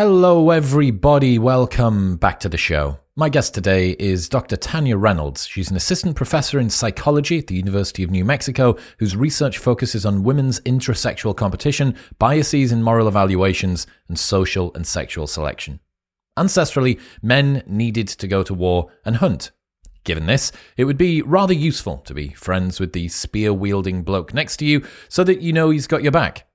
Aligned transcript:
Hello, 0.00 0.50
everybody. 0.50 1.40
Welcome 1.40 2.18
back 2.18 2.38
to 2.38 2.48
the 2.48 2.56
show. 2.56 3.00
My 3.16 3.28
guest 3.28 3.52
today 3.52 3.96
is 3.98 4.28
Dr. 4.28 4.54
Tania 4.54 4.96
Reynolds. 4.96 5.44
She's 5.44 5.72
an 5.72 5.76
assistant 5.76 6.14
professor 6.14 6.60
in 6.60 6.70
psychology 6.70 7.40
at 7.40 7.48
the 7.48 7.56
University 7.56 8.04
of 8.04 8.10
New 8.12 8.24
Mexico, 8.24 8.76
whose 9.00 9.16
research 9.16 9.58
focuses 9.58 10.06
on 10.06 10.22
women's 10.22 10.60
intrasexual 10.60 11.36
competition, 11.36 11.96
biases 12.20 12.70
in 12.70 12.80
moral 12.80 13.08
evaluations, 13.08 13.88
and 14.06 14.16
social 14.16 14.72
and 14.74 14.86
sexual 14.86 15.26
selection. 15.26 15.80
Ancestrally, 16.38 17.00
men 17.20 17.64
needed 17.66 18.06
to 18.06 18.28
go 18.28 18.44
to 18.44 18.54
war 18.54 18.92
and 19.04 19.16
hunt. 19.16 19.50
Given 20.04 20.26
this, 20.26 20.52
it 20.76 20.84
would 20.84 20.96
be 20.96 21.22
rather 21.22 21.52
useful 21.52 21.98
to 22.02 22.14
be 22.14 22.28
friends 22.34 22.78
with 22.78 22.92
the 22.92 23.08
spear 23.08 23.52
wielding 23.52 24.04
bloke 24.04 24.32
next 24.32 24.58
to 24.58 24.64
you 24.64 24.86
so 25.08 25.24
that 25.24 25.42
you 25.42 25.52
know 25.52 25.70
he's 25.70 25.88
got 25.88 26.04
your 26.04 26.12
back. 26.12 26.47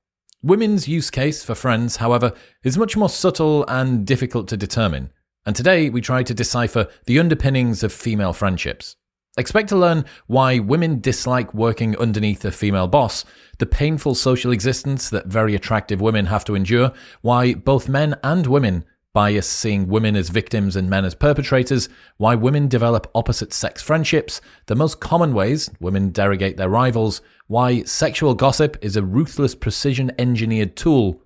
Women's 0.43 0.87
use 0.87 1.09
case 1.09 1.43
for 1.43 1.55
friends, 1.55 1.97
however, 1.97 2.33
is 2.63 2.77
much 2.77 2.95
more 2.95 3.09
subtle 3.09 3.65
and 3.67 4.05
difficult 4.05 4.47
to 4.49 4.57
determine 4.57 5.09
and 5.45 5.55
today 5.55 5.89
we 5.89 6.01
try 6.01 6.23
to 6.23 6.33
decipher 6.33 6.87
the 7.05 7.19
underpinnings 7.19 7.83
of 7.83 7.91
female 7.91 8.33
friendships. 8.33 8.95
Expect 9.35 9.69
to 9.69 9.75
learn 9.75 10.05
why 10.27 10.59
women 10.59 11.01
dislike 11.01 11.53
working 11.53 11.97
underneath 11.97 12.45
a 12.45 12.51
female 12.51 12.87
boss, 12.87 13.25
the 13.57 13.65
painful 13.65 14.15
social 14.15 14.51
existence 14.51 15.09
that 15.09 15.25
very 15.25 15.55
attractive 15.55 15.99
women 15.99 16.27
have 16.27 16.45
to 16.45 16.55
endure, 16.55 16.91
why 17.21 17.55
both 17.55 17.89
men 17.89 18.15
and 18.23 18.45
women 18.45 18.85
bias 19.13 19.47
seeing 19.47 19.87
women 19.87 20.15
as 20.15 20.29
victims 20.29 20.75
and 20.75 20.89
men 20.89 21.05
as 21.05 21.15
perpetrators, 21.15 21.87
why 22.17 22.35
women 22.35 22.67
develop 22.67 23.09
opposite 23.13 23.53
sex 23.53 23.81
friendships, 23.81 24.41
the 24.65 24.75
most 24.75 24.99
common 24.99 25.33
ways 25.33 25.69
women 25.79 26.09
derogate 26.09 26.57
their 26.57 26.69
rivals, 26.69 27.21
why 27.47 27.83
sexual 27.83 28.33
gossip 28.33 28.77
is 28.81 28.95
a 28.95 29.03
ruthless 29.03 29.55
precision 29.55 30.11
engineered 30.17 30.75
tool, 30.75 31.21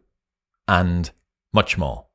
and 0.68 1.12
much 1.54 1.78
more. 1.78 2.05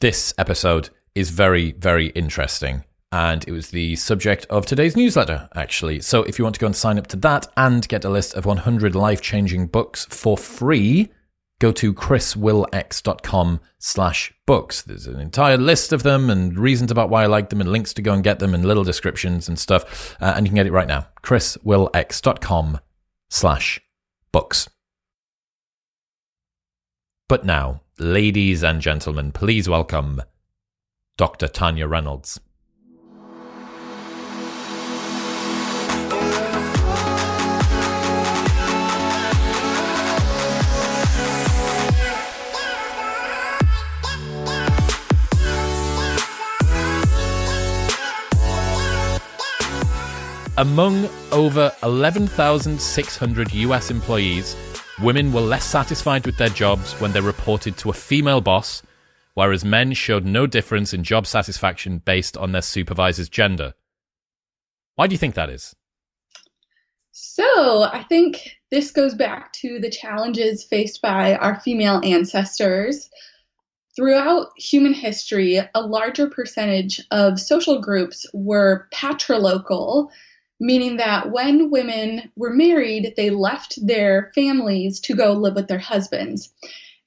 This 0.00 0.34
episode 0.36 0.90
is 1.14 1.30
very, 1.30 1.72
very 1.72 2.08
interesting. 2.08 2.84
And 3.10 3.42
it 3.48 3.52
was 3.52 3.70
the 3.70 3.96
subject 3.96 4.44
of 4.50 4.66
today's 4.66 4.94
newsletter, 4.94 5.48
actually. 5.54 6.00
So 6.00 6.24
if 6.24 6.38
you 6.38 6.44
want 6.44 6.56
to 6.56 6.60
go 6.60 6.66
and 6.66 6.76
sign 6.76 6.98
up 6.98 7.06
to 7.08 7.16
that 7.18 7.46
and 7.56 7.88
get 7.88 8.04
a 8.04 8.10
list 8.10 8.34
of 8.34 8.44
100 8.44 8.94
life 8.94 9.22
changing 9.22 9.68
books 9.68 10.04
for 10.10 10.36
free, 10.36 11.08
go 11.60 11.72
to 11.72 11.92
chriswillx.com 11.92 13.60
slash 13.78 14.32
books. 14.46 14.82
There's 14.82 15.06
an 15.06 15.20
entire 15.20 15.56
list 15.56 15.92
of 15.92 16.02
them 16.02 16.30
and 16.30 16.58
reasons 16.58 16.90
about 16.90 17.10
why 17.10 17.24
I 17.24 17.26
like 17.26 17.50
them 17.50 17.60
and 17.60 17.70
links 17.70 17.92
to 17.94 18.02
go 18.02 18.12
and 18.12 18.22
get 18.22 18.38
them 18.38 18.54
and 18.54 18.64
little 18.64 18.84
descriptions 18.84 19.48
and 19.48 19.58
stuff. 19.58 20.16
Uh, 20.20 20.34
and 20.36 20.46
you 20.46 20.50
can 20.50 20.56
get 20.56 20.66
it 20.66 20.72
right 20.72 20.88
now. 20.88 21.06
chriswillx.com 21.22 22.80
slash 23.28 23.80
books. 24.32 24.68
But 27.28 27.44
now, 27.44 27.82
ladies 27.98 28.64
and 28.64 28.80
gentlemen, 28.80 29.32
please 29.32 29.68
welcome 29.68 30.22
Dr. 31.16 31.48
Tania 31.48 31.86
Reynolds. 31.86 32.40
Among 50.58 51.08
over 51.32 51.72
11,600 51.82 53.54
US 53.54 53.90
employees, 53.90 54.54
women 55.00 55.32
were 55.32 55.40
less 55.40 55.64
satisfied 55.64 56.26
with 56.26 56.36
their 56.36 56.50
jobs 56.50 56.92
when 57.00 57.12
they 57.12 57.20
reported 57.20 57.78
to 57.78 57.90
a 57.90 57.94
female 57.94 58.42
boss 58.42 58.82
whereas 59.38 59.64
men 59.64 59.92
showed 59.92 60.24
no 60.24 60.48
difference 60.48 60.92
in 60.92 61.04
job 61.04 61.24
satisfaction 61.24 61.98
based 61.98 62.36
on 62.36 62.50
their 62.50 62.60
supervisor's 62.60 63.28
gender. 63.28 63.72
Why 64.96 65.06
do 65.06 65.14
you 65.14 65.18
think 65.18 65.36
that 65.36 65.48
is? 65.48 65.76
So, 67.12 67.84
I 67.84 68.02
think 68.08 68.56
this 68.72 68.90
goes 68.90 69.14
back 69.14 69.52
to 69.52 69.78
the 69.78 69.90
challenges 69.90 70.64
faced 70.64 71.00
by 71.00 71.36
our 71.36 71.60
female 71.60 72.00
ancestors. 72.02 73.08
Throughout 73.94 74.48
human 74.56 74.92
history, 74.92 75.60
a 75.72 75.80
larger 75.80 76.28
percentage 76.28 77.00
of 77.12 77.38
social 77.38 77.80
groups 77.80 78.26
were 78.34 78.88
patrilocal, 78.92 80.10
meaning 80.60 80.96
that 80.96 81.30
when 81.30 81.70
women 81.70 82.30
were 82.36 82.50
married, 82.50 83.14
they 83.16 83.30
left 83.30 83.78
their 83.86 84.32
families 84.34 85.00
to 85.00 85.14
go 85.14 85.32
live 85.32 85.54
with 85.54 85.68
their 85.68 85.78
husbands. 85.78 86.52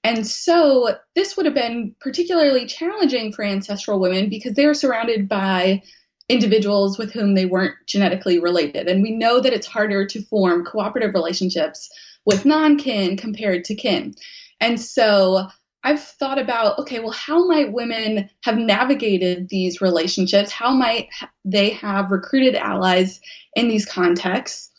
And 0.04 0.26
so 0.26 0.96
this 1.16 1.38
would 1.38 1.46
have 1.46 1.56
been 1.56 1.96
particularly 2.00 2.66
challenging 2.66 3.32
for 3.32 3.44
ancestral 3.44 4.00
women 4.00 4.30
because 4.30 4.54
they 4.54 4.66
were 4.66 4.74
surrounded 4.74 5.30
by 5.30 5.84
individuals 6.28 6.98
with 6.98 7.12
whom 7.12 7.36
they 7.36 7.46
weren't 7.46 7.76
genetically 7.88 8.40
related. 8.40 8.88
And 8.88 9.04
we 9.04 9.12
know 9.12 9.42
that 9.42 9.54
it's 9.54 9.68
harder 9.68 10.06
to 10.08 10.24
form 10.24 10.66
cooperative 10.66 11.14
relationships 11.14 11.90
with 12.26 12.46
non 12.46 12.78
kin 12.78 13.18
compared 13.18 13.66
to 13.66 13.76
kin. 13.76 14.16
And 14.60 14.80
so 14.80 15.48
I've 15.84 16.02
thought 16.02 16.38
about 16.38 16.78
okay, 16.80 17.00
well, 17.00 17.12
how 17.12 17.48
might 17.48 17.74
women 17.74 18.30
have 18.44 18.58
navigated 18.58 19.50
these 19.50 19.82
relationships? 19.82 20.52
How 20.52 20.74
might 20.74 21.10
they 21.44 21.72
have 21.72 22.12
recruited 22.12 22.56
allies 22.56 23.20
in 23.56 23.68
these 23.68 23.86
contexts? 23.86 24.70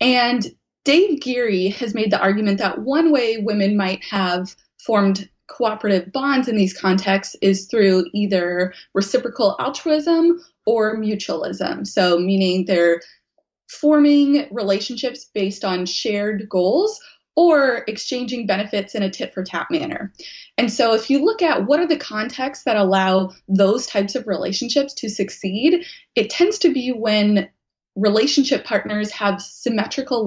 And 0.00 0.44
Dave 0.84 1.20
Geary 1.20 1.68
has 1.68 1.94
made 1.94 2.10
the 2.10 2.20
argument 2.20 2.58
that 2.58 2.80
one 2.80 3.12
way 3.12 3.38
women 3.38 3.76
might 3.76 4.04
have 4.04 4.54
formed 4.84 5.28
cooperative 5.48 6.12
bonds 6.12 6.48
in 6.48 6.56
these 6.56 6.76
contexts 6.76 7.36
is 7.40 7.66
through 7.66 8.06
either 8.12 8.72
reciprocal 8.94 9.56
altruism 9.60 10.40
or 10.66 10.96
mutualism. 10.96 11.86
So, 11.86 12.18
meaning 12.18 12.64
they're 12.64 13.00
forming 13.68 14.48
relationships 14.50 15.30
based 15.32 15.64
on 15.64 15.86
shared 15.86 16.48
goals 16.48 17.00
or 17.36 17.84
exchanging 17.86 18.46
benefits 18.46 18.94
in 18.94 19.02
a 19.02 19.10
tit 19.10 19.32
for 19.32 19.42
tat 19.42 19.66
manner. 19.70 20.12
And 20.62 20.70
so, 20.70 20.94
if 20.94 21.10
you 21.10 21.24
look 21.24 21.42
at 21.42 21.66
what 21.66 21.80
are 21.80 21.88
the 21.88 21.96
contexts 21.96 22.66
that 22.66 22.76
allow 22.76 23.32
those 23.48 23.84
types 23.84 24.14
of 24.14 24.28
relationships 24.28 24.94
to 24.94 25.08
succeed, 25.08 25.84
it 26.14 26.30
tends 26.30 26.56
to 26.60 26.72
be 26.72 26.92
when 26.92 27.48
relationship 27.96 28.64
partners 28.64 29.10
have 29.10 29.42
symmetrical 29.42 30.24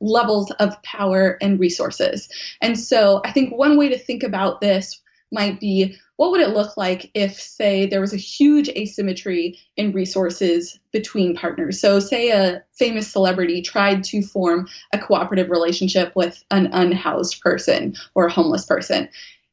levels 0.00 0.50
of 0.50 0.82
power 0.82 1.38
and 1.40 1.58
resources. 1.58 2.28
And 2.60 2.78
so 2.78 3.22
I 3.24 3.32
think 3.32 3.56
one 3.56 3.78
way 3.78 3.88
to 3.88 3.96
think 3.96 4.22
about 4.22 4.60
this 4.60 5.00
might 5.32 5.58
be 5.60 5.96
what 6.16 6.30
would 6.30 6.42
it 6.42 6.50
look 6.50 6.76
like 6.76 7.10
if, 7.14 7.40
say, 7.40 7.86
there 7.86 8.02
was 8.02 8.12
a 8.12 8.18
huge 8.18 8.68
asymmetry 8.68 9.58
in 9.78 9.92
resources 9.92 10.78
between 10.92 11.34
partners? 11.34 11.80
So, 11.80 12.00
say 12.00 12.28
a 12.28 12.62
famous 12.74 13.10
celebrity 13.10 13.62
tried 13.62 14.04
to 14.04 14.20
form 14.20 14.68
a 14.92 14.98
cooperative 14.98 15.48
relationship 15.48 16.12
with 16.14 16.44
an 16.50 16.68
unhoused 16.70 17.40
person 17.40 17.94
or 18.14 18.26
a 18.26 18.32
homeless 18.32 18.66
person 18.66 19.08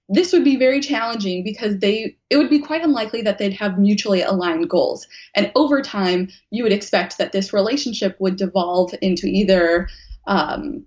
this 0.10 0.32
would 0.32 0.44
be 0.44 0.56
very 0.56 0.80
challenging 0.80 1.44
because 1.44 1.80
they 1.80 2.16
it 2.30 2.38
would 2.38 2.50
be 2.50 2.60
quite 2.60 2.84
unlikely 2.84 3.22
that 3.22 3.38
they'd 3.38 3.54
have 3.54 3.78
mutually 3.78 4.22
aligned 4.22 4.70
goals. 4.70 5.08
And 5.36 5.52
over 5.56 5.82
time 5.82 6.30
you 6.50 6.64
would 6.64 6.72
expect 6.72 7.18
that 7.18 7.32
this 7.32 7.54
relationship 7.54 8.16
would 8.20 8.38
devolve 8.38 8.94
into 9.02 9.28
either 9.28 9.90
um, 10.26 10.86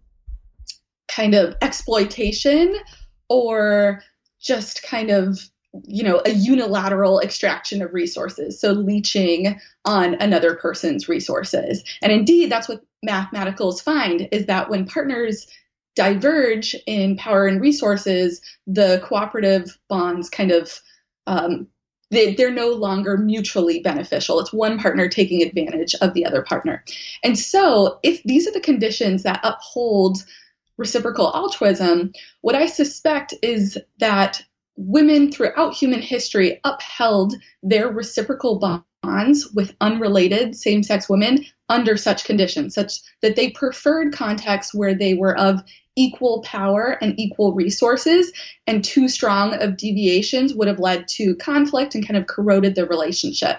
kind 1.08 1.34
of 1.34 1.54
exploitation 1.60 2.74
or 3.28 4.02
just 4.40 4.82
kind 4.82 5.10
of 5.10 5.38
you 5.84 6.02
know 6.02 6.20
a 6.24 6.30
unilateral 6.30 7.20
extraction 7.20 7.82
of 7.82 7.92
resources. 7.92 8.58
So 8.58 8.72
leeching 8.72 9.60
on 9.84 10.14
another 10.14 10.54
person's 10.54 11.08
resources. 11.08 11.84
And 12.02 12.10
indeed 12.10 12.50
that's 12.50 12.68
what 12.68 12.82
mathematicals 13.06 13.82
find 13.82 14.28
is 14.32 14.46
that 14.46 14.70
when 14.70 14.86
partners 14.86 15.46
diverge 16.00 16.74
in 16.86 17.14
power 17.14 17.46
and 17.46 17.60
resources, 17.60 18.40
the 18.66 19.02
cooperative 19.04 19.78
bonds 19.86 20.30
kind 20.30 20.50
of 20.50 20.80
um, 21.26 21.66
they, 22.10 22.34
they're 22.34 22.50
no 22.50 22.70
longer 22.70 23.18
mutually 23.18 23.80
beneficial. 23.80 24.40
It's 24.40 24.52
one 24.52 24.78
partner 24.78 25.08
taking 25.08 25.42
advantage 25.42 25.94
of 26.00 26.14
the 26.14 26.24
other 26.24 26.40
partner. 26.40 26.82
And 27.22 27.38
so, 27.38 28.00
if 28.02 28.22
these 28.24 28.48
are 28.48 28.52
the 28.52 28.60
conditions 28.60 29.24
that 29.24 29.40
uphold 29.44 30.24
reciprocal 30.78 31.34
altruism, 31.34 32.12
what 32.40 32.54
I 32.54 32.64
suspect 32.64 33.34
is 33.42 33.76
that 33.98 34.42
women 34.76 35.30
throughout 35.30 35.74
human 35.74 36.00
history 36.00 36.60
upheld 36.64 37.34
their 37.62 37.88
reciprocal 37.88 38.58
bonds 39.02 39.48
with 39.52 39.76
unrelated 39.82 40.56
same 40.56 40.82
sex 40.82 41.10
women 41.10 41.44
under 41.68 41.96
such 41.96 42.24
conditions, 42.24 42.74
such 42.74 43.00
that 43.22 43.36
they 43.36 43.50
preferred 43.50 44.12
contexts 44.12 44.74
where 44.74 44.94
they 44.94 45.14
were 45.14 45.38
of 45.38 45.62
equal 45.96 46.42
power 46.42 46.98
and 47.00 47.18
equal 47.18 47.52
resources, 47.52 48.32
and 48.66 48.84
too 48.84 49.08
strong 49.08 49.54
of 49.54 49.76
deviations 49.76 50.54
would 50.54 50.68
have 50.68 50.78
led 50.78 51.08
to 51.08 51.34
conflict 51.36 51.94
and 51.94 52.06
kind 52.06 52.16
of 52.16 52.26
corroded 52.26 52.74
the 52.74 52.86
relationship. 52.86 53.58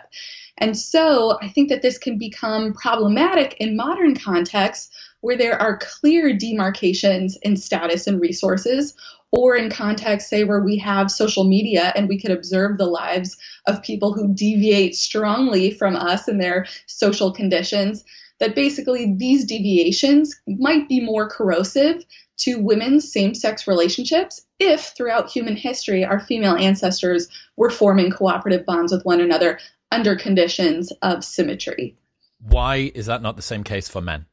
And 0.57 0.77
so 0.77 1.37
I 1.41 1.49
think 1.49 1.69
that 1.69 1.81
this 1.81 1.97
can 1.97 2.17
become 2.17 2.73
problematic 2.73 3.55
in 3.59 3.75
modern 3.75 4.15
contexts 4.15 4.89
where 5.21 5.37
there 5.37 5.59
are 5.59 5.77
clear 5.77 6.35
demarcations 6.35 7.37
in 7.43 7.55
status 7.55 8.07
and 8.07 8.19
resources, 8.19 8.95
or 9.31 9.55
in 9.55 9.69
contexts, 9.69 10.29
say, 10.29 10.43
where 10.43 10.61
we 10.61 10.77
have 10.77 11.09
social 11.09 11.45
media 11.45 11.93
and 11.95 12.09
we 12.09 12.19
could 12.19 12.31
observe 12.31 12.77
the 12.77 12.85
lives 12.85 13.37
of 13.65 13.81
people 13.81 14.13
who 14.13 14.33
deviate 14.33 14.95
strongly 14.95 15.71
from 15.71 15.95
us 15.95 16.27
and 16.27 16.41
their 16.41 16.65
social 16.85 17.31
conditions, 17.31 18.03
that 18.41 18.55
basically 18.55 19.13
these 19.13 19.45
deviations 19.45 20.35
might 20.47 20.89
be 20.89 20.99
more 20.99 21.29
corrosive 21.29 22.03
to 22.37 22.59
women's 22.59 23.09
same 23.09 23.35
sex 23.35 23.67
relationships 23.67 24.41
if 24.59 24.93
throughout 24.97 25.29
human 25.29 25.55
history 25.55 26.03
our 26.03 26.19
female 26.19 26.55
ancestors 26.55 27.29
were 27.55 27.69
forming 27.69 28.11
cooperative 28.11 28.65
bonds 28.65 28.91
with 28.91 29.05
one 29.05 29.21
another 29.21 29.59
under 29.91 30.15
conditions 30.15 30.91
of 31.03 31.23
symmetry. 31.23 31.95
Why 32.39 32.91
is 32.95 33.05
that 33.05 33.21
not 33.21 33.35
the 33.35 33.43
same 33.43 33.63
case 33.63 33.87
for 33.87 34.01
men? 34.01 34.25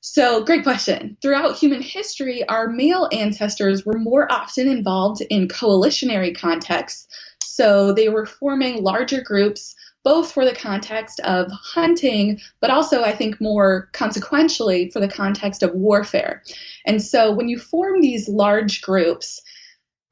So, 0.00 0.42
great 0.42 0.64
question. 0.64 1.16
Throughout 1.22 1.56
human 1.56 1.82
history, 1.82 2.46
our 2.48 2.68
male 2.68 3.08
ancestors 3.12 3.84
were 3.86 3.98
more 3.98 4.30
often 4.32 4.68
involved 4.68 5.20
in 5.30 5.48
coalitionary 5.48 6.32
contexts. 6.32 7.06
So, 7.44 7.92
they 7.92 8.08
were 8.08 8.26
forming 8.26 8.82
larger 8.82 9.20
groups, 9.20 9.74
both 10.08 10.32
for 10.32 10.46
the 10.46 10.54
context 10.54 11.20
of 11.20 11.50
hunting, 11.52 12.40
but 12.62 12.70
also, 12.70 13.04
I 13.04 13.12
think, 13.12 13.42
more 13.42 13.90
consequentially, 13.92 14.90
for 14.90 15.00
the 15.00 15.14
context 15.22 15.62
of 15.62 15.74
warfare. 15.74 16.42
And 16.86 17.02
so, 17.02 17.30
when 17.30 17.50
you 17.50 17.58
form 17.58 18.00
these 18.00 18.26
large 18.26 18.80
groups, 18.80 19.42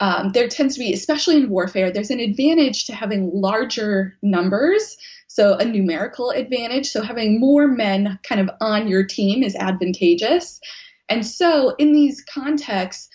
um, 0.01 0.33
there 0.33 0.49
tends 0.49 0.75
to 0.75 0.81
be, 0.81 0.93
especially 0.93 1.37
in 1.37 1.49
warfare, 1.49 1.91
there's 1.91 2.11
an 2.11 2.21
advantage 2.21 2.85
to 2.87 2.95
having 2.95 3.31
larger 3.33 4.19
numbers 4.21 4.99
so, 5.37 5.55
a 5.57 5.65
numerical 5.65 6.31
advantage. 6.31 6.89
So, 6.89 7.03
having 7.03 7.41
more 7.41 7.67
men 7.67 8.19
kind 8.23 8.41
of 8.41 8.51
on 8.61 8.89
your 8.89 9.05
team 9.05 9.43
is 9.43 9.57
advantageous. 9.57 10.61
And 11.09 11.27
so, 11.27 11.75
in 11.79 11.93
these 11.93 12.23
contexts, 12.23 13.09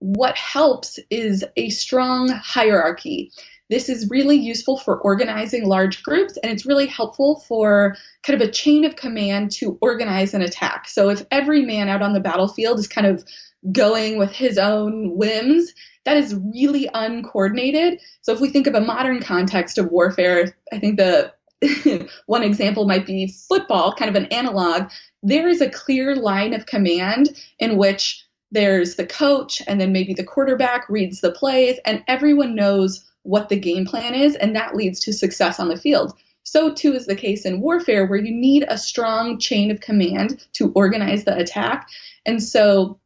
what 0.00 0.36
helps 0.36 0.98
is 1.10 1.44
a 1.56 1.70
strong 1.70 2.28
hierarchy. 2.28 3.30
This 3.70 3.88
is 3.88 4.10
really 4.10 4.36
useful 4.36 4.76
for 4.76 4.98
organizing 5.00 5.64
large 5.64 6.02
groups, 6.02 6.36
and 6.38 6.50
it's 6.50 6.66
really 6.66 6.86
helpful 6.86 7.44
for 7.46 7.96
kind 8.24 8.40
of 8.40 8.46
a 8.46 8.50
chain 8.50 8.84
of 8.84 8.96
command 8.96 9.52
to 9.52 9.78
organize 9.80 10.34
an 10.34 10.42
attack. 10.42 10.88
So, 10.88 11.08
if 11.08 11.24
every 11.30 11.64
man 11.64 11.88
out 11.88 12.02
on 12.02 12.12
the 12.12 12.20
battlefield 12.20 12.80
is 12.80 12.88
kind 12.88 13.06
of 13.06 13.24
going 13.70 14.18
with 14.18 14.32
his 14.32 14.58
own 14.58 15.16
whims, 15.16 15.72
that 16.04 16.16
is 16.16 16.34
really 16.52 16.90
uncoordinated. 16.92 18.00
So, 18.22 18.32
if 18.32 18.40
we 18.40 18.50
think 18.50 18.66
of 18.66 18.74
a 18.74 18.80
modern 18.80 19.20
context 19.20 19.78
of 19.78 19.92
warfare, 19.92 20.56
I 20.72 20.80
think 20.80 20.98
the 20.98 21.32
one 22.26 22.42
example 22.42 22.88
might 22.88 23.06
be 23.06 23.32
football, 23.48 23.94
kind 23.94 24.08
of 24.08 24.20
an 24.20 24.26
analog. 24.32 24.90
There 25.22 25.46
is 25.46 25.60
a 25.60 25.70
clear 25.70 26.16
line 26.16 26.54
of 26.54 26.66
command 26.66 27.30
in 27.60 27.76
which 27.76 28.26
there's 28.50 28.96
the 28.96 29.06
coach 29.06 29.62
and 29.68 29.80
then 29.80 29.92
maybe 29.92 30.12
the 30.12 30.24
quarterback 30.24 30.88
reads 30.88 31.20
the 31.20 31.30
plays 31.30 31.78
and 31.84 32.02
everyone 32.08 32.56
knows 32.56 33.06
what 33.22 33.48
the 33.48 33.58
game 33.58 33.84
plan 33.84 34.14
is 34.14 34.36
and 34.36 34.54
that 34.56 34.74
leads 34.74 35.00
to 35.00 35.12
success 35.12 35.60
on 35.60 35.68
the 35.68 35.76
field. 35.76 36.14
So 36.42 36.72
too 36.72 36.94
is 36.94 37.06
the 37.06 37.14
case 37.14 37.44
in 37.44 37.60
warfare 37.60 38.06
where 38.06 38.18
you 38.18 38.32
need 38.32 38.64
a 38.68 38.78
strong 38.78 39.38
chain 39.38 39.70
of 39.70 39.80
command 39.80 40.46
to 40.54 40.72
organize 40.72 41.24
the 41.24 41.36
attack. 41.36 41.88
And 42.26 42.42
so 42.42 42.98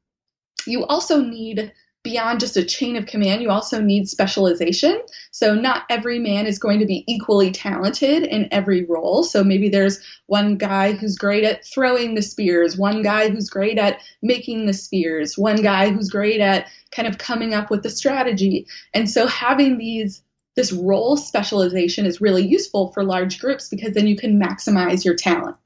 you 0.66 0.84
also 0.86 1.20
need 1.20 1.72
beyond 2.04 2.38
just 2.38 2.56
a 2.56 2.64
chain 2.64 2.96
of 2.96 3.06
command, 3.06 3.42
you 3.42 3.50
also 3.50 3.80
need 3.80 4.08
specialization. 4.08 5.02
So, 5.32 5.54
not 5.54 5.84
every 5.88 6.20
man 6.20 6.46
is 6.46 6.58
going 6.58 6.78
to 6.78 6.86
be 6.86 7.02
equally 7.08 7.50
talented 7.50 8.22
in 8.22 8.46
every 8.52 8.84
role. 8.84 9.24
So, 9.24 9.42
maybe 9.42 9.68
there's 9.68 10.00
one 10.26 10.56
guy 10.56 10.92
who's 10.92 11.16
great 11.16 11.42
at 11.42 11.64
throwing 11.64 12.14
the 12.14 12.22
spears, 12.22 12.76
one 12.76 13.02
guy 13.02 13.30
who's 13.30 13.50
great 13.50 13.78
at 13.78 14.00
making 14.22 14.66
the 14.66 14.74
spears, 14.74 15.36
one 15.36 15.62
guy 15.62 15.90
who's 15.90 16.10
great 16.10 16.40
at 16.40 16.68
kind 16.92 17.08
of 17.08 17.18
coming 17.18 17.54
up 17.54 17.70
with 17.70 17.82
the 17.82 17.90
strategy. 17.90 18.66
And 18.92 19.10
so, 19.10 19.26
having 19.26 19.78
these 19.78 20.22
this 20.56 20.72
role 20.72 21.16
specialization 21.16 22.06
is 22.06 22.20
really 22.20 22.46
useful 22.46 22.92
for 22.92 23.02
large 23.02 23.40
groups 23.40 23.68
because 23.68 23.92
then 23.94 24.06
you 24.06 24.14
can 24.14 24.40
maximize 24.40 25.04
your 25.04 25.16
talent. 25.16 25.56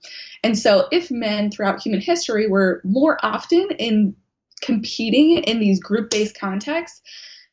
And 0.45 0.57
so, 0.57 0.87
if 0.93 1.11
men 1.11 1.51
throughout 1.51 1.83
human 1.83 2.01
history 2.01 2.47
were 2.47 2.81
more 2.85 3.19
often 3.25 3.69
in 3.79 4.15
competing 4.59 5.39
in 5.39 5.61
these 5.61 5.81
group 5.81 6.11
based 6.11 6.39
contexts, 6.39 7.03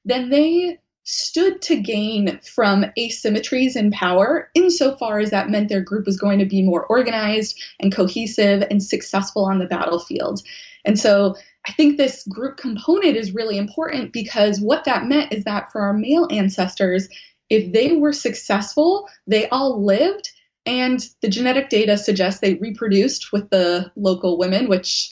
then 0.04 0.30
they 0.30 0.80
stood 1.04 1.62
to 1.62 1.80
gain 1.80 2.40
from 2.42 2.86
asymmetries 2.98 3.76
in 3.76 3.92
power 3.92 4.50
insofar 4.56 5.20
as 5.20 5.30
that 5.30 5.50
meant 5.50 5.70
their 5.70 5.82
group 5.82 6.08
was 6.08 6.20
going 6.20 6.40
to 6.40 6.46
be 6.46 6.64
more 6.64 6.86
organized 6.88 7.62
and 7.80 7.94
cohesive 7.94 8.64
and 8.72 8.82
successful 8.82 9.46
on 9.46 9.60
the 9.60 9.68
battlefield. 9.68 10.42
And 10.84 11.00
so 11.00 11.36
I 11.68 11.74
think 11.74 11.98
this 11.98 12.26
group 12.28 12.58
component 12.58 13.16
is 13.16 13.34
really 13.34 13.58
important 13.58 14.14
because 14.14 14.60
what 14.60 14.86
that 14.86 15.06
meant 15.06 15.32
is 15.32 15.44
that 15.44 15.72
for 15.72 15.82
our 15.82 15.94
male 15.94 16.28
ancestors, 16.32 17.08
if 17.50 17.72
they 17.72 17.96
were 17.96 18.14
successful, 18.14 19.08
they 19.28 19.48
all 19.50 19.84
lived, 19.84 20.32
and 20.66 21.08
the 21.22 21.28
genetic 21.28 21.70
data 21.70 21.98
suggests 21.98 22.40
they 22.40 22.56
reproduced 22.56 23.32
with 23.32 23.50
the 23.52 23.92
local 23.96 24.38
women, 24.40 24.68
which 24.68 25.12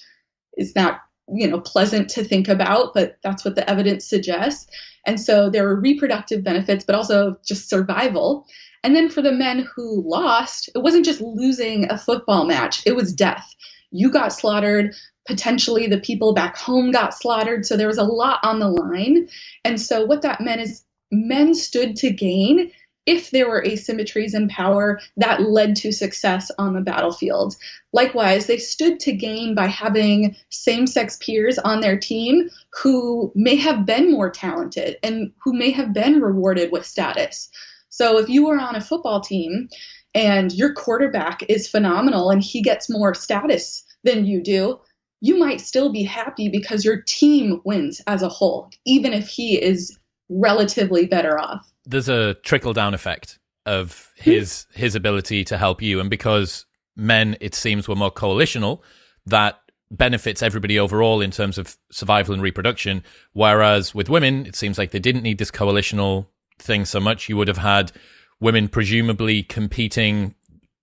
is 0.57 0.75
not 0.75 1.01
you 1.33 1.47
know 1.47 1.59
pleasant 1.59 2.09
to 2.09 2.23
think 2.23 2.47
about 2.47 2.93
but 2.93 3.17
that's 3.23 3.45
what 3.45 3.55
the 3.55 3.69
evidence 3.69 4.05
suggests. 4.05 4.67
And 5.05 5.19
so 5.19 5.49
there 5.49 5.63
were 5.63 5.79
reproductive 5.79 6.43
benefits 6.43 6.83
but 6.83 6.95
also 6.95 7.37
just 7.45 7.69
survival. 7.69 8.45
And 8.83 8.95
then 8.95 9.09
for 9.09 9.21
the 9.21 9.31
men 9.31 9.67
who 9.75 10.03
lost 10.07 10.69
it 10.75 10.79
wasn't 10.79 11.05
just 11.05 11.21
losing 11.21 11.89
a 11.89 11.97
football 11.97 12.45
match 12.45 12.83
it 12.85 12.95
was 12.95 13.13
death. 13.13 13.55
You 13.91 14.11
got 14.11 14.33
slaughtered. 14.33 14.95
Potentially 15.25 15.87
the 15.87 16.01
people 16.01 16.33
back 16.33 16.57
home 16.57 16.91
got 16.91 17.13
slaughtered. 17.13 17.65
So 17.65 17.77
there 17.77 17.87
was 17.87 17.97
a 17.97 18.03
lot 18.03 18.39
on 18.43 18.59
the 18.59 18.67
line. 18.67 19.29
And 19.63 19.79
so 19.79 20.05
what 20.05 20.21
that 20.21 20.41
meant 20.41 20.59
is 20.59 20.83
men 21.11 21.53
stood 21.53 21.95
to 21.97 22.09
gain 22.11 22.71
if 23.05 23.31
there 23.31 23.49
were 23.49 23.63
asymmetries 23.63 24.33
in 24.33 24.47
power 24.47 24.99
that 25.17 25.41
led 25.41 25.75
to 25.75 25.91
success 25.91 26.49
on 26.57 26.73
the 26.73 26.81
battlefield. 26.81 27.55
Likewise, 27.91 28.45
they 28.45 28.57
stood 28.57 28.99
to 29.01 29.11
gain 29.11 29.55
by 29.55 29.67
having 29.67 30.35
same 30.49 30.87
sex 30.87 31.17
peers 31.17 31.59
on 31.59 31.81
their 31.81 31.97
team 31.97 32.49
who 32.81 33.31
may 33.35 33.55
have 33.55 33.85
been 33.85 34.11
more 34.11 34.29
talented 34.29 34.97
and 35.03 35.31
who 35.43 35.53
may 35.53 35.71
have 35.71 35.93
been 35.93 36.21
rewarded 36.21 36.71
with 36.71 36.85
status. 36.85 37.49
So 37.89 38.17
if 38.17 38.29
you 38.29 38.47
were 38.47 38.59
on 38.59 38.75
a 38.75 38.81
football 38.81 39.19
team 39.19 39.69
and 40.15 40.53
your 40.53 40.73
quarterback 40.73 41.43
is 41.49 41.67
phenomenal 41.67 42.29
and 42.29 42.41
he 42.41 42.61
gets 42.61 42.89
more 42.89 43.13
status 43.13 43.83
than 44.03 44.25
you 44.25 44.41
do, 44.41 44.79
you 45.21 45.37
might 45.37 45.61
still 45.61 45.91
be 45.91 46.03
happy 46.03 46.49
because 46.49 46.83
your 46.83 47.01
team 47.01 47.61
wins 47.65 48.01
as 48.07 48.21
a 48.21 48.29
whole, 48.29 48.69
even 48.85 49.13
if 49.13 49.27
he 49.27 49.61
is 49.61 49.97
relatively 50.29 51.05
better 51.05 51.39
off 51.39 51.72
there's 51.85 52.09
a 52.09 52.35
trickle 52.35 52.73
down 52.73 52.93
effect 52.93 53.39
of 53.65 54.11
his 54.15 54.67
his 54.73 54.95
ability 54.95 55.43
to 55.45 55.57
help 55.57 55.81
you, 55.81 55.99
and 55.99 56.09
because 56.09 56.65
men, 56.95 57.37
it 57.39 57.55
seems, 57.55 57.87
were 57.87 57.95
more 57.95 58.11
coalitional, 58.11 58.81
that 59.25 59.59
benefits 59.89 60.41
everybody 60.41 60.79
overall 60.79 61.21
in 61.21 61.31
terms 61.31 61.57
of 61.57 61.77
survival 61.91 62.33
and 62.33 62.41
reproduction. 62.41 63.03
Whereas 63.33 63.93
with 63.93 64.09
women, 64.09 64.45
it 64.45 64.55
seems 64.55 64.77
like 64.77 64.91
they 64.91 64.99
didn't 64.99 65.21
need 65.21 65.37
this 65.37 65.51
coalitional 65.51 66.27
thing 66.59 66.85
so 66.85 66.99
much. 66.99 67.29
You 67.29 67.37
would 67.37 67.47
have 67.47 67.57
had 67.57 67.91
women 68.39 68.67
presumably 68.67 69.43
competing 69.43 70.35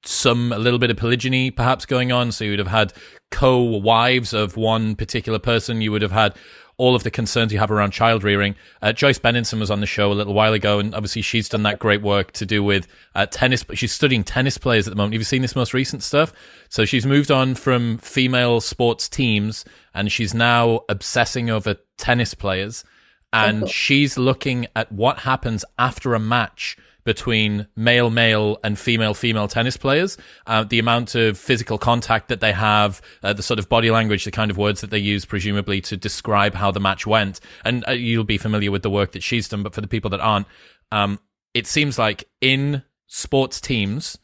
some 0.04 0.52
a 0.52 0.58
little 0.58 0.78
bit 0.78 0.90
of 0.90 0.96
polygyny 0.96 1.50
perhaps 1.50 1.84
going 1.84 2.10
on 2.10 2.32
so 2.32 2.42
you 2.42 2.52
would 2.52 2.58
have 2.58 2.68
had 2.68 2.90
co-wives 3.30 4.32
of 4.32 4.56
one 4.56 4.96
particular 4.96 5.38
person 5.38 5.82
you 5.82 5.92
would 5.92 6.00
have 6.00 6.10
had 6.10 6.34
all 6.80 6.96
of 6.96 7.02
the 7.02 7.10
concerns 7.10 7.52
you 7.52 7.58
have 7.58 7.70
around 7.70 7.90
child 7.90 8.24
rearing. 8.24 8.54
Uh, 8.80 8.90
Joyce 8.90 9.18
Benenson 9.18 9.60
was 9.60 9.70
on 9.70 9.80
the 9.80 9.86
show 9.86 10.10
a 10.10 10.14
little 10.14 10.32
while 10.32 10.54
ago, 10.54 10.78
and 10.78 10.94
obviously 10.94 11.20
she's 11.20 11.46
done 11.46 11.62
that 11.64 11.78
great 11.78 12.00
work 12.00 12.32
to 12.32 12.46
do 12.46 12.64
with 12.64 12.88
uh, 13.14 13.26
tennis. 13.26 13.62
But 13.62 13.76
she's 13.76 13.92
studying 13.92 14.24
tennis 14.24 14.56
players 14.56 14.88
at 14.88 14.90
the 14.90 14.96
moment. 14.96 15.12
Have 15.12 15.20
you 15.20 15.24
seen 15.24 15.42
this 15.42 15.54
most 15.54 15.74
recent 15.74 16.02
stuff? 16.02 16.32
So 16.70 16.86
she's 16.86 17.04
moved 17.04 17.30
on 17.30 17.54
from 17.54 17.98
female 17.98 18.62
sports 18.62 19.10
teams, 19.10 19.66
and 19.92 20.10
she's 20.10 20.32
now 20.32 20.80
obsessing 20.88 21.50
over 21.50 21.76
tennis 21.98 22.32
players. 22.32 22.82
And 23.30 23.64
oh. 23.64 23.66
she's 23.66 24.16
looking 24.16 24.66
at 24.74 24.90
what 24.90 25.20
happens 25.20 25.66
after 25.78 26.14
a 26.14 26.18
match 26.18 26.78
between 27.04 27.66
male 27.76 28.10
male 28.10 28.58
and 28.62 28.78
female 28.78 29.14
female 29.14 29.48
tennis 29.48 29.76
players, 29.76 30.16
uh, 30.46 30.64
the 30.64 30.78
amount 30.78 31.14
of 31.14 31.38
physical 31.38 31.78
contact 31.78 32.28
that 32.28 32.40
they 32.40 32.52
have, 32.52 33.00
uh, 33.22 33.32
the 33.32 33.42
sort 33.42 33.58
of 33.58 33.68
body 33.68 33.90
language, 33.90 34.24
the 34.24 34.30
kind 34.30 34.50
of 34.50 34.56
words 34.56 34.80
that 34.80 34.90
they 34.90 34.98
use, 34.98 35.24
presumably 35.24 35.80
to 35.80 35.96
describe 35.96 36.54
how 36.54 36.70
the 36.70 36.80
match 36.80 37.06
went. 37.06 37.40
And 37.64 37.84
uh, 37.88 37.92
you'll 37.92 38.24
be 38.24 38.38
familiar 38.38 38.70
with 38.70 38.82
the 38.82 38.90
work 38.90 39.12
that 39.12 39.22
she's 39.22 39.48
done, 39.48 39.62
but 39.62 39.74
for 39.74 39.80
the 39.80 39.88
people 39.88 40.10
that 40.10 40.20
aren't, 40.20 40.46
um, 40.92 41.18
it 41.54 41.66
seems 41.66 41.98
like 41.98 42.28
in 42.40 42.82
sports 43.06 43.60
teams, 43.60 44.18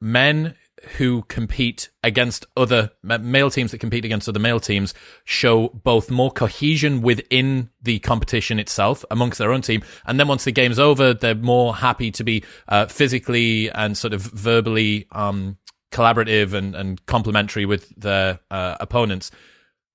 men 0.00 0.54
who 0.96 1.22
compete 1.22 1.90
against 2.02 2.46
other 2.56 2.90
male 3.02 3.50
teams 3.50 3.70
that 3.70 3.78
compete 3.78 4.04
against 4.04 4.28
other 4.28 4.38
male 4.38 4.60
teams 4.60 4.94
show 5.24 5.68
both 5.68 6.10
more 6.10 6.30
cohesion 6.30 7.02
within 7.02 7.70
the 7.82 7.98
competition 8.00 8.58
itself 8.58 9.04
amongst 9.10 9.38
their 9.38 9.52
own 9.52 9.62
team. 9.62 9.82
And 10.06 10.18
then 10.18 10.28
once 10.28 10.44
the 10.44 10.52
game's 10.52 10.78
over, 10.78 11.14
they're 11.14 11.34
more 11.34 11.74
happy 11.74 12.10
to 12.12 12.24
be 12.24 12.44
uh, 12.68 12.86
physically 12.86 13.70
and 13.70 13.96
sort 13.96 14.12
of 14.12 14.22
verbally 14.22 15.06
um, 15.12 15.58
collaborative 15.90 16.52
and, 16.52 16.74
and 16.74 17.04
complementary 17.06 17.66
with 17.66 17.88
their 17.96 18.40
uh, 18.50 18.76
opponents. 18.80 19.30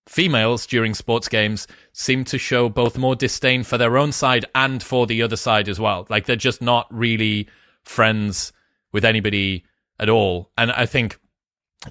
Females 0.08 0.66
during 0.68 0.94
sports 0.94 1.30
games 1.30 1.66
seem 1.94 2.25
to 2.25 2.38
show 2.38 2.68
both 2.68 2.98
more 2.98 3.16
disdain 3.16 3.63
for 3.63 3.78
their 3.78 3.98
own 3.98 4.12
side 4.12 4.46
and 4.54 4.84
for 4.84 5.08
the 5.08 5.22
other 5.22 5.38
side 5.38 5.70
as 5.70 5.80
well. 5.80 6.06
Like 6.10 6.25
they're 6.25 6.36
just 6.36 6.62
not 6.62 6.88
really 6.92 7.48
friends 7.84 8.52
with 8.92 9.06
anybody 9.06 9.63
at 10.00 10.10
all. 10.10 10.52
And 10.58 10.72
I 10.72 10.86
think 10.86 11.20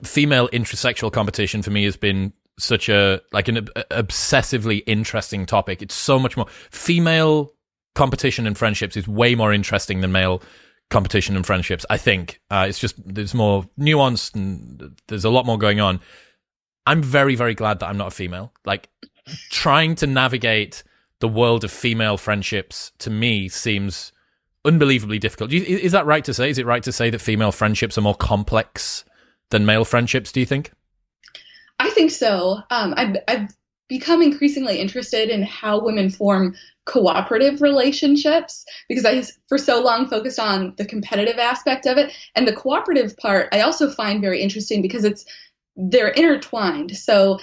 female 0.02 0.48
intrasexual 0.48 1.12
competition 1.12 1.62
for 1.62 1.70
me 1.70 1.84
has 1.84 1.96
been 1.96 2.32
such 2.58 2.88
a 2.88 3.20
like 3.32 3.48
an 3.48 3.68
obsessively 3.90 4.82
interesting 4.86 5.46
topic. 5.46 5.82
It's 5.82 5.94
so 5.94 6.18
much 6.18 6.36
more 6.36 6.46
female 6.70 7.52
competition 7.94 8.46
and 8.46 8.56
friendships 8.56 8.96
is 8.96 9.06
way 9.06 9.34
more 9.34 9.52
interesting 9.52 10.00
than 10.00 10.12
male 10.12 10.42
competition 10.90 11.36
and 11.36 11.46
friendships. 11.46 11.86
I 11.88 11.96
think 11.96 12.40
uh, 12.50 12.66
it's 12.68 12.78
just 12.78 12.94
there's 13.02 13.34
more 13.34 13.64
nuanced 13.78 14.34
and 14.34 14.96
there's 15.08 15.24
a 15.24 15.30
lot 15.30 15.46
more 15.46 15.58
going 15.58 15.80
on. 15.80 16.00
I'm 16.86 17.02
very 17.02 17.34
very 17.34 17.54
glad 17.54 17.80
that 17.80 17.88
I'm 17.88 17.98
not 17.98 18.08
a 18.08 18.12
female. 18.12 18.52
Like 18.64 18.88
trying 19.50 19.94
to 19.96 20.06
navigate 20.06 20.82
the 21.20 21.28
world 21.28 21.64
of 21.64 21.70
female 21.70 22.16
friendships 22.16 22.92
to 22.98 23.10
me 23.10 23.48
seems 23.48 24.11
unbelievably 24.64 25.18
difficult. 25.18 25.52
Is 25.52 25.92
that 25.92 26.06
right 26.06 26.24
to 26.24 26.34
say? 26.34 26.50
Is 26.50 26.58
it 26.58 26.66
right 26.66 26.82
to 26.82 26.92
say 26.92 27.10
that 27.10 27.20
female 27.20 27.52
friendships 27.52 27.98
are 27.98 28.02
more 28.02 28.14
complex 28.14 29.04
than 29.50 29.66
male 29.66 29.84
friendships? 29.84 30.32
Do 30.32 30.40
you 30.40 30.46
think? 30.46 30.72
I 31.78 31.90
think 31.90 32.10
so. 32.10 32.58
Um, 32.70 32.94
I've, 32.96 33.16
I've 33.26 33.48
become 33.88 34.22
increasingly 34.22 34.78
interested 34.78 35.28
in 35.28 35.42
how 35.42 35.80
women 35.80 36.10
form 36.10 36.54
cooperative 36.84 37.60
relationships 37.60 38.64
because 38.88 39.04
I, 39.04 39.22
for 39.48 39.58
so 39.58 39.82
long, 39.82 40.08
focused 40.08 40.38
on 40.38 40.74
the 40.78 40.84
competitive 40.84 41.38
aspect 41.38 41.86
of 41.86 41.98
it. 41.98 42.12
And 42.34 42.46
the 42.46 42.54
cooperative 42.54 43.16
part, 43.16 43.48
I 43.52 43.60
also 43.60 43.90
find 43.90 44.20
very 44.20 44.40
interesting 44.40 44.82
because 44.82 45.04
it's 45.04 45.24
they're 45.76 46.08
intertwined. 46.08 46.96
So, 46.96 47.38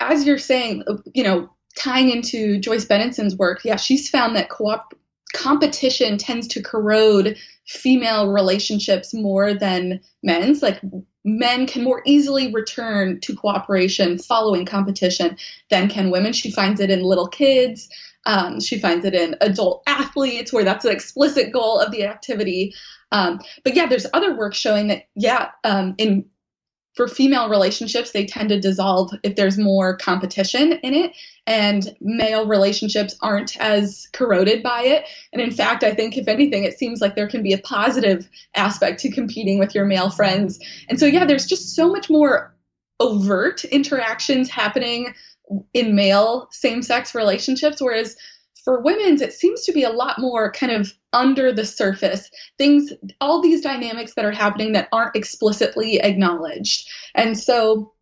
as 0.00 0.26
you're 0.26 0.38
saying, 0.38 0.84
you 1.14 1.24
know, 1.24 1.50
tying 1.76 2.10
into 2.10 2.58
Joyce 2.58 2.84
Benenson's 2.84 3.36
work, 3.36 3.64
yeah, 3.64 3.76
she's 3.76 4.08
found 4.08 4.36
that 4.36 4.50
co-op 4.50 4.94
competition 5.34 6.18
tends 6.18 6.46
to 6.48 6.62
corrode 6.62 7.36
female 7.66 8.28
relationships 8.28 9.12
more 9.12 9.54
than 9.54 10.00
men's. 10.22 10.62
Like 10.62 10.80
men 11.24 11.66
can 11.66 11.84
more 11.84 12.02
easily 12.06 12.52
return 12.52 13.20
to 13.20 13.36
cooperation 13.36 14.18
following 14.18 14.64
competition 14.64 15.36
than 15.70 15.88
can 15.88 16.10
women. 16.10 16.32
She 16.32 16.50
finds 16.50 16.80
it 16.80 16.90
in 16.90 17.02
little 17.02 17.28
kids. 17.28 17.88
Um, 18.26 18.60
she 18.60 18.78
finds 18.78 19.04
it 19.04 19.14
in 19.14 19.36
adult 19.40 19.82
athletes 19.86 20.52
where 20.52 20.64
that's 20.64 20.84
an 20.84 20.92
explicit 20.92 21.52
goal 21.52 21.78
of 21.78 21.92
the 21.92 22.04
activity. 22.04 22.74
Um, 23.12 23.40
but 23.64 23.74
yeah, 23.74 23.86
there's 23.86 24.06
other 24.12 24.36
work 24.36 24.54
showing 24.54 24.88
that, 24.88 25.04
yeah, 25.14 25.50
um, 25.64 25.94
in 25.98 26.26
for 26.98 27.06
female 27.06 27.48
relationships, 27.48 28.10
they 28.10 28.26
tend 28.26 28.48
to 28.48 28.58
dissolve 28.58 29.12
if 29.22 29.36
there's 29.36 29.56
more 29.56 29.96
competition 29.96 30.72
in 30.72 30.94
it, 30.94 31.12
and 31.46 31.96
male 32.00 32.44
relationships 32.44 33.16
aren't 33.22 33.56
as 33.58 34.08
corroded 34.12 34.64
by 34.64 34.82
it. 34.82 35.04
And 35.32 35.40
in 35.40 35.52
fact, 35.52 35.84
I 35.84 35.94
think 35.94 36.18
if 36.18 36.26
anything, 36.26 36.64
it 36.64 36.76
seems 36.76 37.00
like 37.00 37.14
there 37.14 37.28
can 37.28 37.44
be 37.44 37.52
a 37.52 37.58
positive 37.58 38.28
aspect 38.56 38.98
to 39.02 39.12
competing 39.12 39.60
with 39.60 39.76
your 39.76 39.84
male 39.84 40.10
friends. 40.10 40.58
And 40.88 40.98
so, 40.98 41.06
yeah, 41.06 41.24
there's 41.24 41.46
just 41.46 41.76
so 41.76 41.88
much 41.88 42.10
more 42.10 42.52
overt 42.98 43.64
interactions 43.66 44.50
happening 44.50 45.14
in 45.72 45.94
male 45.94 46.48
same 46.50 46.82
sex 46.82 47.14
relationships, 47.14 47.80
whereas 47.80 48.16
for 48.68 48.82
women's, 48.82 49.22
it 49.22 49.32
seems 49.32 49.64
to 49.64 49.72
be 49.72 49.82
a 49.82 49.88
lot 49.88 50.18
more 50.18 50.52
kind 50.52 50.70
of 50.70 50.92
under 51.14 51.50
the 51.50 51.64
surface 51.64 52.30
things, 52.58 52.92
all 53.18 53.40
these 53.40 53.62
dynamics 53.62 54.12
that 54.12 54.26
are 54.26 54.30
happening 54.30 54.72
that 54.72 54.90
aren't 54.92 55.16
explicitly 55.16 55.98
acknowledged. 56.00 56.86
And 57.14 57.38
so 57.38 57.94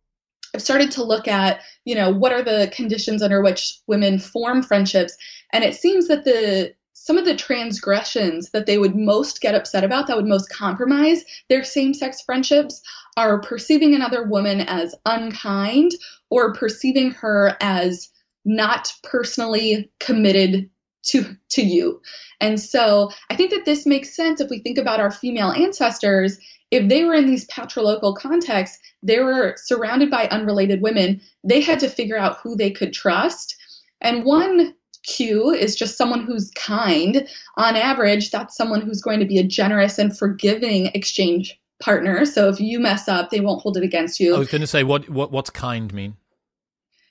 I've 0.53 0.61
started 0.61 0.91
to 0.91 1.05
look 1.05 1.25
at, 1.25 1.61
you 1.85 1.95
know, 1.95 2.11
what 2.11 2.33
are 2.33 2.43
the 2.43 2.69
conditions 2.75 3.23
under 3.23 3.41
which 3.41 3.79
women 3.87 4.19
form 4.19 4.61
friendships. 4.61 5.15
And 5.53 5.63
it 5.63 5.73
seems 5.73 6.09
that 6.09 6.25
the 6.25 6.73
some 6.91 7.17
of 7.17 7.23
the 7.23 7.37
transgressions 7.37 8.49
that 8.49 8.65
they 8.65 8.77
would 8.77 8.93
most 8.93 9.39
get 9.39 9.55
upset 9.55 9.85
about, 9.85 10.07
that 10.07 10.17
would 10.17 10.25
most 10.25 10.49
compromise 10.49 11.23
their 11.47 11.63
same 11.63 11.93
sex 11.93 12.21
friendships, 12.25 12.81
are 13.15 13.39
perceiving 13.39 13.95
another 13.95 14.25
woman 14.25 14.59
as 14.59 14.93
unkind 15.05 15.93
or 16.29 16.53
perceiving 16.53 17.11
her 17.11 17.55
as 17.61 18.09
not 18.47 18.93
personally 19.03 19.91
committed 19.99 20.69
to 21.03 21.35
to 21.49 21.61
you. 21.61 22.01
And 22.41 22.59
so 22.59 23.11
I 23.29 23.35
think 23.35 23.51
that 23.51 23.65
this 23.65 23.85
makes 23.85 24.15
sense 24.15 24.41
if 24.41 24.49
we 24.49 24.59
think 24.59 24.77
about 24.77 24.99
our 24.99 25.11
female 25.11 25.51
ancestors. 25.51 26.39
If 26.71 26.89
they 26.89 27.03
were 27.03 27.13
in 27.13 27.27
these 27.27 27.47
patrilocal 27.47 28.15
contexts, 28.15 28.79
they 29.03 29.19
were 29.19 29.55
surrounded 29.57 30.09
by 30.09 30.27
unrelated 30.27 30.81
women. 30.81 31.21
They 31.43 31.61
had 31.61 31.79
to 31.79 31.89
figure 31.89 32.17
out 32.17 32.37
who 32.37 32.55
they 32.55 32.71
could 32.71 32.93
trust. 32.93 33.55
And 34.01 34.25
one 34.25 34.73
cue 35.03 35.51
is 35.51 35.75
just 35.75 35.97
someone 35.97 36.25
who's 36.25 36.51
kind. 36.51 37.27
On 37.55 37.75
average, 37.75 38.31
that's 38.31 38.55
someone 38.55 38.81
who's 38.81 39.01
going 39.01 39.19
to 39.19 39.25
be 39.25 39.37
a 39.37 39.43
generous 39.43 39.97
and 39.97 40.17
forgiving 40.17 40.87
exchange 40.87 41.57
partner. 41.79 42.25
So 42.25 42.49
if 42.49 42.59
you 42.59 42.79
mess 42.79 43.07
up, 43.07 43.29
they 43.29 43.39
won't 43.39 43.61
hold 43.61 43.77
it 43.77 43.83
against 43.83 44.19
you. 44.19 44.35
I 44.35 44.39
was 44.39 44.49
going 44.49 44.61
to 44.61 44.67
say, 44.67 44.83
what 44.83 45.09
what 45.09 45.31
what's 45.31 45.49
kind 45.49 45.93
mean? 45.93 46.17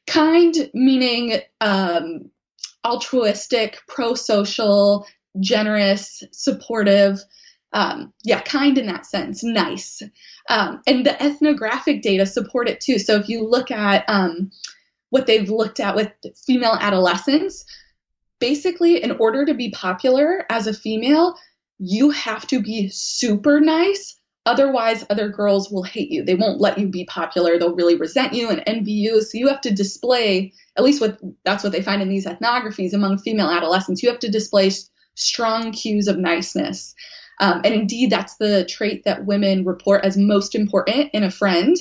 Kind 0.07 0.71
meaning 0.73 1.41
um, 1.61 2.31
altruistic, 2.85 3.81
pro 3.89 4.15
social, 4.15 5.07
generous, 5.41 6.23
supportive. 6.33 7.19
Um, 7.73 8.13
yeah, 8.25 8.41
kind 8.41 8.79
in 8.79 8.87
that 8.87 9.07
sense, 9.07 9.43
nice. 9.43 10.01
Um, 10.49 10.81
and 10.87 11.05
the 11.05 11.21
ethnographic 11.21 12.03
data 12.03 12.25
support 12.25 12.69
it 12.69 12.81
too. 12.81 12.99
So 12.99 13.17
if 13.17 13.29
you 13.29 13.47
look 13.47 13.71
at 13.71 14.05
um, 14.09 14.51
what 15.11 15.27
they've 15.27 15.51
looked 15.51 15.81
at 15.81 15.97
with 15.97 16.13
female 16.47 16.79
adolescents, 16.81 17.65
basically, 18.39 19.03
in 19.03 19.13
order 19.13 19.45
to 19.45 19.55
be 19.55 19.71
popular 19.71 20.47
as 20.51 20.67
a 20.67 20.73
female, 20.73 21.35
you 21.79 22.11
have 22.11 22.47
to 22.47 22.63
be 22.63 22.89
super 22.89 23.61
nice 23.61 24.16
Otherwise, 24.47 25.05
other 25.11 25.29
girls 25.29 25.71
will 25.71 25.83
hate 25.83 26.11
you. 26.11 26.25
They 26.25 26.37
won't 26.37 26.61
let 26.61 26.79
you 26.79 26.87
be 26.87 27.05
popular. 27.05 27.59
They'll 27.59 27.75
really 27.75 27.97
resent 27.97 28.33
you 28.33 28.49
and 28.49 28.63
envy 28.67 28.93
you. 28.93 29.21
So 29.21 29.37
you 29.37 29.49
have 29.49 29.61
to 29.63 29.75
display, 29.75 30.53
at 30.77 30.85
least 30.85 31.01
what 31.01 31.19
that's 31.45 31.65
what 31.65 31.73
they 31.73 31.83
find 31.83 32.01
in 32.01 32.09
these 32.09 32.27
ethnographies 32.27 32.95
among 32.95 33.19
female 33.19 33.51
adolescents. 33.51 34.03
You 34.03 34.09
have 34.09 34.21
to 34.21 34.31
display 34.31 34.71
strong 35.17 35.73
cues 35.73 36.07
of 36.07 36.17
niceness. 36.17 36.95
Um, 37.41 37.61
and 37.65 37.75
indeed, 37.75 38.11
that's 38.11 38.37
the 38.37 38.65
trait 38.65 39.05
that 39.05 39.27
women 39.27 39.65
report 39.65 40.05
as 40.05 40.17
most 40.17 40.55
important 40.55 41.11
in 41.13 41.25
a 41.25 41.31
friend. 41.31 41.77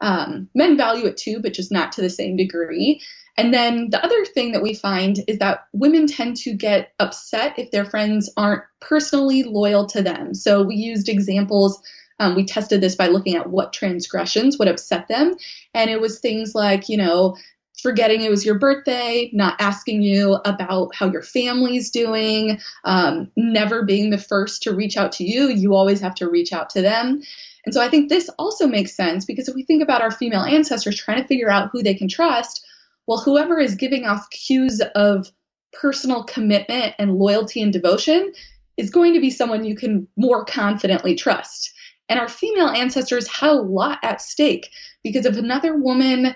Um, 0.00 0.50
men 0.54 0.76
value 0.76 1.06
it 1.06 1.16
too, 1.16 1.40
but 1.40 1.54
just 1.54 1.72
not 1.72 1.92
to 1.92 2.02
the 2.02 2.10
same 2.10 2.36
degree. 2.36 3.00
And 3.36 3.52
then 3.52 3.90
the 3.90 4.04
other 4.04 4.24
thing 4.24 4.52
that 4.52 4.62
we 4.62 4.74
find 4.74 5.18
is 5.26 5.38
that 5.38 5.66
women 5.72 6.06
tend 6.06 6.36
to 6.38 6.54
get 6.54 6.92
upset 7.00 7.58
if 7.58 7.70
their 7.70 7.84
friends 7.84 8.30
aren't 8.36 8.62
personally 8.80 9.42
loyal 9.42 9.86
to 9.86 10.02
them. 10.02 10.34
So 10.34 10.62
we 10.62 10.76
used 10.76 11.08
examples. 11.08 11.82
Um, 12.20 12.36
we 12.36 12.44
tested 12.44 12.80
this 12.80 12.94
by 12.94 13.08
looking 13.08 13.34
at 13.34 13.50
what 13.50 13.72
transgressions 13.72 14.58
would 14.58 14.68
upset 14.68 15.08
them. 15.08 15.34
And 15.74 15.90
it 15.90 16.00
was 16.00 16.20
things 16.20 16.54
like, 16.54 16.88
you 16.88 16.96
know, 16.96 17.36
forgetting 17.82 18.22
it 18.22 18.30
was 18.30 18.46
your 18.46 18.58
birthday, 18.58 19.30
not 19.32 19.60
asking 19.60 20.02
you 20.02 20.34
about 20.44 20.94
how 20.94 21.10
your 21.10 21.22
family's 21.22 21.90
doing, 21.90 22.60
um, 22.84 23.30
never 23.36 23.82
being 23.84 24.10
the 24.10 24.18
first 24.18 24.62
to 24.62 24.74
reach 24.74 24.96
out 24.96 25.10
to 25.12 25.24
you. 25.24 25.48
You 25.48 25.74
always 25.74 26.00
have 26.00 26.14
to 26.16 26.30
reach 26.30 26.52
out 26.52 26.70
to 26.70 26.82
them. 26.82 27.20
And 27.66 27.74
so 27.74 27.82
I 27.82 27.88
think 27.88 28.08
this 28.08 28.30
also 28.38 28.68
makes 28.68 28.94
sense 28.94 29.24
because 29.24 29.48
if 29.48 29.54
we 29.54 29.64
think 29.64 29.82
about 29.82 30.02
our 30.02 30.10
female 30.10 30.42
ancestors 30.42 30.96
trying 30.96 31.20
to 31.20 31.26
figure 31.26 31.50
out 31.50 31.70
who 31.72 31.82
they 31.82 31.94
can 31.94 32.08
trust, 32.08 32.64
well, 33.06 33.18
whoever 33.18 33.58
is 33.58 33.74
giving 33.74 34.04
off 34.04 34.30
cues 34.30 34.80
of 34.94 35.30
personal 35.72 36.24
commitment 36.24 36.94
and 36.98 37.16
loyalty 37.16 37.60
and 37.60 37.72
devotion 37.72 38.32
is 38.76 38.90
going 38.90 39.14
to 39.14 39.20
be 39.20 39.30
someone 39.30 39.64
you 39.64 39.76
can 39.76 40.06
more 40.16 40.44
confidently 40.44 41.14
trust. 41.14 41.72
And 42.08 42.18
our 42.18 42.28
female 42.28 42.68
ancestors 42.68 43.28
had 43.28 43.50
a 43.50 43.54
lot 43.54 43.98
at 44.02 44.20
stake 44.20 44.70
because 45.02 45.26
if 45.26 45.36
another 45.36 45.76
woman 45.76 46.34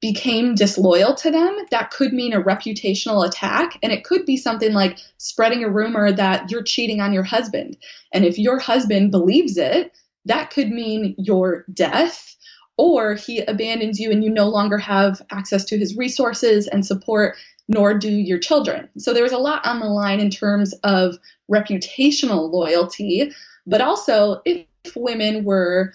became 0.00 0.54
disloyal 0.54 1.14
to 1.14 1.30
them, 1.30 1.56
that 1.70 1.90
could 1.90 2.12
mean 2.12 2.32
a 2.32 2.42
reputational 2.42 3.26
attack. 3.26 3.78
And 3.82 3.90
it 3.90 4.04
could 4.04 4.24
be 4.24 4.36
something 4.36 4.72
like 4.72 4.98
spreading 5.18 5.64
a 5.64 5.70
rumor 5.70 6.12
that 6.12 6.50
you're 6.50 6.62
cheating 6.62 7.00
on 7.00 7.12
your 7.12 7.24
husband. 7.24 7.76
And 8.12 8.24
if 8.24 8.38
your 8.38 8.58
husband 8.58 9.10
believes 9.10 9.56
it, 9.56 9.92
that 10.24 10.50
could 10.50 10.70
mean 10.70 11.14
your 11.18 11.64
death 11.72 12.36
or 12.78 13.14
he 13.14 13.40
abandons 13.40 13.98
you 13.98 14.10
and 14.10 14.24
you 14.24 14.30
no 14.30 14.48
longer 14.48 14.78
have 14.78 15.20
access 15.30 15.64
to 15.66 15.76
his 15.76 15.96
resources 15.96 16.68
and 16.68 16.86
support, 16.86 17.36
nor 17.68 17.98
do 17.98 18.10
your 18.10 18.38
children. 18.38 18.88
So 18.96 19.12
there 19.12 19.24
was 19.24 19.32
a 19.32 19.38
lot 19.38 19.66
on 19.66 19.80
the 19.80 19.86
line 19.86 20.20
in 20.20 20.30
terms 20.30 20.72
of 20.84 21.16
reputational 21.52 22.50
loyalty, 22.50 23.32
but 23.66 23.80
also 23.80 24.40
if 24.44 24.64
women 24.96 25.44
were 25.44 25.92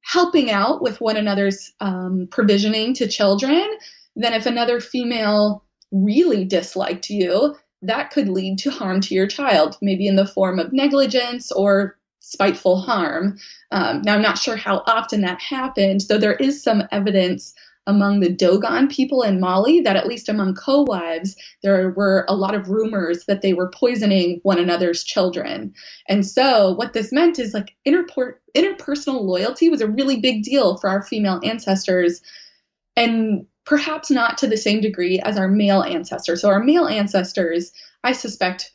helping 0.00 0.50
out 0.50 0.82
with 0.82 1.00
one 1.00 1.16
another's 1.16 1.72
um, 1.80 2.26
provisioning 2.30 2.94
to 2.94 3.06
children, 3.06 3.64
then 4.16 4.32
if 4.32 4.46
another 4.46 4.80
female 4.80 5.64
really 5.92 6.44
disliked 6.44 7.10
you, 7.10 7.54
that 7.82 8.10
could 8.10 8.28
lead 8.28 8.58
to 8.58 8.70
harm 8.70 9.00
to 9.00 9.14
your 9.14 9.26
child, 9.26 9.76
maybe 9.82 10.06
in 10.06 10.16
the 10.16 10.26
form 10.26 10.58
of 10.58 10.72
negligence 10.72 11.52
or 11.52 11.96
spiteful 12.32 12.80
harm. 12.80 13.38
Um, 13.70 14.02
now, 14.02 14.14
I'm 14.14 14.22
not 14.22 14.38
sure 14.38 14.56
how 14.56 14.82
often 14.86 15.20
that 15.20 15.40
happened, 15.40 16.02
though 16.08 16.18
there 16.18 16.34
is 16.34 16.62
some 16.62 16.82
evidence 16.90 17.54
among 17.86 18.20
the 18.20 18.30
Dogon 18.30 18.88
people 18.88 19.22
in 19.22 19.40
Mali 19.40 19.80
that, 19.80 19.96
at 19.96 20.06
least 20.06 20.28
among 20.28 20.54
co 20.54 20.82
wives, 20.82 21.36
there 21.62 21.90
were 21.90 22.24
a 22.28 22.34
lot 22.34 22.54
of 22.54 22.68
rumors 22.68 23.24
that 23.26 23.42
they 23.42 23.52
were 23.52 23.68
poisoning 23.70 24.40
one 24.44 24.58
another's 24.58 25.04
children. 25.04 25.74
And 26.08 26.24
so, 26.24 26.72
what 26.72 26.92
this 26.92 27.12
meant 27.12 27.38
is 27.38 27.54
like 27.54 27.74
interpor- 27.86 28.36
interpersonal 28.56 29.22
loyalty 29.22 29.68
was 29.68 29.80
a 29.80 29.88
really 29.88 30.20
big 30.20 30.42
deal 30.42 30.76
for 30.78 30.88
our 30.88 31.02
female 31.02 31.40
ancestors. 31.44 32.22
And 32.96 33.46
perhaps 33.64 34.10
not 34.10 34.38
to 34.38 34.46
the 34.46 34.56
same 34.56 34.80
degree 34.80 35.18
as 35.20 35.36
our 35.36 35.48
male 35.48 35.82
ancestors. 35.82 36.40
So, 36.40 36.48
our 36.48 36.62
male 36.62 36.86
ancestors, 36.86 37.72
I 38.04 38.12
suspect, 38.12 38.70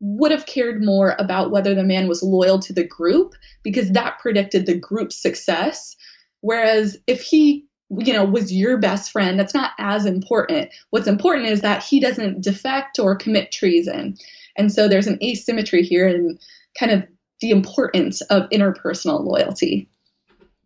would 0.00 0.30
have 0.30 0.46
cared 0.46 0.84
more 0.84 1.16
about 1.18 1.50
whether 1.50 1.74
the 1.74 1.84
man 1.84 2.08
was 2.08 2.22
loyal 2.22 2.58
to 2.58 2.72
the 2.72 2.84
group 2.84 3.34
because 3.62 3.90
that 3.92 4.18
predicted 4.18 4.66
the 4.66 4.78
group's 4.78 5.20
success. 5.20 5.96
Whereas 6.40 6.98
if 7.06 7.22
he, 7.22 7.66
you 7.90 8.12
know, 8.12 8.24
was 8.24 8.52
your 8.52 8.76
best 8.76 9.10
friend, 9.10 9.38
that's 9.38 9.54
not 9.54 9.72
as 9.78 10.04
important. 10.04 10.70
What's 10.90 11.08
important 11.08 11.46
is 11.46 11.62
that 11.62 11.82
he 11.82 11.98
doesn't 11.98 12.42
defect 12.42 12.98
or 12.98 13.16
commit 13.16 13.52
treason. 13.52 14.16
And 14.56 14.72
so 14.72 14.88
there's 14.88 15.06
an 15.06 15.18
asymmetry 15.22 15.82
here 15.82 16.06
in 16.08 16.38
kind 16.78 16.92
of 16.92 17.04
the 17.40 17.50
importance 17.50 18.20
of 18.22 18.48
interpersonal 18.50 19.24
loyalty. 19.24 19.88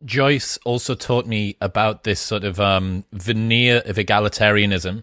Joyce 0.04 0.58
also 0.64 0.94
taught 0.94 1.26
me 1.26 1.56
about 1.60 2.04
this 2.04 2.20
sort 2.20 2.44
of 2.44 2.58
um, 2.58 3.04
veneer 3.12 3.82
of 3.84 3.96
egalitarianism 3.96 5.02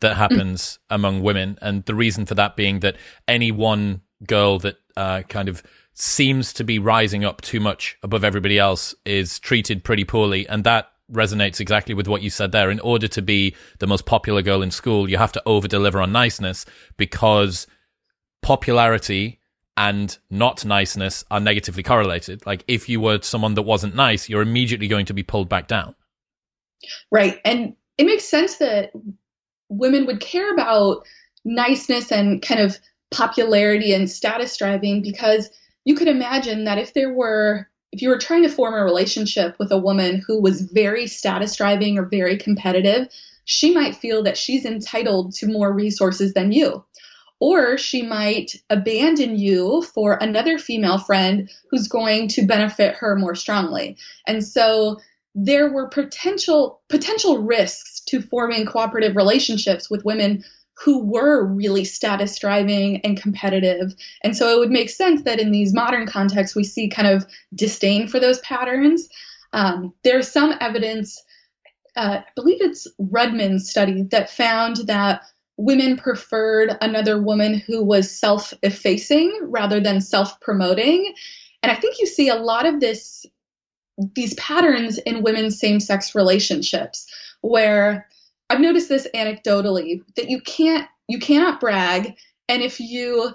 that 0.00 0.16
happens 0.16 0.78
among 0.90 1.22
women, 1.22 1.58
and 1.60 1.84
the 1.84 1.94
reason 1.94 2.26
for 2.26 2.34
that 2.34 2.56
being 2.56 2.80
that 2.80 2.96
any 3.26 3.50
one 3.50 4.02
girl 4.26 4.58
that 4.60 4.76
uh, 4.96 5.22
kind 5.22 5.48
of 5.48 5.62
seems 5.94 6.52
to 6.52 6.64
be 6.64 6.78
rising 6.78 7.24
up 7.24 7.40
too 7.40 7.60
much 7.60 7.98
above 8.02 8.22
everybody 8.22 8.58
else 8.58 8.94
is 9.04 9.38
treated 9.38 9.84
pretty 9.84 10.04
poorly, 10.04 10.48
and 10.48 10.64
that 10.64 10.90
resonates 11.12 11.60
exactly 11.60 11.94
with 11.94 12.06
what 12.06 12.22
you 12.22 12.30
said 12.30 12.52
there. 12.52 12.70
In 12.70 12.80
order 12.80 13.08
to 13.08 13.22
be 13.22 13.54
the 13.78 13.86
most 13.86 14.06
popular 14.06 14.42
girl 14.42 14.62
in 14.62 14.70
school, 14.70 15.08
you 15.08 15.16
have 15.16 15.32
to 15.32 15.42
over 15.46 15.66
deliver 15.66 16.00
on 16.00 16.12
niceness 16.12 16.66
because 16.96 17.66
popularity 18.42 19.40
and 19.76 20.18
not 20.28 20.64
niceness 20.64 21.24
are 21.30 21.40
negatively 21.40 21.82
correlated. 21.82 22.44
Like 22.44 22.64
if 22.68 22.88
you 22.88 23.00
were 23.00 23.20
someone 23.22 23.54
that 23.54 23.62
wasn't 23.62 23.94
nice, 23.94 24.28
you're 24.28 24.42
immediately 24.42 24.88
going 24.88 25.06
to 25.06 25.14
be 25.14 25.22
pulled 25.22 25.48
back 25.48 25.68
down. 25.68 25.94
Right. 27.10 27.40
And 27.44 27.74
it 27.96 28.04
makes 28.04 28.24
sense 28.24 28.56
that 28.58 28.92
women 29.68 30.06
would 30.06 30.20
care 30.20 30.52
about 30.52 31.06
niceness 31.44 32.10
and 32.12 32.42
kind 32.42 32.60
of 32.60 32.78
popularity 33.10 33.92
and 33.92 34.10
status 34.10 34.56
driving 34.56 35.02
because 35.02 35.50
you 35.84 35.94
could 35.94 36.08
imagine 36.08 36.64
that 36.64 36.78
if 36.78 36.94
there 36.94 37.12
were 37.12 37.68
if 37.90 38.02
you 38.02 38.10
were 38.10 38.18
trying 38.18 38.42
to 38.42 38.50
form 38.50 38.74
a 38.74 38.84
relationship 38.84 39.56
with 39.58 39.72
a 39.72 39.78
woman 39.78 40.22
who 40.26 40.42
was 40.42 40.60
very 40.60 41.06
status 41.06 41.56
driving 41.56 41.96
or 41.96 42.04
very 42.04 42.36
competitive, 42.36 43.08
she 43.46 43.72
might 43.72 43.96
feel 43.96 44.22
that 44.22 44.36
she's 44.36 44.66
entitled 44.66 45.32
to 45.34 45.46
more 45.46 45.72
resources 45.72 46.34
than 46.34 46.52
you. 46.52 46.84
Or 47.40 47.78
she 47.78 48.02
might 48.02 48.56
abandon 48.68 49.38
you 49.38 49.82
for 49.94 50.18
another 50.20 50.58
female 50.58 50.98
friend 50.98 51.48
who's 51.70 51.88
going 51.88 52.28
to 52.28 52.44
benefit 52.44 52.96
her 52.96 53.16
more 53.16 53.34
strongly. 53.34 53.96
And 54.26 54.44
so 54.44 54.98
there 55.44 55.70
were 55.70 55.88
potential 55.88 56.80
potential 56.88 57.38
risks 57.38 58.00
to 58.00 58.20
forming 58.20 58.66
cooperative 58.66 59.16
relationships 59.16 59.88
with 59.88 60.04
women 60.04 60.42
who 60.84 61.04
were 61.04 61.44
really 61.44 61.84
status 61.84 62.38
driving 62.38 63.00
and 63.02 63.20
competitive. 63.20 63.94
And 64.22 64.36
so 64.36 64.54
it 64.54 64.58
would 64.58 64.70
make 64.70 64.90
sense 64.90 65.22
that 65.22 65.40
in 65.40 65.50
these 65.50 65.74
modern 65.74 66.06
contexts, 66.06 66.54
we 66.54 66.64
see 66.64 66.88
kind 66.88 67.08
of 67.08 67.26
disdain 67.54 68.06
for 68.06 68.20
those 68.20 68.38
patterns. 68.40 69.08
Um, 69.52 69.92
there's 70.04 70.30
some 70.30 70.54
evidence, 70.60 71.20
uh, 71.96 72.20
I 72.20 72.24
believe 72.36 72.58
it's 72.60 72.86
Rudman's 73.00 73.68
study, 73.68 74.04
that 74.10 74.30
found 74.30 74.76
that 74.86 75.22
women 75.56 75.96
preferred 75.96 76.76
another 76.80 77.20
woman 77.20 77.54
who 77.54 77.84
was 77.84 78.10
self 78.10 78.54
effacing 78.62 79.36
rather 79.42 79.80
than 79.80 80.00
self 80.00 80.40
promoting. 80.40 81.12
And 81.62 81.72
I 81.72 81.74
think 81.74 81.98
you 81.98 82.06
see 82.06 82.28
a 82.28 82.36
lot 82.36 82.66
of 82.66 82.78
this, 82.78 83.26
these 84.14 84.34
patterns 84.34 84.98
in 84.98 85.22
women's 85.22 85.58
same 85.58 85.80
sex 85.80 86.14
relationships 86.14 87.06
where 87.40 88.06
I've 88.50 88.60
noticed 88.60 88.88
this 88.88 89.06
anecdotally 89.14 90.02
that 90.16 90.30
you 90.30 90.40
can't, 90.40 90.88
you 91.08 91.18
cannot 91.18 91.60
brag. 91.60 92.16
And 92.48 92.62
if 92.62 92.80
you 92.80 93.32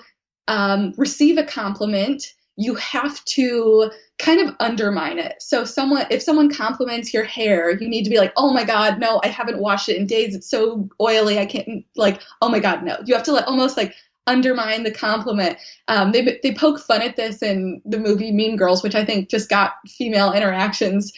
um, 0.47 0.93
receive 0.97 1.37
a 1.37 1.43
compliment, 1.43 2.33
you 2.55 2.75
have 2.75 3.23
to 3.25 3.91
kind 4.19 4.39
of 4.39 4.55
undermine 4.59 5.17
it. 5.19 5.35
So 5.39 5.65
someone 5.65 6.05
if 6.11 6.21
someone 6.21 6.53
compliments 6.53 7.13
your 7.13 7.23
hair, 7.23 7.71
you 7.71 7.89
need 7.89 8.03
to 8.03 8.09
be 8.09 8.17
like, 8.17 8.31
"Oh 8.37 8.53
my 8.53 8.63
god, 8.63 8.99
no, 8.99 9.19
I 9.23 9.27
haven't 9.27 9.59
washed 9.59 9.89
it 9.89 9.97
in 9.97 10.05
days. 10.05 10.35
It's 10.35 10.49
so 10.49 10.87
oily. 11.01 11.39
I 11.39 11.45
can't 11.45 11.83
like, 11.95 12.21
oh 12.41 12.49
my 12.49 12.59
god, 12.59 12.83
no." 12.83 12.97
You 13.05 13.15
have 13.15 13.23
to 13.23 13.31
like 13.31 13.47
almost 13.47 13.75
like 13.75 13.95
undermine 14.27 14.83
the 14.83 14.91
compliment. 14.91 15.57
Um, 15.87 16.11
they 16.11 16.39
they 16.41 16.53
poke 16.53 16.79
fun 16.79 17.01
at 17.01 17.15
this 17.15 17.41
in 17.41 17.81
the 17.85 17.99
movie 17.99 18.31
Mean 18.31 18.55
Girls, 18.55 18.83
which 18.83 18.95
I 18.95 19.05
think 19.05 19.29
just 19.29 19.49
got 19.49 19.73
female 19.87 20.31
interactions 20.31 21.11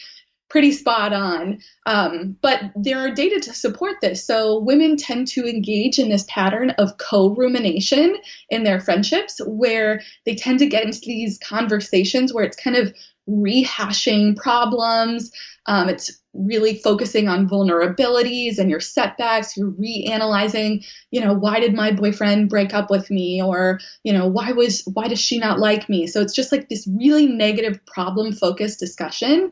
pretty 0.49 0.71
spot 0.71 1.11
on. 1.11 1.59
Um, 1.85 2.37
but 2.41 2.61
there 2.75 2.99
are 2.99 3.11
data 3.11 3.39
to 3.41 3.53
support 3.53 3.95
this. 4.01 4.25
So 4.25 4.59
women 4.59 4.95
tend 4.95 5.27
to 5.29 5.45
engage 5.45 5.99
in 5.99 6.09
this 6.09 6.25
pattern 6.29 6.69
of 6.77 6.97
co 6.97 7.33
rumination 7.35 8.15
in 8.49 8.63
their 8.63 8.79
friendships, 8.79 9.41
where 9.45 10.01
they 10.25 10.35
tend 10.35 10.59
to 10.59 10.67
get 10.67 10.85
into 10.85 11.01
these 11.01 11.37
conversations 11.39 12.33
where 12.33 12.45
it's 12.45 12.55
kind 12.55 12.75
of 12.75 12.93
rehashing 13.27 14.37
problems. 14.37 15.31
Um, 15.65 15.89
it's 15.89 16.21
really 16.37 16.77
focusing 16.77 17.27
on 17.27 17.47
vulnerabilities 17.47 18.57
and 18.57 18.69
your 18.69 18.79
setbacks. 18.79 19.55
You're 19.55 19.71
reanalyzing, 19.71 20.85
you 21.11 21.21
know, 21.21 21.33
why 21.33 21.59
did 21.59 21.73
my 21.73 21.91
boyfriend 21.91 22.49
break 22.49 22.73
up 22.73 22.89
with 22.89 23.09
me, 23.09 23.41
or 23.41 23.79
you 24.03 24.13
know, 24.13 24.27
why 24.27 24.51
was 24.51 24.83
why 24.93 25.07
does 25.07 25.19
she 25.19 25.37
not 25.37 25.59
like 25.59 25.89
me? 25.89 26.07
So 26.07 26.21
it's 26.21 26.35
just 26.35 26.51
like 26.51 26.69
this 26.69 26.87
really 26.87 27.27
negative 27.27 27.83
problem 27.85 28.31
focused 28.33 28.79
discussion. 28.79 29.51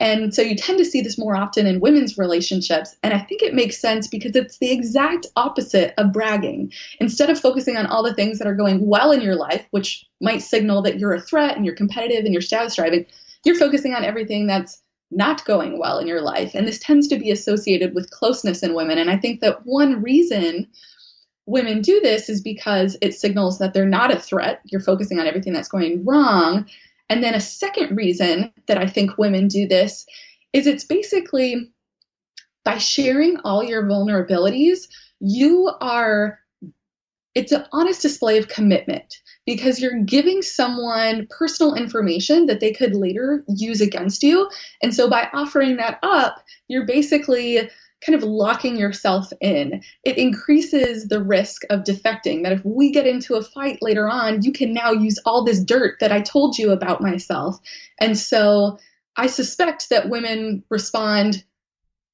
And 0.00 0.34
so 0.34 0.40
you 0.40 0.56
tend 0.56 0.78
to 0.78 0.84
see 0.84 1.02
this 1.02 1.18
more 1.18 1.36
often 1.36 1.66
in 1.66 1.80
women's 1.80 2.16
relationships. 2.16 2.96
And 3.02 3.12
I 3.12 3.18
think 3.18 3.42
it 3.42 3.52
makes 3.52 3.78
sense 3.78 4.08
because 4.08 4.34
it's 4.34 4.56
the 4.56 4.72
exact 4.72 5.26
opposite 5.36 5.92
of 5.98 6.10
bragging. 6.10 6.72
Instead 7.00 7.28
of 7.28 7.38
focusing 7.38 7.76
on 7.76 7.84
all 7.84 8.02
the 8.02 8.14
things 8.14 8.38
that 8.38 8.48
are 8.48 8.54
going 8.54 8.86
well 8.86 9.12
in 9.12 9.20
your 9.20 9.36
life, 9.36 9.66
which 9.72 10.06
might 10.22 10.40
signal 10.40 10.80
that 10.82 10.98
you're 10.98 11.12
a 11.12 11.20
threat 11.20 11.54
and 11.54 11.66
you're 11.66 11.74
competitive 11.74 12.24
and 12.24 12.32
you're 12.32 12.40
status 12.40 12.76
driving, 12.76 13.04
you're 13.44 13.58
focusing 13.58 13.94
on 13.94 14.02
everything 14.02 14.46
that's 14.46 14.82
not 15.10 15.44
going 15.44 15.78
well 15.78 15.98
in 15.98 16.06
your 16.06 16.20
life. 16.20 16.54
And 16.54 16.66
this 16.66 16.78
tends 16.78 17.08
to 17.08 17.18
be 17.18 17.30
associated 17.30 17.94
with 17.94 18.10
closeness 18.10 18.62
in 18.62 18.74
women. 18.74 18.98
And 18.98 19.10
I 19.10 19.16
think 19.16 19.40
that 19.40 19.64
one 19.64 20.02
reason 20.02 20.68
women 21.46 21.80
do 21.80 22.00
this 22.00 22.28
is 22.28 22.40
because 22.40 22.96
it 23.00 23.14
signals 23.14 23.58
that 23.58 23.74
they're 23.74 23.86
not 23.86 24.12
a 24.12 24.18
threat. 24.18 24.60
You're 24.64 24.80
focusing 24.80 25.18
on 25.18 25.26
everything 25.26 25.52
that's 25.52 25.68
going 25.68 26.04
wrong. 26.04 26.66
And 27.08 27.24
then 27.24 27.34
a 27.34 27.40
second 27.40 27.96
reason 27.96 28.52
that 28.66 28.78
I 28.78 28.86
think 28.86 29.18
women 29.18 29.48
do 29.48 29.66
this 29.66 30.06
is 30.52 30.66
it's 30.66 30.84
basically 30.84 31.72
by 32.64 32.78
sharing 32.78 33.38
all 33.38 33.64
your 33.64 33.84
vulnerabilities, 33.84 34.88
you 35.18 35.70
are, 35.80 36.39
it's 37.34 37.52
an 37.52 37.64
honest 37.72 38.02
display 38.02 38.38
of 38.38 38.48
commitment 38.48 39.20
because 39.46 39.80
you're 39.80 40.02
giving 40.02 40.42
someone 40.42 41.26
personal 41.30 41.74
information 41.74 42.46
that 42.46 42.60
they 42.60 42.72
could 42.72 42.94
later 42.94 43.44
use 43.48 43.80
against 43.80 44.22
you. 44.22 44.48
And 44.82 44.94
so 44.94 45.08
by 45.08 45.28
offering 45.32 45.76
that 45.76 45.98
up, 46.02 46.42
you're 46.68 46.86
basically 46.86 47.70
kind 48.04 48.16
of 48.16 48.22
locking 48.22 48.76
yourself 48.76 49.32
in. 49.40 49.82
It 50.04 50.16
increases 50.16 51.08
the 51.08 51.22
risk 51.22 51.62
of 51.70 51.84
defecting. 51.84 52.42
That 52.42 52.52
if 52.52 52.64
we 52.64 52.90
get 52.90 53.06
into 53.06 53.34
a 53.34 53.42
fight 53.42 53.78
later 53.80 54.08
on, 54.08 54.42
you 54.42 54.52
can 54.52 54.72
now 54.72 54.90
use 54.90 55.18
all 55.24 55.44
this 55.44 55.62
dirt 55.62 55.98
that 56.00 56.12
I 56.12 56.20
told 56.20 56.58
you 56.58 56.70
about 56.70 57.02
myself. 57.02 57.58
And 58.00 58.18
so 58.18 58.78
I 59.16 59.26
suspect 59.26 59.90
that 59.90 60.08
women 60.08 60.64
respond 60.70 61.44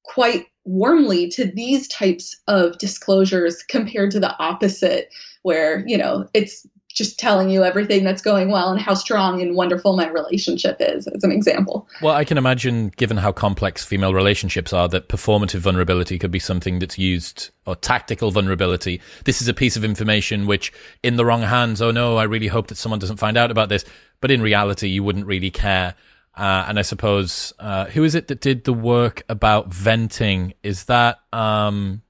quite 0.03 0.47
warmly 0.67 1.29
to 1.29 1.45
these 1.45 1.87
types 1.87 2.35
of 2.47 2.77
disclosures 2.77 3.63
compared 3.63 4.11
to 4.11 4.19
the 4.19 4.37
opposite, 4.37 5.09
where, 5.41 5.83
you 5.87 5.97
know, 5.97 6.27
it's 6.33 6.67
just 6.93 7.19
telling 7.19 7.49
you 7.51 7.63
everything 7.63 8.03
that's 8.03 8.23
going 8.23 8.49
well 8.49 8.71
and 8.71 8.81
how 8.81 8.95
strong 8.95 9.39
and 9.39 9.55
wonderful 9.55 9.95
my 9.95 10.07
relationship 10.09 10.77
is, 10.79 11.05
as 11.07 11.23
an 11.23 11.31
example. 11.31 11.87
Well, 12.01 12.15
I 12.15 12.25
can 12.25 12.39
imagine, 12.39 12.89
given 12.97 13.17
how 13.17 13.31
complex 13.31 13.85
female 13.85 14.15
relationships 14.15 14.73
are, 14.73 14.89
that 14.89 15.07
performative 15.07 15.59
vulnerability 15.59 16.17
could 16.17 16.31
be 16.31 16.39
something 16.39 16.79
that's 16.79 16.97
used, 16.97 17.51
or 17.67 17.75
tactical 17.75 18.31
vulnerability. 18.31 18.99
This 19.25 19.43
is 19.43 19.47
a 19.47 19.53
piece 19.53 19.77
of 19.77 19.83
information 19.83 20.47
which, 20.47 20.73
in 21.03 21.17
the 21.17 21.25
wrong 21.25 21.43
hands, 21.43 21.83
oh 21.83 21.91
no, 21.91 22.17
I 22.17 22.23
really 22.23 22.47
hope 22.47 22.67
that 22.67 22.77
someone 22.77 22.99
doesn't 22.99 23.17
find 23.17 23.37
out 23.37 23.51
about 23.51 23.69
this. 23.69 23.85
But 24.19 24.31
in 24.31 24.41
reality, 24.41 24.87
you 24.87 25.03
wouldn't 25.03 25.27
really 25.27 25.51
care. 25.51 25.93
Uh, 26.37 26.65
and 26.67 26.77
I 26.77 26.83
suppose, 26.83 27.51
uh, 27.57 27.85
who 27.85 28.03
is 28.03 28.13
it 28.13 28.27
that 28.27 28.41
did 28.41 28.63
the 28.63 28.73
work 28.73 29.23
about 29.27 29.73
venting? 29.73 30.53
Is 30.61 30.85
that, 30.85 31.19
um, 31.33 32.03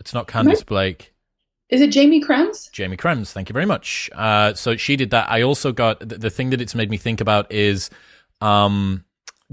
it's 0.00 0.12
not 0.12 0.26
Candice 0.26 0.66
Blake 0.66 1.14
Is 1.68 1.80
it 1.80 1.90
Jamie 1.90 2.20
Krems? 2.20 2.70
Jamie 2.72 2.96
Krems, 2.96 3.30
thank 3.30 3.48
you 3.48 3.52
very 3.52 3.64
much. 3.64 4.10
Uh, 4.12 4.54
so 4.54 4.76
she 4.76 4.96
did 4.96 5.10
that. 5.10 5.30
I 5.30 5.42
also 5.42 5.70
got 5.70 6.00
the, 6.00 6.18
the 6.18 6.30
thing 6.30 6.50
that 6.50 6.60
it's 6.60 6.74
made 6.74 6.90
me 6.90 6.96
think 6.96 7.20
about 7.20 7.52
is 7.52 7.90
um, 8.40 9.04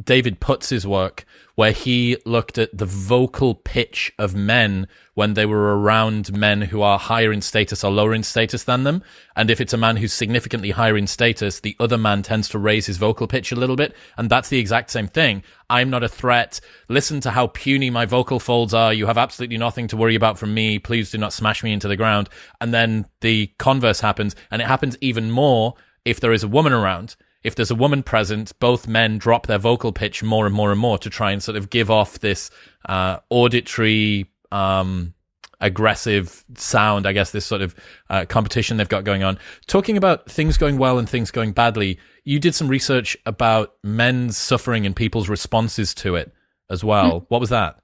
David 0.01 0.39
Puts's 0.39 0.87
work, 0.87 1.25
where 1.55 1.71
he 1.73 2.17
looked 2.25 2.57
at 2.57 2.75
the 2.75 2.85
vocal 2.85 3.55
pitch 3.55 4.11
of 4.17 4.33
men 4.33 4.87
when 5.15 5.33
they 5.33 5.45
were 5.45 5.77
around 5.77 6.35
men 6.35 6.61
who 6.61 6.81
are 6.81 6.97
higher 6.97 7.31
in 7.31 7.41
status 7.41 7.83
or 7.83 7.91
lower 7.91 8.13
in 8.13 8.23
status 8.23 8.63
than 8.63 8.83
them. 8.83 9.03
And 9.35 9.51
if 9.51 9.59
it's 9.59 9.73
a 9.73 9.77
man 9.77 9.97
who's 9.97 10.13
significantly 10.13 10.71
higher 10.71 10.95
in 10.95 11.07
status, 11.07 11.59
the 11.59 11.75
other 11.79 11.97
man 11.97 12.23
tends 12.23 12.47
to 12.49 12.59
raise 12.59 12.85
his 12.85 12.97
vocal 12.97 13.27
pitch 13.27 13.51
a 13.51 13.57
little 13.57 13.75
bit. 13.75 13.93
And 14.17 14.29
that's 14.29 14.49
the 14.49 14.59
exact 14.59 14.91
same 14.91 15.07
thing. 15.07 15.43
I'm 15.69 15.89
not 15.89 16.03
a 16.03 16.09
threat. 16.09 16.61
Listen 16.87 17.19
to 17.21 17.31
how 17.31 17.47
puny 17.47 17.89
my 17.89 18.05
vocal 18.05 18.39
folds 18.39 18.73
are. 18.73 18.93
You 18.93 19.07
have 19.07 19.17
absolutely 19.17 19.57
nothing 19.57 19.87
to 19.89 19.97
worry 19.97 20.15
about 20.15 20.39
from 20.39 20.53
me. 20.53 20.79
Please 20.79 21.11
do 21.11 21.17
not 21.17 21.33
smash 21.33 21.63
me 21.63 21.73
into 21.73 21.89
the 21.89 21.97
ground. 21.97 22.29
And 22.61 22.73
then 22.73 23.07
the 23.19 23.47
converse 23.59 23.99
happens. 23.99 24.35
And 24.49 24.61
it 24.61 24.67
happens 24.69 24.97
even 25.01 25.31
more 25.31 25.75
if 26.05 26.21
there 26.21 26.33
is 26.33 26.43
a 26.43 26.47
woman 26.47 26.71
around 26.71 27.17
if 27.43 27.55
there's 27.55 27.71
a 27.71 27.75
woman 27.75 28.03
present, 28.03 28.57
both 28.59 28.87
men 28.87 29.17
drop 29.17 29.47
their 29.47 29.57
vocal 29.57 29.91
pitch 29.91 30.21
more 30.21 30.45
and 30.45 30.53
more 30.53 30.71
and 30.71 30.79
more 30.79 30.97
to 30.99 31.09
try 31.09 31.31
and 31.31 31.41
sort 31.41 31.57
of 31.57 31.69
give 31.69 31.89
off 31.89 32.19
this 32.19 32.51
uh, 32.85 33.17
auditory, 33.29 34.29
um, 34.51 35.13
aggressive 35.59 36.43
sound. 36.55 37.07
I 37.07 37.13
guess 37.13 37.31
this 37.31 37.45
sort 37.45 37.61
of 37.61 37.75
uh, 38.09 38.25
competition 38.25 38.77
they've 38.77 38.89
got 38.89 39.03
going 39.03 39.23
on. 39.23 39.39
Talking 39.67 39.97
about 39.97 40.29
things 40.29 40.57
going 40.57 40.77
well 40.77 40.99
and 40.99 41.09
things 41.09 41.31
going 41.31 41.51
badly, 41.53 41.99
you 42.23 42.39
did 42.39 42.53
some 42.53 42.67
research 42.67 43.17
about 43.25 43.73
men's 43.83 44.37
suffering 44.37 44.85
and 44.85 44.95
people's 44.95 45.29
responses 45.29 45.93
to 45.95 46.15
it 46.15 46.31
as 46.69 46.83
well. 46.83 47.21
Mm-hmm. 47.21 47.25
What 47.29 47.41
was 47.41 47.49
that? 47.49 47.79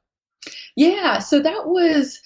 Yeah, 0.76 1.20
so 1.20 1.40
that 1.40 1.68
was 1.68 2.20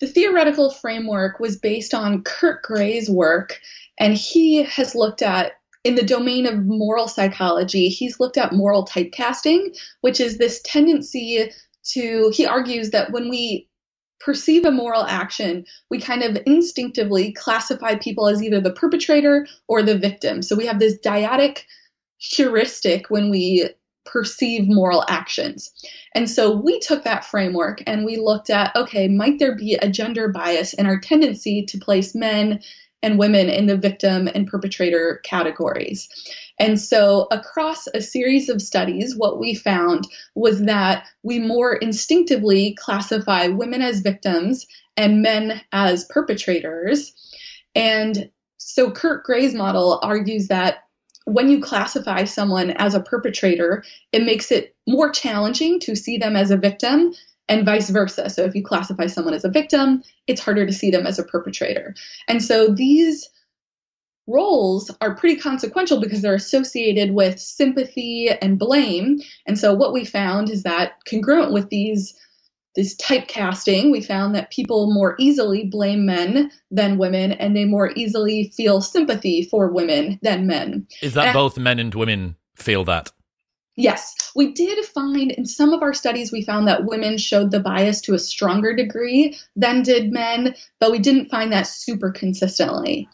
the 0.00 0.06
theoretical 0.06 0.70
framework 0.70 1.38
was 1.38 1.56
based 1.56 1.94
on 1.94 2.22
Kurt 2.22 2.62
Gray's 2.62 3.08
work, 3.08 3.60
and 3.98 4.14
he 4.14 4.64
has 4.64 4.94
looked 4.94 5.22
at 5.22 5.52
in 5.84 5.94
the 5.94 6.02
domain 6.02 6.46
of 6.46 6.66
moral 6.66 7.08
psychology, 7.08 7.88
he's 7.88 8.20
looked 8.20 8.36
at 8.36 8.52
moral 8.52 8.84
typecasting, 8.84 9.76
which 10.02 10.20
is 10.20 10.38
this 10.38 10.60
tendency 10.64 11.50
to, 11.84 12.30
he 12.34 12.46
argues 12.46 12.90
that 12.90 13.12
when 13.12 13.28
we 13.30 13.68
perceive 14.20 14.66
a 14.66 14.70
moral 14.70 15.06
action, 15.06 15.64
we 15.90 15.98
kind 15.98 16.22
of 16.22 16.38
instinctively 16.46 17.32
classify 17.32 17.94
people 17.94 18.28
as 18.28 18.42
either 18.42 18.60
the 18.60 18.72
perpetrator 18.72 19.46
or 19.66 19.82
the 19.82 19.96
victim. 19.96 20.42
So 20.42 20.54
we 20.54 20.66
have 20.66 20.78
this 20.78 20.98
dyadic 21.02 21.64
heuristic 22.18 23.08
when 23.08 23.30
we 23.30 23.70
perceive 24.04 24.68
moral 24.68 25.04
actions. 25.08 25.72
And 26.14 26.28
so 26.28 26.54
we 26.54 26.78
took 26.80 27.04
that 27.04 27.24
framework 27.24 27.82
and 27.86 28.04
we 28.04 28.16
looked 28.16 28.50
at 28.50 28.74
okay, 28.76 29.08
might 29.08 29.38
there 29.38 29.56
be 29.56 29.74
a 29.74 29.88
gender 29.88 30.28
bias 30.28 30.74
in 30.74 30.86
our 30.86 30.98
tendency 30.98 31.64
to 31.66 31.78
place 31.78 32.14
men 32.14 32.60
and 33.02 33.18
women 33.18 33.48
in 33.48 33.66
the 33.66 33.76
victim 33.76 34.28
and 34.34 34.46
perpetrator 34.46 35.20
categories. 35.24 36.08
And 36.58 36.78
so, 36.78 37.26
across 37.30 37.86
a 37.88 38.00
series 38.00 38.48
of 38.48 38.60
studies, 38.60 39.16
what 39.16 39.38
we 39.38 39.54
found 39.54 40.06
was 40.34 40.62
that 40.64 41.06
we 41.22 41.38
more 41.38 41.74
instinctively 41.74 42.74
classify 42.78 43.48
women 43.48 43.80
as 43.82 44.00
victims 44.00 44.66
and 44.96 45.22
men 45.22 45.62
as 45.72 46.04
perpetrators. 46.04 47.12
And 47.74 48.30
so, 48.58 48.90
Kurt 48.90 49.24
Gray's 49.24 49.54
model 49.54 50.00
argues 50.02 50.48
that 50.48 50.84
when 51.24 51.48
you 51.48 51.60
classify 51.60 52.24
someone 52.24 52.70
as 52.72 52.94
a 52.94 53.00
perpetrator, 53.00 53.84
it 54.12 54.24
makes 54.24 54.50
it 54.50 54.74
more 54.86 55.10
challenging 55.10 55.78
to 55.80 55.94
see 55.94 56.18
them 56.18 56.36
as 56.36 56.50
a 56.50 56.56
victim 56.56 57.14
and 57.50 57.66
vice 57.66 57.90
versa. 57.90 58.30
So 58.30 58.44
if 58.44 58.54
you 58.54 58.64
classify 58.64 59.06
someone 59.06 59.34
as 59.34 59.44
a 59.44 59.50
victim, 59.50 60.02
it's 60.26 60.40
harder 60.40 60.64
to 60.64 60.72
see 60.72 60.90
them 60.90 61.06
as 61.06 61.18
a 61.18 61.24
perpetrator. 61.24 61.94
And 62.28 62.42
so 62.42 62.68
these 62.68 63.28
roles 64.28 64.90
are 65.00 65.16
pretty 65.16 65.38
consequential 65.38 66.00
because 66.00 66.22
they're 66.22 66.34
associated 66.34 67.12
with 67.12 67.40
sympathy 67.40 68.28
and 68.40 68.58
blame. 68.58 69.18
And 69.46 69.58
so 69.58 69.74
what 69.74 69.92
we 69.92 70.04
found 70.04 70.48
is 70.48 70.62
that 70.62 71.04
congruent 71.04 71.52
with 71.52 71.68
these 71.68 72.16
this 72.76 72.96
typecasting, 72.98 73.90
we 73.90 74.00
found 74.00 74.32
that 74.36 74.52
people 74.52 74.94
more 74.94 75.16
easily 75.18 75.64
blame 75.64 76.06
men 76.06 76.52
than 76.70 76.98
women, 76.98 77.32
and 77.32 77.56
they 77.56 77.64
more 77.64 77.90
easily 77.96 78.52
feel 78.56 78.80
sympathy 78.80 79.42
for 79.42 79.72
women 79.72 80.20
than 80.22 80.46
men. 80.46 80.86
Is 81.02 81.14
that 81.14 81.26
and, 81.26 81.34
both 81.34 81.58
men 81.58 81.80
and 81.80 81.92
women 81.92 82.36
feel 82.54 82.84
that? 82.84 83.10
Yes, 83.80 84.14
we 84.36 84.52
did 84.52 84.84
find 84.84 85.32
in 85.32 85.46
some 85.46 85.72
of 85.72 85.82
our 85.82 85.94
studies, 85.94 86.30
we 86.30 86.42
found 86.42 86.68
that 86.68 86.84
women 86.84 87.16
showed 87.16 87.50
the 87.50 87.60
bias 87.60 88.00
to 88.02 88.14
a 88.14 88.18
stronger 88.18 88.76
degree 88.76 89.38
than 89.56 89.82
did 89.82 90.12
men, 90.12 90.54
but 90.78 90.90
we 90.90 90.98
didn't 90.98 91.30
find 91.30 91.52
that 91.52 91.66
super 91.66 92.10
consistently. 92.10 93.08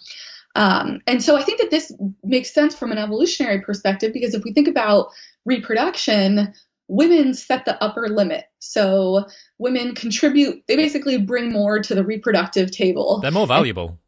Um, 0.57 1.01
and 1.07 1.23
so 1.23 1.37
I 1.37 1.43
think 1.43 1.61
that 1.61 1.71
this 1.71 1.93
makes 2.25 2.53
sense 2.53 2.75
from 2.75 2.91
an 2.91 2.99
evolutionary 2.99 3.61
perspective 3.61 4.13
because 4.13 4.35
if 4.35 4.43
we 4.43 4.53
think 4.53 4.67
about 4.67 5.11
reproduction, 5.45 6.53
women 6.89 7.35
set 7.35 7.65
the 7.65 7.83
upper 7.83 8.09
limit. 8.09 8.47
So 8.59 9.27
women 9.59 9.95
contribute, 9.95 10.65
they 10.67 10.75
basically 10.75 11.19
bring 11.19 11.53
more 11.53 11.79
to 11.81 11.95
the 11.95 12.05
reproductive 12.05 12.71
table. 12.71 13.21
They're 13.21 13.31
more 13.31 13.47
valuable. 13.47 14.01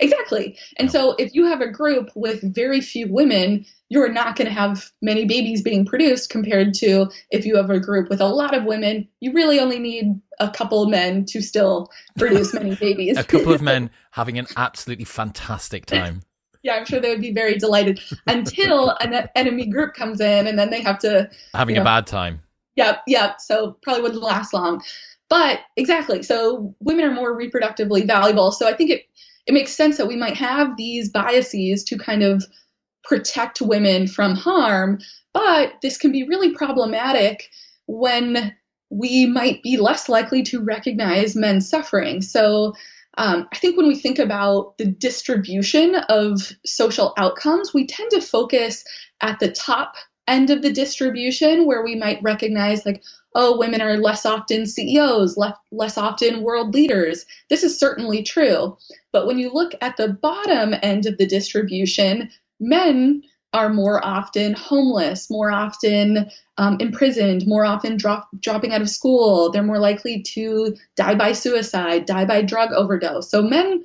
Exactly. 0.00 0.58
And 0.76 0.90
so 0.90 1.14
if 1.18 1.34
you 1.34 1.46
have 1.46 1.60
a 1.60 1.70
group 1.70 2.10
with 2.16 2.42
very 2.54 2.80
few 2.80 3.12
women, 3.12 3.64
you're 3.94 4.12
not 4.12 4.34
going 4.34 4.48
to 4.48 4.52
have 4.52 4.90
many 5.00 5.24
babies 5.24 5.62
being 5.62 5.86
produced 5.86 6.28
compared 6.28 6.74
to 6.74 7.08
if 7.30 7.46
you 7.46 7.56
have 7.56 7.70
a 7.70 7.78
group 7.78 8.10
with 8.10 8.20
a 8.20 8.26
lot 8.26 8.52
of 8.52 8.64
women, 8.64 9.06
you 9.20 9.32
really 9.32 9.60
only 9.60 9.78
need 9.78 10.20
a 10.40 10.50
couple 10.50 10.82
of 10.82 10.90
men 10.90 11.24
to 11.26 11.40
still 11.40 11.88
produce 12.18 12.52
many 12.52 12.74
babies. 12.80 13.16
a 13.16 13.22
couple 13.22 13.52
of 13.52 13.62
men 13.62 13.88
having 14.10 14.36
an 14.36 14.48
absolutely 14.56 15.04
fantastic 15.04 15.86
time. 15.86 16.22
yeah, 16.64 16.74
I'm 16.74 16.84
sure 16.84 16.98
they 16.98 17.10
would 17.10 17.20
be 17.20 17.32
very 17.32 17.56
delighted 17.56 18.00
until 18.26 18.90
an 19.00 19.28
enemy 19.36 19.66
group 19.66 19.94
comes 19.94 20.20
in 20.20 20.48
and 20.48 20.58
then 20.58 20.70
they 20.70 20.82
have 20.82 20.98
to 21.00 21.30
having 21.54 21.76
you 21.76 21.80
know, 21.80 21.82
a 21.82 21.84
bad 21.84 22.08
time. 22.08 22.42
Yep, 22.74 23.02
yep. 23.06 23.40
So 23.40 23.76
probably 23.82 24.02
wouldn't 24.02 24.22
last 24.22 24.52
long. 24.52 24.82
But 25.28 25.60
exactly. 25.76 26.24
So 26.24 26.74
women 26.80 27.04
are 27.04 27.14
more 27.14 27.38
reproductively 27.38 28.04
valuable. 28.04 28.50
So 28.50 28.68
I 28.68 28.74
think 28.74 28.90
it 28.90 29.04
it 29.46 29.52
makes 29.52 29.72
sense 29.72 29.98
that 29.98 30.08
we 30.08 30.16
might 30.16 30.36
have 30.36 30.76
these 30.76 31.10
biases 31.10 31.84
to 31.84 31.98
kind 31.98 32.22
of 32.22 32.44
protect 33.04 33.60
women 33.60 34.06
from 34.06 34.34
harm, 34.34 34.98
but 35.32 35.74
this 35.82 35.98
can 35.98 36.12
be 36.12 36.26
really 36.26 36.52
problematic 36.52 37.50
when 37.86 38.54
we 38.90 39.26
might 39.26 39.62
be 39.62 39.76
less 39.76 40.08
likely 40.08 40.42
to 40.42 40.62
recognize 40.62 41.36
men's 41.36 41.68
suffering. 41.68 42.22
So 42.22 42.74
um, 43.16 43.48
I 43.52 43.58
think 43.58 43.76
when 43.76 43.88
we 43.88 43.96
think 43.96 44.18
about 44.18 44.76
the 44.78 44.86
distribution 44.86 45.96
of 46.08 46.52
social 46.64 47.12
outcomes, 47.16 47.72
we 47.72 47.86
tend 47.86 48.10
to 48.10 48.20
focus 48.20 48.84
at 49.20 49.38
the 49.38 49.50
top 49.50 49.94
end 50.26 50.50
of 50.50 50.62
the 50.62 50.72
distribution 50.72 51.66
where 51.66 51.84
we 51.84 51.94
might 51.94 52.22
recognize, 52.22 52.86
like, 52.86 53.02
oh, 53.34 53.58
women 53.58 53.80
are 53.80 53.98
less 53.98 54.24
often 54.24 54.66
CEOs, 54.66 55.36
less, 55.36 55.56
less 55.70 55.98
often 55.98 56.42
world 56.42 56.72
leaders. 56.72 57.26
This 57.50 57.62
is 57.62 57.78
certainly 57.78 58.22
true. 58.22 58.76
But 59.12 59.26
when 59.26 59.38
you 59.38 59.52
look 59.52 59.72
at 59.80 59.96
the 59.96 60.08
bottom 60.08 60.74
end 60.82 61.06
of 61.06 61.18
the 61.18 61.26
distribution, 61.26 62.30
men 62.60 63.22
are 63.52 63.68
more 63.68 64.04
often 64.04 64.52
homeless, 64.54 65.30
more 65.30 65.50
often 65.50 66.28
um, 66.58 66.76
imprisoned, 66.80 67.46
more 67.46 67.64
often 67.64 67.96
drop, 67.96 68.28
dropping 68.40 68.72
out 68.72 68.82
of 68.82 68.90
school. 68.90 69.50
They're 69.50 69.62
more 69.62 69.78
likely 69.78 70.22
to 70.22 70.74
die 70.96 71.14
by 71.14 71.32
suicide, 71.32 72.04
die 72.04 72.24
by 72.24 72.42
drug 72.42 72.72
overdose. 72.72 73.30
So 73.30 73.42
men 73.42 73.84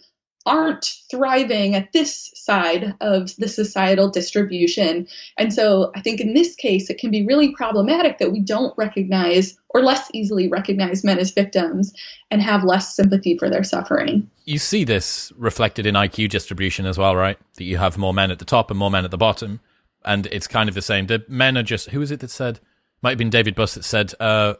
aren't 0.49 0.95
thriving 1.12 1.75
at 1.75 1.93
this 1.93 2.31
side 2.33 2.95
of 3.01 3.35
the 3.35 3.47
societal 3.47 4.09
distribution. 4.09 5.07
And 5.38 5.53
so 5.53 5.91
I 5.95 6.01
think 6.01 6.19
in 6.19 6.33
this 6.33 6.55
case, 6.55 6.89
it 6.89 6.97
can 6.97 7.12
be 7.12 7.23
really 7.23 7.53
problematic 7.53 8.17
that 8.17 8.31
we 8.31 8.39
don't 8.39 8.75
recognize 8.75 9.55
or 9.69 9.83
less 9.83 10.09
easily 10.12 10.47
recognize 10.47 11.03
men 11.03 11.19
as 11.19 11.29
victims 11.29 11.93
and 12.31 12.41
have 12.41 12.63
less 12.63 12.95
sympathy 12.95 13.38
for 13.38 13.47
their 13.47 13.63
suffering. 13.63 14.27
You 14.45 14.57
see 14.57 14.83
this 14.83 15.31
reflected 15.38 15.85
in 15.85 15.93
IQ 15.93 16.29
distribution 16.29 16.88
as 16.88 16.97
well, 16.97 17.15
right? 17.15 17.38
That 17.57 17.65
you 17.65 17.77
have 17.77 17.99
more 17.99 18.13
men 18.13 18.31
at 18.31 18.39
the 18.39 18.45
top 18.45 18.71
and 18.71 18.79
more 18.79 18.89
men 18.89 19.05
at 19.05 19.12
the 19.12 19.17
bottom. 19.17 19.59
And 20.03 20.25
it's 20.31 20.47
kind 20.47 20.67
of 20.67 20.73
the 20.73 20.81
same. 20.81 21.05
The 21.05 21.23
men 21.27 21.59
are 21.59 21.63
just, 21.63 21.91
who 21.91 22.01
is 22.01 22.09
it 22.09 22.21
that 22.21 22.31
said? 22.31 22.59
Might 23.03 23.12
have 23.12 23.17
been 23.19 23.29
David 23.29 23.53
Buss 23.53 23.75
that 23.75 23.85
said, 23.85 24.13
uh, 24.19 24.55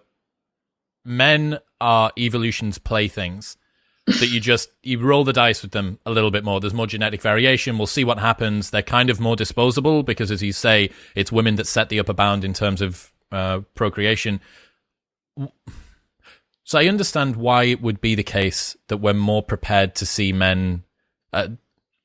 men 1.04 1.58
are 1.82 2.12
evolution's 2.15 2.78
playthings 2.78 3.58
that 4.19 4.28
you 4.28 4.39
just 4.39 4.69
you 4.82 5.00
roll 5.00 5.24
the 5.24 5.34
dice 5.34 5.62
with 5.62 5.72
them 5.72 6.00
a 6.06 6.12
little 6.12 6.32
bit 6.32 6.43
more. 6.43 6.60
There's 6.60 6.74
more 6.74 6.88
genetic 6.88 7.22
variation. 7.22 7.78
We'll 7.78 7.88
see 7.88 8.04
what 8.04 8.19
happens. 8.19 8.72
They're 8.72 8.82
kind 8.82 9.10
of 9.10 9.19
more 9.19 9.36
disposable 9.36 10.04
because, 10.04 10.32
as 10.32 10.41
you 10.41 10.52
say, 10.52 10.89
it's 11.15 11.32
women 11.32 11.56
that 11.56 11.67
set 11.67 11.89
the 11.89 12.00
upper 12.00 12.13
bound 12.13 12.43
in 12.43 12.54
terms 12.54 12.82
of 12.82 13.12
uh, 13.32 13.62
procreation. 13.76 14.41
So 16.63 16.80
I 16.80 16.88
understand 16.88 17.36
why 17.36 17.63
it 17.63 17.82
would 17.82 18.02
be 18.02 18.15
the 18.15 18.24
case 18.24 18.76
that 18.88 18.98
we're 18.98 19.13
more 19.13 19.43
prepared 19.43 19.95
to 19.95 20.06
see 20.06 20.34
men 20.34 20.84
uh, 21.32 21.50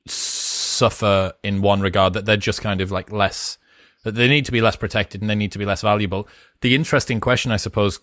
suffer 0.07 1.33
in 1.43 1.63
one 1.63 1.81
regard. 1.81 2.13
That 2.13 2.27
they're 2.27 2.37
just 2.37 2.63
kind 2.63 2.81
of 2.81 2.91
like 2.91 3.11
less. 3.11 3.59
That 4.05 4.15
they 4.15 4.29
need 4.29 4.45
to 4.45 4.53
be 4.53 4.61
less 4.61 4.77
protected 4.77 5.23
and 5.23 5.31
they 5.31 5.35
need 5.35 5.53
to 5.53 5.59
be 5.59 5.65
less 5.65 5.81
valuable. 5.81 6.29
The 6.61 6.75
interesting 6.75 7.21
question, 7.21 7.53
I 7.53 7.57
suppose, 7.57 8.01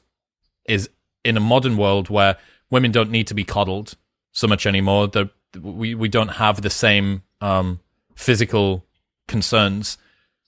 is 0.65 0.89
in 1.23 1.37
a 1.37 1.41
modern 1.41 1.77
world 1.77 2.09
where 2.09 2.37
women 2.71 2.91
don't 2.91 3.11
need 3.11 3.27
to 3.27 3.35
be 3.35 3.43
coddled. 3.43 3.95
so 4.31 4.47
much 4.47 4.65
anymore. 4.65 5.07
The, 5.07 5.29
we 5.61 5.93
we 5.93 6.07
don't 6.07 6.29
have 6.29 6.61
the 6.61 6.69
same 6.69 7.23
um, 7.41 7.81
physical 8.15 8.85
concerns, 9.27 9.97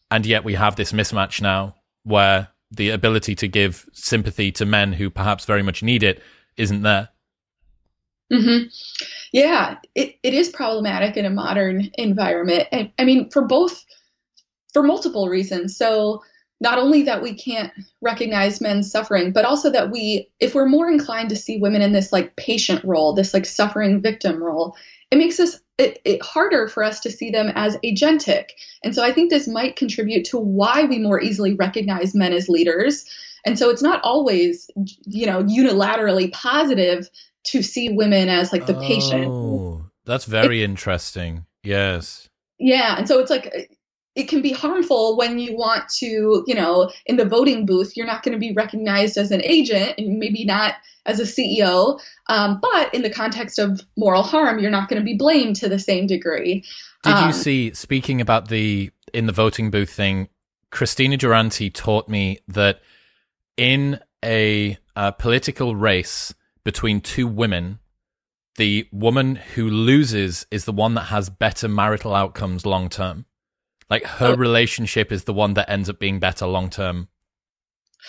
and 0.10 0.26
yet 0.26 0.44
we 0.44 0.56
have 0.56 0.76
this 0.76 0.92
mismatch 0.92 1.42
now 1.42 1.76
where 2.04 2.48
the 2.72 2.90
ability 2.90 3.36
to 3.36 3.48
give 3.48 3.88
sympathy 3.94 4.52
to 4.52 4.66
men 4.66 4.94
who 4.94 5.10
perhaps 5.10 5.46
very 5.46 5.62
much 5.62 5.84
need 5.84 6.02
it 6.02 6.22
isn't 6.58 6.82
there. 6.82 7.10
Mm-hmm. 8.32 8.68
Yeah, 9.32 9.78
it, 9.94 10.16
it 10.24 10.34
is 10.34 10.50
problematic 10.50 11.18
in 11.18 11.26
a 11.26 11.30
modern 11.30 11.92
environment. 11.96 12.68
And 12.72 12.92
I 12.98 13.04
mean, 13.04 13.30
for 13.30 13.44
both, 13.44 13.86
for 14.74 14.82
multiple 14.82 15.30
reasons. 15.30 15.78
So, 15.78 16.24
not 16.64 16.80
only 16.80 17.04
that 17.04 17.22
we 17.22 17.36
can't 17.36 17.72
recognize 18.02 18.62
men's 18.62 18.90
suffering, 18.90 19.34
but 19.34 19.44
also 19.44 19.70
that 19.70 19.92
we, 19.92 20.30
if 20.40 20.56
we're 20.56 20.66
more 20.66 20.90
inclined 20.90 21.30
to 21.30 21.36
see 21.36 21.60
women 21.60 21.82
in 21.82 21.92
this 21.92 22.14
like 22.14 22.36
patient 22.38 22.84
role, 22.86 23.14
this 23.14 23.34
like 23.34 23.46
suffering 23.46 24.02
victim 24.02 24.42
role, 24.42 24.76
it 25.12 25.18
makes 25.18 25.40
us 25.40 25.60
it, 25.78 26.00
it 26.06 26.24
harder 26.24 26.68
for 26.68 26.84
us 26.84 27.00
to 27.02 27.12
see 27.12 27.30
them 27.32 27.52
as 27.56 27.78
agentic. 27.84 28.52
And 28.84 28.96
so 28.96 29.04
I 29.04 29.12
think 29.12 29.30
this 29.30 29.48
might 29.48 29.76
contribute 29.76 30.24
to 30.26 30.38
why 30.38 30.86
we 30.86 31.00
more 31.00 31.20
easily 31.20 31.54
recognize 31.54 32.16
men 32.16 32.32
as 32.32 32.48
leaders. 32.48 33.06
And 33.46 33.60
so 33.60 33.70
it's 33.70 33.82
not 33.82 34.00
always, 34.04 34.70
you 35.06 35.26
know, 35.26 35.44
unilaterally 35.44 36.32
positive 36.32 37.10
to 37.48 37.62
see 37.62 37.90
women 37.90 38.30
as 38.30 38.54
like 38.54 38.68
the 38.68 38.78
oh, 38.78 38.82
patient. 38.82 39.92
That's 40.06 40.26
very 40.26 40.62
it, 40.62 40.66
interesting. 40.66 41.46
Yes. 41.64 42.30
Yeah. 42.60 42.96
And 42.98 43.08
so 43.08 43.20
it's 43.20 43.32
like 43.32 43.78
it 44.16 44.28
can 44.30 44.42
be 44.42 44.52
harmful 44.52 45.18
when 45.18 45.40
you 45.40 45.56
want 45.56 45.90
to, 45.90 46.44
you 46.46 46.54
know, 46.54 46.92
in 47.06 47.18
the 47.18 47.26
voting 47.26 47.66
booth, 47.66 47.98
you're 47.98 48.06
not 48.06 48.24
going 48.24 48.34
to 48.34 48.40
be 48.40 48.54
recognized 48.54 49.18
as 49.18 49.32
an 49.32 49.42
agent 49.44 49.96
and 49.98 50.20
maybe 50.20 50.46
not 50.46 50.76
as 51.06 51.20
a 51.20 51.24
CEO. 51.24 52.00
Um, 52.28 52.60
but 52.62 52.94
in 52.94 53.02
the 53.02 53.10
context 53.10 53.58
of 53.58 53.82
moral 53.98 54.24
harm, 54.24 54.60
you're 54.60 54.72
not 54.72 54.88
going 54.88 55.02
to 55.02 55.06
be 55.06 55.18
blamed 55.18 55.56
to 55.58 55.70
the 55.70 55.80
same 55.80 56.06
degree. 56.06 56.64
Did 57.04 57.14
um, 57.14 57.28
you 57.28 57.34
see, 57.34 57.74
speaking 57.74 58.22
about 58.22 58.50
the 58.50 58.92
in 59.14 59.26
the 59.26 59.34
voting 59.34 59.72
booth 59.72 59.92
thing, 59.92 60.30
Kristina 60.72 61.18
Durante 61.18 61.70
taught 61.70 62.08
me 62.08 62.40
that 62.48 62.82
in 63.58 64.00
a, 64.24 64.78
a 64.96 65.12
political 65.12 65.76
race 65.76 66.34
between 66.64 67.02
two 67.02 67.28
women, 67.28 67.80
the 68.56 68.88
woman 68.92 69.36
who 69.36 69.70
loses 69.70 70.46
is 70.50 70.66
the 70.66 70.72
one 70.72 70.94
that 70.94 71.06
has 71.06 71.30
better 71.30 71.68
marital 71.68 72.16
outcomes 72.16 72.66
long 72.66 72.90
term. 72.90 73.26
Like 73.94 74.06
her 74.06 74.34
oh. 74.34 74.36
relationship 74.36 75.12
is 75.12 75.26
the 75.26 75.36
one 75.36 75.54
that 75.54 75.70
ends 75.70 75.88
up 75.88 76.00
being 76.00 76.18
better 76.18 76.48
long 76.48 76.72
term. 76.72 77.10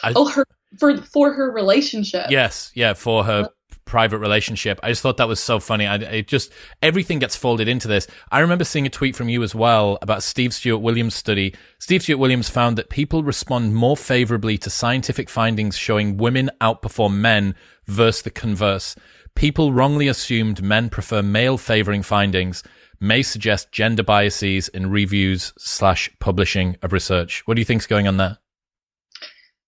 Oh, 0.03 0.27
her 0.29 0.47
for 0.79 0.97
for 0.97 1.35
her 1.35 1.51
relationship. 1.51 2.31
Yes, 2.31 2.73
yeah, 2.75 2.95
for 2.95 3.23
her 3.23 3.43
uh. 3.43 3.77
private 3.85 4.17
relationship. 4.17 4.81
I 4.83 4.89
just 4.89 5.03
thought 5.03 5.19
that 5.19 5.29
was 5.29 5.41
so 5.41 5.61
funny. 5.61 5.87
I 5.87 5.97
it 5.97 6.27
just 6.27 6.51
everything 6.81 7.19
gets 7.19 7.37
folded 7.37 7.69
into 7.69 7.87
this. 7.87 8.07
I 8.33 8.39
remember 8.39 8.65
seeing 8.65 8.87
a 8.87 8.89
tweet 8.89 9.15
from 9.15 9.29
you 9.29 9.43
as 9.43 9.55
well 9.55 9.99
about 10.01 10.23
Steve 10.23 10.55
Stewart 10.55 10.81
Williams' 10.81 11.17
study. 11.17 11.55
Steve 11.79 12.03
Stewart 12.03 12.19
Williams 12.19 12.49
found 12.49 12.79
that 12.79 12.89
people 12.89 13.23
respond 13.23 13.75
more 13.75 13.95
favorably 13.95 14.57
to 14.57 14.71
scientific 14.71 15.29
findings 15.29 15.77
showing 15.77 16.17
women 16.17 16.51
outperform 16.63 17.17
men 17.17 17.55
versus 17.85 18.23
the 18.23 18.31
converse. 18.31 18.97
People 19.35 19.75
wrongly 19.75 20.09
assumed 20.09 20.63
men 20.63 20.89
prefer 20.89 21.23
male 21.23 21.59
favoring 21.59 22.03
findings 22.03 22.63
may 23.01 23.23
suggest 23.23 23.73
gender 23.73 24.03
biases 24.03 24.69
in 24.69 24.91
reviews 24.91 25.53
slash 25.59 26.11
publishing 26.21 26.77
of 26.83 26.93
research. 26.93 27.43
What 27.47 27.55
do 27.55 27.61
you 27.61 27.65
think 27.65 27.83
is 27.83 27.87
going 27.87 28.09
on 28.09 28.17
there? 28.17 28.39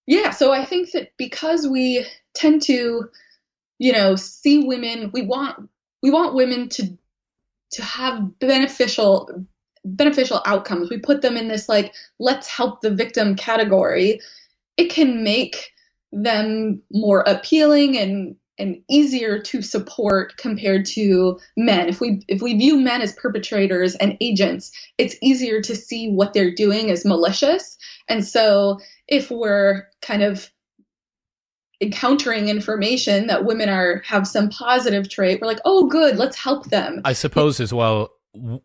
Yeah, 0.06 0.30
so 0.30 0.52
I 0.52 0.64
think 0.64 0.92
that 0.92 1.12
because 1.16 1.66
we 1.66 2.06
tend 2.34 2.62
to, 2.62 3.08
you 3.78 3.92
know, 3.92 4.14
see 4.14 4.64
women, 4.64 5.10
we 5.12 5.22
want 5.22 5.68
we 6.02 6.10
want 6.10 6.34
women 6.34 6.68
to 6.70 6.96
to 7.72 7.82
have 7.82 8.38
beneficial 8.38 9.46
beneficial 9.84 10.42
outcomes. 10.44 10.90
We 10.90 10.98
put 10.98 11.22
them 11.22 11.36
in 11.36 11.48
this 11.48 11.68
like 11.68 11.94
let's 12.18 12.48
help 12.48 12.80
the 12.80 12.90
victim 12.90 13.34
category. 13.34 14.20
It 14.76 14.90
can 14.90 15.24
make 15.24 15.72
them 16.12 16.82
more 16.92 17.20
appealing 17.26 17.98
and 17.98 18.36
and 18.58 18.80
easier 18.88 19.38
to 19.38 19.62
support 19.62 20.36
compared 20.36 20.86
to 20.86 21.38
men. 21.56 21.88
If 21.88 22.00
we 22.00 22.22
if 22.28 22.40
we 22.40 22.56
view 22.56 22.80
men 22.80 23.02
as 23.02 23.12
perpetrators 23.12 23.94
and 23.96 24.16
agents, 24.20 24.72
it's 24.98 25.16
easier 25.22 25.60
to 25.62 25.74
see 25.74 26.10
what 26.10 26.32
they're 26.32 26.54
doing 26.54 26.90
as 26.90 27.04
malicious. 27.04 27.76
And 28.08 28.24
so 28.24 28.80
if 29.08 29.30
we're 29.30 29.84
kind 30.02 30.22
of 30.22 30.50
encountering 31.80 32.48
information 32.48 33.26
that 33.26 33.44
women 33.44 33.68
are 33.68 34.02
have 34.06 34.26
some 34.26 34.48
positive 34.48 35.08
trait, 35.08 35.40
we're 35.40 35.46
like, 35.46 35.60
"Oh, 35.64 35.86
good, 35.86 36.16
let's 36.16 36.36
help 36.36 36.70
them." 36.70 37.02
I 37.04 37.12
suppose 37.12 37.60
as 37.60 37.72
well 37.72 38.12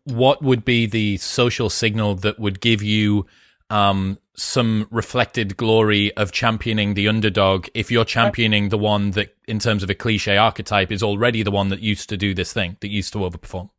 what 0.04 0.42
would 0.42 0.64
be 0.64 0.86
the 0.86 1.16
social 1.18 1.70
signal 1.70 2.14
that 2.16 2.38
would 2.38 2.60
give 2.60 2.82
you 2.82 3.26
um, 3.72 4.18
some 4.36 4.86
reflected 4.90 5.56
glory 5.56 6.14
of 6.16 6.30
championing 6.30 6.92
the 6.92 7.08
underdog 7.08 7.68
if 7.72 7.90
you're 7.90 8.04
championing 8.04 8.68
the 8.68 8.76
one 8.76 9.12
that, 9.12 9.34
in 9.48 9.58
terms 9.58 9.82
of 9.82 9.88
a 9.88 9.94
cliche 9.94 10.36
archetype, 10.36 10.92
is 10.92 11.02
already 11.02 11.42
the 11.42 11.50
one 11.50 11.70
that 11.70 11.80
used 11.80 12.10
to 12.10 12.18
do 12.18 12.34
this 12.34 12.52
thing, 12.52 12.76
that 12.80 12.90
used 12.90 13.14
to 13.14 13.20
overperform. 13.20 13.70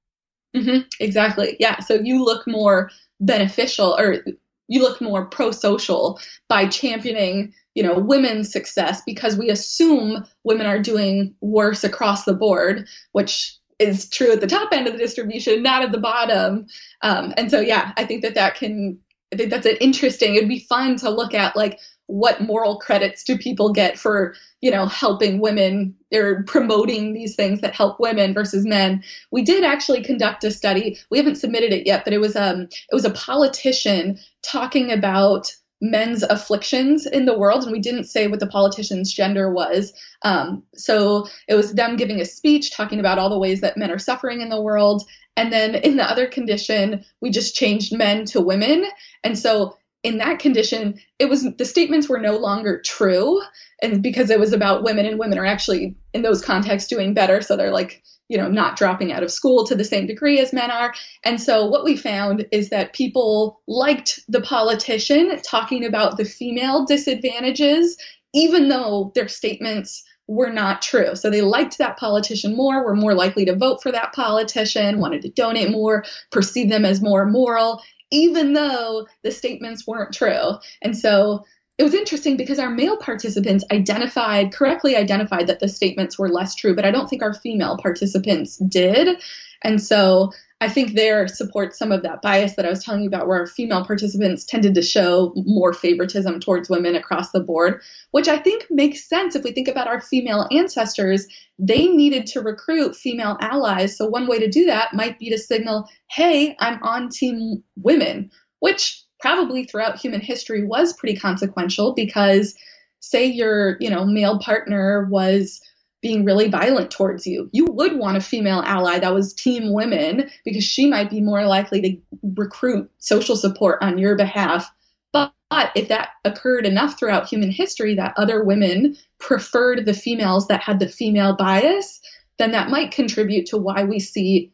Mm-hmm, 0.56 0.88
exactly. 1.00 1.58
Yeah. 1.60 1.80
So 1.80 1.94
you 1.94 2.24
look 2.24 2.48
more 2.48 2.90
beneficial 3.20 3.96
or 3.98 4.26
you 4.68 4.82
look 4.82 5.00
more 5.00 5.26
pro 5.26 5.52
social 5.52 6.20
by 6.50 6.68
championing, 6.68 7.54
you 7.76 7.84
know, 7.84 8.00
women's 8.00 8.52
success 8.52 9.02
because 9.06 9.38
we 9.38 9.52
assume 9.52 10.26
women 10.44 10.66
are 10.66 10.80
doing 10.80 11.36
worse 11.42 11.84
across 11.84 12.26
the 12.26 12.34
board, 12.34 12.88
which 13.12 13.56
is 13.78 14.10
true 14.10 14.32
at 14.32 14.42
the 14.42 14.48
top 14.48 14.72
end 14.72 14.88
of 14.88 14.94
the 14.94 15.00
distribution, 15.00 15.62
not 15.62 15.84
at 15.84 15.92
the 15.92 16.00
bottom. 16.00 16.66
Um, 17.02 17.34
and 17.38 17.52
so, 17.52 17.60
yeah, 17.60 17.92
I 17.98 18.06
think 18.06 18.24
that 18.24 18.36
that 18.36 18.56
can 18.56 19.00
I 19.34 19.38
think 19.38 19.50
that's 19.50 19.66
an 19.66 19.78
interesting. 19.78 20.36
It'd 20.36 20.48
be 20.48 20.60
fun 20.60 20.96
to 20.98 21.10
look 21.10 21.34
at 21.34 21.56
like 21.56 21.80
what 22.08 22.42
moral 22.42 22.78
credits 22.80 23.24
do 23.24 23.38
people 23.38 23.72
get 23.72 23.98
for 23.98 24.36
you 24.62 24.70
know 24.70 24.86
helping 24.86 25.40
women 25.40 25.96
or 26.14 26.44
promoting 26.44 27.14
these 27.14 27.36
things 27.36 27.62
that 27.62 27.74
help 27.74 28.00
women 28.00 28.34
versus 28.34 28.66
men. 28.66 29.04
We 29.32 29.42
did 29.42 29.64
actually 29.64 30.04
conduct 30.04 30.44
a 30.44 30.52
study. 30.52 31.00
We 31.10 31.18
haven't 31.18 31.36
submitted 31.36 31.74
it 31.74 31.88
yet, 31.88 32.04
but 32.04 32.14
it 32.14 32.20
was 32.20 32.36
um 32.36 32.62
it 32.64 32.94
was 32.94 33.06
a 33.06 33.12
politician 33.12 34.20
talking 34.44 34.92
about 34.92 35.52
men's 35.84 36.24
afflictions 36.24 37.06
in 37.06 37.26
the 37.26 37.38
world, 37.38 37.64
and 37.64 37.72
we 37.72 37.80
didn't 37.80 38.06
say 38.06 38.28
what 38.28 38.40
the 38.40 38.48
politician's 38.48 39.14
gender 39.14 39.52
was. 39.52 39.94
Um, 40.24 40.64
so 40.74 41.28
it 41.50 41.56
was 41.56 41.74
them 41.74 41.98
giving 41.98 42.22
a 42.22 42.26
speech 42.26 42.72
talking 42.72 43.02
about 43.02 43.20
all 43.20 43.30
the 43.30 43.38
ways 43.38 43.60
that 43.62 43.78
men 43.78 43.92
are 43.92 44.00
suffering 44.00 44.40
in 44.42 44.50
the 44.50 44.62
world, 44.62 45.04
and 45.36 45.52
then 45.52 45.76
in 45.76 45.98
the 45.98 46.10
other 46.10 46.26
condition, 46.26 47.04
we 47.22 47.30
just 47.30 47.56
changed 47.56 47.96
men 47.96 48.24
to 48.26 48.40
women. 48.40 48.86
And 49.24 49.38
so 49.38 49.76
in 50.04 50.18
that 50.18 50.40
condition, 50.40 51.00
it 51.18 51.30
was 51.30 51.48
the 51.58 51.66
statements 51.66 52.10
were 52.10 52.20
no 52.20 52.38
longer 52.38 52.82
true. 52.82 53.42
And 53.82 54.04
because 54.04 54.30
it 54.30 54.40
was 54.40 54.54
about 54.54 54.84
women 54.84 55.06
and 55.06 55.18
women 55.18 55.38
are 55.38 55.46
actually 55.46 55.96
in 56.14 56.22
those 56.22 56.44
contexts 56.44 56.90
doing 56.90 57.14
better. 57.14 57.42
So 57.42 57.56
they're 57.56 57.72
like, 57.72 58.04
you 58.30 58.38
know, 58.38 58.50
not 58.50 58.78
dropping 58.78 59.12
out 59.12 59.24
of 59.24 59.32
school 59.32 59.66
to 59.66 59.76
the 59.76 59.84
same 59.84 60.08
degree 60.08 60.40
as 60.40 60.54
men 60.54 60.72
are. 60.72 60.94
And 61.24 61.42
so 61.42 61.66
what 61.66 61.84
we 61.84 61.96
found 61.98 62.46
is 62.52 62.70
that 62.70 62.94
people 62.94 63.62
liked 63.68 64.20
the 64.28 64.42
politician 64.42 65.40
talking 65.42 65.86
about 65.86 66.18
the 66.18 66.26
female 66.26 66.86
disadvantages, 66.86 67.98
even 68.34 68.70
though 68.70 69.12
their 69.16 69.28
statements 69.28 70.04
were 70.28 70.50
not 70.50 70.82
true. 70.82 71.16
So 71.16 71.30
they 71.30 71.42
liked 71.42 71.78
that 71.78 71.98
politician 71.98 72.56
more, 72.56 72.84
were 72.86 72.96
more 72.96 73.14
likely 73.14 73.46
to 73.46 73.56
vote 73.56 73.84
for 73.84 73.92
that 73.92 74.14
politician, 74.14 75.00
wanted 75.00 75.22
to 75.24 75.30
donate 75.30 75.70
more, 75.70 76.06
perceived 76.32 76.72
them 76.72 76.86
as 76.86 77.02
more 77.02 77.26
moral, 77.26 77.82
even 78.14 78.54
though 78.54 79.08
the 79.24 79.32
statements 79.32 79.86
weren't 79.86 80.14
true. 80.14 80.52
And 80.82 80.96
so 80.96 81.44
it 81.80 81.84
was 81.84 81.96
interesting 81.96 82.38
because 82.38 82.60
our 82.60 82.70
male 82.70 82.98
participants 82.98 83.66
identified, 83.72 84.54
correctly 84.54 84.96
identified 84.96 85.48
that 85.48 85.60
the 85.60 85.68
statements 85.68 86.20
were 86.20 86.30
less 86.30 86.54
true, 86.54 86.76
but 86.76 86.86
I 86.86 86.92
don't 86.92 87.10
think 87.10 87.24
our 87.24 87.34
female 87.34 87.78
participants 87.78 88.58
did. 88.58 89.20
And 89.64 89.82
so 89.82 90.32
I 90.64 90.70
think 90.70 90.94
there 90.94 91.28
supports 91.28 91.78
some 91.78 91.92
of 91.92 92.04
that 92.04 92.22
bias 92.22 92.56
that 92.56 92.66
I 92.66 92.70
was 92.70 92.82
telling 92.82 93.02
you 93.02 93.10
about, 93.10 93.28
where 93.28 93.46
female 93.46 93.84
participants 93.84 94.46
tended 94.46 94.74
to 94.76 94.82
show 94.82 95.34
more 95.36 95.74
favoritism 95.74 96.40
towards 96.40 96.70
women 96.70 96.96
across 96.96 97.32
the 97.32 97.42
board, 97.42 97.82
which 98.12 98.30
I 98.30 98.38
think 98.38 98.68
makes 98.70 99.04
sense 99.04 99.36
if 99.36 99.44
we 99.44 99.52
think 99.52 99.68
about 99.68 99.90
our 99.90 100.00
female 100.00 100.48
ancestors. 100.52 101.28
They 101.60 101.88
needed 101.88 102.28
to 102.28 102.40
recruit 102.40 102.96
female 102.96 103.38
allies. 103.42 103.98
So, 103.98 104.08
one 104.08 104.26
way 104.26 104.40
to 104.40 104.48
do 104.48 104.66
that 104.68 104.94
might 104.94 105.20
be 105.20 105.30
to 105.32 105.38
signal, 105.38 105.90
hey, 106.10 106.56
I'm 106.62 106.82
on 106.82 107.10
team 107.10 107.62
women, 107.76 108.32
which 108.62 109.04
probably 109.20 109.66
throughout 109.66 110.00
human 110.00 110.22
history 110.22 110.64
was 110.66 110.94
pretty 110.94 111.18
consequential 111.20 111.94
because, 111.94 112.56
say, 113.02 113.26
your 113.26 113.76
you 113.82 113.90
know, 113.90 114.06
male 114.06 114.40
partner 114.40 115.10
was 115.12 115.60
being 116.04 116.24
really 116.24 116.50
violent 116.50 116.92
towards 116.92 117.26
you. 117.26 117.50
You 117.52 117.66
would 117.66 117.98
want 117.98 118.18
a 118.18 118.22
female 118.22 118.62
ally 118.66 119.00
that 119.00 119.14
was 119.14 119.34
team 119.34 119.74
women 119.74 120.30
because 120.46 120.64
she 120.64 120.88
might 120.88 121.10
be 121.10 121.22
more 121.22 121.48
likely 121.48 121.82
to 121.82 121.98
recruit 122.36 122.92
social 123.00 123.36
support 123.36 123.80
on 123.82 123.98
your 123.98 124.16
behalf. 124.16 124.72
But, 125.12 125.34
but 125.50 125.72
if 125.76 125.88
that 125.88 126.10
occurred 126.26 126.68
enough 126.68 127.00
throughout 127.00 127.28
human 127.28 127.50
history 127.50 127.96
that 127.96 128.14
other 128.18 128.44
women 128.44 128.96
preferred 129.18 129.86
the 129.86 129.94
females 129.94 130.48
that 130.48 130.62
had 130.62 130.80
the 130.80 130.90
female 130.90 131.36
bias, 131.36 132.00
then 132.38 132.52
that 132.52 132.70
might 132.70 132.92
contribute 132.92 133.46
to 133.48 133.58
why 133.58 133.84
we 133.84 134.00
see, 134.00 134.52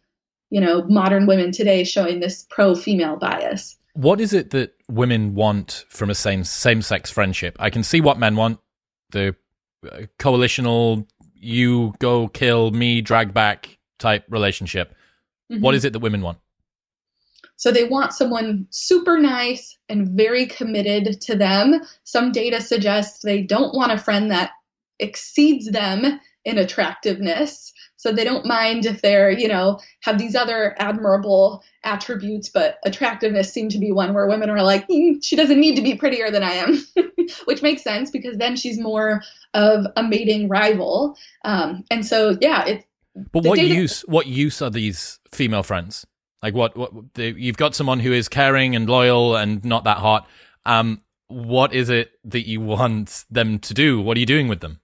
you 0.52 0.62
know, 0.62 0.84
modern 0.84 1.26
women 1.26 1.52
today 1.52 1.84
showing 1.84 2.20
this 2.20 2.46
pro 2.50 2.76
female 2.76 3.18
bias. 3.18 3.76
What 3.94 4.22
is 4.22 4.34
it 4.34 4.52
that 4.52 4.76
women 4.88 5.34
want 5.34 5.86
from 5.90 6.10
a 6.10 6.16
same 6.16 6.44
same 6.44 6.82
sex 6.82 7.10
friendship? 7.10 7.58
I 7.60 7.70
can 7.70 7.84
see 7.84 8.02
what 8.02 8.20
men 8.20 8.36
want 8.36 8.60
the 9.12 9.36
uh, 9.90 10.02
coalitional, 10.20 11.08
you 11.40 11.94
go 12.00 12.28
kill 12.28 12.72
me, 12.72 13.02
drag 13.02 13.34
back 13.34 13.78
type 13.98 14.26
relationship. 14.30 14.94
Mm-hmm. 15.52 15.62
What 15.62 15.76
is 15.76 15.86
it 15.86 15.94
that 15.94 16.00
women 16.00 16.22
want? 16.22 16.38
So 17.56 17.72
they 17.72 17.84
want 17.84 18.14
someone 18.14 18.68
super 18.70 19.20
nice 19.20 19.78
and 19.90 20.08
very 20.08 20.46
committed 20.46 21.20
to 21.22 21.36
them. 21.36 21.82
Some 22.06 22.32
data 22.32 22.62
suggests 22.62 23.22
they 23.22 23.42
don't 23.42 23.76
want 23.76 23.92
a 23.92 23.98
friend 23.98 24.32
that 24.32 24.52
exceeds 25.00 25.70
them 25.70 26.20
in 26.46 26.58
attractiveness. 26.58 27.74
So 27.98 28.14
they 28.14 28.24
don't 28.24 28.46
mind 28.46 28.86
if 28.86 29.02
they're, 29.02 29.30
you 29.30 29.48
know, 29.48 29.80
have 30.02 30.18
these 30.18 30.36
other 30.36 30.76
admirable 30.80 31.64
attributes, 31.84 32.48
but 32.48 32.78
attractiveness 32.86 33.52
seemed 33.52 33.72
to 33.72 33.78
be 33.78 33.92
one 33.92 34.14
where 34.14 34.28
women 34.28 34.50
are 34.50 34.64
like, 34.64 34.88
mm, 34.88 35.22
she 35.22 35.36
doesn't 35.36 35.60
need 35.60 35.76
to 35.76 35.82
be 35.82 35.96
prettier 35.96 36.32
than 36.32 36.44
I 36.44 36.54
am, 36.54 36.82
which 37.46 37.62
makes 37.62 37.84
sense 37.84 38.10
because 38.10 38.38
then 38.38 38.56
she's 38.56 38.80
more 38.80 39.22
of 39.54 39.86
a 39.98 40.04
mating 40.04 40.48
rival. 40.48 41.18
Um, 41.44 41.84
and 41.92 42.06
so, 42.06 42.38
yeah, 42.40 42.66
it. 42.66 42.86
But 43.34 43.44
what 43.44 43.60
use? 43.60 44.02
What 44.02 44.28
use 44.28 44.62
are 44.62 44.70
these 44.70 45.20
female 45.32 45.64
friends? 45.64 46.06
Like 46.42 46.54
what? 46.54 46.78
What 46.78 47.14
the, 47.16 47.34
you've 47.38 47.58
got 47.58 47.76
someone 47.76 48.00
who 48.00 48.14
is 48.14 48.30
caring 48.30 48.78
and 48.78 48.90
loyal 48.90 49.36
and 49.36 49.64
not 49.66 49.84
that 49.84 49.98
hot. 49.98 50.26
Um, 50.66 51.02
what 51.28 51.74
is 51.74 51.90
it 51.90 52.12
that 52.26 52.48
you 52.48 52.62
want 52.62 53.26
them 53.30 53.60
to 53.60 53.74
do? 53.74 54.00
What 54.00 54.16
are 54.16 54.20
you 54.20 54.26
doing 54.26 54.48
with 54.48 54.62
them? 54.62 54.80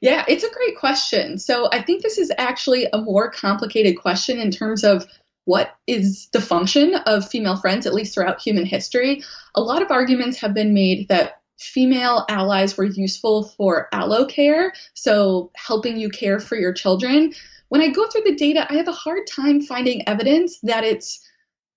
Yeah, 0.00 0.24
it's 0.28 0.44
a 0.44 0.50
great 0.50 0.78
question. 0.78 1.38
So 1.38 1.68
I 1.72 1.82
think 1.82 2.02
this 2.02 2.18
is 2.18 2.32
actually 2.38 2.86
a 2.92 3.02
more 3.02 3.30
complicated 3.30 3.98
question 3.98 4.38
in 4.38 4.50
terms 4.50 4.82
of 4.82 5.06
what 5.44 5.74
is 5.86 6.28
the 6.32 6.40
function 6.40 6.94
of 7.06 7.28
female 7.28 7.56
friends, 7.56 7.86
at 7.86 7.94
least 7.94 8.14
throughout 8.14 8.40
human 8.40 8.64
history. 8.64 9.22
A 9.54 9.60
lot 9.60 9.82
of 9.82 9.90
arguments 9.90 10.38
have 10.40 10.54
been 10.54 10.72
made 10.72 11.08
that 11.08 11.40
female 11.58 12.24
allies 12.28 12.76
were 12.76 12.84
useful 12.84 13.44
for 13.44 13.88
allo 13.92 14.24
care, 14.24 14.72
so 14.94 15.50
helping 15.54 15.98
you 15.98 16.08
care 16.08 16.40
for 16.40 16.56
your 16.56 16.72
children. 16.72 17.34
When 17.68 17.82
I 17.82 17.88
go 17.88 18.06
through 18.08 18.22
the 18.24 18.34
data, 18.34 18.66
I 18.70 18.76
have 18.76 18.88
a 18.88 18.92
hard 18.92 19.26
time 19.26 19.60
finding 19.60 20.06
evidence 20.08 20.58
that 20.60 20.84
it's 20.84 21.20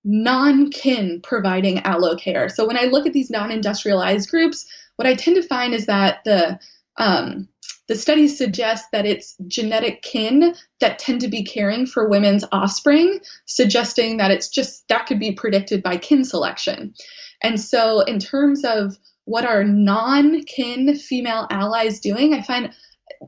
non 0.06 0.70
kin 0.70 1.20
providing 1.22 1.80
allo 1.80 2.16
care. 2.16 2.50
So 2.50 2.66
when 2.66 2.78
I 2.78 2.86
look 2.86 3.06
at 3.06 3.14
these 3.14 3.30
non 3.30 3.52
industrialized 3.52 4.30
groups, 4.30 4.66
what 4.96 5.08
I 5.08 5.16
tend 5.16 5.36
to 5.36 5.44
find 5.48 5.74
is 5.74 5.88
that 5.88 6.24
the 6.24 6.60
um, 6.98 7.48
the 7.94 8.00
studies 8.00 8.36
suggest 8.36 8.88
that 8.92 9.06
it's 9.06 9.36
genetic 9.46 10.02
kin 10.02 10.56
that 10.80 10.98
tend 10.98 11.22
to 11.22 11.28
be 11.28 11.44
caring 11.44 11.86
for 11.86 12.10
women's 12.10 12.44
offspring, 12.52 13.20
suggesting 13.46 14.18
that 14.18 14.32
it's 14.32 14.50
just 14.50 14.88
that 14.88 15.06
could 15.06 15.20
be 15.20 15.32
predicted 15.32 15.84
by 15.84 15.98
kin 15.98 16.26
selection. 16.26 16.92
And 17.44 17.62
so, 17.62 18.00
in 18.00 18.18
terms 18.18 18.66
of 18.66 18.98
what 19.26 19.46
are 19.46 19.64
non 19.64 20.44
kin 20.46 20.96
female 20.96 21.46
allies 21.52 22.00
doing, 22.00 22.34
I 22.34 22.42
find 22.42 22.74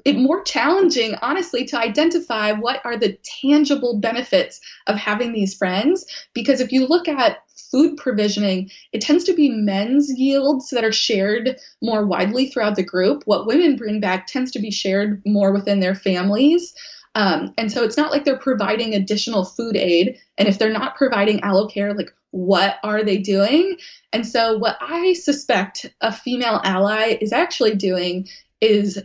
it 0.04 0.18
more 0.18 0.44
challenging, 0.44 1.16
honestly, 1.22 1.66
to 1.66 1.80
identify 1.80 2.52
what 2.52 2.82
are 2.84 2.98
the 2.98 3.18
tangible 3.42 4.00
benefits 4.00 4.60
of 4.88 4.98
having 4.98 5.32
these 5.32 5.56
friends. 5.56 6.06
Because 6.34 6.60
if 6.60 6.72
you 6.72 6.88
look 6.88 7.08
at 7.08 7.44
food 7.72 7.98
provisioning, 7.98 8.70
it 8.92 9.02
tends 9.02 9.24
to 9.26 9.34
be 9.34 9.50
men's 9.50 10.12
yields 10.18 10.70
that 10.70 10.84
are 10.84 10.92
shared 10.92 11.58
more 11.82 12.06
widely 12.06 12.48
throughout 12.48 12.76
the 12.76 12.84
group. 12.84 13.24
What 13.26 13.48
women 13.48 13.76
bring 13.76 14.00
back 14.00 14.28
tends 14.28 14.52
to 14.52 14.60
be 14.60 14.72
shared 14.72 15.22
more 15.26 15.52
within 15.52 15.80
their 15.80 15.96
families. 15.96 16.74
Um, 17.16 17.54
and 17.58 17.72
so 17.72 17.84
it's 17.84 17.98
not 17.98 18.12
like 18.12 18.26
they're 18.26 18.38
providing 18.38 18.94
additional 18.94 19.46
food 19.46 19.78
aid. 19.78 20.20
And 20.38 20.48
if 20.48 20.60
they're 20.60 20.72
not 20.72 20.96
providing 20.96 21.42
allo 21.44 21.68
care, 21.68 21.94
like 21.94 22.14
what 22.32 22.78
are 22.84 23.04
they 23.04 23.18
doing? 23.18 23.78
And 24.12 24.28
so 24.28 24.58
what 24.58 24.78
I 24.82 25.14
suspect 25.14 25.86
a 26.02 26.12
female 26.12 26.60
ally 26.64 27.18
is 27.22 27.32
actually 27.32 27.76
doing 27.76 28.28
is 28.60 29.02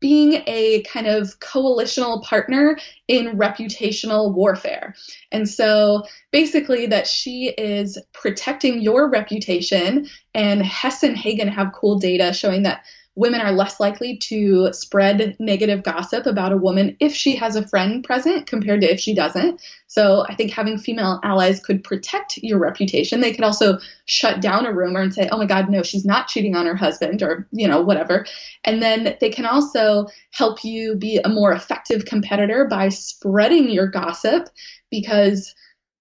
being 0.00 0.42
a 0.46 0.82
kind 0.82 1.06
of 1.06 1.38
coalitional 1.40 2.22
partner 2.22 2.78
in 3.08 3.36
reputational 3.38 4.34
warfare. 4.34 4.94
And 5.32 5.48
so 5.48 6.04
basically, 6.32 6.86
that 6.86 7.06
she 7.06 7.54
is 7.56 7.98
protecting 8.12 8.80
your 8.80 9.08
reputation. 9.08 10.08
And 10.34 10.62
Hess 10.62 11.02
and 11.02 11.16
Hagen 11.16 11.48
have 11.48 11.72
cool 11.72 11.98
data 11.98 12.32
showing 12.32 12.62
that 12.64 12.84
women 13.16 13.40
are 13.40 13.50
less 13.50 13.80
likely 13.80 14.18
to 14.18 14.70
spread 14.74 15.36
negative 15.40 15.82
gossip 15.82 16.26
about 16.26 16.52
a 16.52 16.56
woman 16.56 16.94
if 17.00 17.14
she 17.14 17.34
has 17.34 17.56
a 17.56 17.66
friend 17.66 18.04
present 18.04 18.46
compared 18.46 18.82
to 18.82 18.92
if 18.92 19.00
she 19.00 19.14
doesn't. 19.14 19.60
So 19.86 20.26
I 20.28 20.34
think 20.34 20.52
having 20.52 20.76
female 20.76 21.18
allies 21.24 21.58
could 21.58 21.82
protect 21.82 22.36
your 22.38 22.58
reputation. 22.58 23.22
They 23.22 23.32
could 23.32 23.44
also 23.44 23.78
shut 24.04 24.42
down 24.42 24.66
a 24.66 24.72
rumor 24.72 25.00
and 25.00 25.14
say, 25.14 25.28
oh 25.32 25.38
my 25.38 25.46
God, 25.46 25.70
no, 25.70 25.82
she's 25.82 26.04
not 26.04 26.28
cheating 26.28 26.54
on 26.54 26.66
her 26.66 26.76
husband 26.76 27.22
or, 27.22 27.48
you 27.52 27.66
know, 27.66 27.80
whatever. 27.80 28.26
And 28.64 28.82
then 28.82 29.16
they 29.18 29.30
can 29.30 29.46
also 29.46 30.08
help 30.32 30.62
you 30.62 30.94
be 30.94 31.18
a 31.24 31.30
more 31.30 31.52
effective 31.52 32.04
competitor 32.04 32.66
by 32.68 32.90
spreading 32.90 33.70
your 33.70 33.88
gossip 33.88 34.50
because 34.90 35.54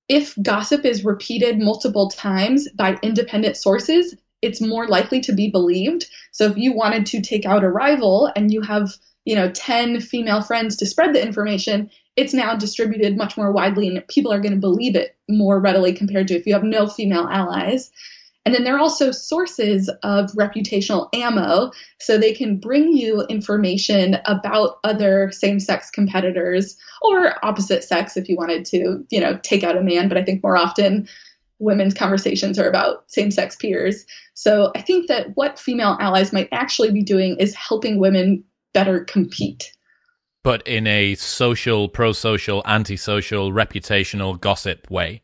if 0.09 0.35
gossip 0.43 0.85
is 0.85 1.05
repeated 1.05 1.59
multiple 1.59 2.09
times 2.09 2.69
by 2.71 2.99
independent 3.01 3.57
sources, 3.57 4.15
it's 4.45 4.61
more 4.61 4.87
likely 4.87 5.19
to 5.21 5.33
be 5.33 5.49
believed. 5.49 6.05
So 6.31 6.45
if 6.45 6.55
you 6.55 6.71
wanted 6.71 7.05
to 7.07 7.21
take 7.21 7.45
out 7.45 7.63
a 7.63 7.69
rival 7.69 8.31
and 8.35 8.53
you 8.53 8.61
have, 8.61 8.93
you 9.25 9.35
know, 9.35 9.51
10 9.51 9.99
female 10.01 10.41
friends 10.41 10.75
to 10.77 10.85
spread 10.85 11.15
the 11.15 11.25
information, 11.25 11.89
it's 12.15 12.33
now 12.33 12.55
distributed 12.55 13.17
much 13.17 13.35
more 13.35 13.51
widely 13.51 13.87
and 13.87 14.07
people 14.07 14.31
are 14.31 14.39
going 14.39 14.53
to 14.53 14.59
believe 14.59 14.95
it 14.95 15.17
more 15.27 15.59
readily 15.59 15.91
compared 15.91 16.27
to 16.27 16.35
if 16.35 16.45
you 16.45 16.53
have 16.53 16.63
no 16.63 16.87
female 16.87 17.27
allies. 17.29 17.91
And 18.45 18.53
then 18.53 18.63
there 18.63 18.75
are 18.75 18.79
also 18.79 19.09
sources 19.09 19.89
of 20.03 20.29
reputational 20.33 21.09
ammo, 21.15 21.71
so 21.99 22.15
they 22.15 22.31
can 22.31 22.57
bring 22.57 22.95
you 22.95 23.25
information 23.27 24.17
about 24.25 24.77
other 24.83 25.31
same-sex 25.31 25.89
competitors 25.89 26.77
or 27.01 27.43
opposite 27.43 27.83
sex 27.83 28.15
if 28.15 28.29
you 28.29 28.35
wanted 28.35 28.63
to, 28.65 29.03
you 29.09 29.19
know, 29.19 29.39
take 29.41 29.63
out 29.63 29.77
a 29.77 29.81
man. 29.81 30.07
But 30.07 30.19
I 30.19 30.23
think 30.23 30.43
more 30.43 30.57
often 30.57 31.07
women's 31.59 31.93
conversations 31.93 32.59
are 32.59 32.67
about 32.67 33.09
same 33.11 33.31
sex 33.31 33.55
peers. 33.55 34.05
So 34.33 34.71
I 34.75 34.81
think 34.81 35.07
that 35.07 35.35
what 35.35 35.59
female 35.59 35.97
allies 35.99 36.33
might 36.33 36.49
actually 36.51 36.91
be 36.91 37.03
doing 37.03 37.37
is 37.37 37.55
helping 37.55 37.99
women 37.99 38.43
better 38.73 39.03
compete. 39.05 39.71
But 40.43 40.65
in 40.67 40.85
a 40.85 41.15
social, 41.15 41.89
pro 41.89 42.11
social, 42.11 42.61
anti 42.65 42.97
social, 42.97 43.51
reputational 43.51 44.39
gossip 44.39 44.89
way. 44.91 45.23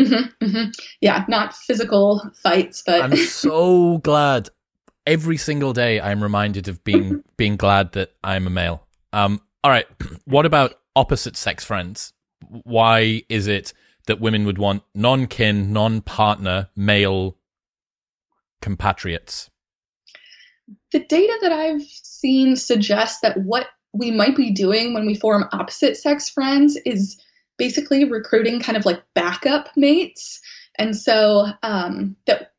Mm-hmm, 0.00 0.44
mm-hmm. 0.44 0.70
Yeah, 1.02 1.24
not 1.28 1.54
physical 1.54 2.22
fights, 2.42 2.82
but. 2.86 3.02
I'm 3.02 3.16
so 3.16 3.98
glad. 3.98 4.48
Every 5.04 5.36
single 5.36 5.72
day, 5.72 6.00
I'm 6.00 6.22
reminded 6.22 6.68
of 6.68 6.82
being 6.84 7.22
being 7.36 7.56
glad 7.56 7.92
that 7.92 8.12
I'm 8.24 8.46
a 8.46 8.50
male. 8.50 8.86
Um, 9.12 9.42
all 9.62 9.70
right, 9.70 9.86
what 10.24 10.46
about 10.46 10.74
opposite 10.96 11.36
sex 11.36 11.64
friends? 11.64 12.12
Why 12.48 13.22
is 13.28 13.48
it 13.48 13.74
that 14.06 14.20
women 14.20 14.44
would 14.44 14.58
want 14.58 14.82
non 14.94 15.26
kin, 15.26 15.72
non 15.72 16.00
partner 16.00 16.68
male 16.76 17.36
compatriots? 18.60 19.50
The 20.92 21.00
data 21.00 21.38
that 21.42 21.52
I've 21.52 21.82
seen 21.82 22.56
suggests 22.56 23.20
that 23.20 23.38
what 23.38 23.68
we 23.92 24.10
might 24.10 24.36
be 24.36 24.50
doing 24.50 24.94
when 24.94 25.06
we 25.06 25.14
form 25.14 25.44
opposite 25.52 25.96
sex 25.96 26.28
friends 26.28 26.76
is 26.86 27.20
basically 27.58 28.04
recruiting 28.04 28.60
kind 28.60 28.76
of 28.76 28.86
like 28.86 29.02
backup 29.14 29.68
mates. 29.76 30.40
And 30.78 30.96
so 30.96 31.48
um, 31.62 32.16
that 32.26 32.51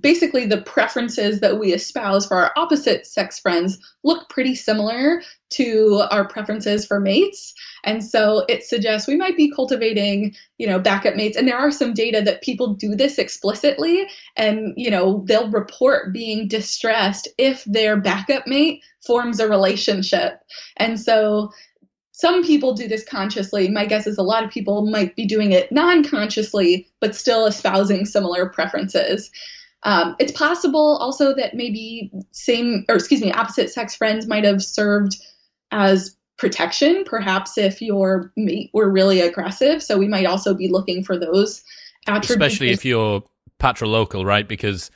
basically 0.00 0.46
the 0.46 0.62
preferences 0.62 1.40
that 1.40 1.58
we 1.58 1.72
espouse 1.72 2.26
for 2.26 2.36
our 2.36 2.52
opposite 2.56 3.06
sex 3.06 3.38
friends 3.38 3.78
look 4.02 4.28
pretty 4.28 4.54
similar 4.54 5.22
to 5.50 6.02
our 6.10 6.26
preferences 6.26 6.86
for 6.86 7.00
mates 7.00 7.54
and 7.84 8.02
so 8.02 8.44
it 8.48 8.64
suggests 8.64 9.06
we 9.06 9.16
might 9.16 9.36
be 9.36 9.50
cultivating 9.50 10.34
you 10.58 10.66
know 10.66 10.78
backup 10.78 11.14
mates 11.16 11.36
and 11.36 11.46
there 11.46 11.58
are 11.58 11.70
some 11.70 11.92
data 11.92 12.22
that 12.22 12.42
people 12.42 12.74
do 12.74 12.94
this 12.94 13.18
explicitly 13.18 14.06
and 14.36 14.72
you 14.76 14.90
know 14.90 15.22
they'll 15.26 15.50
report 15.50 16.12
being 16.12 16.48
distressed 16.48 17.28
if 17.38 17.64
their 17.64 17.96
backup 17.96 18.46
mate 18.46 18.82
forms 19.06 19.38
a 19.38 19.48
relationship 19.48 20.40
and 20.78 20.98
so 20.98 21.50
some 22.16 22.44
people 22.44 22.74
do 22.74 22.86
this 22.86 23.04
consciously. 23.04 23.68
My 23.68 23.86
guess 23.86 24.06
is 24.06 24.18
a 24.18 24.22
lot 24.22 24.44
of 24.44 24.50
people 24.50 24.88
might 24.88 25.16
be 25.16 25.26
doing 25.26 25.50
it 25.50 25.72
non 25.72 26.04
consciously, 26.04 26.86
but 27.00 27.16
still 27.16 27.44
espousing 27.44 28.06
similar 28.06 28.48
preferences. 28.48 29.32
Um, 29.84 30.16
it's 30.18 30.32
possible 30.32 30.96
also 30.96 31.34
that 31.34 31.54
maybe 31.54 32.10
same, 32.32 32.84
or 32.88 32.94
excuse 32.96 33.20
me, 33.20 33.32
opposite 33.32 33.70
sex 33.70 33.94
friends 33.94 34.26
might 34.26 34.44
have 34.44 34.62
served 34.62 35.16
as 35.70 36.16
protection, 36.38 37.04
perhaps 37.04 37.58
if 37.58 37.80
your 37.80 38.32
mate 38.36 38.70
were 38.72 38.88
really 38.88 39.20
aggressive. 39.20 39.82
So 39.82 39.98
we 39.98 40.08
might 40.08 40.26
also 40.26 40.54
be 40.54 40.68
looking 40.68 41.04
for 41.04 41.18
those 41.18 41.62
attributes. 42.06 42.30
Especially 42.30 42.70
if 42.70 42.84
you're 42.84 43.22
patrilocal, 43.60 44.24
right? 44.24 44.46
Because 44.48 44.90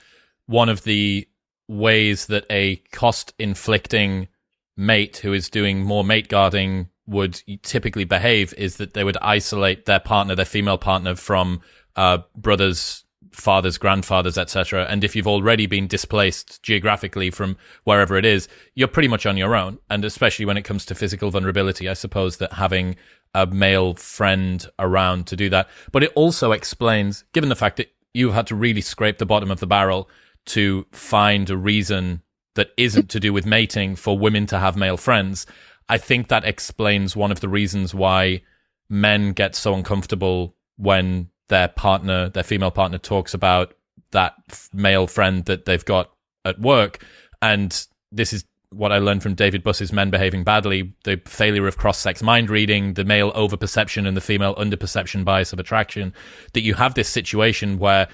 one 0.46 0.68
of 0.68 0.82
the 0.84 1.28
ways 1.68 2.26
that 2.26 2.46
a 2.50 2.76
cost 2.92 3.34
inflicting 3.38 4.28
mate 4.76 5.18
who 5.18 5.32
is 5.32 5.50
doing 5.50 5.82
more 5.82 6.04
mate 6.04 6.28
guarding 6.28 6.88
would 7.06 7.42
typically 7.62 8.04
behave 8.04 8.54
is 8.56 8.76
that 8.76 8.94
they 8.94 9.04
would 9.04 9.16
isolate 9.22 9.86
their 9.86 10.00
partner, 10.00 10.34
their 10.34 10.44
female 10.44 10.78
partner, 10.78 11.14
from 11.14 11.60
uh, 11.96 12.18
brothers, 12.36 13.04
fathers, 13.32 13.78
grandfathers, 13.78 14.38
etc. 14.38 14.86
And 14.88 15.04
if 15.04 15.14
you've 15.14 15.26
already 15.26 15.66
been 15.66 15.86
displaced 15.86 16.62
geographically 16.62 17.30
from 17.30 17.56
wherever 17.84 18.16
it 18.16 18.24
is, 18.24 18.48
you're 18.74 18.88
pretty 18.88 19.08
much 19.08 19.26
on 19.26 19.36
your 19.36 19.54
own. 19.54 19.78
And 19.90 20.04
especially 20.04 20.44
when 20.44 20.56
it 20.56 20.62
comes 20.62 20.84
to 20.86 20.94
physical 20.94 21.30
vulnerability, 21.30 21.88
I 21.88 21.94
suppose 21.94 22.38
that 22.38 22.54
having 22.54 22.96
a 23.34 23.46
male 23.46 23.94
friend 23.94 24.66
around 24.78 25.26
to 25.28 25.36
do 25.36 25.48
that. 25.50 25.68
But 25.92 26.02
it 26.02 26.12
also 26.14 26.52
explains, 26.52 27.24
given 27.32 27.48
the 27.48 27.56
fact 27.56 27.76
that 27.76 27.92
you've 28.14 28.34
had 28.34 28.46
to 28.48 28.54
really 28.54 28.80
scrape 28.80 29.18
the 29.18 29.26
bottom 29.26 29.50
of 29.50 29.60
the 29.60 29.66
barrel 29.66 30.08
to 30.46 30.86
find 30.92 31.50
a 31.50 31.56
reason 31.56 32.22
that 32.54 32.70
isn't 32.76 33.08
to 33.10 33.20
do 33.20 33.32
with 33.32 33.46
mating 33.46 33.94
for 33.94 34.18
women 34.18 34.46
to 34.46 34.58
have 34.58 34.76
male 34.76 34.96
friends. 34.96 35.46
I 35.88 35.98
think 35.98 36.28
that 36.28 36.44
explains 36.44 37.14
one 37.14 37.30
of 37.30 37.40
the 37.40 37.48
reasons 37.48 37.94
why 37.94 38.42
men 38.88 39.32
get 39.32 39.54
so 39.54 39.74
uncomfortable 39.74 40.56
when 40.76 41.28
their 41.48 41.68
partner, 41.68 42.28
their 42.28 42.42
female 42.42 42.70
partner, 42.70 42.98
talks 42.98 43.34
about 43.34 43.74
that 44.10 44.34
male 44.72 45.06
friend 45.06 45.44
that 45.46 45.64
they've 45.64 45.84
got 45.84 46.10
at 46.44 46.60
work. 46.60 47.04
And 47.42 47.86
this 48.10 48.32
is 48.32 48.44
what 48.70 48.92
I 48.92 48.98
learned 48.98 49.22
from 49.22 49.34
David 49.34 49.62
Buss's 49.62 49.92
Men 49.92 50.10
Behaving 50.10 50.44
Badly 50.44 50.92
the 51.04 51.20
failure 51.24 51.66
of 51.66 51.78
cross 51.78 51.98
sex 51.98 52.22
mind 52.22 52.50
reading, 52.50 52.94
the 52.94 53.04
male 53.04 53.32
overperception 53.32 54.06
and 54.06 54.16
the 54.16 54.20
female 54.20 54.54
underperception 54.56 55.24
bias 55.24 55.52
of 55.52 55.58
attraction. 55.58 56.12
That 56.52 56.62
you 56.62 56.74
have 56.74 56.94
this 56.94 57.08
situation 57.08 57.78
where 57.78 58.08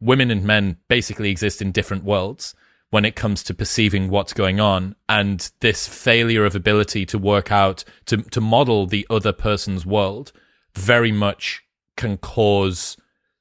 women 0.00 0.30
and 0.30 0.44
men 0.44 0.76
basically 0.88 1.30
exist 1.30 1.60
in 1.60 1.72
different 1.72 2.04
worlds 2.04 2.54
when 2.90 3.04
it 3.04 3.16
comes 3.16 3.42
to 3.42 3.54
perceiving 3.54 4.08
what's 4.08 4.32
going 4.32 4.60
on. 4.60 4.94
And 5.08 5.50
this 5.60 5.86
failure 5.86 6.44
of 6.44 6.54
ability 6.54 7.04
to 7.06 7.18
work 7.18 7.50
out, 7.50 7.84
to, 8.06 8.18
to 8.18 8.40
model 8.40 8.86
the 8.86 9.06
other 9.10 9.32
person's 9.32 9.84
world 9.84 10.32
very 10.74 11.12
much 11.12 11.64
can 11.98 12.16
cause 12.16 12.96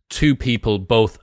two 0.10 0.36
people 0.36 0.80
both 0.80 1.18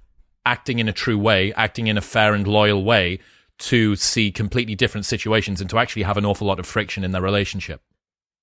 acting 0.47 0.79
in 0.79 0.89
a 0.89 0.93
true 0.93 1.19
way, 1.19 1.53
acting 1.53 1.89
in 1.89 1.99
a 1.99 2.01
fair 2.01 2.33
and 2.33 2.47
loyal 2.47 2.83
way, 2.85 3.19
to 3.59 3.95
see 3.97 4.33
completely 4.33 4.75
different 4.75 5.05
situations 5.05 5.61
and 5.61 5.69
to 5.69 5.79
actually 5.79 6.03
have 6.03 6.17
an 6.17 6.25
awful 6.25 6.47
lot 6.47 6.59
of 6.59 6.67
friction 6.67 7.05
in 7.05 7.13
their 7.13 7.23
relationship. 7.23 7.83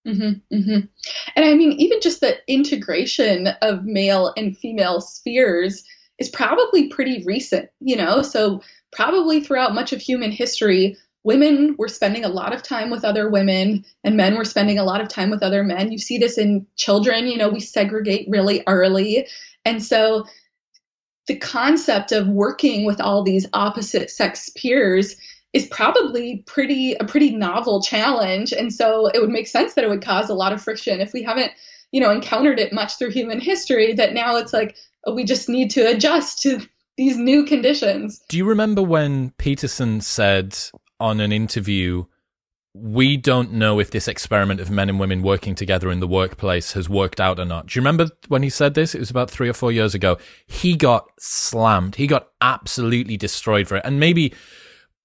Mm-hmm, 0.07 0.55
mm-hmm. 0.55 0.85
And 1.35 1.45
I 1.45 1.53
mean, 1.53 1.73
even 1.73 1.99
just 2.01 2.21
the 2.21 2.37
integration 2.47 3.47
of 3.61 3.83
male 3.83 4.33
and 4.37 4.57
female 4.57 5.01
spheres 5.01 5.83
is 6.17 6.29
probably 6.29 6.87
pretty 6.87 7.23
recent, 7.25 7.69
you 7.79 7.95
know? 7.95 8.21
So, 8.21 8.61
probably 8.91 9.41
throughout 9.41 9.73
much 9.73 9.93
of 9.93 10.01
human 10.01 10.31
history, 10.31 10.97
women 11.23 11.75
were 11.77 11.87
spending 11.87 12.25
a 12.25 12.29
lot 12.29 12.53
of 12.53 12.63
time 12.63 12.89
with 12.89 13.05
other 13.05 13.29
women 13.29 13.85
and 14.03 14.17
men 14.17 14.35
were 14.35 14.45
spending 14.45 14.79
a 14.79 14.83
lot 14.83 15.01
of 15.01 15.07
time 15.07 15.29
with 15.29 15.43
other 15.43 15.63
men. 15.63 15.91
You 15.91 15.99
see 15.99 16.17
this 16.17 16.37
in 16.37 16.65
children, 16.77 17.27
you 17.27 17.37
know, 17.37 17.49
we 17.49 17.59
segregate 17.59 18.27
really 18.29 18.63
early. 18.67 19.27
And 19.63 19.83
so 19.83 20.25
the 21.27 21.37
concept 21.37 22.11
of 22.11 22.27
working 22.27 22.85
with 22.85 22.99
all 22.99 23.23
these 23.23 23.47
opposite 23.53 24.09
sex 24.09 24.49
peers 24.49 25.15
is 25.53 25.67
probably 25.67 26.43
pretty 26.47 26.93
a 26.95 27.05
pretty 27.05 27.35
novel 27.35 27.81
challenge 27.81 28.51
and 28.53 28.73
so 28.73 29.07
it 29.07 29.19
would 29.19 29.29
make 29.29 29.47
sense 29.47 29.73
that 29.73 29.83
it 29.83 29.89
would 29.89 30.03
cause 30.03 30.29
a 30.29 30.33
lot 30.33 30.53
of 30.53 30.61
friction 30.61 31.01
if 31.01 31.13
we 31.13 31.21
haven't 31.21 31.51
you 31.91 31.99
know 31.99 32.11
encountered 32.11 32.59
it 32.59 32.73
much 32.73 32.97
through 32.97 33.11
human 33.11 33.39
history 33.39 33.93
that 33.93 34.13
now 34.13 34.35
it's 34.35 34.53
like 34.53 34.75
oh, 35.05 35.13
we 35.13 35.23
just 35.23 35.49
need 35.49 35.69
to 35.69 35.81
adjust 35.81 36.41
to 36.41 36.59
these 36.97 37.17
new 37.17 37.45
conditions 37.45 38.21
do 38.29 38.37
you 38.37 38.45
remember 38.45 38.81
when 38.81 39.31
peterson 39.31 39.99
said 39.99 40.57
on 41.01 41.19
an 41.19 41.31
interview, 41.31 42.05
we 42.73 43.17
don't 43.17 43.51
know 43.51 43.79
if 43.79 43.91
this 43.91 44.07
experiment 44.07 44.61
of 44.61 44.71
men 44.71 44.87
and 44.87 44.99
women 44.99 45.21
working 45.21 45.55
together 45.55 45.91
in 45.91 45.99
the 45.99 46.07
workplace 46.07 46.71
has 46.73 46.87
worked 46.87 47.19
out 47.19 47.39
or 47.39 47.45
not. 47.45 47.67
Do 47.67 47.77
you 47.77 47.81
remember 47.81 48.07
when 48.29 48.43
he 48.43 48.49
said 48.49 48.75
this? 48.75 48.95
It 48.95 48.99
was 48.99 49.09
about 49.09 49.29
three 49.29 49.49
or 49.49 49.53
four 49.53 49.71
years 49.73 49.93
ago. 49.93 50.17
He 50.47 50.77
got 50.77 51.09
slammed. 51.19 51.95
He 51.95 52.07
got 52.07 52.29
absolutely 52.39 53.17
destroyed 53.17 53.67
for 53.67 53.75
it. 53.75 53.83
And 53.83 53.99
maybe 53.99 54.33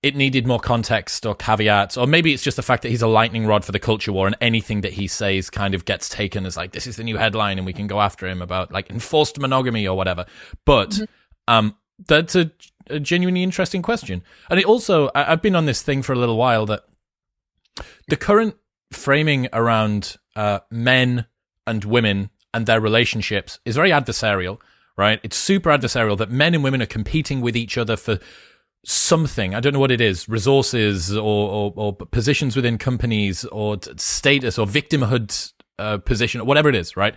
it 0.02 0.14
needed 0.14 0.46
more 0.46 0.60
context 0.60 1.26
or 1.26 1.34
caveats, 1.34 1.96
or 1.96 2.06
maybe 2.06 2.32
it's 2.32 2.44
just 2.44 2.56
the 2.56 2.62
fact 2.62 2.84
that 2.84 2.90
he's 2.90 3.02
a 3.02 3.08
lightning 3.08 3.46
rod 3.46 3.64
for 3.64 3.72
the 3.72 3.80
culture 3.80 4.12
war 4.12 4.28
and 4.28 4.36
anything 4.40 4.82
that 4.82 4.92
he 4.92 5.08
says 5.08 5.50
kind 5.50 5.74
of 5.74 5.84
gets 5.84 6.08
taken 6.08 6.46
as 6.46 6.56
like, 6.56 6.70
this 6.70 6.86
is 6.86 6.96
the 6.96 7.02
new 7.02 7.16
headline 7.16 7.58
and 7.58 7.66
we 7.66 7.72
can 7.72 7.88
go 7.88 8.00
after 8.00 8.28
him 8.28 8.40
about 8.42 8.70
like 8.70 8.90
enforced 8.90 9.40
monogamy 9.40 9.88
or 9.88 9.96
whatever. 9.96 10.26
But, 10.64 10.90
mm-hmm. 10.90 11.04
um, 11.48 11.76
that's 12.06 12.36
a 12.36 12.52
a 12.88 13.00
genuinely 13.00 13.42
interesting 13.42 13.82
question. 13.82 14.22
And 14.50 14.58
it 14.58 14.66
also, 14.66 15.10
I, 15.14 15.24
have 15.24 15.42
been 15.42 15.56
on 15.56 15.66
this 15.66 15.82
thing 15.82 16.02
for 16.02 16.12
a 16.12 16.16
little 16.16 16.36
while 16.36 16.66
that 16.66 16.84
the 18.08 18.16
current 18.16 18.56
framing 18.92 19.48
around 19.52 20.16
uh, 20.34 20.60
men 20.70 21.26
and 21.66 21.84
women 21.84 22.30
and 22.54 22.66
their 22.66 22.80
relationships 22.80 23.58
is 23.64 23.76
very 23.76 23.90
adversarial, 23.90 24.58
right? 24.96 25.20
It's 25.22 25.36
super 25.36 25.70
adversarial 25.70 26.16
that 26.18 26.30
men 26.30 26.54
and 26.54 26.64
women 26.64 26.80
are 26.82 26.86
competing 26.86 27.40
with 27.40 27.56
each 27.56 27.76
other 27.76 27.96
for 27.96 28.18
something. 28.84 29.54
I 29.54 29.60
don't 29.60 29.72
know 29.72 29.80
what 29.80 29.90
it 29.90 30.00
is 30.00 30.28
resources 30.28 31.14
or, 31.14 31.20
or, 31.50 31.72
or 31.76 31.92
positions 31.92 32.54
within 32.54 32.78
companies 32.78 33.44
or 33.46 33.78
status 33.96 34.58
or 34.58 34.66
victimhood 34.66 35.52
uh, 35.78 35.98
position 35.98 36.44
whatever 36.46 36.68
it 36.68 36.74
is, 36.74 36.96
right? 36.96 37.14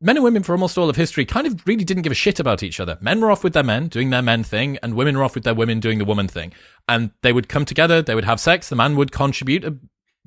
Men 0.00 0.16
and 0.16 0.24
women 0.24 0.42
for 0.42 0.52
almost 0.52 0.76
all 0.76 0.90
of 0.90 0.96
history 0.96 1.24
kind 1.24 1.46
of 1.46 1.66
really 1.66 1.84
didn't 1.84 2.02
give 2.02 2.12
a 2.12 2.16
shit 2.16 2.40
about 2.40 2.62
each 2.62 2.80
other. 2.80 2.98
Men 3.00 3.20
were 3.20 3.30
off 3.30 3.44
with 3.44 3.52
their 3.52 3.62
men 3.62 3.88
doing 3.88 4.10
their 4.10 4.22
men 4.22 4.42
thing, 4.42 4.78
and 4.82 4.94
women 4.94 5.16
were 5.16 5.24
off 5.24 5.34
with 5.34 5.44
their 5.44 5.54
women 5.54 5.80
doing 5.80 5.98
the 5.98 6.04
woman 6.04 6.28
thing. 6.28 6.52
And 6.88 7.10
they 7.22 7.32
would 7.32 7.48
come 7.48 7.64
together, 7.64 8.02
they 8.02 8.14
would 8.14 8.24
have 8.24 8.40
sex, 8.40 8.68
the 8.68 8.76
man 8.76 8.96
would 8.96 9.12
contribute 9.12 9.64
a 9.64 9.76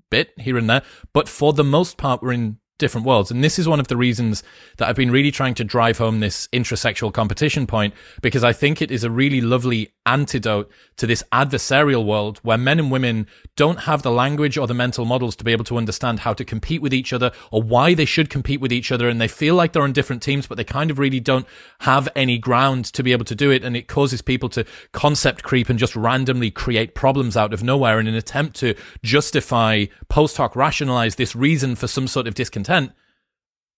bit 0.09 0.31
here 0.37 0.57
and 0.57 0.69
there, 0.69 0.83
but 1.13 1.27
for 1.27 1.53
the 1.53 1.63
most 1.63 1.97
part, 1.97 2.21
we're 2.21 2.33
in 2.33 2.59
different 2.77 3.07
worlds. 3.07 3.31
And 3.31 3.43
this 3.43 3.57
is 3.57 3.67
one 3.67 3.79
of 3.79 3.87
the 3.87 3.97
reasons 3.97 4.43
that 4.77 4.87
I've 4.87 4.95
been 4.95 5.11
really 5.11 5.31
trying 5.31 5.55
to 5.55 5.63
drive 5.63 5.97
home 5.97 6.19
this 6.19 6.47
intrasexual 6.47 7.13
competition 7.13 7.65
point, 7.65 7.93
because 8.21 8.43
I 8.43 8.53
think 8.53 8.81
it 8.81 8.91
is 8.91 9.03
a 9.03 9.09
really 9.09 9.41
lovely 9.41 9.93
antidote 10.05 10.71
to 10.97 11.07
this 11.07 11.23
adversarial 11.33 12.05
world 12.05 12.39
where 12.43 12.57
men 12.57 12.79
and 12.79 12.91
women 12.91 13.27
don't 13.55 13.81
have 13.81 14.03
the 14.03 14.11
language 14.11 14.57
or 14.57 14.67
the 14.67 14.73
mental 14.73 15.05
models 15.05 15.35
to 15.37 15.43
be 15.43 15.51
able 15.51 15.65
to 15.65 15.77
understand 15.77 16.19
how 16.19 16.33
to 16.33 16.45
compete 16.45 16.81
with 16.81 16.93
each 16.93 17.11
other 17.11 17.31
or 17.51 17.61
why 17.61 17.93
they 17.93 18.05
should 18.05 18.29
compete 18.29 18.61
with 18.61 18.71
each 18.71 18.91
other. 18.91 19.09
And 19.09 19.19
they 19.19 19.27
feel 19.27 19.55
like 19.55 19.73
they're 19.73 19.83
on 19.83 19.93
different 19.93 20.21
teams, 20.21 20.47
but 20.47 20.55
they 20.55 20.63
kind 20.63 20.91
of 20.91 20.99
really 20.99 21.19
don't 21.19 21.47
have 21.79 22.07
any 22.15 22.37
ground 22.37 22.85
to 22.85 23.03
be 23.03 23.11
able 23.11 23.25
to 23.25 23.35
do 23.35 23.51
it. 23.51 23.63
And 23.63 23.75
it 23.75 23.87
causes 23.87 24.21
people 24.21 24.49
to 24.49 24.65
concept 24.91 25.43
creep 25.43 25.69
and 25.69 25.79
just 25.79 25.95
randomly 25.95 26.51
create 26.51 26.95
problems 26.95 27.35
out 27.35 27.53
of 27.53 27.63
nowhere 27.63 27.99
in 27.99 28.07
an 28.07 28.15
attempt 28.15 28.55
to 28.57 28.75
justify 29.03 29.85
post 30.09 30.37
hoc 30.37 30.55
rationalize 30.55 31.15
this 31.15 31.35
reason 31.35 31.75
for 31.75 31.87
some 31.87 32.07
sort 32.07 32.27
of 32.27 32.35
discontent. 32.35 32.66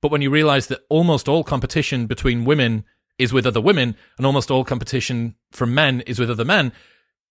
But 0.01 0.11
when 0.11 0.21
you 0.21 0.29
realize 0.29 0.67
that 0.67 0.81
almost 0.89 1.27
all 1.27 1.43
competition 1.43 2.07
between 2.07 2.45
women 2.45 2.85
is 3.19 3.33
with 3.33 3.45
other 3.45 3.61
women, 3.61 3.95
and 4.17 4.25
almost 4.25 4.49
all 4.49 4.63
competition 4.63 5.35
from 5.51 5.73
men 5.73 6.01
is 6.01 6.17
with 6.17 6.31
other 6.31 6.45
men. 6.45 6.71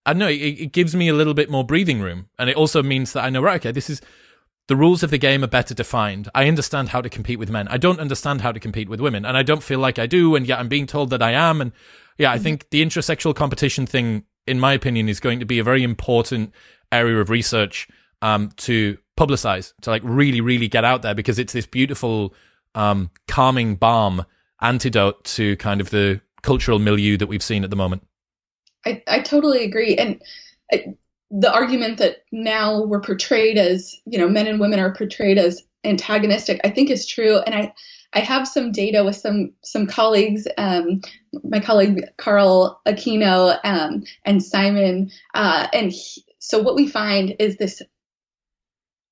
I 0.04 0.12
know 0.12 0.28
it, 0.28 0.34
it 0.34 0.72
gives 0.72 0.94
me 0.94 1.08
a 1.08 1.14
little 1.14 1.34
bit 1.34 1.50
more 1.50 1.64
breathing 1.64 2.00
room, 2.00 2.28
and 2.38 2.48
it 2.48 2.56
also 2.56 2.82
means 2.82 3.14
that 3.14 3.24
I 3.24 3.30
know 3.30 3.42
right. 3.42 3.60
Okay, 3.60 3.72
this 3.72 3.90
is 3.90 4.00
the 4.68 4.76
rules 4.76 5.02
of 5.02 5.10
the 5.10 5.18
game 5.18 5.42
are 5.42 5.48
better 5.48 5.74
defined. 5.74 6.28
I 6.34 6.46
understand 6.46 6.90
how 6.90 7.00
to 7.00 7.08
compete 7.08 7.38
with 7.38 7.50
men. 7.50 7.66
I 7.68 7.78
don't 7.78 8.00
understand 8.00 8.42
how 8.42 8.52
to 8.52 8.60
compete 8.60 8.88
with 8.88 9.00
women, 9.00 9.24
and 9.24 9.36
I 9.36 9.42
don't 9.42 9.62
feel 9.62 9.78
like 9.78 9.98
I 9.98 10.06
do. 10.06 10.36
And 10.36 10.46
yet 10.46 10.60
I'm 10.60 10.68
being 10.68 10.86
told 10.86 11.10
that 11.10 11.22
I 11.22 11.32
am. 11.32 11.60
And 11.62 11.72
yeah, 12.18 12.30
I 12.30 12.34
mm-hmm. 12.34 12.44
think 12.44 12.70
the 12.70 12.84
intrasexual 12.84 13.34
competition 13.34 13.86
thing, 13.86 14.24
in 14.46 14.60
my 14.60 14.74
opinion, 14.74 15.08
is 15.08 15.20
going 15.20 15.40
to 15.40 15.46
be 15.46 15.58
a 15.58 15.64
very 15.64 15.82
important 15.82 16.52
area 16.92 17.18
of 17.18 17.30
research 17.30 17.88
um, 18.22 18.50
to 18.56 18.98
publicize, 19.16 19.72
to 19.82 19.90
like 19.90 20.02
really, 20.04 20.40
really 20.40 20.68
get 20.68 20.84
out 20.84 21.02
there 21.02 21.14
because 21.14 21.38
it's 21.38 21.52
this 21.52 21.66
beautiful, 21.66 22.34
um, 22.74 23.10
calming 23.26 23.76
balm 23.76 24.24
antidote 24.60 25.24
to 25.24 25.56
kind 25.56 25.80
of 25.80 25.90
the 25.90 26.20
cultural 26.42 26.78
milieu 26.78 27.16
that 27.16 27.26
we've 27.26 27.42
seen 27.42 27.64
at 27.64 27.70
the 27.70 27.76
moment. 27.76 28.02
I, 28.86 29.02
I 29.08 29.20
totally 29.20 29.64
agree. 29.64 29.96
And 29.96 30.22
I, 30.72 30.94
the 31.30 31.52
argument 31.52 31.98
that 31.98 32.18
now 32.32 32.84
we're 32.84 33.00
portrayed 33.00 33.58
as, 33.58 33.94
you 34.06 34.18
know, 34.18 34.28
men 34.28 34.46
and 34.46 34.60
women 34.60 34.78
are 34.78 34.94
portrayed 34.94 35.38
as 35.38 35.62
antagonistic, 35.84 36.60
I 36.64 36.70
think 36.70 36.90
is 36.90 37.06
true. 37.06 37.38
And 37.38 37.54
I, 37.54 37.72
I 38.14 38.20
have 38.20 38.48
some 38.48 38.72
data 38.72 39.04
with 39.04 39.16
some 39.16 39.52
some 39.62 39.86
colleagues, 39.86 40.48
um, 40.56 41.02
my 41.44 41.60
colleague 41.60 42.04
Karl 42.16 42.80
Aquino 42.86 43.58
um, 43.64 44.04
and 44.24 44.42
Simon, 44.42 45.10
uh, 45.34 45.68
and 45.72 45.92
he, 45.92 46.24
so 46.38 46.58
what 46.58 46.74
we 46.74 46.88
find 46.88 47.36
is 47.38 47.58
this: 47.58 47.82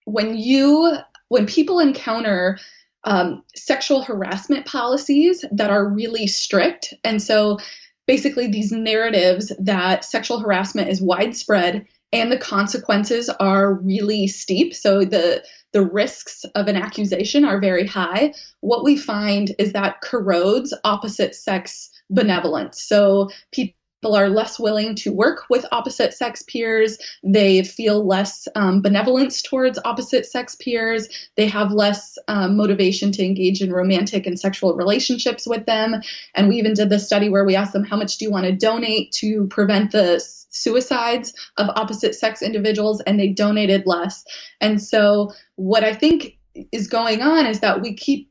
when 0.06 0.36
you 0.36 0.96
when 1.28 1.46
people 1.46 1.80
encounter 1.80 2.58
um, 3.04 3.42
sexual 3.54 4.02
harassment 4.02 4.66
policies 4.66 5.44
that 5.52 5.70
are 5.70 5.88
really 5.88 6.26
strict. 6.26 6.94
And 7.04 7.22
so 7.22 7.58
basically, 8.06 8.48
these 8.48 8.72
narratives 8.72 9.52
that 9.58 10.04
sexual 10.04 10.40
harassment 10.40 10.88
is 10.88 11.02
widespread 11.02 11.86
and 12.12 12.30
the 12.30 12.38
consequences 12.38 13.28
are 13.28 13.74
really 13.74 14.26
steep. 14.26 14.74
So 14.74 15.04
the 15.04 15.44
the 15.72 15.84
risks 15.84 16.44
of 16.54 16.68
an 16.68 16.76
accusation 16.76 17.44
are 17.44 17.60
very 17.60 17.86
high. 17.86 18.32
What 18.60 18.84
we 18.84 18.96
find 18.96 19.54
is 19.58 19.72
that 19.72 20.00
corrodes 20.00 20.72
opposite 20.84 21.34
sex 21.34 21.90
benevolence. 22.08 22.82
So 22.82 23.28
people 23.52 23.74
people 24.06 24.16
are 24.16 24.28
less 24.28 24.56
willing 24.56 24.94
to 24.94 25.10
work 25.10 25.46
with 25.50 25.66
opposite 25.72 26.14
sex 26.14 26.44
peers. 26.44 26.96
They 27.24 27.64
feel 27.64 28.06
less 28.06 28.46
um, 28.54 28.80
benevolence 28.80 29.42
towards 29.42 29.80
opposite 29.84 30.24
sex 30.26 30.54
peers. 30.54 31.08
They 31.36 31.48
have 31.48 31.72
less 31.72 32.16
um, 32.28 32.56
motivation 32.56 33.10
to 33.12 33.24
engage 33.24 33.60
in 33.60 33.72
romantic 33.72 34.24
and 34.24 34.38
sexual 34.38 34.76
relationships 34.76 35.44
with 35.44 35.66
them. 35.66 36.00
And 36.36 36.48
we 36.48 36.54
even 36.56 36.74
did 36.74 36.88
this 36.88 37.04
study 37.04 37.28
where 37.28 37.44
we 37.44 37.56
asked 37.56 37.72
them, 37.72 37.82
how 37.82 37.96
much 37.96 38.16
do 38.16 38.24
you 38.24 38.30
want 38.30 38.46
to 38.46 38.54
donate 38.54 39.10
to 39.14 39.48
prevent 39.48 39.90
the 39.90 40.20
suicides 40.50 41.32
of 41.56 41.68
opposite 41.70 42.14
sex 42.14 42.42
individuals? 42.42 43.00
And 43.08 43.18
they 43.18 43.32
donated 43.32 43.86
less. 43.86 44.24
And 44.60 44.80
so 44.80 45.32
what 45.56 45.82
I 45.82 45.92
think 45.92 46.38
is 46.70 46.86
going 46.86 47.22
on 47.22 47.44
is 47.44 47.58
that 47.58 47.82
we 47.82 47.96
keep 47.96 48.30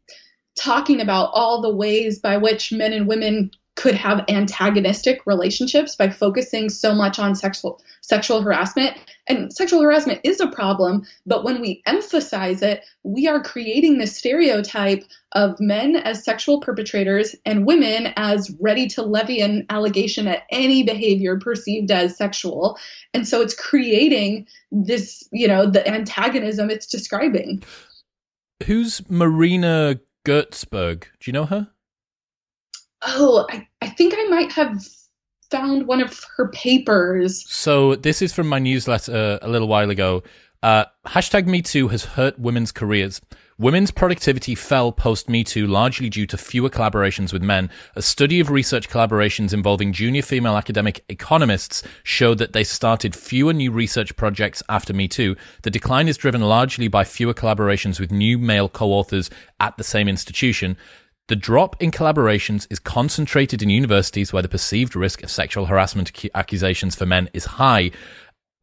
talking 0.57 1.01
about 1.01 1.31
all 1.33 1.61
the 1.61 1.75
ways 1.75 2.19
by 2.19 2.37
which 2.37 2.71
men 2.71 2.93
and 2.93 3.09
women 3.09 3.51
could 3.75 3.95
have 3.95 4.23
antagonistic 4.29 5.25
relationships 5.25 5.95
by 5.95 6.09
focusing 6.09 6.69
so 6.69 6.95
much 6.95 7.19
on 7.19 7.35
sexual 7.35 7.81
sexual 8.01 8.41
harassment 8.41 8.95
and 9.27 9.51
sexual 9.51 9.81
harassment 9.81 10.19
is 10.23 10.39
a 10.39 10.47
problem 10.47 11.03
but 11.25 11.43
when 11.43 11.59
we 11.59 11.81
emphasize 11.85 12.61
it 12.61 12.85
we 13.03 13.27
are 13.27 13.43
creating 13.43 13.97
the 13.97 14.07
stereotype 14.07 15.03
of 15.33 15.59
men 15.59 15.97
as 15.97 16.23
sexual 16.23 16.61
perpetrators 16.61 17.35
and 17.45 17.65
women 17.65 18.13
as 18.15 18.55
ready 18.61 18.87
to 18.87 19.01
levy 19.01 19.41
an 19.41 19.65
allegation 19.69 20.27
at 20.27 20.43
any 20.51 20.83
behavior 20.83 21.37
perceived 21.37 21.91
as 21.91 22.15
sexual 22.15 22.77
and 23.13 23.27
so 23.27 23.41
it's 23.41 23.55
creating 23.55 24.47
this 24.71 25.27
you 25.31 25.47
know 25.47 25.69
the 25.69 25.85
antagonism 25.87 26.69
it's 26.69 26.87
describing 26.87 27.61
who's 28.63 29.01
Marina 29.09 29.99
Gertsberg. 30.25 31.01
Do 31.19 31.27
you 31.27 31.33
know 31.33 31.45
her? 31.45 31.69
Oh, 33.05 33.45
I, 33.49 33.67
I 33.81 33.89
think 33.89 34.13
I 34.17 34.23
might 34.25 34.51
have 34.53 34.83
found 35.51 35.87
one 35.87 36.01
of 36.01 36.19
her 36.37 36.49
papers. 36.49 37.45
So 37.49 37.95
this 37.95 38.21
is 38.21 38.33
from 38.33 38.47
my 38.47 38.59
newsletter 38.59 39.39
a 39.41 39.47
little 39.47 39.67
while 39.67 39.89
ago. 39.89 40.23
Uh, 40.63 40.85
hashtag 41.05 41.45
MeToo 41.45 41.91
has 41.91 42.05
hurt 42.05 42.39
women's 42.39 42.71
careers. 42.71 43.21
Women's 43.57 43.91
productivity 43.91 44.53
fell 44.53 44.91
post 44.91 45.29
Me 45.29 45.43
Too 45.43 45.65
largely 45.65 46.09
due 46.09 46.25
to 46.27 46.37
fewer 46.37 46.69
collaborations 46.69 47.31
with 47.31 47.41
men. 47.41 47.69
A 47.95 48.01
study 48.01 48.41
of 48.41 48.49
research 48.49 48.89
collaborations 48.89 49.53
involving 49.53 49.93
junior 49.93 50.23
female 50.23 50.57
academic 50.57 51.05
economists 51.07 51.81
showed 52.03 52.39
that 52.39 52.51
they 52.51 52.65
started 52.65 53.15
fewer 53.15 53.53
new 53.53 53.71
research 53.71 54.15
projects 54.17 54.61
after 54.67 54.91
Me 54.91 55.07
Too. 55.07 55.37
The 55.61 55.69
decline 55.69 56.09
is 56.09 56.17
driven 56.17 56.41
largely 56.41 56.89
by 56.89 57.05
fewer 57.05 57.33
collaborations 57.33 57.97
with 57.97 58.11
new 58.11 58.37
male 58.37 58.67
co-authors 58.67 59.29
at 59.61 59.77
the 59.77 59.85
same 59.85 60.09
institution. 60.09 60.75
The 61.27 61.35
drop 61.35 61.75
in 61.81 61.89
collaborations 61.89 62.67
is 62.69 62.77
concentrated 62.77 63.63
in 63.63 63.69
universities 63.71 64.31
where 64.31 64.43
the 64.43 64.47
perceived 64.47 64.95
risk 64.95 65.23
of 65.23 65.31
sexual 65.31 65.65
harassment 65.65 66.11
accusations 66.35 66.93
for 66.93 67.07
men 67.07 67.31
is 67.33 67.45
high. 67.45 67.89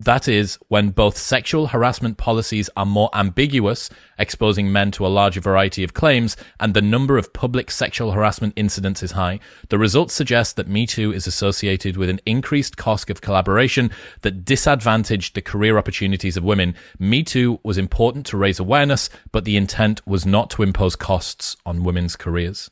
That 0.00 0.26
is, 0.26 0.58
when 0.66 0.90
both 0.90 1.16
sexual 1.16 1.68
harassment 1.68 2.18
policies 2.18 2.68
are 2.76 2.84
more 2.84 3.08
ambiguous, 3.14 3.88
exposing 4.18 4.72
men 4.72 4.90
to 4.92 5.06
a 5.06 5.08
larger 5.08 5.40
variety 5.40 5.84
of 5.84 5.94
claims, 5.94 6.36
and 6.58 6.74
the 6.74 6.82
number 6.82 7.18
of 7.18 7.32
public 7.32 7.70
sexual 7.70 8.10
harassment 8.10 8.54
incidents 8.56 9.04
is 9.04 9.12
high. 9.12 9.38
The 9.68 9.78
results 9.78 10.12
suggest 10.12 10.56
that 10.56 10.66
Me 10.66 10.88
Too 10.88 11.12
is 11.12 11.28
associated 11.28 11.96
with 11.96 12.08
an 12.08 12.20
increased 12.26 12.76
cost 12.76 13.10
of 13.10 13.20
collaboration 13.20 13.92
that 14.22 14.44
disadvantaged 14.44 15.36
the 15.36 15.40
career 15.40 15.78
opportunities 15.78 16.36
of 16.36 16.42
women. 16.42 16.74
Me 16.98 17.22
Too 17.22 17.60
was 17.62 17.78
important 17.78 18.26
to 18.26 18.36
raise 18.36 18.58
awareness, 18.58 19.08
but 19.30 19.44
the 19.44 19.56
intent 19.56 20.04
was 20.04 20.26
not 20.26 20.50
to 20.50 20.64
impose 20.64 20.96
costs 20.96 21.56
on 21.64 21.84
women's 21.84 22.16
careers. 22.16 22.70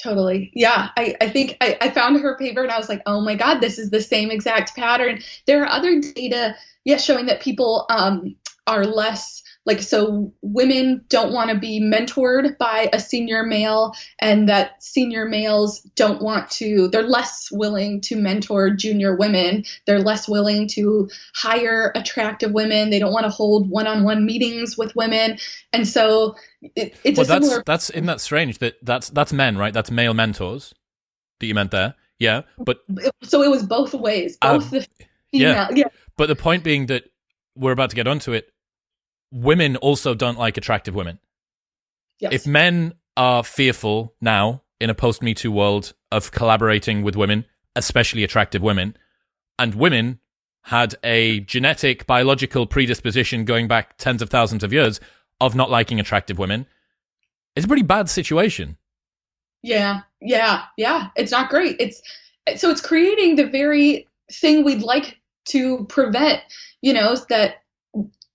Totally. 0.00 0.50
Yeah. 0.54 0.88
I, 0.96 1.16
I 1.20 1.28
think 1.28 1.56
I, 1.60 1.76
I 1.80 1.90
found 1.90 2.20
her 2.20 2.36
paper 2.36 2.62
and 2.62 2.70
I 2.70 2.78
was 2.78 2.88
like, 2.88 3.02
oh 3.06 3.20
my 3.20 3.34
God, 3.34 3.60
this 3.60 3.78
is 3.78 3.90
the 3.90 4.00
same 4.00 4.30
exact 4.30 4.74
pattern. 4.74 5.20
There 5.46 5.62
are 5.62 5.68
other 5.68 6.00
data, 6.00 6.54
yes, 6.84 7.04
showing 7.04 7.26
that 7.26 7.40
people 7.40 7.86
um, 7.90 8.34
are 8.66 8.84
less 8.84 9.41
like 9.64 9.80
so 9.80 10.32
women 10.42 11.04
don't 11.08 11.32
want 11.32 11.50
to 11.50 11.58
be 11.58 11.80
mentored 11.80 12.58
by 12.58 12.88
a 12.92 12.98
senior 12.98 13.44
male 13.44 13.94
and 14.18 14.48
that 14.48 14.82
senior 14.82 15.26
males 15.26 15.80
don't 15.94 16.20
want 16.20 16.50
to 16.50 16.88
they're 16.88 17.02
less 17.02 17.48
willing 17.52 18.00
to 18.02 18.16
mentor 18.16 18.70
junior 18.70 19.14
women. 19.14 19.64
They're 19.86 20.00
less 20.00 20.28
willing 20.28 20.68
to 20.68 21.08
hire 21.34 21.92
attractive 21.94 22.52
women. 22.52 22.90
They 22.90 22.98
don't 22.98 23.12
want 23.12 23.24
to 23.24 23.30
hold 23.30 23.70
one-on-one 23.70 24.26
meetings 24.26 24.76
with 24.76 24.94
women. 24.96 25.38
And 25.72 25.86
so 25.86 26.34
it, 26.76 26.96
it's 27.04 27.18
well, 27.18 27.26
that's 27.26 27.46
similar 27.46 27.62
that's 27.64 27.90
isn't 27.90 28.06
that 28.06 28.20
strange 28.20 28.58
that 28.58 28.74
that's 28.82 29.10
that's 29.10 29.32
men 29.32 29.56
right? 29.56 29.72
That's 29.72 29.90
male 29.90 30.14
mentors 30.14 30.74
that 31.40 31.46
you 31.46 31.54
meant 31.54 31.70
there. 31.70 31.94
Yeah 32.18 32.42
but 32.58 32.84
so 33.22 33.42
it 33.42 33.50
was 33.50 33.64
both 33.64 33.94
ways 33.94 34.36
both 34.40 34.66
uh, 34.66 34.78
the 34.78 34.86
female 35.32 35.50
yeah. 35.50 35.68
yeah. 35.74 35.84
But 36.16 36.26
the 36.26 36.36
point 36.36 36.62
being 36.62 36.86
that 36.86 37.04
we're 37.56 37.72
about 37.72 37.90
to 37.90 37.96
get 37.96 38.06
onto 38.06 38.32
it 38.32 38.52
women 39.32 39.76
also 39.76 40.14
don't 40.14 40.38
like 40.38 40.56
attractive 40.56 40.94
women. 40.94 41.18
Yes. 42.20 42.32
If 42.32 42.46
men 42.46 42.94
are 43.16 43.42
fearful 43.42 44.14
now 44.20 44.62
in 44.80 44.90
a 44.90 44.94
post 44.94 45.22
Me 45.22 45.34
Too 45.34 45.50
world 45.50 45.94
of 46.12 46.30
collaborating 46.30 47.02
with 47.02 47.16
women, 47.16 47.46
especially 47.74 48.22
attractive 48.22 48.62
women, 48.62 48.96
and 49.58 49.74
women 49.74 50.20
had 50.62 50.94
a 51.02 51.40
genetic 51.40 52.06
biological 52.06 52.66
predisposition 52.66 53.44
going 53.44 53.66
back 53.66 53.96
tens 53.98 54.22
of 54.22 54.30
thousands 54.30 54.62
of 54.62 54.72
years 54.72 55.00
of 55.40 55.54
not 55.54 55.70
liking 55.70 55.98
attractive 55.98 56.38
women, 56.38 56.66
it's 57.56 57.64
a 57.64 57.68
pretty 57.68 57.82
bad 57.82 58.08
situation. 58.08 58.76
Yeah, 59.62 60.00
yeah, 60.20 60.64
yeah. 60.76 61.08
It's 61.16 61.32
not 61.32 61.50
great. 61.50 61.76
It's 61.80 62.02
so 62.56 62.70
it's 62.70 62.80
creating 62.80 63.36
the 63.36 63.46
very 63.46 64.08
thing 64.30 64.64
we'd 64.64 64.82
like 64.82 65.18
to 65.46 65.84
prevent, 65.88 66.40
you 66.80 66.92
know, 66.92 67.16
that 67.28 67.62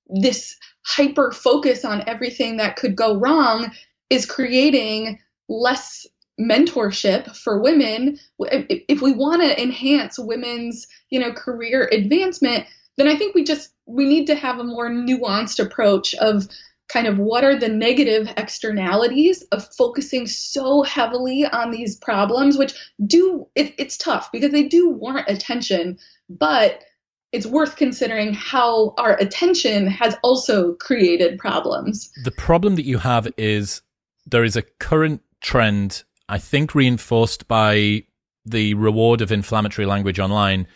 this 0.08 0.56
hyper 0.88 1.32
focus 1.32 1.84
on 1.84 2.08
everything 2.08 2.58
that 2.58 2.76
could 2.76 2.96
go 2.96 3.18
wrong 3.18 3.72
is 4.10 4.26
creating 4.26 5.20
less 5.50 6.08
mentorship 6.40 7.36
for 7.36 7.62
women. 7.62 8.18
If 8.40 9.02
we 9.02 9.12
want 9.12 9.42
to 9.42 9.62
enhance 9.62 10.18
women's 10.18 10.88
you 11.10 11.20
know 11.20 11.32
career 11.32 11.90
advancement 11.92 12.66
then 12.98 13.08
i 13.08 13.16
think 13.16 13.34
we 13.34 13.44
just 13.44 13.72
we 13.86 14.06
need 14.06 14.28
to 14.28 14.36
have 14.36 14.60
a 14.60 14.64
more 14.64 14.90
nuanced 14.90 15.64
approach 15.64 16.14
of 16.16 16.48
kind 16.90 17.08
of 17.08 17.18
what 17.18 17.44
are 17.44 17.56
the 17.56 17.68
negative 17.68 18.32
externalities 18.38 19.44
of 19.52 19.68
focusing 19.76 20.26
so 20.26 20.84
heavily 20.84 21.46
on 21.46 21.70
these 21.70 21.98
problems 21.98 22.58
which 22.58 22.74
do 23.06 23.48
it, 23.56 23.74
it's 23.78 23.98
tough 23.98 24.32
because 24.32 24.52
they 24.52 24.64
do 24.64 24.90
warrant 24.90 25.30
attention 25.30 25.98
but 26.30 26.84
it's 27.32 27.46
worth 27.46 27.76
considering 27.76 28.34
how 28.34 28.94
our 28.98 29.18
attention 29.18 29.88
has 29.88 30.16
also 30.24 30.74
created 30.76 31.38
problems. 31.38 32.10
The 32.24 32.32
problem 32.32 32.76
that 32.76 32.86
you 32.86 33.00
have 33.00 33.28
is 33.38 33.82
there 34.26 34.44
is 34.44 34.56
a 34.56 34.62
current 34.62 35.22
trend, 35.42 36.04
I 36.30 36.38
think 36.38 36.74
reinforced 36.74 37.48
by 37.48 38.04
the 38.46 38.74
reward 38.76 39.22
of 39.22 39.32
inflammatory 39.32 39.86
language 39.86 40.20
online, 40.20 40.68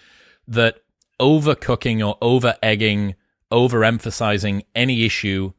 that 0.48 0.80
overcooking 1.20 2.06
or 2.06 2.18
over 2.22 2.56
egging, 2.62 3.16
overemphasizing 3.52 4.66
any 4.76 5.06
issue 5.06 5.54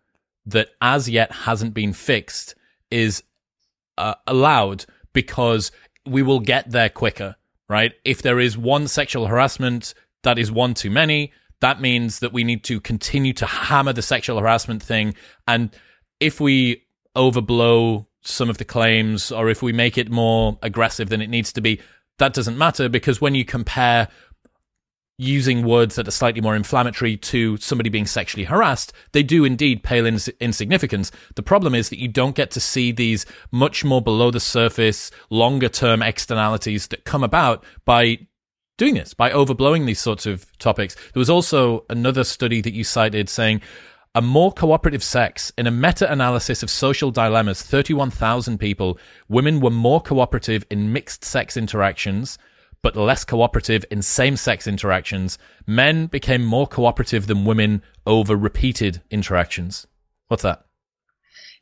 that 0.44 0.70
as 0.80 1.08
yet 1.08 1.32
hasn't 1.32 1.72
been 1.72 1.92
fixed 1.92 2.54
is 2.90 3.22
uh, 3.96 4.14
allowed 4.26 4.84
because 5.12 5.70
we 6.04 6.22
will 6.22 6.40
get 6.40 6.70
there 6.70 6.88
quicker, 6.88 7.36
right? 7.68 7.92
If 8.04 8.22
there 8.22 8.40
is 8.40 8.58
one 8.58 8.88
sexual 8.88 9.26
harassment 9.26 9.94
that 10.22 10.38
is 10.38 10.50
one 10.50 10.74
too 10.74 10.90
many. 10.90 11.32
That 11.60 11.80
means 11.80 12.18
that 12.20 12.32
we 12.32 12.44
need 12.44 12.64
to 12.64 12.80
continue 12.80 13.32
to 13.34 13.46
hammer 13.46 13.92
the 13.92 14.02
sexual 14.02 14.38
harassment 14.38 14.82
thing. 14.82 15.14
And 15.46 15.74
if 16.18 16.40
we 16.40 16.84
overblow 17.16 18.06
some 18.22 18.50
of 18.50 18.58
the 18.58 18.64
claims 18.64 19.30
or 19.30 19.48
if 19.48 19.62
we 19.62 19.72
make 19.72 19.98
it 19.98 20.10
more 20.10 20.58
aggressive 20.62 21.08
than 21.08 21.20
it 21.20 21.30
needs 21.30 21.52
to 21.52 21.60
be, 21.60 21.80
that 22.18 22.34
doesn't 22.34 22.58
matter 22.58 22.88
because 22.88 23.20
when 23.20 23.34
you 23.34 23.44
compare 23.44 24.08
using 25.18 25.64
words 25.64 25.94
that 25.94 26.08
are 26.08 26.12
slightly 26.12 26.40
more 26.40 26.56
inflammatory 26.56 27.16
to 27.16 27.56
somebody 27.58 27.90
being 27.90 28.06
sexually 28.06 28.44
harassed, 28.44 28.92
they 29.12 29.22
do 29.22 29.44
indeed 29.44 29.82
pale 29.82 30.06
in, 30.06 30.18
insignificance. 30.40 31.12
The 31.36 31.42
problem 31.42 31.74
is 31.74 31.90
that 31.90 31.98
you 31.98 32.08
don't 32.08 32.34
get 32.34 32.50
to 32.52 32.60
see 32.60 32.92
these 32.92 33.24
much 33.50 33.84
more 33.84 34.02
below 34.02 34.30
the 34.30 34.40
surface, 34.40 35.10
longer 35.30 35.68
term 35.68 36.02
externalities 36.02 36.88
that 36.88 37.04
come 37.04 37.22
about 37.22 37.64
by 37.84 38.26
doing 38.78 38.94
this, 38.94 39.14
by 39.14 39.30
overblowing 39.30 39.86
these 39.86 40.00
sorts 40.00 40.26
of 40.26 40.46
topics. 40.58 40.94
There 41.12 41.20
was 41.20 41.30
also 41.30 41.84
another 41.90 42.24
study 42.24 42.60
that 42.60 42.72
you 42.72 42.84
cited 42.84 43.28
saying 43.28 43.60
a 44.14 44.22
more 44.22 44.52
cooperative 44.52 45.02
sex 45.02 45.52
in 45.56 45.66
a 45.66 45.70
meta-analysis 45.70 46.62
of 46.62 46.70
social 46.70 47.10
dilemmas 47.10 47.62
31,000 47.62 48.58
people 48.58 48.98
women 49.26 49.58
were 49.58 49.70
more 49.70 50.02
cooperative 50.02 50.66
in 50.68 50.92
mixed 50.92 51.24
sex 51.24 51.56
interactions 51.56 52.36
but 52.82 52.96
less 52.96 53.24
cooperative 53.24 53.84
in 53.90 54.02
same-sex 54.02 54.66
interactions. 54.66 55.38
Men 55.66 56.06
became 56.06 56.44
more 56.44 56.66
cooperative 56.66 57.28
than 57.28 57.44
women 57.44 57.82
over 58.06 58.36
repeated 58.36 59.02
interactions. 59.10 59.86
What's 60.28 60.42
that 60.42 60.66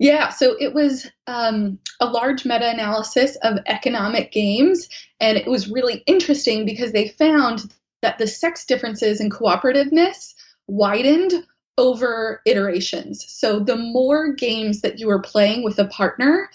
Yeah, 0.00 0.30
so 0.30 0.56
it 0.58 0.72
was 0.72 1.06
um, 1.26 1.78
a 2.00 2.06
large 2.06 2.46
meta 2.46 2.70
analysis 2.70 3.36
of 3.42 3.58
economic 3.66 4.32
games, 4.32 4.88
and 5.20 5.36
it 5.36 5.46
was 5.46 5.68
really 5.68 6.02
interesting 6.06 6.64
because 6.64 6.92
they 6.92 7.08
found 7.08 7.70
that 8.00 8.16
the 8.16 8.26
sex 8.26 8.64
differences 8.64 9.20
in 9.20 9.28
cooperativeness 9.28 10.32
widened 10.66 11.34
over 11.76 12.40
iterations. 12.46 13.26
So 13.28 13.60
the 13.60 13.76
more 13.76 14.32
games 14.32 14.80
that 14.80 14.98
you 14.98 15.06
were 15.06 15.20
playing 15.20 15.64
with 15.64 15.78
a 15.78 15.88
partner, 15.88 16.48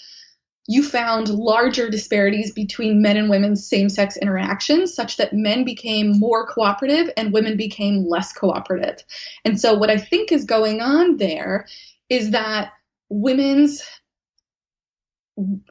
you 0.67 0.81
found 0.81 1.29
larger 1.29 1.87
disparities 1.87 2.51
between 2.51 2.99
men 2.99 3.15
and 3.15 3.29
women's 3.29 3.67
same 3.67 3.89
sex 3.89 4.17
interactions, 4.17 4.91
such 4.91 5.17
that 5.17 5.33
men 5.33 5.63
became 5.63 6.17
more 6.17 6.47
cooperative 6.47 7.13
and 7.15 7.31
women 7.31 7.57
became 7.57 8.09
less 8.09 8.33
cooperative. 8.33 9.03
And 9.43 9.61
so, 9.61 9.75
what 9.75 9.91
I 9.91 9.99
think 9.99 10.31
is 10.31 10.45
going 10.45 10.81
on 10.81 11.17
there 11.17 11.67
is 12.09 12.31
that 12.31 12.71
women's 13.09 13.83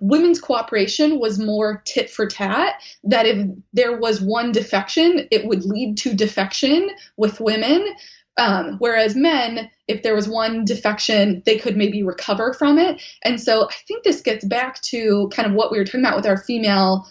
women's 0.01 0.41
cooperation 0.41 1.19
was 1.19 1.39
more 1.39 1.83
tit 1.87 2.11
for 2.11 2.27
tat 2.27 2.75
that 3.03 3.25
if 3.25 3.49
there 3.73 3.99
was 3.99 4.21
one 4.21 4.53
defection 4.53 5.27
it 5.31 5.47
would 5.47 5.65
lead 5.65 5.97
to 5.97 6.15
defection 6.15 6.91
with 7.17 7.41
women. 7.41 7.95
Um, 8.37 8.77
whereas 8.81 9.15
men 9.15 9.71
if 9.87 10.03
there 10.03 10.15
was 10.15 10.29
one 10.29 10.65
defection 10.65 11.43
they 11.47 11.57
could 11.57 11.77
maybe 11.77 12.03
recover 12.03 12.53
from 12.53 12.79
it. 12.79 13.01
And 13.25 13.41
so 13.41 13.69
i 13.69 13.75
think 13.87 14.05
this 14.05 14.21
gets 14.21 14.45
back 14.45 14.81
to 14.83 15.31
kind 15.33 15.49
of 15.49 15.55
what 15.55 15.71
we 15.71 15.79
were 15.79 15.85
talking 15.85 16.01
about 16.01 16.17
with 16.17 16.27
our 16.27 16.39
female 16.39 17.07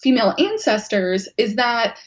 female 0.00 0.34
ancestors 0.38 1.28
is 1.38 1.56
that 1.56 1.98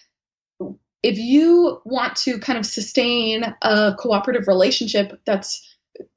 if 1.03 1.17
you 1.17 1.81
want 1.85 2.15
to 2.15 2.39
kind 2.39 2.57
of 2.59 2.65
sustain 2.65 3.55
a 3.61 3.95
cooperative 3.97 4.47
relationship 4.47 5.19
that's 5.25 5.66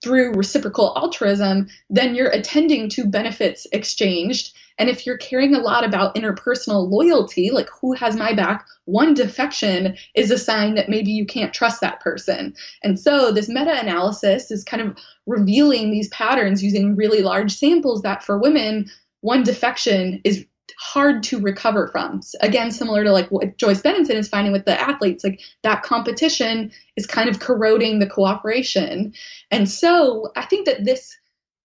through 0.02 0.32
reciprocal 0.34 0.92
altruism, 0.96 1.68
then 1.88 2.14
you're 2.14 2.30
attending 2.30 2.88
to 2.90 3.06
benefits 3.06 3.66
exchanged. 3.72 4.54
And 4.78 4.88
if 4.88 5.04
you're 5.04 5.18
caring 5.18 5.54
a 5.54 5.60
lot 5.60 5.84
about 5.84 6.14
interpersonal 6.14 6.90
loyalty, 6.90 7.50
like 7.50 7.68
who 7.80 7.92
has 7.92 8.16
my 8.16 8.32
back, 8.32 8.66
one 8.86 9.12
defection 9.12 9.96
is 10.14 10.30
a 10.30 10.38
sign 10.38 10.74
that 10.74 10.88
maybe 10.88 11.10
you 11.10 11.26
can't 11.26 11.52
trust 11.52 11.82
that 11.82 12.00
person. 12.00 12.54
And 12.82 12.98
so 12.98 13.30
this 13.30 13.48
meta 13.48 13.78
analysis 13.78 14.50
is 14.50 14.64
kind 14.64 14.82
of 14.82 14.96
revealing 15.26 15.90
these 15.90 16.08
patterns 16.08 16.62
using 16.62 16.96
really 16.96 17.22
large 17.22 17.52
samples 17.52 18.02
that 18.02 18.24
for 18.24 18.38
women, 18.38 18.90
one 19.20 19.42
defection 19.42 20.20
is 20.24 20.46
hard 20.78 21.22
to 21.24 21.40
recover 21.40 21.88
from. 21.88 22.20
Again, 22.40 22.70
similar 22.70 23.04
to 23.04 23.12
like 23.12 23.28
what 23.28 23.56
Joyce 23.56 23.82
Benenson 23.82 24.14
is 24.14 24.28
finding 24.28 24.52
with 24.52 24.64
the 24.64 24.80
athletes, 24.80 25.24
like 25.24 25.40
that 25.62 25.82
competition 25.82 26.72
is 26.96 27.06
kind 27.06 27.28
of 27.28 27.40
corroding 27.40 27.98
the 27.98 28.06
cooperation. 28.06 29.12
And 29.50 29.68
so 29.68 30.32
I 30.36 30.42
think 30.42 30.66
that 30.66 30.84
this 30.84 31.16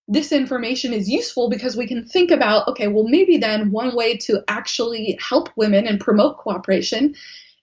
this 0.08 0.30
information 0.30 0.92
is 0.92 1.10
useful 1.10 1.50
because 1.50 1.76
we 1.76 1.86
can 1.86 2.04
think 2.04 2.30
about 2.30 2.68
okay, 2.68 2.88
well 2.88 3.08
maybe 3.08 3.36
then 3.36 3.70
one 3.70 3.94
way 3.94 4.16
to 4.18 4.42
actually 4.48 5.18
help 5.20 5.50
women 5.56 5.86
and 5.86 6.00
promote 6.00 6.38
cooperation 6.38 7.14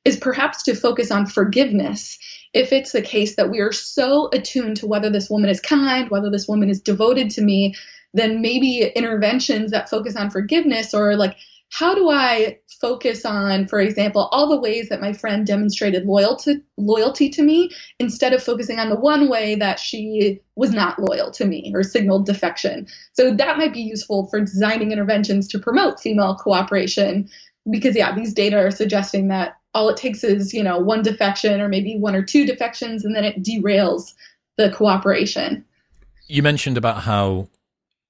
is 0.06 0.18
perhaps 0.18 0.64
to 0.64 0.76
focus 0.76 1.12
on 1.12 1.26
forgiveness. 1.26 2.18
If 2.54 2.74
it's 2.74 2.92
the 2.92 3.02
case 3.02 3.36
that 3.36 3.50
we 3.50 3.60
are 3.60 3.72
so 3.72 4.30
attuned 4.34 4.78
to 4.78 4.88
whether 4.88 5.10
this 5.10 5.30
woman 5.30 5.50
is 5.50 5.62
kind, 5.62 6.10
whether 6.10 6.30
this 6.30 6.48
woman 6.48 6.70
is 6.70 6.82
devoted 6.82 7.30
to 7.32 7.42
me, 7.42 7.74
then 8.14 8.42
maybe 8.42 8.92
interventions 8.96 9.72
that 9.72 9.90
focus 9.90 10.16
on 10.16 10.30
forgiveness 10.30 10.94
or 10.94 11.16
like 11.16 11.36
how 11.74 11.96
do 11.96 12.12
I 12.12 12.60
focus 12.80 13.26
on, 13.26 13.68
for 13.68 13.80
example, 13.80 14.30
all 14.32 14.48
the 14.48 14.60
ways 14.60 14.90
that 14.90 15.02
my 15.02 15.12
friend 15.12 15.46
demonstrated 15.46 16.06
loyalty 16.06 16.62
loyalty 16.78 17.30
to 17.30 17.42
me 17.42 17.72
instead 17.98 18.32
of 18.32 18.44
focusing 18.44 18.78
on 18.78 18.90
the 18.90 19.00
one 19.00 19.28
way 19.28 19.56
that 19.56 19.80
she 19.80 20.40
was 20.56 20.72
not 20.72 21.00
loyal 21.00 21.32
to 21.32 21.46
me 21.46 21.72
or 21.74 21.82
signaled 21.82 22.28
defection. 22.28 22.86
So 23.14 23.34
that 23.34 23.58
might 23.58 23.74
be 23.74 23.82
useful 23.82 24.28
for 24.28 24.40
designing 24.40 24.92
interventions 24.92 25.48
to 25.48 25.60
promote 25.60 26.00
female 26.00 26.36
cooperation 26.36 27.28
because 27.72 27.96
yeah, 27.96 28.14
these 28.14 28.34
data 28.34 28.58
are 28.58 28.72
suggesting 28.72 29.30
that 29.30 29.58
all 29.74 29.90
it 29.90 29.98
takes 29.98 30.24
is, 30.24 30.54
you 30.54 30.62
know, 30.62 30.78
one 30.78 31.02
defection 31.02 31.60
or 31.60 31.70
maybe 31.70 31.98
one 31.98 32.16
or 32.16 32.22
two 32.22 32.46
defections 32.46 33.04
and 33.04 33.16
then 33.16 33.24
it 33.24 33.42
derails 33.42 34.14
the 34.58 34.70
cooperation. 34.70 35.66
You 36.28 36.44
mentioned 36.44 36.78
about 36.78 37.02
how 37.02 37.48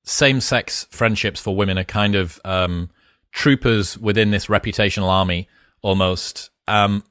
same 0.03 0.41
sex 0.41 0.87
friendships 0.89 1.39
for 1.39 1.55
women 1.55 1.77
are 1.77 1.83
kind 1.83 2.15
of 2.15 2.39
um, 2.45 2.89
troopers 3.31 3.97
within 3.97 4.31
this 4.31 4.47
reputational 4.47 5.09
army 5.09 5.47
almost. 5.81 6.49
Um, 6.67 7.03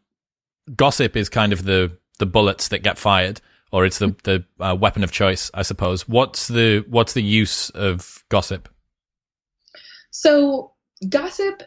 gossip 0.74 1.16
is 1.16 1.28
kind 1.28 1.52
of 1.52 1.64
the 1.64 1.96
the 2.18 2.26
bullets 2.26 2.68
that 2.68 2.80
get 2.80 2.98
fired, 2.98 3.40
or 3.70 3.84
it's 3.84 3.98
the 3.98 4.14
the 4.24 4.44
uh, 4.60 4.76
weapon 4.78 5.04
of 5.04 5.12
choice, 5.12 5.50
I 5.54 5.62
suppose. 5.62 6.08
What's 6.08 6.48
the 6.48 6.84
what's 6.88 7.14
the 7.14 7.22
use 7.22 7.70
of 7.70 8.24
gossip? 8.28 8.68
So 10.10 10.72
gossip 11.08 11.62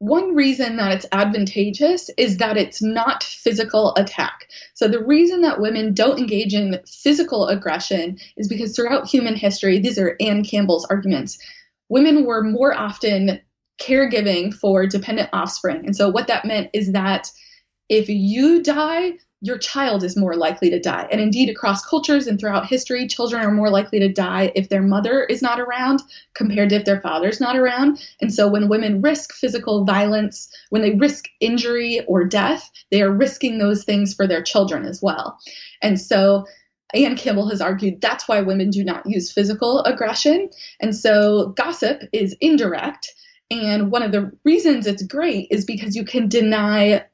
one 0.00 0.34
reason 0.34 0.76
that 0.76 0.92
it's 0.92 1.06
advantageous 1.12 2.08
is 2.16 2.38
that 2.38 2.56
it's 2.56 2.80
not 2.80 3.22
physical 3.22 3.94
attack. 3.96 4.48
So, 4.72 4.88
the 4.88 5.04
reason 5.04 5.42
that 5.42 5.60
women 5.60 5.92
don't 5.92 6.18
engage 6.18 6.54
in 6.54 6.80
physical 6.86 7.46
aggression 7.48 8.18
is 8.38 8.48
because 8.48 8.74
throughout 8.74 9.06
human 9.06 9.36
history, 9.36 9.78
these 9.78 9.98
are 9.98 10.16
Anne 10.18 10.42
Campbell's 10.42 10.86
arguments, 10.86 11.38
women 11.90 12.24
were 12.24 12.42
more 12.42 12.74
often 12.74 13.40
caregiving 13.78 14.54
for 14.54 14.86
dependent 14.86 15.28
offspring. 15.34 15.84
And 15.84 15.94
so, 15.94 16.08
what 16.08 16.28
that 16.28 16.46
meant 16.46 16.70
is 16.72 16.92
that 16.92 17.30
if 17.90 18.08
you 18.08 18.62
die, 18.62 19.18
your 19.42 19.58
child 19.58 20.04
is 20.04 20.16
more 20.16 20.36
likely 20.36 20.68
to 20.70 20.78
die. 20.78 21.08
And 21.10 21.20
indeed, 21.20 21.48
across 21.48 21.84
cultures 21.84 22.26
and 22.26 22.38
throughout 22.38 22.66
history, 22.66 23.06
children 23.06 23.42
are 23.42 23.50
more 23.50 23.70
likely 23.70 23.98
to 24.00 24.12
die 24.12 24.52
if 24.54 24.68
their 24.68 24.82
mother 24.82 25.24
is 25.24 25.40
not 25.40 25.58
around 25.58 26.02
compared 26.34 26.68
to 26.70 26.76
if 26.76 26.84
their 26.84 27.00
father's 27.00 27.40
not 27.40 27.56
around. 27.56 28.06
And 28.20 28.32
so, 28.32 28.48
when 28.48 28.68
women 28.68 29.00
risk 29.00 29.32
physical 29.32 29.84
violence, 29.84 30.52
when 30.68 30.82
they 30.82 30.94
risk 30.94 31.26
injury 31.40 32.04
or 32.06 32.24
death, 32.24 32.70
they 32.90 33.00
are 33.00 33.10
risking 33.10 33.58
those 33.58 33.84
things 33.84 34.12
for 34.12 34.26
their 34.26 34.42
children 34.42 34.84
as 34.84 35.00
well. 35.00 35.38
And 35.80 35.98
so, 35.98 36.46
Anne 36.92 37.16
Campbell 37.16 37.48
has 37.48 37.62
argued 37.62 38.00
that's 38.00 38.28
why 38.28 38.40
women 38.40 38.68
do 38.68 38.84
not 38.84 39.06
use 39.06 39.32
physical 39.32 39.82
aggression. 39.84 40.50
And 40.80 40.94
so, 40.94 41.54
gossip 41.56 42.02
is 42.12 42.36
indirect. 42.42 43.14
And 43.50 43.90
one 43.90 44.02
of 44.02 44.12
the 44.12 44.30
reasons 44.44 44.86
it's 44.86 45.02
great 45.02 45.48
is 45.50 45.64
because 45.64 45.96
you 45.96 46.04
can 46.04 46.28
deny 46.28 47.04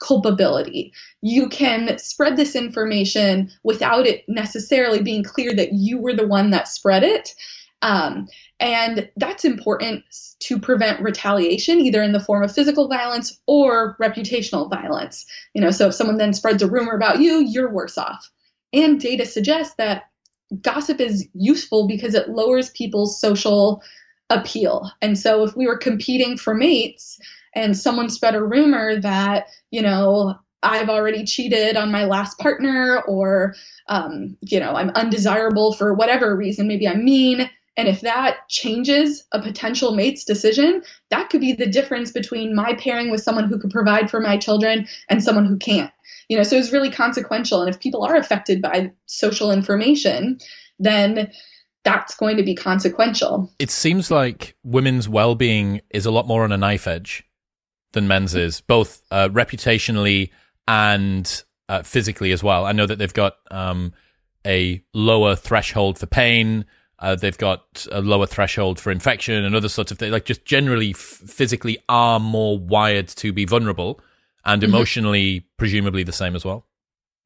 culpability. 0.00 0.92
You 1.22 1.48
can 1.48 1.98
spread 1.98 2.36
this 2.36 2.54
information 2.54 3.50
without 3.62 4.06
it 4.06 4.24
necessarily 4.28 5.02
being 5.02 5.22
clear 5.22 5.54
that 5.54 5.72
you 5.72 5.98
were 5.98 6.14
the 6.14 6.26
one 6.26 6.50
that 6.50 6.68
spread 6.68 7.02
it. 7.02 7.34
Um, 7.82 8.28
and 8.58 9.08
that's 9.16 9.44
important 9.44 10.04
to 10.40 10.58
prevent 10.58 11.02
retaliation, 11.02 11.80
either 11.80 12.02
in 12.02 12.12
the 12.12 12.20
form 12.20 12.42
of 12.42 12.52
physical 12.52 12.88
violence 12.88 13.38
or 13.46 13.96
reputational 14.00 14.70
violence. 14.70 15.26
You 15.54 15.60
know, 15.60 15.70
so 15.70 15.88
if 15.88 15.94
someone 15.94 16.16
then 16.16 16.32
spreads 16.32 16.62
a 16.62 16.70
rumor 16.70 16.94
about 16.94 17.20
you, 17.20 17.44
you're 17.46 17.72
worse 17.72 17.98
off. 17.98 18.30
And 18.72 19.00
data 19.00 19.26
suggests 19.26 19.74
that 19.76 20.04
gossip 20.62 21.00
is 21.00 21.28
useful 21.34 21.86
because 21.86 22.14
it 22.14 22.30
lowers 22.30 22.70
people's 22.70 23.20
social 23.20 23.82
appeal. 24.30 24.90
And 25.02 25.18
so 25.18 25.44
if 25.44 25.56
we 25.56 25.66
were 25.66 25.78
competing 25.78 26.36
for 26.36 26.54
mates, 26.54 27.18
and 27.56 27.76
someone 27.76 28.10
spread 28.10 28.34
a 28.34 28.44
rumor 28.44 29.00
that, 29.00 29.46
you 29.70 29.80
know, 29.80 30.38
I've 30.62 30.90
already 30.90 31.24
cheated 31.24 31.76
on 31.76 31.90
my 31.90 32.04
last 32.04 32.38
partner 32.38 33.00
or, 33.08 33.54
um, 33.88 34.36
you 34.42 34.60
know, 34.60 34.74
I'm 34.76 34.90
undesirable 34.90 35.72
for 35.72 35.94
whatever 35.94 36.36
reason. 36.36 36.68
Maybe 36.68 36.86
I'm 36.86 37.04
mean. 37.04 37.50
And 37.78 37.88
if 37.88 38.02
that 38.02 38.48
changes 38.48 39.24
a 39.32 39.40
potential 39.40 39.94
mate's 39.94 40.24
decision, 40.24 40.82
that 41.10 41.30
could 41.30 41.40
be 41.40 41.52
the 41.52 41.66
difference 41.66 42.10
between 42.12 42.54
my 42.54 42.74
pairing 42.74 43.10
with 43.10 43.22
someone 43.22 43.48
who 43.48 43.58
could 43.58 43.70
provide 43.70 44.10
for 44.10 44.20
my 44.20 44.36
children 44.36 44.86
and 45.08 45.22
someone 45.22 45.46
who 45.46 45.56
can't. 45.56 45.92
You 46.28 46.36
know, 46.36 46.42
so 46.42 46.56
it's 46.56 46.72
really 46.72 46.90
consequential. 46.90 47.60
And 47.62 47.72
if 47.72 47.80
people 47.80 48.04
are 48.04 48.16
affected 48.16 48.60
by 48.60 48.92
social 49.06 49.50
information, 49.50 50.38
then 50.78 51.30
that's 51.86 52.16
going 52.16 52.36
to 52.36 52.42
be 52.42 52.54
consequential. 52.54 53.48
It 53.60 53.70
seems 53.70 54.10
like 54.10 54.56
women's 54.64 55.08
well 55.08 55.36
being 55.36 55.80
is 55.90 56.04
a 56.04 56.10
lot 56.10 56.26
more 56.26 56.42
on 56.42 56.50
a 56.50 56.56
knife 56.56 56.88
edge 56.88 57.22
than 57.92 58.08
men's 58.08 58.34
is, 58.34 58.60
both 58.60 59.00
uh, 59.12 59.28
reputationally 59.28 60.30
and 60.66 61.44
uh, 61.68 61.82
physically 61.84 62.32
as 62.32 62.42
well. 62.42 62.66
I 62.66 62.72
know 62.72 62.86
that 62.86 62.98
they've 62.98 63.14
got 63.14 63.36
um, 63.52 63.92
a 64.44 64.82
lower 64.92 65.36
threshold 65.36 65.96
for 65.96 66.06
pain. 66.06 66.64
Uh, 66.98 67.14
they've 67.14 67.38
got 67.38 67.86
a 67.92 68.00
lower 68.00 68.26
threshold 68.26 68.80
for 68.80 68.90
infection 68.90 69.44
and 69.44 69.54
other 69.54 69.68
sorts 69.68 69.92
of 69.92 69.98
things. 69.98 70.10
Like 70.10 70.24
just 70.24 70.44
generally, 70.44 70.90
f- 70.90 70.96
physically, 70.96 71.78
are 71.88 72.18
more 72.18 72.58
wired 72.58 73.06
to 73.08 73.32
be 73.32 73.44
vulnerable, 73.44 74.00
and 74.44 74.60
mm-hmm. 74.60 74.74
emotionally, 74.74 75.46
presumably, 75.56 76.02
the 76.02 76.12
same 76.12 76.34
as 76.34 76.44
well. 76.44 76.66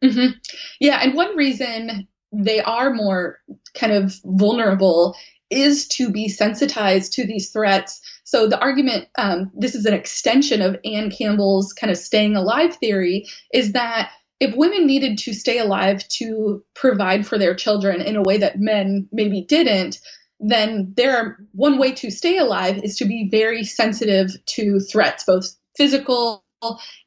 Mm-hmm. 0.04 0.36
Yeah, 0.80 0.98
and 1.02 1.14
one 1.14 1.34
reason 1.34 2.08
they 2.32 2.60
are 2.60 2.92
more 2.92 3.38
kind 3.74 3.92
of 3.92 4.14
vulnerable 4.24 5.16
is 5.50 5.88
to 5.88 6.10
be 6.10 6.28
sensitized 6.28 7.12
to 7.12 7.26
these 7.26 7.50
threats. 7.50 8.00
So 8.24 8.46
the 8.46 8.60
argument, 8.60 9.08
um, 9.18 9.50
this 9.54 9.74
is 9.74 9.84
an 9.84 9.94
extension 9.94 10.62
of 10.62 10.78
Anne 10.84 11.10
Campbell's 11.10 11.72
kind 11.72 11.90
of 11.90 11.98
staying 11.98 12.36
alive 12.36 12.76
theory, 12.76 13.26
is 13.52 13.72
that 13.72 14.10
if 14.38 14.54
women 14.54 14.86
needed 14.86 15.18
to 15.18 15.34
stay 15.34 15.58
alive 15.58 16.06
to 16.08 16.64
provide 16.74 17.26
for 17.26 17.36
their 17.36 17.54
children 17.54 18.00
in 18.00 18.16
a 18.16 18.22
way 18.22 18.38
that 18.38 18.60
men 18.60 19.08
maybe 19.12 19.42
didn't, 19.42 19.98
then 20.38 20.92
there 20.96 21.16
are 21.16 21.36
one 21.52 21.78
way 21.78 21.92
to 21.92 22.10
stay 22.10 22.38
alive 22.38 22.78
is 22.82 22.96
to 22.96 23.04
be 23.04 23.28
very 23.30 23.64
sensitive 23.64 24.30
to 24.46 24.80
threats, 24.80 25.24
both 25.24 25.54
physical 25.76 26.44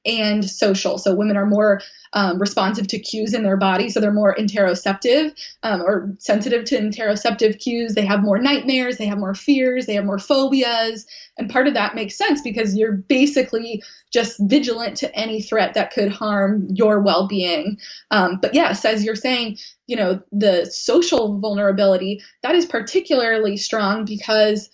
and 0.06 0.50
social. 0.50 0.98
So 0.98 1.14
women 1.14 1.38
are 1.38 1.46
more 1.46 1.82
um, 2.14 2.40
responsive 2.40 2.88
to 2.88 3.00
cues 3.00 3.34
in 3.34 3.44
their 3.44 3.58
body, 3.58 3.90
so 3.90 4.00
they're 4.00 4.12
more 4.12 4.36
interoceptive 4.36 5.34
um, 5.64 5.82
or 5.82 6.14
sensitive 6.20 6.66
to 6.66 6.80
interoceptive 6.80 7.60
cues. 7.60 7.96
They 7.96 8.06
have 8.06 8.24
more 8.24 8.40
nightmares, 8.40 8.98
they 8.98 9.06
have 9.06 9.18
more 9.18 9.36
fears, 9.36 9.86
they 9.86 9.94
have 9.96 10.06
more 10.06 10.20
phobias, 10.20 11.06
and 11.38 11.50
part 11.50 11.68
of 11.68 11.74
that 11.74 11.96
makes 11.96 12.18
sense 12.18 12.42
because 12.42 12.76
you're 12.76 12.94
basically 12.98 13.82
just 14.12 14.38
vigilant 14.42 14.98
to 14.98 15.16
any 15.16 15.42
threat 15.42 15.74
that 15.74 15.92
could 15.92 16.12
harm 16.12 16.68
your 16.70 17.00
well-being. 17.00 17.78
Um, 18.12 18.40
but 18.42 18.54
yes, 18.54 18.86
as 18.86 19.04
you're 19.04 19.16
saying, 19.16 19.58
you 19.88 19.96
know 19.96 20.22
the 20.32 20.66
social 20.66 21.40
vulnerability 21.40 22.22
that 22.42 22.56
is 22.56 22.66
particularly 22.66 23.58
strong 23.58 24.06
because 24.06 24.70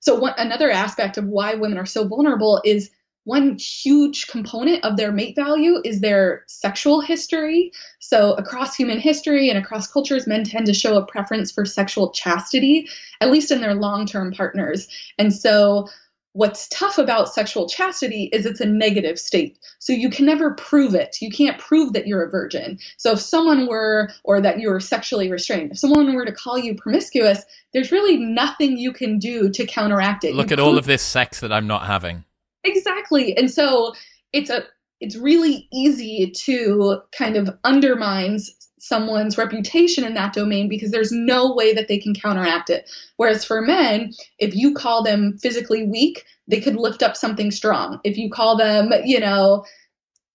so 0.00 0.18
one, 0.18 0.34
another 0.38 0.70
aspect 0.70 1.18
of 1.18 1.26
why 1.26 1.54
women 1.54 1.78
are 1.78 1.86
so 1.86 2.06
vulnerable 2.06 2.60
is 2.64 2.90
one 3.24 3.58
huge 3.58 4.26
component 4.28 4.82
of 4.84 4.96
their 4.96 5.12
mate 5.12 5.36
value 5.36 5.80
is 5.84 6.00
their 6.00 6.44
sexual 6.46 7.00
history. 7.00 7.70
So, 7.98 8.32
across 8.34 8.74
human 8.74 8.98
history 8.98 9.50
and 9.50 9.58
across 9.58 9.86
cultures, 9.86 10.26
men 10.26 10.44
tend 10.44 10.66
to 10.66 10.74
show 10.74 10.96
a 10.96 11.04
preference 11.04 11.52
for 11.52 11.64
sexual 11.66 12.10
chastity, 12.10 12.88
at 13.20 13.30
least 13.30 13.50
in 13.50 13.60
their 13.60 13.74
long 13.74 14.06
term 14.06 14.32
partners. 14.32 14.88
And 15.18 15.34
so, 15.34 15.88
what's 16.32 16.68
tough 16.68 16.96
about 16.96 17.34
sexual 17.34 17.68
chastity 17.68 18.30
is 18.32 18.46
it's 18.46 18.60
a 18.60 18.66
negative 18.66 19.18
state. 19.18 19.58
So, 19.80 19.92
you 19.92 20.08
can 20.08 20.24
never 20.24 20.54
prove 20.54 20.94
it. 20.94 21.18
You 21.20 21.30
can't 21.30 21.58
prove 21.58 21.92
that 21.92 22.06
you're 22.06 22.24
a 22.24 22.30
virgin. 22.30 22.78
So, 22.96 23.12
if 23.12 23.20
someone 23.20 23.66
were, 23.66 24.08
or 24.24 24.40
that 24.40 24.60
you're 24.60 24.80
sexually 24.80 25.30
restrained, 25.30 25.72
if 25.72 25.78
someone 25.78 26.14
were 26.14 26.24
to 26.24 26.32
call 26.32 26.58
you 26.58 26.74
promiscuous, 26.74 27.44
there's 27.74 27.92
really 27.92 28.16
nothing 28.16 28.78
you 28.78 28.94
can 28.94 29.18
do 29.18 29.50
to 29.50 29.66
counteract 29.66 30.24
it. 30.24 30.34
Look 30.34 30.48
you 30.48 30.54
at 30.54 30.60
all 30.60 30.78
of 30.78 30.86
this 30.86 31.02
sex 31.02 31.40
that 31.40 31.52
I'm 31.52 31.66
not 31.66 31.86
having. 31.86 32.24
Exactly. 32.64 33.36
And 33.36 33.50
so 33.50 33.94
it's 34.32 34.50
a 34.50 34.64
it's 35.00 35.16
really 35.16 35.66
easy 35.72 36.30
to 36.44 37.00
kind 37.16 37.36
of 37.36 37.48
undermine 37.64 38.38
someone's 38.78 39.38
reputation 39.38 40.04
in 40.04 40.14
that 40.14 40.34
domain 40.34 40.68
because 40.68 40.90
there's 40.90 41.12
no 41.12 41.54
way 41.54 41.72
that 41.72 41.88
they 41.88 41.98
can 41.98 42.14
counteract 42.14 42.68
it. 42.68 42.90
Whereas 43.16 43.44
for 43.44 43.62
men, 43.62 44.12
if 44.38 44.54
you 44.54 44.74
call 44.74 45.02
them 45.02 45.38
physically 45.38 45.84
weak, 45.84 46.24
they 46.48 46.60
could 46.60 46.76
lift 46.76 47.02
up 47.02 47.16
something 47.16 47.50
strong. 47.50 48.00
If 48.04 48.18
you 48.18 48.30
call 48.30 48.56
them, 48.56 48.92
you 49.04 49.20
know, 49.20 49.64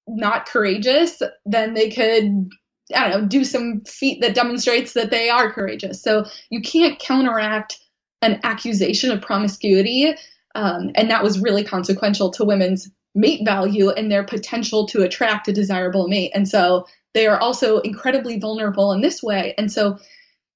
not 0.08 0.48
courageous, 0.48 1.22
then 1.46 1.74
they 1.74 1.90
could 1.90 2.50
I 2.96 3.10
don't 3.10 3.22
know, 3.22 3.28
do 3.28 3.44
some 3.44 3.82
feat 3.82 4.22
that 4.22 4.36
demonstrates 4.36 4.94
that 4.94 5.10
they 5.10 5.30
are 5.30 5.52
courageous. 5.52 6.02
So 6.04 6.26
you 6.52 6.62
can't 6.62 7.00
counteract 7.00 7.78
an 8.22 8.40
accusation 8.44 9.12
of 9.12 9.22
promiscuity 9.22 10.16
um, 10.56 10.92
and 10.96 11.10
that 11.12 11.24
was 11.24 11.40
really 11.40 11.64
consequential 11.64 12.32
to 12.32 12.46
women's 12.46 12.90
mate 13.14 13.42
value 13.46 13.90
and 13.92 14.12
their 14.12 14.24
potential 14.24 14.88
to 14.88 15.04
attract 15.04 15.48
a 15.48 15.54
desirable 15.54 16.08
mate. 16.08 16.32
And 16.34 16.48
so 16.48 16.88
they 17.14 17.28
are 17.28 17.40
also 17.40 17.80
incredibly 17.80 18.40
vulnerable 18.40 18.92
in 18.92 19.02
this 19.02 19.22
way. 19.22 19.54
And 19.58 19.72
so 19.72 19.98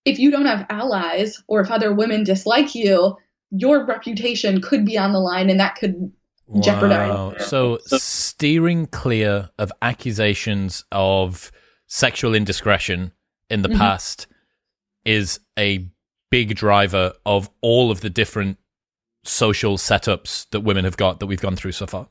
if 0.06 0.18
you 0.18 0.32
don't 0.32 0.45
have 0.45 0.66
allies 0.70 1.41
or 1.47 1.62
if 1.62 1.70
other 1.70 1.93
women 1.93 2.24
dislike 2.24 2.74
you, 2.76 3.16
your 3.52 3.86
reputation 3.86 4.62
could 4.62 4.86
be 4.86 4.97
on 4.97 5.14
the 5.14 5.20
line 5.20 5.50
and 5.50 5.60
that 5.60 5.76
could 5.76 6.12
wow. 6.47 6.62
jeopardize. 6.62 7.47
So 7.47 7.80
steering 7.86 8.88
clear 8.88 9.50
of 9.58 9.72
accusations 9.82 10.84
of 10.91 11.52
sexual 11.88 12.36
indiscretion 12.36 13.12
in 13.50 13.62
the 13.62 13.70
mm-hmm. 13.70 13.78
past 13.80 14.28
is 15.06 15.39
a 15.58 15.89
big 16.30 16.56
driver 16.56 17.14
of 17.26 17.50
all 17.62 17.89
of 17.89 18.02
the 18.02 18.10
different 18.10 18.58
social 19.24 19.78
setups 19.78 20.50
that 20.52 20.62
women 20.62 20.86
have 20.86 20.98
got 20.98 21.20
that 21.20 21.28
we've 21.28 21.42
gone 21.42 21.56
through 21.56 21.74
so 21.74 21.88
far? 21.88 22.08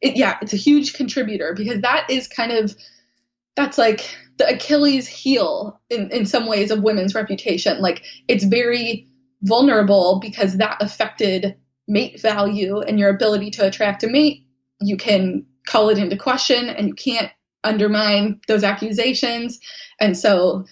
It, 0.00 0.16
yeah, 0.16 0.38
it's 0.40 0.52
a 0.52 0.56
huge 0.58 0.94
contributor 0.94 1.54
because 1.54 1.82
that 1.82 2.08
is 2.08 2.26
kind 2.26 2.52
of 2.52 2.74
that's 3.56 3.76
like 3.76 4.16
the 4.38 4.48
Achilles 4.48 5.06
heel 5.06 5.78
in, 5.90 6.10
in 6.10 6.24
some 6.24 6.46
ways 6.46 6.70
of 6.70 6.82
women's 6.82 7.14
reputation. 7.14 7.80
Like 7.80 8.02
it's 8.26 8.44
very 8.44 9.06
vulnerable 9.42 10.18
because 10.20 10.56
that 10.56 10.78
affected 10.80 11.56
mate 11.86 12.20
value 12.20 12.80
and 12.80 12.98
your 12.98 13.10
ability 13.10 13.50
to 13.52 13.66
attract 13.66 14.02
a 14.02 14.08
mate. 14.08 14.46
You 14.80 14.96
can 14.96 15.44
call 15.66 15.90
it 15.90 15.98
into 15.98 16.16
question 16.16 16.68
and 16.68 16.88
you 16.88 16.94
can't 16.94 17.30
undermine 17.64 18.40
those 18.48 18.64
accusations. 18.64 19.60
And 20.00 20.16
so 20.16 20.64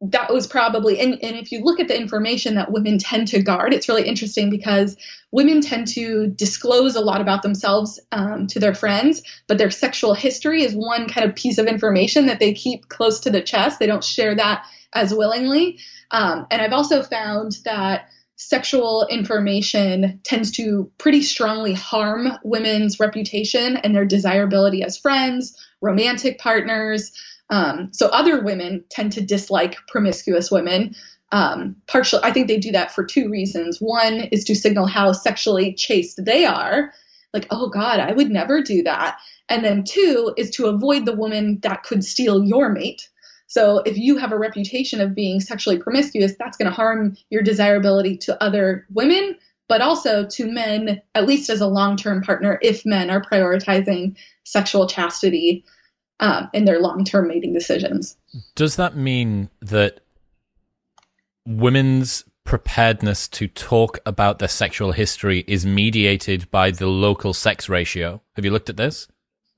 that 0.00 0.32
was 0.32 0.46
probably 0.46 1.00
and, 1.00 1.14
and 1.22 1.36
if 1.36 1.50
you 1.50 1.60
look 1.64 1.80
at 1.80 1.88
the 1.88 1.98
information 1.98 2.54
that 2.54 2.70
women 2.70 2.98
tend 2.98 3.26
to 3.26 3.42
guard 3.42 3.74
it's 3.74 3.88
really 3.88 4.06
interesting 4.06 4.48
because 4.48 4.96
women 5.32 5.60
tend 5.60 5.88
to 5.88 6.28
disclose 6.28 6.94
a 6.94 7.00
lot 7.00 7.20
about 7.20 7.42
themselves 7.42 7.98
um, 8.12 8.46
to 8.46 8.60
their 8.60 8.74
friends 8.74 9.22
but 9.48 9.58
their 9.58 9.70
sexual 9.70 10.14
history 10.14 10.62
is 10.62 10.72
one 10.74 11.08
kind 11.08 11.28
of 11.28 11.34
piece 11.34 11.58
of 11.58 11.66
information 11.66 12.26
that 12.26 12.38
they 12.38 12.54
keep 12.54 12.88
close 12.88 13.20
to 13.20 13.30
the 13.30 13.42
chest. 13.42 13.78
They 13.78 13.86
don't 13.86 14.04
share 14.04 14.34
that 14.36 14.64
as 14.92 15.12
willingly. 15.12 15.78
Um, 16.10 16.46
and 16.50 16.62
i've 16.62 16.72
also 16.72 17.02
found 17.02 17.58
that 17.64 18.08
sexual 18.36 19.04
information 19.10 20.20
tends 20.22 20.52
to 20.52 20.90
pretty 20.96 21.22
strongly 21.22 21.74
harm 21.74 22.28
women's 22.44 23.00
reputation 23.00 23.76
and 23.78 23.94
their 23.94 24.04
desirability 24.04 24.82
as 24.84 24.96
friends 24.96 25.56
romantic 25.80 26.38
partners 26.38 27.12
um, 27.50 27.90
so 27.92 28.08
other 28.08 28.42
women 28.42 28.84
tend 28.90 29.12
to 29.12 29.20
dislike 29.20 29.76
promiscuous 29.88 30.50
women. 30.50 30.94
Um, 31.32 31.76
partial, 31.86 32.20
I 32.22 32.32
think 32.32 32.48
they 32.48 32.58
do 32.58 32.72
that 32.72 32.92
for 32.92 33.04
two 33.04 33.28
reasons. 33.28 33.78
One 33.80 34.28
is 34.32 34.44
to 34.44 34.54
signal 34.54 34.86
how 34.86 35.12
sexually 35.12 35.74
chaste 35.74 36.24
they 36.24 36.44
are, 36.44 36.92
like, 37.34 37.46
oh 37.50 37.68
God, 37.68 38.00
I 38.00 38.12
would 38.12 38.30
never 38.30 38.62
do 38.62 38.82
that. 38.84 39.18
And 39.48 39.64
then 39.64 39.84
two 39.84 40.32
is 40.36 40.50
to 40.52 40.66
avoid 40.66 41.04
the 41.04 41.14
woman 41.14 41.58
that 41.62 41.82
could 41.82 42.04
steal 42.04 42.44
your 42.44 42.70
mate. 42.70 43.08
So 43.46 43.78
if 43.80 43.96
you 43.96 44.18
have 44.18 44.32
a 44.32 44.38
reputation 44.38 45.00
of 45.00 45.14
being 45.14 45.40
sexually 45.40 45.78
promiscuous, 45.78 46.34
that's 46.38 46.56
going 46.56 46.70
to 46.70 46.74
harm 46.74 47.16
your 47.30 47.42
desirability 47.42 48.16
to 48.18 48.42
other 48.42 48.86
women, 48.92 49.36
but 49.68 49.80
also 49.80 50.26
to 50.26 50.50
men, 50.50 51.00
at 51.14 51.26
least 51.26 51.48
as 51.48 51.62
a 51.62 51.66
long 51.66 51.96
term 51.96 52.22
partner, 52.22 52.58
if 52.62 52.84
men 52.84 53.10
are 53.10 53.22
prioritizing 53.22 54.16
sexual 54.44 54.86
chastity 54.86 55.64
um, 56.20 56.48
in 56.52 56.64
their 56.64 56.80
long 56.80 57.04
term 57.04 57.28
mating 57.28 57.52
decisions. 57.52 58.16
Does 58.54 58.76
that 58.76 58.96
mean 58.96 59.50
that 59.60 60.00
women's 61.46 62.24
preparedness 62.44 63.28
to 63.28 63.46
talk 63.46 63.98
about 64.06 64.38
their 64.38 64.48
sexual 64.48 64.92
history 64.92 65.44
is 65.46 65.66
mediated 65.66 66.50
by 66.50 66.70
the 66.70 66.86
local 66.86 67.34
sex 67.34 67.68
ratio? 67.68 68.22
Have 68.36 68.44
you 68.44 68.50
looked 68.50 68.70
at 68.70 68.76
this? 68.76 69.08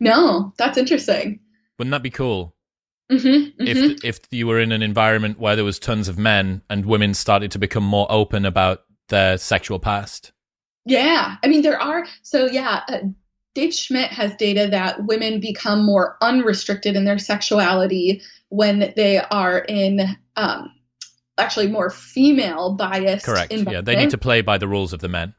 No, 0.00 0.52
that's 0.56 0.78
interesting. 0.78 1.40
Wouldn't 1.78 1.92
that 1.92 2.02
be 2.02 2.11
cool? 2.11 2.56
Mm-hmm, 3.11 3.62
mm-hmm. 3.62 3.66
If 3.66 4.04
if 4.04 4.20
you 4.30 4.46
were 4.46 4.61
in 4.61 4.70
an 4.70 4.82
environment 4.82 5.38
where 5.38 5.56
there 5.56 5.64
was 5.64 5.78
tons 5.78 6.08
of 6.08 6.18
men 6.18 6.62
and 6.70 6.86
women 6.86 7.12
started 7.14 7.50
to 7.52 7.58
become 7.58 7.82
more 7.82 8.06
open 8.08 8.44
about 8.46 8.84
their 9.08 9.36
sexual 9.36 9.80
past. 9.80 10.32
Yeah, 10.84 11.36
I 11.42 11.48
mean 11.48 11.62
there 11.62 11.80
are 11.80 12.06
so 12.22 12.46
yeah. 12.46 12.82
Uh, 12.88 12.98
Dave 13.55 13.74
Schmitt 13.74 14.11
has 14.11 14.34
data 14.36 14.68
that 14.70 15.05
women 15.07 15.40
become 15.40 15.84
more 15.84 16.16
unrestricted 16.20 16.94
in 16.94 17.05
their 17.05 17.18
sexuality 17.18 18.22
when 18.48 18.92
they 18.96 19.18
are 19.18 19.59
in 19.59 20.16
um, 20.36 20.72
actually 21.38 21.66
more 21.66 21.90
female 21.90 22.74
biased. 22.74 23.24
Correct. 23.24 23.53
Yeah, 23.53 23.80
they 23.80 23.96
need 23.96 24.11
to 24.11 24.18
play 24.18 24.40
by 24.40 24.59
the 24.59 24.68
rules 24.68 24.92
of 24.92 25.01
the 25.01 25.09
men. 25.09 25.34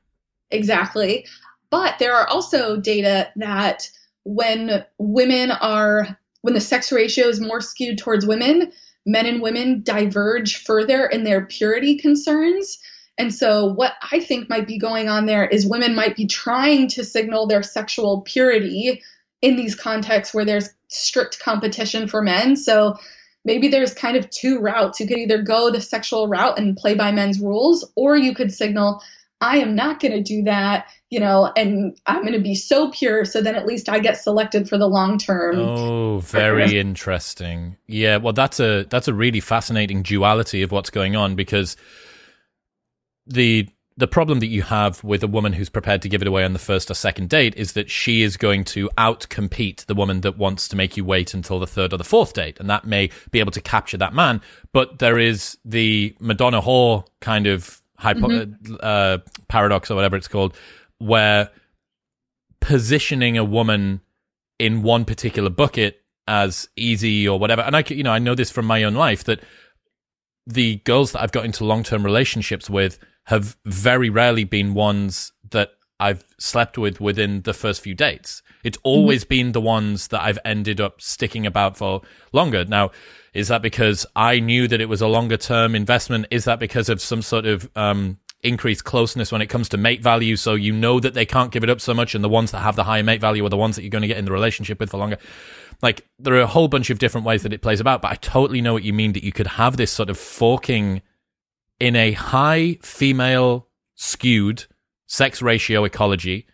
Exactly. 0.49 1.25
But 1.69 1.99
there 1.99 2.13
are 2.13 2.27
also 2.27 2.77
data 2.77 3.29
that 3.37 3.89
when 4.23 4.85
women 4.97 5.51
are, 5.51 6.17
when 6.41 6.53
the 6.53 6.59
sex 6.59 6.91
ratio 6.91 7.27
is 7.27 7.39
more 7.39 7.61
skewed 7.61 7.97
towards 7.97 8.25
women, 8.25 8.71
men 9.05 9.25
and 9.25 9.41
women 9.41 9.81
diverge 9.83 10.57
further 10.63 11.05
in 11.05 11.23
their 11.23 11.45
purity 11.45 11.97
concerns. 11.97 12.77
And 13.21 13.31
so, 13.31 13.67
what 13.67 13.93
I 14.11 14.19
think 14.19 14.49
might 14.49 14.65
be 14.65 14.79
going 14.79 15.07
on 15.07 15.27
there 15.27 15.45
is 15.45 15.67
women 15.67 15.93
might 15.93 16.15
be 16.15 16.25
trying 16.25 16.87
to 16.87 17.05
signal 17.05 17.45
their 17.45 17.61
sexual 17.61 18.21
purity 18.21 18.99
in 19.43 19.57
these 19.57 19.75
contexts 19.75 20.33
where 20.33 20.43
there's 20.43 20.71
strict 20.87 21.39
competition 21.39 22.07
for 22.07 22.23
men. 22.23 22.55
So, 22.55 22.97
maybe 23.45 23.67
there's 23.67 23.93
kind 23.93 24.17
of 24.17 24.27
two 24.31 24.57
routes. 24.57 24.99
You 24.99 25.05
could 25.05 25.19
either 25.19 25.39
go 25.39 25.69
the 25.69 25.81
sexual 25.81 26.27
route 26.27 26.57
and 26.57 26.75
play 26.75 26.95
by 26.95 27.11
men's 27.11 27.39
rules, 27.39 27.87
or 27.95 28.17
you 28.17 28.33
could 28.33 28.51
signal, 28.51 29.03
I 29.39 29.57
am 29.57 29.75
not 29.75 29.99
going 29.99 30.13
to 30.13 30.23
do 30.23 30.41
that, 30.45 30.87
you 31.11 31.19
know, 31.19 31.53
and 31.55 31.95
I'm 32.07 32.21
going 32.21 32.33
to 32.33 32.39
be 32.39 32.55
so 32.55 32.89
pure 32.89 33.23
so 33.25 33.39
then 33.39 33.53
at 33.53 33.67
least 33.67 33.87
I 33.87 33.99
get 33.99 34.17
selected 34.17 34.67
for 34.67 34.79
the 34.79 34.87
long 34.87 35.19
term. 35.19 35.59
Oh, 35.59 36.19
very 36.21 36.79
interesting. 36.79 37.77
Yeah, 37.85 38.17
well 38.17 38.33
that's 38.33 38.59
a 38.59 38.87
that's 38.89 39.07
a 39.07 39.13
really 39.13 39.41
fascinating 39.41 40.01
duality 40.01 40.63
of 40.63 40.71
what's 40.71 40.89
going 40.89 41.15
on 41.15 41.35
because 41.35 41.77
the 43.25 43.67
the 43.97 44.07
problem 44.07 44.39
that 44.39 44.47
you 44.47 44.63
have 44.63 45.03
with 45.03 45.21
a 45.21 45.27
woman 45.27 45.53
who's 45.53 45.69
prepared 45.69 46.01
to 46.01 46.09
give 46.09 46.21
it 46.21 46.27
away 46.27 46.43
on 46.43 46.53
the 46.53 46.59
first 46.59 46.89
or 46.89 46.93
second 46.93 47.29
date 47.29 47.53
is 47.55 47.73
that 47.73 47.89
she 47.89 48.21
is 48.23 48.37
going 48.37 48.63
to 48.63 48.89
outcompete 48.97 49.85
the 49.85 49.93
woman 49.93 50.21
that 50.21 50.37
wants 50.37 50.67
to 50.69 50.75
make 50.75 50.95
you 50.95 51.03
wait 51.03 51.33
until 51.33 51.59
the 51.59 51.67
third 51.67 51.93
or 51.93 51.97
the 51.97 52.03
fourth 52.03 52.33
date. 52.33 52.59
And 52.59 52.69
that 52.69 52.85
may 52.85 53.09
be 53.31 53.39
able 53.39 53.51
to 53.51 53.61
capture 53.61 53.97
that 53.97 54.13
man. 54.13 54.41
But 54.71 54.99
there 54.99 55.19
is 55.19 55.57
the 55.65 56.15
Madonna 56.19 56.61
whore 56.61 57.05
kind 57.19 57.47
of 57.47 57.81
hypo- 57.97 58.27
mm-hmm. 58.27 58.75
uh, 58.79 59.19
paradox 59.49 59.91
or 59.91 59.95
whatever 59.95 60.15
it's 60.15 60.27
called, 60.27 60.57
where 60.97 61.51
positioning 62.59 63.37
a 63.37 63.43
woman 63.43 64.01
in 64.57 64.83
one 64.83 65.05
particular 65.05 65.49
bucket 65.49 66.01
as 66.27 66.69
easy 66.75 67.27
or 67.27 67.37
whatever. 67.37 67.61
And 67.61 67.75
I, 67.75 67.83
you 67.87 68.03
know, 68.03 68.11
I 68.11 68.19
know 68.19 68.35
this 68.35 68.51
from 68.51 68.65
my 68.65 68.83
own 68.83 68.95
life 68.95 69.25
that 69.25 69.41
the 70.47 70.77
girls 70.77 71.11
that 71.11 71.21
I've 71.21 71.31
got 71.31 71.45
into 71.45 71.65
long 71.65 71.83
term 71.83 72.03
relationships 72.03 72.69
with 72.69 72.97
have 73.25 73.57
very 73.65 74.09
rarely 74.09 74.43
been 74.43 74.73
ones 74.73 75.31
that 75.51 75.71
I've 75.99 76.25
slept 76.39 76.77
with 76.77 76.99
within 76.99 77.43
the 77.43 77.53
first 77.53 77.81
few 77.81 77.93
dates. 77.93 78.41
It's 78.63 78.79
always 78.83 79.23
mm-hmm. 79.23 79.29
been 79.29 79.51
the 79.51 79.61
ones 79.61 80.07
that 80.07 80.21
I've 80.21 80.39
ended 80.43 80.81
up 80.81 80.99
sticking 80.99 81.45
about 81.45 81.77
for 81.77 82.01
longer. 82.33 82.65
Now, 82.65 82.91
is 83.33 83.47
that 83.49 83.61
because 83.61 84.05
I 84.15 84.39
knew 84.39 84.67
that 84.67 84.81
it 84.81 84.89
was 84.89 85.01
a 85.01 85.07
longer 85.07 85.37
term 85.37 85.75
investment? 85.75 86.25
Is 86.31 86.45
that 86.45 86.59
because 86.59 86.89
of 86.89 87.01
some 87.01 87.21
sort 87.21 87.45
of 87.45 87.69
um, 87.75 88.17
increased 88.41 88.83
closeness 88.83 89.31
when 89.31 89.41
it 89.41 89.47
comes 89.47 89.69
to 89.69 89.77
mate 89.77 90.01
value? 90.01 90.35
So 90.35 90.55
you 90.55 90.73
know 90.73 90.99
that 90.99 91.13
they 91.13 91.25
can't 91.25 91.51
give 91.51 91.63
it 91.63 91.69
up 91.69 91.79
so 91.79 91.93
much, 91.93 92.15
and 92.15 92.23
the 92.23 92.29
ones 92.29 92.51
that 92.51 92.59
have 92.59 92.75
the 92.75 92.83
higher 92.83 93.03
mate 93.03 93.21
value 93.21 93.45
are 93.45 93.49
the 93.49 93.57
ones 93.57 93.75
that 93.75 93.83
you're 93.83 93.91
going 93.91 94.01
to 94.01 94.07
get 94.07 94.17
in 94.17 94.25
the 94.25 94.31
relationship 94.31 94.79
with 94.79 94.89
for 94.89 94.97
longer. 94.97 95.17
Like, 95.83 96.07
there 96.19 96.33
are 96.35 96.41
a 96.41 96.47
whole 96.47 96.67
bunch 96.67 96.89
of 96.89 96.99
different 96.99 97.25
ways 97.25 97.43
that 97.43 97.53
it 97.53 97.61
plays 97.61 97.79
about, 97.79 98.01
but 98.01 98.11
I 98.11 98.15
totally 98.15 98.61
know 98.61 98.73
what 98.73 98.83
you 98.83 98.93
mean 98.93 99.13
that 99.13 99.23
you 99.23 99.31
could 99.31 99.47
have 99.47 99.77
this 99.77 99.91
sort 99.91 100.09
of 100.09 100.17
forking 100.17 101.01
in 101.81 101.95
a 101.95 102.11
high 102.11 102.77
female 102.83 103.67
skewed 103.95 104.65
sex 105.07 105.41
ratio 105.41 105.83
ecology, 105.83 106.45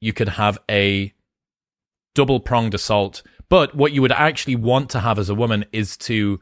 you 0.00 0.12
could 0.12 0.30
have 0.30 0.58
a 0.68 1.14
double 2.16 2.40
pronged 2.40 2.74
assault. 2.74 3.22
But 3.48 3.76
what 3.76 3.92
you 3.92 4.02
would 4.02 4.10
actually 4.10 4.56
want 4.56 4.90
to 4.90 4.98
have 4.98 5.20
as 5.20 5.30
a 5.30 5.36
woman 5.36 5.64
is 5.72 5.96
to 5.98 6.40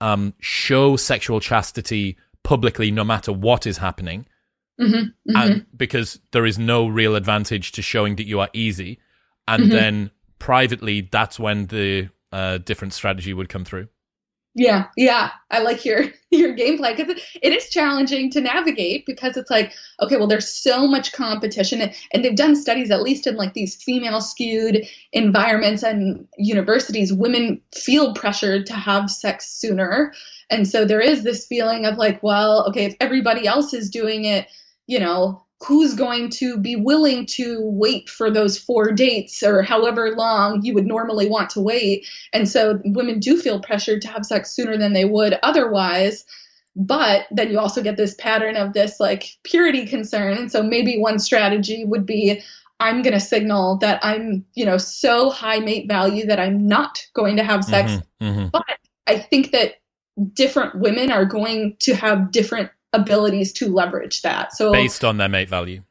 um, 0.00 0.34
show 0.38 0.94
sexual 0.94 1.40
chastity 1.40 2.16
publicly, 2.44 2.92
no 2.92 3.02
matter 3.02 3.32
what 3.32 3.66
is 3.66 3.78
happening. 3.78 4.26
Mm-hmm, 4.80 4.94
mm-hmm. 4.94 5.36
And 5.36 5.66
because 5.76 6.20
there 6.30 6.46
is 6.46 6.60
no 6.60 6.86
real 6.86 7.16
advantage 7.16 7.72
to 7.72 7.82
showing 7.82 8.14
that 8.16 8.28
you 8.28 8.38
are 8.38 8.50
easy. 8.52 9.00
And 9.48 9.64
mm-hmm. 9.64 9.72
then 9.72 10.10
privately, 10.38 11.08
that's 11.10 11.40
when 11.40 11.66
the 11.66 12.10
uh, 12.30 12.58
different 12.58 12.92
strategy 12.92 13.34
would 13.34 13.48
come 13.48 13.64
through. 13.64 13.88
Yeah, 14.56 14.86
yeah, 14.96 15.30
I 15.50 15.60
like 15.62 15.84
your 15.84 16.04
your 16.30 16.54
gameplay 16.56 16.96
because 16.96 17.20
it, 17.42 17.52
is 17.52 17.70
challenging 17.70 18.30
to 18.30 18.40
navigate 18.40 19.04
because 19.04 19.36
it's 19.36 19.50
like, 19.50 19.72
okay, 20.00 20.16
well, 20.16 20.28
there's 20.28 20.48
so 20.48 20.86
much 20.86 21.12
competition, 21.12 21.80
and, 21.80 21.92
and 22.12 22.24
they've 22.24 22.36
done 22.36 22.54
studies 22.54 22.90
at 22.92 23.02
least 23.02 23.26
in 23.26 23.36
like 23.36 23.54
these 23.54 23.74
female 23.74 24.20
skewed 24.20 24.86
environments 25.12 25.82
and 25.82 26.28
universities. 26.38 27.12
Women 27.12 27.60
feel 27.74 28.14
pressured 28.14 28.66
to 28.66 28.74
have 28.74 29.10
sex 29.10 29.50
sooner, 29.50 30.14
and 30.50 30.68
so 30.68 30.84
there 30.84 31.00
is 31.00 31.24
this 31.24 31.46
feeling 31.46 31.84
of 31.84 31.98
like, 31.98 32.22
well, 32.22 32.64
okay, 32.68 32.84
if 32.84 32.94
everybody 33.00 33.48
else 33.48 33.74
is 33.74 33.90
doing 33.90 34.24
it, 34.24 34.46
you 34.86 35.00
know, 35.00 35.43
who's 35.62 35.94
going 35.94 36.28
to 36.28 36.58
be 36.58 36.76
willing 36.76 37.26
to 37.26 37.60
wait 37.62 38.08
for 38.08 38.30
those 38.30 38.58
four 38.58 38.92
dates 38.92 39.42
or 39.42 39.62
however 39.62 40.14
long 40.14 40.62
you 40.62 40.74
would 40.74 40.86
normally 40.86 41.28
want 41.28 41.48
to 41.50 41.60
wait. 41.60 42.06
And 42.32 42.48
so 42.48 42.80
women 42.84 43.18
do 43.18 43.40
feel 43.40 43.60
pressured 43.60 44.02
to 44.02 44.08
have 44.08 44.26
sex 44.26 44.50
sooner 44.50 44.76
than 44.76 44.92
they 44.92 45.04
would 45.04 45.38
otherwise. 45.42 46.24
But 46.76 47.26
then 47.30 47.50
you 47.50 47.58
also 47.58 47.82
get 47.82 47.96
this 47.96 48.14
pattern 48.16 48.56
of 48.56 48.72
this 48.72 48.98
like 48.98 49.28
purity 49.44 49.86
concern. 49.86 50.36
And 50.36 50.50
so 50.50 50.62
maybe 50.62 50.98
one 50.98 51.18
strategy 51.18 51.84
would 51.84 52.04
be 52.04 52.42
I'm 52.80 53.02
going 53.02 53.14
to 53.14 53.20
signal 53.20 53.78
that 53.78 54.04
I'm, 54.04 54.44
you 54.54 54.66
know, 54.66 54.78
so 54.78 55.30
high 55.30 55.60
mate 55.60 55.86
value 55.88 56.26
that 56.26 56.40
I'm 56.40 56.66
not 56.66 57.06
going 57.14 57.36
to 57.36 57.44
have 57.44 57.64
sex. 57.64 57.92
Mm-hmm, 57.92 58.24
mm-hmm. 58.24 58.48
But 58.48 58.64
I 59.06 59.18
think 59.18 59.52
that 59.52 59.74
different 60.32 60.74
women 60.74 61.10
are 61.10 61.24
going 61.24 61.76
to 61.80 61.94
have 61.94 62.32
different 62.32 62.70
abilities 62.94 63.52
to 63.54 63.68
leverage 63.68 64.22
that. 64.22 64.54
So 64.54 64.72
based 64.72 65.04
on 65.04 65.18
their 65.18 65.28
mate 65.28 65.48
value. 65.48 65.82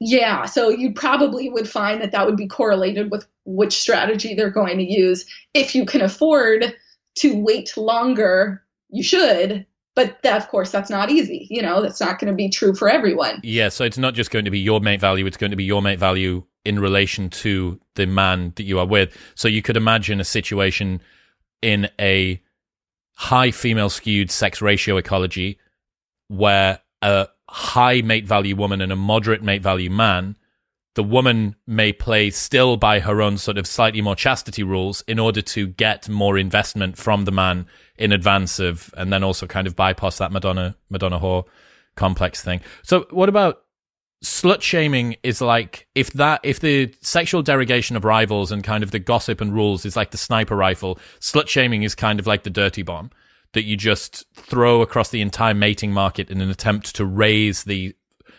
Yeah, 0.00 0.44
so 0.44 0.68
you 0.68 0.92
probably 0.92 1.50
would 1.50 1.68
find 1.68 2.00
that 2.00 2.12
that 2.12 2.24
would 2.24 2.36
be 2.36 2.46
correlated 2.46 3.10
with 3.10 3.26
which 3.44 3.72
strategy 3.72 4.34
they're 4.34 4.50
going 4.50 4.78
to 4.78 4.84
use. 4.84 5.26
If 5.54 5.74
you 5.74 5.84
can 5.84 6.02
afford 6.02 6.72
to 7.16 7.42
wait 7.42 7.76
longer, 7.76 8.62
you 8.90 9.02
should. 9.02 9.66
But 9.96 10.22
that, 10.22 10.36
of 10.36 10.48
course, 10.48 10.70
that's 10.70 10.90
not 10.90 11.10
easy. 11.10 11.48
You 11.50 11.60
know, 11.60 11.82
that's 11.82 12.00
not 12.00 12.20
going 12.20 12.30
to 12.30 12.36
be 12.36 12.48
true 12.48 12.72
for 12.72 12.88
everyone. 12.88 13.40
Yeah, 13.42 13.68
so 13.68 13.82
it's 13.82 13.98
not 13.98 14.14
just 14.14 14.30
going 14.30 14.44
to 14.44 14.50
be 14.52 14.60
your 14.60 14.80
mate 14.80 15.00
value; 15.00 15.26
it's 15.26 15.36
going 15.36 15.50
to 15.50 15.56
be 15.56 15.64
your 15.64 15.82
mate 15.82 15.98
value 15.98 16.44
in 16.64 16.78
relation 16.78 17.30
to 17.30 17.80
the 17.96 18.06
man 18.06 18.52
that 18.54 18.62
you 18.62 18.78
are 18.78 18.86
with. 18.86 19.16
So 19.34 19.48
you 19.48 19.62
could 19.62 19.76
imagine 19.76 20.20
a 20.20 20.24
situation 20.24 21.00
in 21.60 21.88
a 21.98 22.40
high 23.14 23.50
female 23.50 23.90
skewed 23.90 24.30
sex 24.30 24.62
ratio 24.62 24.96
ecology 24.96 25.58
where 26.28 26.80
a 27.02 27.28
high 27.48 28.00
mate 28.02 28.26
value 28.26 28.54
woman 28.54 28.80
and 28.80 28.92
a 28.92 28.96
moderate 28.96 29.42
mate 29.42 29.62
value 29.62 29.90
man, 29.90 30.36
the 30.94 31.02
woman 31.02 31.54
may 31.66 31.92
play 31.92 32.30
still 32.30 32.76
by 32.76 33.00
her 33.00 33.22
own 33.22 33.38
sort 33.38 33.56
of 33.56 33.66
slightly 33.66 34.00
more 34.00 34.16
chastity 34.16 34.62
rules 34.62 35.02
in 35.02 35.18
order 35.18 35.40
to 35.40 35.66
get 35.66 36.08
more 36.08 36.36
investment 36.36 36.96
from 36.96 37.24
the 37.24 37.30
man 37.30 37.66
in 37.96 38.12
advance 38.12 38.58
of, 38.58 38.92
and 38.96 39.12
then 39.12 39.22
also 39.22 39.46
kind 39.46 39.66
of 39.66 39.76
bypass 39.76 40.18
that 40.18 40.32
Madonna 40.32 40.76
Madonna 40.90 41.18
whore 41.18 41.44
complex 41.96 42.42
thing. 42.42 42.60
So, 42.82 43.06
what 43.10 43.28
about 43.28 43.62
slut 44.24 44.60
shaming? 44.60 45.16
Is 45.22 45.40
like 45.40 45.86
if 45.94 46.12
that 46.14 46.40
if 46.42 46.60
the 46.60 46.92
sexual 47.00 47.42
derogation 47.42 47.96
of 47.96 48.04
rivals 48.04 48.50
and 48.50 48.64
kind 48.64 48.82
of 48.82 48.90
the 48.90 48.98
gossip 48.98 49.40
and 49.40 49.54
rules 49.54 49.84
is 49.84 49.96
like 49.96 50.10
the 50.10 50.18
sniper 50.18 50.56
rifle, 50.56 50.98
slut 51.20 51.48
shaming 51.48 51.84
is 51.84 51.94
kind 51.94 52.18
of 52.18 52.26
like 52.26 52.42
the 52.42 52.50
dirty 52.50 52.82
bomb 52.82 53.10
that 53.52 53.64
you 53.64 53.76
just 53.76 54.26
throw 54.34 54.82
across 54.82 55.10
the 55.10 55.20
entire 55.20 55.54
mating 55.54 55.92
market 55.92 56.30
in 56.30 56.40
an 56.40 56.50
attempt 56.50 56.94
to 56.96 57.04
raise 57.04 57.64
the 57.64 57.94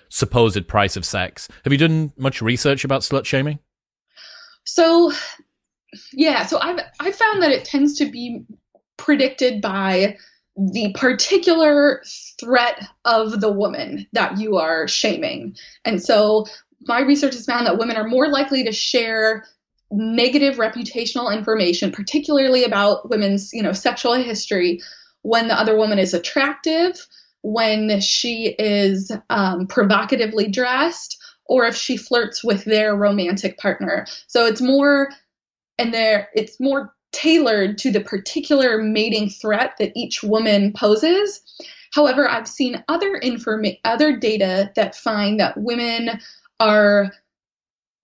supposed 0.10 0.68
price 0.68 0.96
of 0.96 1.06
sex. 1.06 1.48
Have 1.64 1.74
you 1.74 1.80
done 1.80 2.12
much 2.18 2.42
research 2.42 2.84
about 2.84 3.02
slut 3.02 3.26
shaming? 3.26 3.60
So, 4.64 5.12
yeah, 6.14 6.46
so 6.46 6.60
I've 6.60 6.80
I 7.00 7.12
found 7.12 7.42
that 7.42 7.52
it 7.52 7.66
tends 7.66 7.98
to 7.98 8.06
be 8.06 8.44
predicted 8.98 9.62
by 9.62 10.18
the 10.56 10.94
particular 10.94 12.04
threat 12.40 12.86
of 13.06 13.40
the 13.40 13.52
woman 13.52 14.06
that 14.14 14.38
you 14.38 14.58
are 14.58 14.88
shaming. 14.88 15.56
And 15.86 16.04
so 16.04 16.46
my 16.82 17.02
research 17.02 17.34
has 17.34 17.46
found 17.46 17.66
that 17.66 17.78
women 17.78 17.96
are 17.96 18.08
more 18.08 18.28
likely 18.28 18.64
to 18.66 18.72
share 18.72 19.46
negative 19.92 20.56
reputational 20.56 21.36
information, 21.36 21.92
particularly 21.92 22.64
about 22.64 23.10
women's, 23.10 23.54
you 23.54 23.64
know, 23.64 23.74
sexual 23.74 24.14
history 24.14 24.82
when 25.22 25.48
the 25.48 25.60
other 25.60 25.78
woman 25.78 26.00
is 26.00 26.14
attractive, 26.14 27.06
when 27.42 28.00
she 28.02 28.56
is 28.60 29.12
um, 29.30 29.68
provocatively 29.68 30.50
dressed, 30.50 31.18
or 31.46 31.66
if 31.66 31.76
she 31.76 31.98
flirts 31.98 32.44
with 32.44 32.66
their 32.66 32.96
romantic 32.96 33.58
partner. 33.58 34.06
So 34.28 34.46
it's 34.46 34.62
more, 34.62 35.10
and 35.78 35.94
there 35.94 36.30
it's 36.34 36.60
more 36.60 36.94
tailored 37.12 37.78
to 37.80 37.92
the 37.92 38.02
particular 38.02 38.82
mating 38.82 39.30
threat 39.30 39.74
that 39.80 39.92
each 39.96 40.22
woman 40.22 40.74
poses. 40.74 41.42
However, 41.94 42.30
I've 42.30 42.48
seen 42.48 42.84
other 42.88 43.20
informa- 43.20 43.80
other 43.84 44.16
data 44.16 44.72
that 44.76 44.96
find 44.96 45.40
that 45.40 45.58
women 45.58 46.20
are 46.60 47.12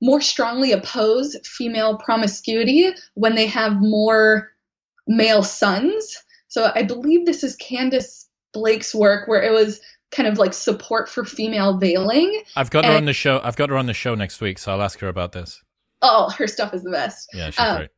more 0.01 0.21
strongly 0.21 0.71
oppose 0.71 1.37
female 1.43 1.97
promiscuity 1.97 2.89
when 3.13 3.35
they 3.35 3.45
have 3.45 3.79
more 3.79 4.51
male 5.07 5.43
sons 5.43 6.24
so 6.47 6.71
I 6.73 6.83
believe 6.83 7.25
this 7.25 7.43
is 7.43 7.57
Khandis 7.57 8.25
Blake's 8.53 8.95
work 8.95 9.27
where 9.27 9.43
it 9.43 9.51
was 9.51 9.81
kind 10.11 10.27
of 10.27 10.37
like 10.37 10.53
support 10.53 11.09
for 11.09 11.25
female 11.25 11.77
veiling. 11.77 12.43
I've 12.55 12.69
got 12.69 12.85
and, 12.85 12.93
her 12.93 12.97
on 12.97 13.05
the 13.05 13.13
show. 13.13 13.41
I've 13.43 13.55
got 13.55 13.69
her 13.69 13.77
on 13.77 13.85
the 13.85 13.93
show 13.93 14.15
next 14.15 14.41
week, 14.41 14.57
so 14.57 14.71
I'll 14.71 14.81
ask 14.81 14.99
her 14.99 15.07
about 15.07 15.33
this. 15.33 15.61
Oh, 16.01 16.29
her 16.37 16.47
stuff 16.47 16.73
is 16.73 16.83
the 16.83 16.91
best. 16.91 17.29
Yeah, 17.33 17.49
she's 17.49 17.59
um, 17.59 17.77
great. 17.77 17.89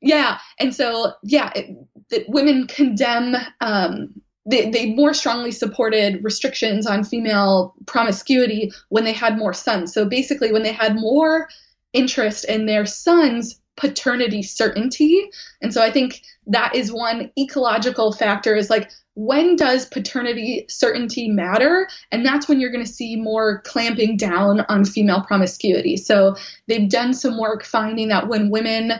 Yeah, 0.00 0.38
and 0.58 0.74
so 0.74 1.12
yeah, 1.22 1.52
it, 1.54 1.76
that 2.10 2.28
women 2.28 2.66
condemn. 2.66 3.34
Um, 3.60 4.14
they, 4.48 4.70
they 4.70 4.94
more 4.94 5.12
strongly 5.12 5.50
supported 5.50 6.22
restrictions 6.22 6.86
on 6.86 7.02
female 7.02 7.74
promiscuity 7.86 8.70
when 8.90 9.02
they 9.02 9.12
had 9.12 9.36
more 9.36 9.52
sons. 9.52 9.92
So 9.92 10.08
basically, 10.08 10.52
when 10.52 10.62
they 10.62 10.72
had 10.72 10.94
more 10.94 11.48
interest 11.92 12.44
in 12.44 12.66
their 12.66 12.86
sons 12.86 13.60
paternity 13.76 14.42
certainty. 14.42 15.30
And 15.60 15.72
so 15.72 15.82
I 15.82 15.90
think 15.90 16.22
that 16.46 16.74
is 16.74 16.92
one 16.92 17.30
ecological 17.38 18.12
factor 18.12 18.54
is 18.54 18.70
like 18.70 18.90
when 19.14 19.56
does 19.56 19.86
paternity 19.86 20.66
certainty 20.68 21.28
matter? 21.28 21.88
And 22.12 22.24
that's 22.24 22.48
when 22.48 22.60
you're 22.60 22.70
going 22.70 22.84
to 22.84 22.90
see 22.90 23.16
more 23.16 23.62
clamping 23.62 24.16
down 24.16 24.60
on 24.68 24.84
female 24.84 25.22
promiscuity. 25.22 25.96
So 25.96 26.36
they've 26.68 26.88
done 26.88 27.14
some 27.14 27.38
work 27.38 27.64
finding 27.64 28.08
that 28.08 28.28
when 28.28 28.50
women 28.50 28.92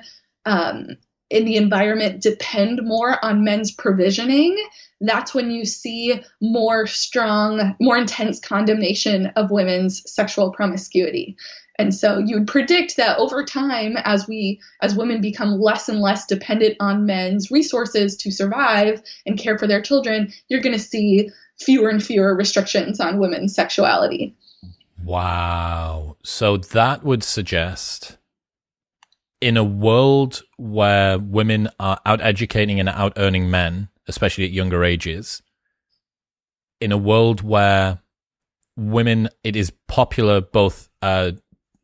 um, 0.47 0.97
in 1.29 1.45
the 1.45 1.57
environment 1.57 2.23
depend 2.23 2.81
more 2.83 3.23
on 3.23 3.45
men's 3.45 3.73
provisioning, 3.73 4.57
that's 5.01 5.35
when 5.35 5.51
you 5.51 5.67
see 5.67 6.23
more 6.41 6.87
strong, 6.87 7.77
more 7.81 7.99
intense 7.99 8.41
condemnation 8.41 9.27
of 9.37 9.51
women's 9.51 10.03
sexual 10.11 10.53
promiscuity. 10.53 11.37
And 11.79 11.95
so 11.95 12.19
you 12.19 12.39
would 12.39 12.47
predict 12.47 12.97
that 12.97 13.19
over 13.19 13.45
time, 13.45 13.97
as 14.05 14.27
we, 14.27 14.61
as 14.81 14.95
women 14.95 15.21
become 15.21 15.61
less 15.61 15.89
and 15.89 16.01
less 16.01 16.27
dependent 16.27 16.77
on 16.81 17.07
men's 17.07 17.51
resources 17.51 18.17
to 18.17 18.31
survive 18.31 19.03
and 19.27 19.39
care 19.39 19.59
for 19.59 19.67
their 19.67 19.83
children, 19.83 20.33
you're 20.49 20.63
going 20.63 20.77
to 20.77 20.83
see 20.83 21.31
fewer 21.61 21.89
and 21.89 22.03
fewer 22.03 22.35
restrictions 22.35 23.01
on 23.01 23.19
women's 23.19 23.55
sexuality. 23.55 24.35
Wow. 25.05 26.17
So 26.23 26.57
that 26.57 27.05
would 27.05 27.23
suggest 27.23 28.19
in 29.41 29.57
a 29.57 29.65
world 29.65 30.43
where 30.57 31.19
women 31.19 31.69
are 31.79 32.01
out 32.07 32.21
educating 32.21 32.81
and 32.81 32.89
out 32.89 33.13
earning 33.17 33.51
men, 33.51 33.89
especially 34.09 34.45
at 34.45 34.51
younger 34.51 34.83
ages, 34.83 35.43
in 36.81 36.93
a 36.93 36.97
world 36.97 37.43
where 37.43 38.01
women, 38.77 39.29
it 39.45 39.57
is 39.57 39.73
popular 39.89 40.41
both 40.41 40.89
uh, 41.03 41.33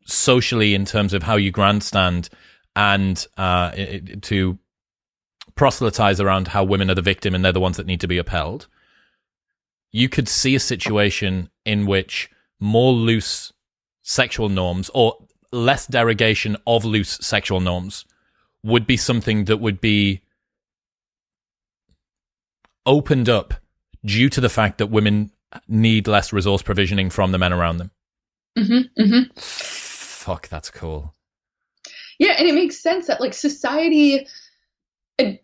socially 0.05 0.73
in 0.73 0.85
terms 0.85 1.13
of 1.13 1.23
how 1.23 1.35
you 1.35 1.51
grandstand 1.51 2.29
and 2.75 3.25
uh, 3.37 3.71
to 4.21 4.57
proselytize 5.55 6.19
around 6.19 6.49
how 6.49 6.63
women 6.63 6.89
are 6.89 6.95
the 6.95 7.01
victim 7.01 7.35
and 7.35 7.43
they're 7.43 7.51
the 7.51 7.59
ones 7.59 7.77
that 7.77 7.85
need 7.85 8.01
to 8.01 8.07
be 8.07 8.17
upheld. 8.17 8.67
You 9.91 10.09
could 10.09 10.27
see 10.27 10.55
a 10.55 10.59
situation 10.59 11.49
in 11.65 11.85
which 11.85 12.29
more 12.59 12.91
loose 12.91 13.53
sexual 14.01 14.49
norms 14.49 14.89
or 14.93 15.15
less 15.51 15.85
derogation 15.85 16.57
of 16.65 16.83
loose 16.83 17.17
sexual 17.21 17.59
norms 17.59 18.05
would 18.63 18.87
be 18.87 18.97
something 18.97 19.45
that 19.45 19.57
would 19.57 19.79
be 19.79 20.21
opened 22.85 23.29
up 23.29 23.53
due 24.03 24.29
to 24.29 24.41
the 24.41 24.49
fact 24.49 24.77
that 24.79 24.87
women 24.87 25.31
need 25.67 26.07
less 26.07 26.33
resource 26.33 26.61
provisioning 26.61 27.09
from 27.09 27.31
the 27.31 27.37
men 27.37 27.53
around 27.53 27.77
them. 27.77 27.91
Mm-hmm, 28.57 29.01
mm-hmm. 29.01 29.92
Fuck, 30.23 30.47
that's 30.47 30.69
cool. 30.69 31.13
Yeah, 32.17 32.35
and 32.37 32.47
it 32.47 32.55
makes 32.55 32.81
sense 32.81 33.07
that 33.07 33.19
like 33.19 33.33
society 33.33 34.25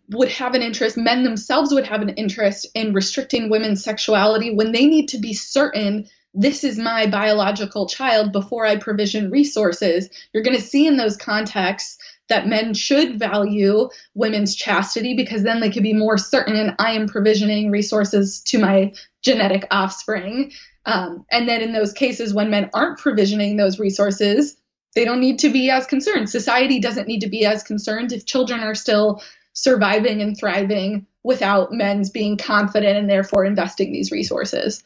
would 0.08 0.30
have 0.30 0.54
an 0.54 0.62
interest, 0.62 0.96
men 0.96 1.22
themselves 1.22 1.74
would 1.74 1.86
have 1.86 2.00
an 2.00 2.08
interest 2.10 2.66
in 2.74 2.94
restricting 2.94 3.50
women's 3.50 3.84
sexuality 3.84 4.54
when 4.54 4.72
they 4.72 4.86
need 4.86 5.06
to 5.10 5.18
be 5.18 5.34
certain 5.34 6.08
this 6.32 6.64
is 6.64 6.78
my 6.78 7.06
biological 7.06 7.88
child 7.88 8.32
before 8.32 8.64
I 8.64 8.76
provision 8.76 9.30
resources. 9.30 10.08
You're 10.32 10.44
going 10.44 10.56
to 10.56 10.62
see 10.62 10.86
in 10.86 10.96
those 10.96 11.16
contexts 11.16 11.98
that 12.30 12.46
men 12.46 12.72
should 12.72 13.18
value 13.18 13.90
women's 14.14 14.54
chastity 14.54 15.14
because 15.14 15.42
then 15.42 15.60
they 15.60 15.70
could 15.70 15.82
be 15.82 15.92
more 15.92 16.16
certain 16.16 16.56
and 16.56 16.74
I 16.78 16.92
am 16.92 17.06
provisioning 17.06 17.70
resources 17.70 18.40
to 18.44 18.58
my 18.58 18.94
genetic 19.22 19.66
offspring. 19.70 20.52
Um, 20.86 21.26
and 21.30 21.46
then 21.46 21.60
in 21.60 21.72
those 21.72 21.92
cases 21.92 22.32
when 22.32 22.48
men 22.48 22.70
aren't 22.72 22.98
provisioning 22.98 23.56
those 23.56 23.78
resources, 23.78 24.56
they 24.94 25.04
don't 25.04 25.20
need 25.20 25.38
to 25.40 25.50
be 25.50 25.70
as 25.70 25.86
concerned. 25.86 26.30
Society 26.30 26.80
doesn't 26.80 27.08
need 27.08 27.20
to 27.20 27.28
be 27.28 27.44
as 27.46 27.62
concerned 27.62 28.12
if 28.12 28.26
children 28.26 28.60
are 28.60 28.74
still 28.74 29.22
surviving 29.52 30.20
and 30.20 30.36
thriving 30.36 31.06
without 31.22 31.72
men's 31.72 32.10
being 32.10 32.36
confident 32.36 32.96
and 32.96 33.08
therefore 33.08 33.44
investing 33.44 33.92
these 33.92 34.10
resources. 34.10 34.82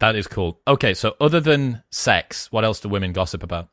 That 0.00 0.14
is 0.14 0.26
cool. 0.26 0.60
Okay, 0.66 0.94
so 0.94 1.16
other 1.20 1.40
than 1.40 1.82
sex, 1.90 2.52
what 2.52 2.64
else 2.64 2.80
do 2.80 2.88
women 2.88 3.12
gossip 3.12 3.42
about? 3.42 3.68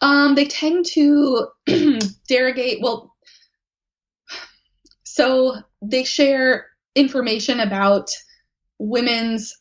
Um, 0.00 0.34
they 0.34 0.46
tend 0.46 0.86
to 0.86 1.48
derogate. 2.28 2.78
Well, 2.80 3.14
so 5.04 5.56
they 5.82 6.04
share 6.04 6.66
information 6.94 7.60
about 7.60 8.10
women's. 8.78 9.59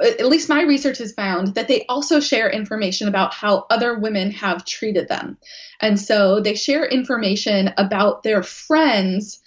At 0.00 0.26
least 0.26 0.48
my 0.48 0.62
research 0.62 0.98
has 0.98 1.12
found 1.12 1.54
that 1.54 1.66
they 1.66 1.84
also 1.88 2.20
share 2.20 2.48
information 2.48 3.08
about 3.08 3.34
how 3.34 3.66
other 3.68 3.98
women 3.98 4.30
have 4.30 4.64
treated 4.64 5.08
them. 5.08 5.38
And 5.80 5.98
so 5.98 6.40
they 6.40 6.54
share 6.54 6.86
information 6.86 7.72
about 7.76 8.22
their 8.22 8.42
friends' 8.42 9.40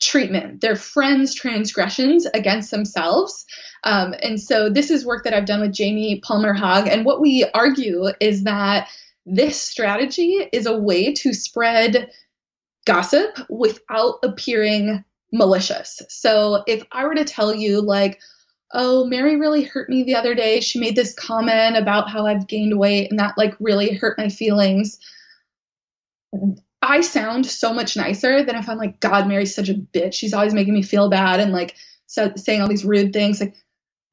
treatment, 0.00 0.60
their 0.62 0.76
friends' 0.76 1.34
transgressions 1.34 2.26
against 2.32 2.70
themselves. 2.70 3.44
Um, 3.84 4.14
and 4.22 4.40
so 4.40 4.70
this 4.70 4.90
is 4.90 5.04
work 5.04 5.24
that 5.24 5.34
I've 5.34 5.44
done 5.44 5.60
with 5.60 5.72
Jamie 5.72 6.20
Palmer 6.20 6.54
Hague. 6.54 6.88
And 6.88 7.04
what 7.04 7.20
we 7.20 7.44
argue 7.52 8.06
is 8.18 8.44
that 8.44 8.88
this 9.26 9.60
strategy 9.60 10.48
is 10.52 10.66
a 10.66 10.76
way 10.76 11.12
to 11.12 11.34
spread 11.34 12.10
gossip 12.86 13.38
without 13.48 14.18
appearing 14.22 15.04
malicious. 15.32 16.02
So 16.08 16.64
if 16.66 16.82
I 16.90 17.04
were 17.04 17.14
to 17.14 17.24
tell 17.24 17.54
you, 17.54 17.80
like, 17.80 18.20
oh, 18.72 19.04
Mary 19.04 19.36
really 19.36 19.62
hurt 19.62 19.88
me 19.88 20.02
the 20.02 20.14
other 20.14 20.34
day, 20.34 20.60
she 20.60 20.78
made 20.78 20.96
this 20.96 21.14
comment 21.14 21.76
about 21.76 22.08
how 22.08 22.26
I've 22.26 22.46
gained 22.46 22.78
weight 22.78 23.10
and 23.10 23.20
that 23.20 23.36
like 23.36 23.54
really 23.60 23.94
hurt 23.94 24.18
my 24.18 24.28
feelings. 24.28 24.98
I 26.80 27.02
sound 27.02 27.46
so 27.46 27.72
much 27.72 27.96
nicer 27.96 28.42
than 28.42 28.56
if 28.56 28.68
I'm 28.68 28.78
like, 28.78 28.98
God, 29.00 29.28
Mary's 29.28 29.54
such 29.54 29.68
a 29.68 29.74
bitch. 29.74 30.14
She's 30.14 30.34
always 30.34 30.54
making 30.54 30.74
me 30.74 30.82
feel 30.82 31.10
bad 31.10 31.38
and 31.40 31.52
like 31.52 31.76
so, 32.06 32.32
saying 32.36 32.60
all 32.60 32.68
these 32.68 32.84
rude 32.84 33.12
things. 33.12 33.40
Like, 33.40 33.54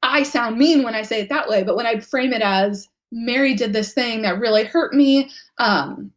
I 0.02 0.22
sound 0.22 0.58
mean 0.58 0.82
when 0.82 0.94
I 0.94 1.02
say 1.02 1.20
it 1.20 1.28
that 1.30 1.48
way, 1.48 1.62
but 1.62 1.76
when 1.76 1.86
I 1.86 2.00
frame 2.00 2.32
it 2.32 2.42
as 2.42 2.88
Mary 3.10 3.54
did 3.54 3.72
this 3.72 3.92
thing 3.92 4.22
that 4.22 4.38
really 4.38 4.64
hurt 4.64 4.94
me, 4.94 5.30
um, 5.58 6.12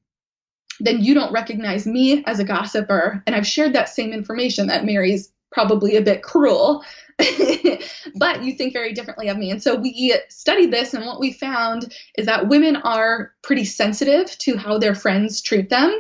then 0.80 1.04
you 1.04 1.14
don't 1.14 1.34
recognize 1.34 1.88
me 1.88 2.24
as 2.26 2.40
a 2.40 2.44
gossiper. 2.44 3.24
And 3.26 3.36
I've 3.36 3.48
shared 3.48 3.74
that 3.74 3.90
same 3.90 4.14
information 4.14 4.68
that 4.68 4.86
Mary's 4.86 5.32
probably 5.52 5.96
a 5.96 6.02
bit 6.02 6.24
cruel, 6.24 6.84
but 8.16 8.44
you 8.44 8.54
think 8.54 8.74
very 8.74 8.94
differently 8.94 9.30
of 9.30 9.38
me. 9.38 9.52
And 9.52 9.62
so 9.62 9.76
we 9.76 10.16
studied 10.30 10.72
this, 10.72 10.94
and 10.94 11.06
what 11.06 11.20
we 11.20 11.34
found 11.34 11.94
is 12.18 12.26
that 12.26 12.48
women 12.48 12.76
are 12.78 13.34
pretty 13.42 13.66
sensitive 13.66 14.38
to 14.40 14.58
how 14.58 14.78
their 14.78 14.96
friends 14.96 15.42
treat 15.42 15.70
them, 15.70 15.94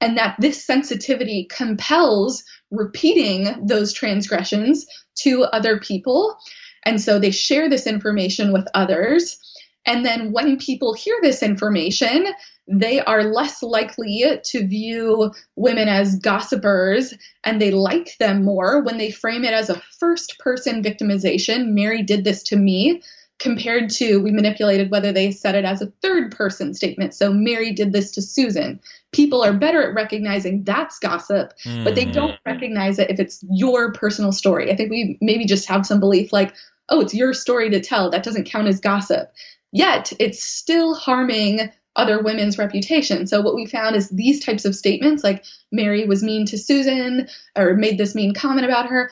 and 0.00 0.18
that 0.18 0.36
this 0.38 0.64
sensitivity 0.64 1.46
compels 1.50 2.42
repeating 2.70 3.66
those 3.66 3.92
transgressions 3.92 4.86
to 5.20 5.44
other 5.44 5.78
people. 5.78 6.36
And 6.84 7.00
so 7.00 7.18
they 7.18 7.30
share 7.30 7.68
this 7.70 7.86
information 7.86 8.52
with 8.52 8.66
others. 8.74 9.38
And 9.86 10.04
then 10.04 10.32
when 10.32 10.58
people 10.58 10.94
hear 10.94 11.16
this 11.22 11.42
information, 11.42 12.26
they 12.68 13.00
are 13.00 13.24
less 13.24 13.62
likely 13.62 14.24
to 14.44 14.66
view 14.66 15.32
women 15.56 15.88
as 15.88 16.18
gossipers 16.18 17.12
and 17.44 17.60
they 17.60 17.70
like 17.70 18.16
them 18.18 18.44
more 18.44 18.80
when 18.82 18.98
they 18.98 19.10
frame 19.10 19.44
it 19.44 19.52
as 19.52 19.68
a 19.68 19.82
first 19.98 20.38
person 20.38 20.82
victimization. 20.82 21.68
Mary 21.68 22.02
did 22.02 22.24
this 22.24 22.42
to 22.44 22.56
me, 22.56 23.02
compared 23.42 23.90
to 23.90 24.18
we 24.18 24.30
manipulated 24.30 24.90
whether 24.90 25.12
they 25.12 25.32
said 25.32 25.56
it 25.56 25.64
as 25.64 25.82
a 25.82 25.92
third 26.00 26.30
person 26.30 26.72
statement. 26.72 27.12
So 27.12 27.32
Mary 27.32 27.72
did 27.72 27.92
this 27.92 28.12
to 28.12 28.22
Susan. 28.22 28.80
People 29.10 29.42
are 29.42 29.52
better 29.52 29.82
at 29.82 29.94
recognizing 29.94 30.62
that's 30.62 31.00
gossip, 31.00 31.52
mm. 31.64 31.82
but 31.82 31.96
they 31.96 32.04
don't 32.04 32.30
hmm. 32.30 32.50
recognize 32.50 33.00
it 33.00 33.10
if 33.10 33.18
it's 33.18 33.44
your 33.50 33.92
personal 33.92 34.30
story. 34.30 34.70
I 34.70 34.76
think 34.76 34.90
we 34.90 35.18
maybe 35.20 35.44
just 35.44 35.68
have 35.68 35.84
some 35.84 35.98
belief 35.98 36.32
like, 36.32 36.54
oh, 36.88 37.00
it's 37.00 37.14
your 37.14 37.34
story 37.34 37.68
to 37.70 37.80
tell. 37.80 38.10
That 38.10 38.22
doesn't 38.22 38.44
count 38.44 38.68
as 38.68 38.78
gossip. 38.78 39.32
Yet 39.72 40.12
it's 40.20 40.44
still 40.44 40.94
harming 40.94 41.72
other 41.96 42.22
women's 42.22 42.58
reputation. 42.58 43.26
So 43.26 43.40
what 43.40 43.54
we 43.54 43.66
found 43.66 43.96
is 43.96 44.08
these 44.08 44.44
types 44.44 44.64
of 44.64 44.74
statements, 44.74 45.22
like 45.22 45.44
Mary 45.70 46.06
was 46.06 46.22
mean 46.22 46.46
to 46.46 46.58
Susan 46.58 47.28
or 47.56 47.74
made 47.74 47.98
this 47.98 48.14
mean 48.14 48.34
comment 48.34 48.64
about 48.66 48.88
her, 48.88 49.10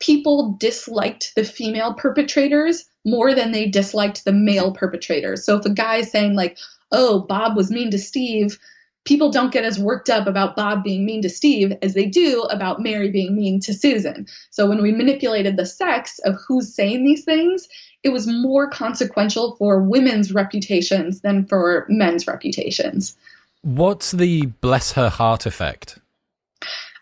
people 0.00 0.56
disliked 0.58 1.34
the 1.36 1.44
female 1.44 1.94
perpetrators 1.94 2.84
more 3.04 3.34
than 3.34 3.52
they 3.52 3.66
disliked 3.66 4.24
the 4.24 4.32
male 4.32 4.72
perpetrators. 4.72 5.44
So 5.44 5.56
if 5.56 5.64
a 5.64 5.70
guy 5.70 5.96
is 5.98 6.10
saying 6.10 6.34
like, 6.34 6.58
"Oh, 6.90 7.20
Bob 7.20 7.56
was 7.56 7.70
mean 7.70 7.90
to 7.92 7.98
Steve," 7.98 8.58
people 9.06 9.30
don't 9.30 9.52
get 9.52 9.64
as 9.64 9.78
worked 9.78 10.10
up 10.10 10.26
about 10.26 10.56
Bob 10.56 10.84
being 10.84 11.06
mean 11.06 11.22
to 11.22 11.30
Steve 11.30 11.72
as 11.80 11.94
they 11.94 12.04
do 12.04 12.42
about 12.42 12.82
Mary 12.82 13.10
being 13.10 13.34
mean 13.34 13.60
to 13.60 13.72
Susan. 13.72 14.26
So 14.50 14.68
when 14.68 14.82
we 14.82 14.92
manipulated 14.92 15.56
the 15.56 15.64
sex 15.64 16.18
of 16.20 16.36
who's 16.46 16.74
saying 16.74 17.04
these 17.04 17.24
things, 17.24 17.66
it 18.02 18.10
was 18.10 18.26
more 18.26 18.68
consequential 18.68 19.56
for 19.56 19.80
women's 19.80 20.34
reputations 20.34 21.22
than 21.22 21.46
for 21.46 21.86
men's 21.88 22.26
reputations. 22.26 23.16
What's 23.62 24.12
the 24.12 24.46
bless 24.46 24.92
her 24.92 25.08
heart 25.08 25.46
effect? 25.46 25.98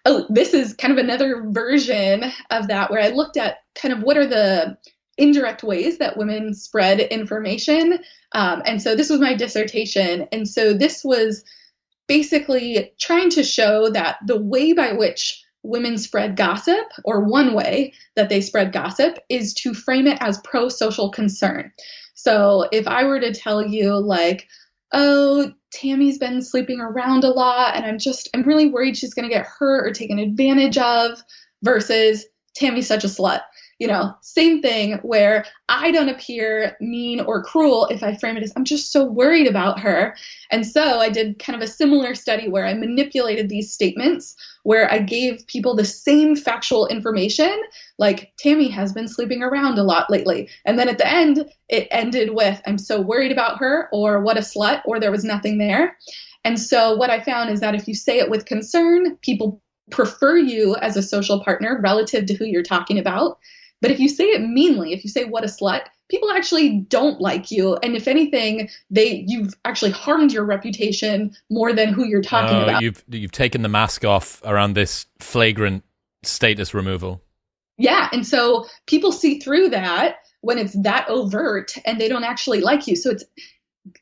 Oh, 0.06 0.26
this 0.28 0.54
is 0.54 0.74
kind 0.74 0.92
of 0.92 0.98
another 0.98 1.44
version 1.48 2.30
of 2.50 2.68
that 2.68 2.90
where 2.90 3.00
I 3.00 3.08
looked 3.08 3.36
at 3.36 3.62
kind 3.74 3.92
of 3.92 4.02
what 4.02 4.18
are 4.18 4.26
the 4.26 4.76
indirect 5.16 5.62
ways 5.62 5.98
that 5.98 6.16
women 6.16 6.54
spread 6.54 7.00
information. 7.00 7.98
Um, 8.32 8.62
and 8.66 8.82
so 8.82 8.94
this 8.94 9.08
was 9.08 9.20
my 9.20 9.34
dissertation. 9.34 10.28
And 10.32 10.48
so 10.48 10.74
this 10.74 11.04
was 11.04 11.44
basically 12.06 12.92
trying 12.98 13.30
to 13.30 13.42
show 13.42 13.90
that 13.90 14.18
the 14.26 14.40
way 14.40 14.72
by 14.72 14.92
which 14.92 15.42
women 15.62 15.96
spread 15.96 16.36
gossip, 16.36 16.84
or 17.04 17.24
one 17.24 17.54
way 17.54 17.94
that 18.16 18.28
they 18.28 18.40
spread 18.40 18.72
gossip, 18.72 19.18
is 19.30 19.54
to 19.54 19.72
frame 19.72 20.06
it 20.06 20.18
as 20.20 20.38
pro 20.44 20.68
social 20.68 21.10
concern. 21.10 21.72
So 22.14 22.68
if 22.70 22.86
I 22.86 23.04
were 23.04 23.20
to 23.20 23.32
tell 23.32 23.66
you, 23.66 23.94
like, 23.94 24.46
oh, 24.92 25.50
Tammy's 25.72 26.18
been 26.18 26.42
sleeping 26.42 26.80
around 26.80 27.24
a 27.24 27.30
lot, 27.30 27.76
and 27.76 27.86
I'm 27.86 27.98
just, 27.98 28.28
I'm 28.34 28.42
really 28.42 28.68
worried 28.68 28.96
she's 28.96 29.14
going 29.14 29.28
to 29.28 29.34
get 29.34 29.46
hurt 29.46 29.86
or 29.86 29.92
taken 29.92 30.18
advantage 30.18 30.78
of, 30.78 31.22
versus 31.62 32.26
Tammy's 32.54 32.86
such 32.86 33.04
a 33.04 33.08
slut. 33.08 33.40
You 33.84 33.90
know, 33.90 34.16
same 34.22 34.62
thing 34.62 34.94
where 35.02 35.44
I 35.68 35.90
don't 35.90 36.08
appear 36.08 36.74
mean 36.80 37.20
or 37.20 37.42
cruel 37.42 37.86
if 37.90 38.02
I 38.02 38.16
frame 38.16 38.38
it 38.38 38.42
as 38.42 38.50
I'm 38.56 38.64
just 38.64 38.90
so 38.90 39.04
worried 39.04 39.46
about 39.46 39.78
her. 39.80 40.16
And 40.50 40.66
so 40.66 41.00
I 41.00 41.10
did 41.10 41.38
kind 41.38 41.54
of 41.54 41.60
a 41.60 41.70
similar 41.70 42.14
study 42.14 42.48
where 42.48 42.64
I 42.64 42.72
manipulated 42.72 43.50
these 43.50 43.70
statements 43.70 44.36
where 44.62 44.90
I 44.90 45.00
gave 45.00 45.46
people 45.48 45.76
the 45.76 45.84
same 45.84 46.34
factual 46.34 46.86
information, 46.86 47.54
like 47.98 48.32
Tammy 48.38 48.68
has 48.70 48.94
been 48.94 49.06
sleeping 49.06 49.42
around 49.42 49.78
a 49.78 49.84
lot 49.84 50.08
lately. 50.08 50.48
And 50.64 50.78
then 50.78 50.88
at 50.88 50.96
the 50.96 51.06
end, 51.06 51.44
it 51.68 51.86
ended 51.90 52.30
with 52.32 52.62
I'm 52.66 52.78
so 52.78 53.02
worried 53.02 53.32
about 53.32 53.58
her, 53.58 53.90
or 53.92 54.22
what 54.22 54.38
a 54.38 54.40
slut, 54.40 54.80
or 54.86 54.98
there 54.98 55.12
was 55.12 55.24
nothing 55.24 55.58
there. 55.58 55.98
And 56.42 56.58
so 56.58 56.96
what 56.96 57.10
I 57.10 57.20
found 57.20 57.50
is 57.50 57.60
that 57.60 57.74
if 57.74 57.86
you 57.86 57.94
say 57.94 58.18
it 58.18 58.30
with 58.30 58.46
concern, 58.46 59.16
people 59.16 59.60
prefer 59.90 60.38
you 60.38 60.74
as 60.76 60.96
a 60.96 61.02
social 61.02 61.44
partner 61.44 61.78
relative 61.82 62.24
to 62.24 62.34
who 62.34 62.46
you're 62.46 62.62
talking 62.62 62.98
about. 62.98 63.36
But 63.84 63.90
if 63.90 64.00
you 64.00 64.08
say 64.08 64.24
it 64.24 64.40
meanly, 64.40 64.94
if 64.94 65.04
you 65.04 65.10
say 65.10 65.26
what 65.26 65.44
a 65.44 65.46
slut, 65.46 65.82
people 66.08 66.30
actually 66.30 66.78
don't 66.88 67.20
like 67.20 67.50
you. 67.50 67.76
And 67.82 67.94
if 67.94 68.08
anything 68.08 68.70
they 68.88 69.26
you've 69.28 69.52
actually 69.66 69.90
harmed 69.90 70.32
your 70.32 70.46
reputation 70.46 71.36
more 71.50 71.70
than 71.74 71.92
who 71.92 72.06
you're 72.06 72.22
talking 72.22 72.56
uh, 72.56 72.62
about. 72.62 72.82
you've 72.82 73.04
you've 73.08 73.30
taken 73.30 73.60
the 73.60 73.68
mask 73.68 74.02
off 74.02 74.40
around 74.42 74.72
this 74.72 75.04
flagrant 75.18 75.84
status 76.22 76.72
removal. 76.72 77.20
Yeah 77.76 78.08
and 78.10 78.26
so 78.26 78.64
people 78.86 79.12
see 79.12 79.38
through 79.38 79.68
that 79.68 80.16
when 80.40 80.56
it's 80.56 80.72
that 80.82 81.06
overt 81.10 81.74
and 81.84 82.00
they 82.00 82.08
don't 82.08 82.24
actually 82.24 82.62
like 82.62 82.86
you. 82.86 82.96
So 82.96 83.10
it's 83.10 83.24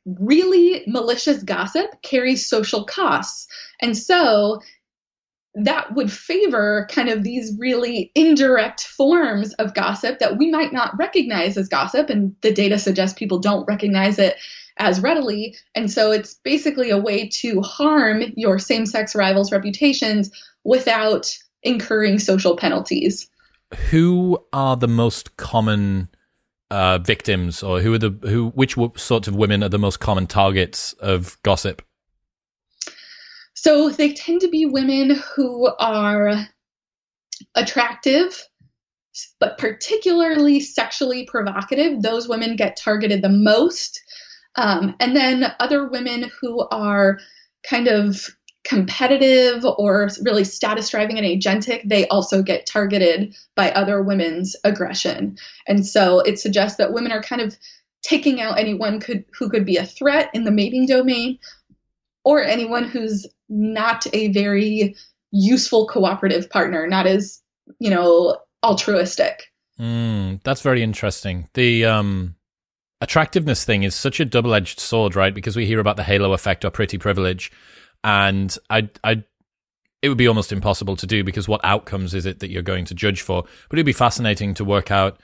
really 0.07 0.85
malicious 0.87 1.43
gossip 1.43 1.91
carries 2.03 2.49
social 2.49 2.85
costs. 2.85 3.49
And 3.81 3.99
so 3.99 4.61
that 5.55 5.95
would 5.95 6.11
favor 6.11 6.89
kind 6.91 7.09
of 7.09 7.23
these 7.23 7.55
really 7.59 8.11
indirect 8.15 8.85
forms 8.85 9.53
of 9.55 9.75
gossip 9.75 10.19
that 10.19 10.39
we 10.39 10.51
might 10.51 10.73
not 10.73 10.97
recognize 10.99 11.57
as 11.57 11.69
gossip. 11.69 12.09
And 12.09 12.35
the 12.41 12.53
data 12.53 12.79
suggests 12.79 13.19
people 13.19 13.39
don't 13.39 13.67
recognize 13.67 14.19
it 14.19 14.37
as 14.79 15.01
readily. 15.01 15.57
And 15.75 15.91
so 15.91 16.11
it's 16.11 16.35
basically 16.35 16.91
a 16.91 16.99
way 16.99 17.29
to 17.41 17.61
harm 17.61 18.23
your 18.37 18.59
same 18.59 18.87
sex 18.87 19.15
rivals' 19.15 19.53
reputations 19.53 20.31
without 20.65 21.37
incurring 21.63 22.19
social 22.19 22.57
penalties. 22.57 23.29
Who 23.91 24.39
are 24.53 24.77
the 24.77 24.89
most 24.89 25.37
common 25.37 26.09
uh, 26.71 26.99
victims, 26.99 27.63
or 27.63 27.81
who 27.81 27.93
are 27.95 27.99
the 27.99 28.11
who? 28.23 28.49
Which 28.51 28.77
sorts 28.97 29.29
of 29.29 29.35
women 29.35 29.63
are 29.63 29.69
the 29.69 29.79
most 29.79 30.01
common 30.01 30.27
targets 30.27 30.95
of 30.95 31.39
gossip? 31.43 31.83
So 33.63 33.91
they 33.91 34.13
tend 34.13 34.41
to 34.41 34.49
be 34.49 34.67
women 34.67 35.11
who 35.37 35.71
are 35.79 36.49
attractive, 37.55 38.49
but 39.39 39.57
particularly 39.57 40.59
sexually 40.59 41.27
provocative. 41.27 42.03
Those 42.03 42.29
women 42.29 42.57
get 42.57 42.77
targeted 42.77 43.23
the 43.23 43.29
most. 43.29 44.03
Um, 44.57 44.97
and 44.99 45.15
then 45.15 45.53
other 45.61 45.89
women 45.89 46.29
who 46.41 46.67
are 46.73 47.21
kind 47.65 47.87
of 47.87 48.31
competitive 48.65 49.65
or 49.65 50.09
really 50.23 50.43
status 50.43 50.91
driving 50.91 51.17
and 51.19 51.27
agentic, 51.27 51.89
they 51.89 52.09
also 52.09 52.43
get 52.43 52.67
targeted 52.67 53.33
by 53.55 53.71
other 53.71 54.03
women's 54.03 54.57
aggression. 54.65 55.39
And 55.69 55.87
so 55.87 56.19
it 56.19 56.41
suggests 56.41 56.79
that 56.79 56.93
women 56.93 57.13
are 57.13 57.23
kind 57.23 57.41
of 57.41 57.57
taking 58.03 58.41
out 58.41 58.59
anyone 58.59 58.99
could 58.99 59.25
who 59.39 59.49
could 59.49 59.65
be 59.65 59.77
a 59.77 59.87
threat 59.87 60.31
in 60.35 60.43
the 60.43 60.51
mating 60.51 60.87
domain 60.87 61.39
or 62.25 62.43
anyone 62.43 62.85
who's 62.85 63.27
not 63.49 64.07
a 64.13 64.33
very 64.33 64.97
useful 65.31 65.87
cooperative 65.87 66.49
partner, 66.51 66.87
not 66.87 67.07
as, 67.07 67.41
you 67.79 67.91
know, 67.91 68.39
altruistic. 68.63 69.53
Mm, 69.81 70.41
that's 70.45 70.61
very 70.61 70.83
interesting. 70.83 71.49
The 71.55 71.85
um, 71.87 72.37
attractiveness 73.01 73.65
thing 73.65 73.83
is 73.83 73.95
such 73.95 74.21
a 74.21 74.25
double 74.25 74.55
edged 74.55 74.79
sword, 74.79 75.17
right? 75.17 75.35
Because 75.35 75.57
we 75.57 75.67
hear 75.67 75.81
about 75.81 75.97
the 75.97 76.05
halo 76.05 76.33
effect 76.33 76.65
or 76.65 76.71
pretty 76.71 76.99
privilege. 76.99 77.51
And 78.05 78.57
I, 78.71 78.89
I, 79.03 79.25
it 80.03 80.09
would 80.09 80.19
be 80.19 80.29
almost 80.29 80.53
impossible 80.53 80.97
to 80.97 81.07
do 81.07 81.25
because 81.25 81.49
what 81.49 81.61
outcomes 81.65 82.15
is 82.15 82.27
it 82.27 82.41
that 82.41 82.51
you're 82.51 82.63
going 82.63 82.85
to 82.87 82.95
judge 82.95 83.23
for? 83.23 83.43
But 83.69 83.79
it'd 83.79 83.87
be 83.87 83.93
fascinating 83.93 84.55
to 84.55 84.65
work 84.65 84.91
out 84.91 85.19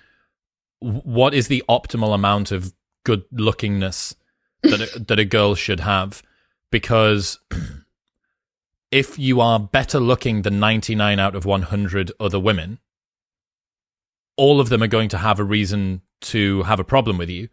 what 0.81 1.35
is 1.35 1.49
the 1.49 1.63
optimal 1.69 2.15
amount 2.15 2.53
of 2.53 2.73
good 3.05 3.25
lookingness 3.31 4.15
that 4.63 4.81
a, 4.81 4.99
that 5.01 5.19
a 5.19 5.25
girl 5.25 5.55
should 5.55 5.81
have 5.81 6.23
because 6.71 7.39
if 8.91 9.19
you 9.19 9.41
are 9.41 9.61
better 9.61 10.01
looking 10.01 10.43
than 10.43 10.61
99 10.61 11.19
out 11.19 11.35
of 11.35 11.45
100 11.45 12.13
other 12.19 12.39
women, 12.39 12.79
all 14.37 14.61
of 14.61 14.69
them 14.69 14.83
are 14.83 14.89
going 14.89 15.09
to 15.11 15.19
have 15.19 15.39
a 15.39 15.45
reason 15.45 16.03
to 16.21 16.63
have 16.65 16.81
a 16.81 16.85
problem 16.85 17.19
with 17.19 17.29
you. 17.29 17.49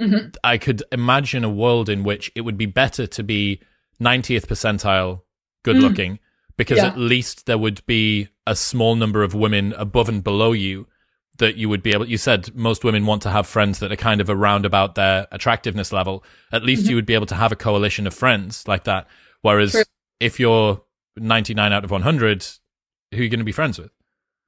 Mm-hmm. 0.00 0.28
I 0.44 0.58
could 0.58 0.82
imagine 0.92 1.44
a 1.44 1.50
world 1.50 1.88
in 1.88 2.04
which 2.04 2.30
it 2.34 2.42
would 2.42 2.56
be 2.56 2.66
better 2.66 3.06
to 3.06 3.22
be 3.22 3.60
90th 4.00 4.46
percentile 4.46 5.22
good 5.64 5.76
mm. 5.76 5.82
looking 5.82 6.12
mm. 6.14 6.18
because 6.56 6.78
yeah. 6.78 6.86
at 6.86 6.96
least 6.96 7.46
there 7.46 7.58
would 7.58 7.84
be 7.86 8.28
a 8.46 8.54
small 8.54 8.94
number 8.94 9.24
of 9.24 9.34
women 9.34 9.72
above 9.72 10.08
and 10.08 10.22
below 10.22 10.52
you 10.52 10.86
that 11.38 11.56
you 11.56 11.68
would 11.68 11.82
be 11.82 11.92
able 11.92 12.06
you 12.06 12.18
said 12.18 12.54
most 12.54 12.84
women 12.84 13.06
want 13.06 13.22
to 13.22 13.30
have 13.30 13.46
friends 13.46 13.78
that 13.78 13.90
are 13.90 13.96
kind 13.96 14.20
of 14.20 14.28
around 14.28 14.66
about 14.66 14.94
their 14.94 15.26
attractiveness 15.32 15.92
level 15.92 16.24
at 16.52 16.62
least 16.62 16.82
mm-hmm. 16.82 16.90
you 16.90 16.96
would 16.96 17.06
be 17.06 17.14
able 17.14 17.26
to 17.26 17.34
have 17.34 17.52
a 17.52 17.56
coalition 17.56 18.06
of 18.06 18.14
friends 18.14 18.66
like 18.68 18.84
that 18.84 19.06
whereas 19.42 19.72
True 19.72 19.82
if 20.20 20.40
you're 20.40 20.82
99 21.16 21.72
out 21.72 21.84
of 21.84 21.90
100, 21.90 22.46
who 23.12 23.18
are 23.18 23.22
you 23.22 23.28
going 23.28 23.38
to 23.38 23.44
be 23.44 23.52
friends 23.52 23.78
with? 23.78 23.90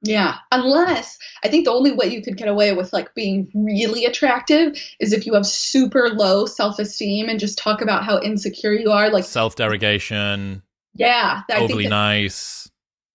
Yeah, 0.03 0.37
unless 0.51 1.17
I 1.43 1.47
think 1.47 1.65
the 1.65 1.71
only 1.71 1.91
way 1.91 2.07
you 2.07 2.23
could 2.23 2.35
get 2.35 2.47
away 2.47 2.73
with 2.73 2.91
like 2.91 3.13
being 3.13 3.51
really 3.53 4.05
attractive 4.05 4.75
is 4.99 5.13
if 5.13 5.27
you 5.27 5.35
have 5.35 5.45
super 5.45 6.09
low 6.09 6.47
self-esteem 6.47 7.29
and 7.29 7.39
just 7.39 7.59
talk 7.59 7.81
about 7.81 8.03
how 8.03 8.19
insecure 8.19 8.73
you 8.73 8.89
are, 8.89 9.11
like 9.11 9.25
self-derogation. 9.25 10.63
Yeah, 10.95 11.41
overly 11.53 11.83
that, 11.83 11.89
nice. 11.89 12.60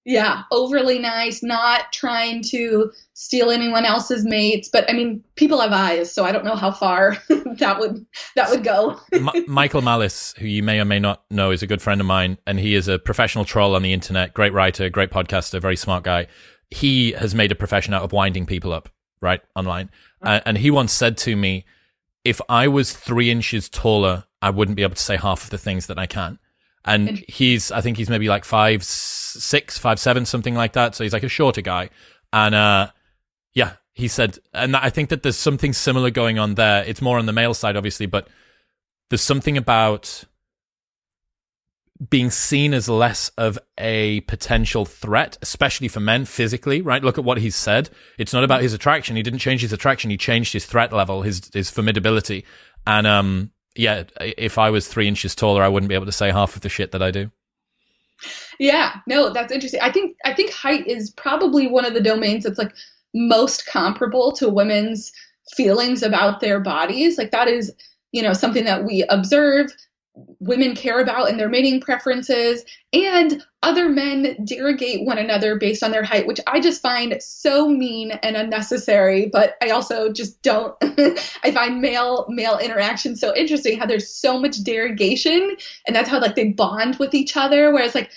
Yeah, 0.07 0.45
overly 0.53 1.01
nice, 1.01 1.43
not 1.43 1.93
trying 1.93 2.41
to 2.45 2.93
steal 3.15 3.51
anyone 3.51 3.85
else's 3.85 4.25
mates. 4.25 4.69
But 4.73 4.89
I 4.89 4.93
mean, 4.93 5.25
people 5.35 5.61
have 5.61 5.73
eyes, 5.73 6.13
so 6.13 6.25
I 6.25 6.31
don't 6.31 6.45
know 6.45 6.55
how 6.55 6.71
far 6.71 7.17
that 7.29 7.81
would 7.81 8.07
that 8.37 8.49
would 8.49 8.63
go. 8.63 9.01
Michael 9.49 9.83
Malice, 9.83 10.33
who 10.39 10.47
you 10.47 10.63
may 10.63 10.79
or 10.79 10.85
may 10.85 11.01
not 11.01 11.25
know, 11.29 11.51
is 11.51 11.65
a 11.65 11.67
good 11.67 11.83
friend 11.83 12.01
of 12.01 12.07
mine, 12.07 12.39
and 12.47 12.61
he 12.61 12.77
is 12.77 12.87
a 12.87 13.01
professional 13.01 13.45
troll 13.45 13.75
on 13.75 13.83
the 13.83 13.93
internet. 13.93 14.33
Great 14.33 14.53
writer, 14.53 14.89
great 14.89 15.11
podcaster, 15.11 15.61
very 15.61 15.77
smart 15.77 16.05
guy. 16.05 16.29
He 16.71 17.11
has 17.13 17.35
made 17.35 17.51
a 17.51 17.57
profession 17.57 17.93
out 17.93 18.03
of 18.03 18.13
winding 18.13 18.47
people 18.47 18.73
up, 18.73 18.89
right, 19.21 19.41
online. 19.57 19.91
Uh, 20.23 20.39
and 20.47 20.59
he 20.59 20.71
once 20.71 20.93
said 20.93 21.17
to 21.19 21.35
me, 21.35 21.65
"If 22.25 22.41
I 22.49 22.69
was 22.69 22.93
three 22.93 23.29
inches 23.29 23.69
taller, 23.69 24.27
I 24.41 24.51
wouldn't 24.51 24.77
be 24.77 24.85
able 24.85 24.95
to 24.95 25.03
say 25.03 25.17
half 25.17 25.43
of 25.43 25.51
the 25.51 25.59
things 25.59 25.89
that 25.89 25.99
I 25.99 26.07
can." 26.07 26.39
And 26.87 27.24
he's 27.28 27.70
I 27.72 27.80
think 27.80 27.97
he's 27.97 28.09
maybe 28.09 28.28
like 28.28 28.45
five 28.45 28.84
six, 28.84 29.76
five 29.76 29.99
seven, 29.99 30.24
something 30.24 30.55
like 30.55 30.72
that. 30.74 30.95
So 30.95 31.05
he's 31.05 31.12
like 31.12 31.22
a 31.22 31.28
shorter 31.28 31.61
guy, 31.61 31.91
and 32.32 32.55
uh, 32.55 32.91
yeah, 33.53 33.72
he 33.93 34.09
said, 34.09 34.39
and 34.55 34.76
I 34.76 34.91
think 34.91 35.09
that 35.11 35.22
there's 35.22 35.37
something 35.37 35.72
similar 35.72 36.11
going 36.11 36.39
on 36.39 36.55
there. 36.55 36.84
It's 36.84 37.03
more 37.03 37.18
on 37.18 37.26
the 37.26 37.32
male 37.32 37.55
side, 37.55 37.76
obviously, 37.76 38.07
but 38.07 38.28
there's 39.11 39.22
something 39.22 39.57
about 39.57 40.24
being 42.11 42.30
seen 42.30 42.74
as 42.74 42.89
less 42.89 43.30
of 43.39 43.59
a 43.78 44.20
potential 44.22 44.84
threat, 44.84 45.39
especially 45.41 45.89
for 45.89 46.01
men 46.01 46.26
physically, 46.26 46.82
right? 46.82 47.03
Look 47.03 47.16
at 47.16 47.24
what 47.24 47.39
he 47.39 47.49
said. 47.49 47.89
It's 48.18 48.34
not 48.34 48.45
about 48.45 48.61
his 48.61 48.74
attraction. 48.74 49.16
He 49.16 49.22
didn't 49.22 49.39
change 49.39 49.62
his 49.62 49.72
attraction. 49.72 50.11
He 50.11 50.18
changed 50.18 50.53
his 50.53 50.66
threat 50.66 50.93
level, 50.93 51.22
his, 51.22 51.51
his 51.55 51.70
formidability. 51.70 52.45
And, 52.87 53.07
um, 53.07 53.50
yeah, 53.77 54.05
if 54.21 54.59
I 54.59 54.71
was 54.71 54.89
three 54.89 55.09
inches 55.09 55.35
taller, 55.35 55.63
I 55.63 55.69
wouldn't 55.69 55.89
be 55.89 55.95
able 55.95 56.07
to 56.07 56.13
say 56.13 56.31
half 56.31 56.57
of 56.57 56.63
the 56.63 56.69
shit 56.69 56.93
that 56.93 57.03
I 57.03 57.11
do. 57.11 57.31
Yeah, 58.59 58.97
no, 59.07 59.31
that's 59.31 59.53
interesting. 59.53 59.81
I 59.81 59.93
think 59.93 60.17
I 60.25 60.33
think 60.33 60.53
height 60.53 60.87
is 60.87 61.11
probably 61.11 61.67
one 61.67 61.85
of 61.85 61.95
the 61.95 62.01
domains 62.01 62.45
that's 62.45 62.59
like 62.59 62.73
most 63.15 63.67
comparable 63.67 64.33
to 64.33 64.49
women's 64.49 65.13
feelings 65.55 66.03
about 66.03 66.41
their 66.41 66.61
bodies. 66.61 67.19
Like 67.19 67.31
that 67.31 67.49
is, 67.49 67.73
you 68.13 68.23
know, 68.23 68.33
something 68.33 68.65
that 68.65 68.85
we 68.85 69.05
observe 69.09 69.71
women 70.41 70.75
care 70.75 71.01
about 71.01 71.29
in 71.29 71.37
their 71.37 71.49
mating 71.49 71.80
preferences 71.80 72.64
and 72.93 73.45
other 73.63 73.88
men 73.88 74.37
derogate 74.45 75.05
one 75.05 75.18
another 75.18 75.59
based 75.59 75.83
on 75.83 75.91
their 75.91 76.03
height 76.03 76.26
which 76.26 76.41
i 76.47 76.59
just 76.59 76.80
find 76.80 77.21
so 77.21 77.68
mean 77.68 78.13
and 78.22 78.37
unnecessary 78.37 79.29
but 79.30 79.57
i 79.63 79.68
also 79.71 80.11
just 80.11 80.41
don't 80.43 80.75
i 81.43 81.51
find 81.53 81.83
male 81.83 82.25
male 82.30 82.59
interaction 82.59 83.14
so 83.14 83.34
interesting 83.37 83.79
how 83.79 83.84
there's 83.84 84.09
so 84.09 84.41
much 84.41 84.57
derogation 84.59 85.55
and 85.87 85.95
that's 85.95 86.09
how 86.09 86.21
like 86.21 86.34
they 86.34 86.49
bond 86.49 86.97
with 86.99 87.14
each 87.14 87.37
other 87.37 87.72
whereas 87.72 87.95
like 87.95 88.11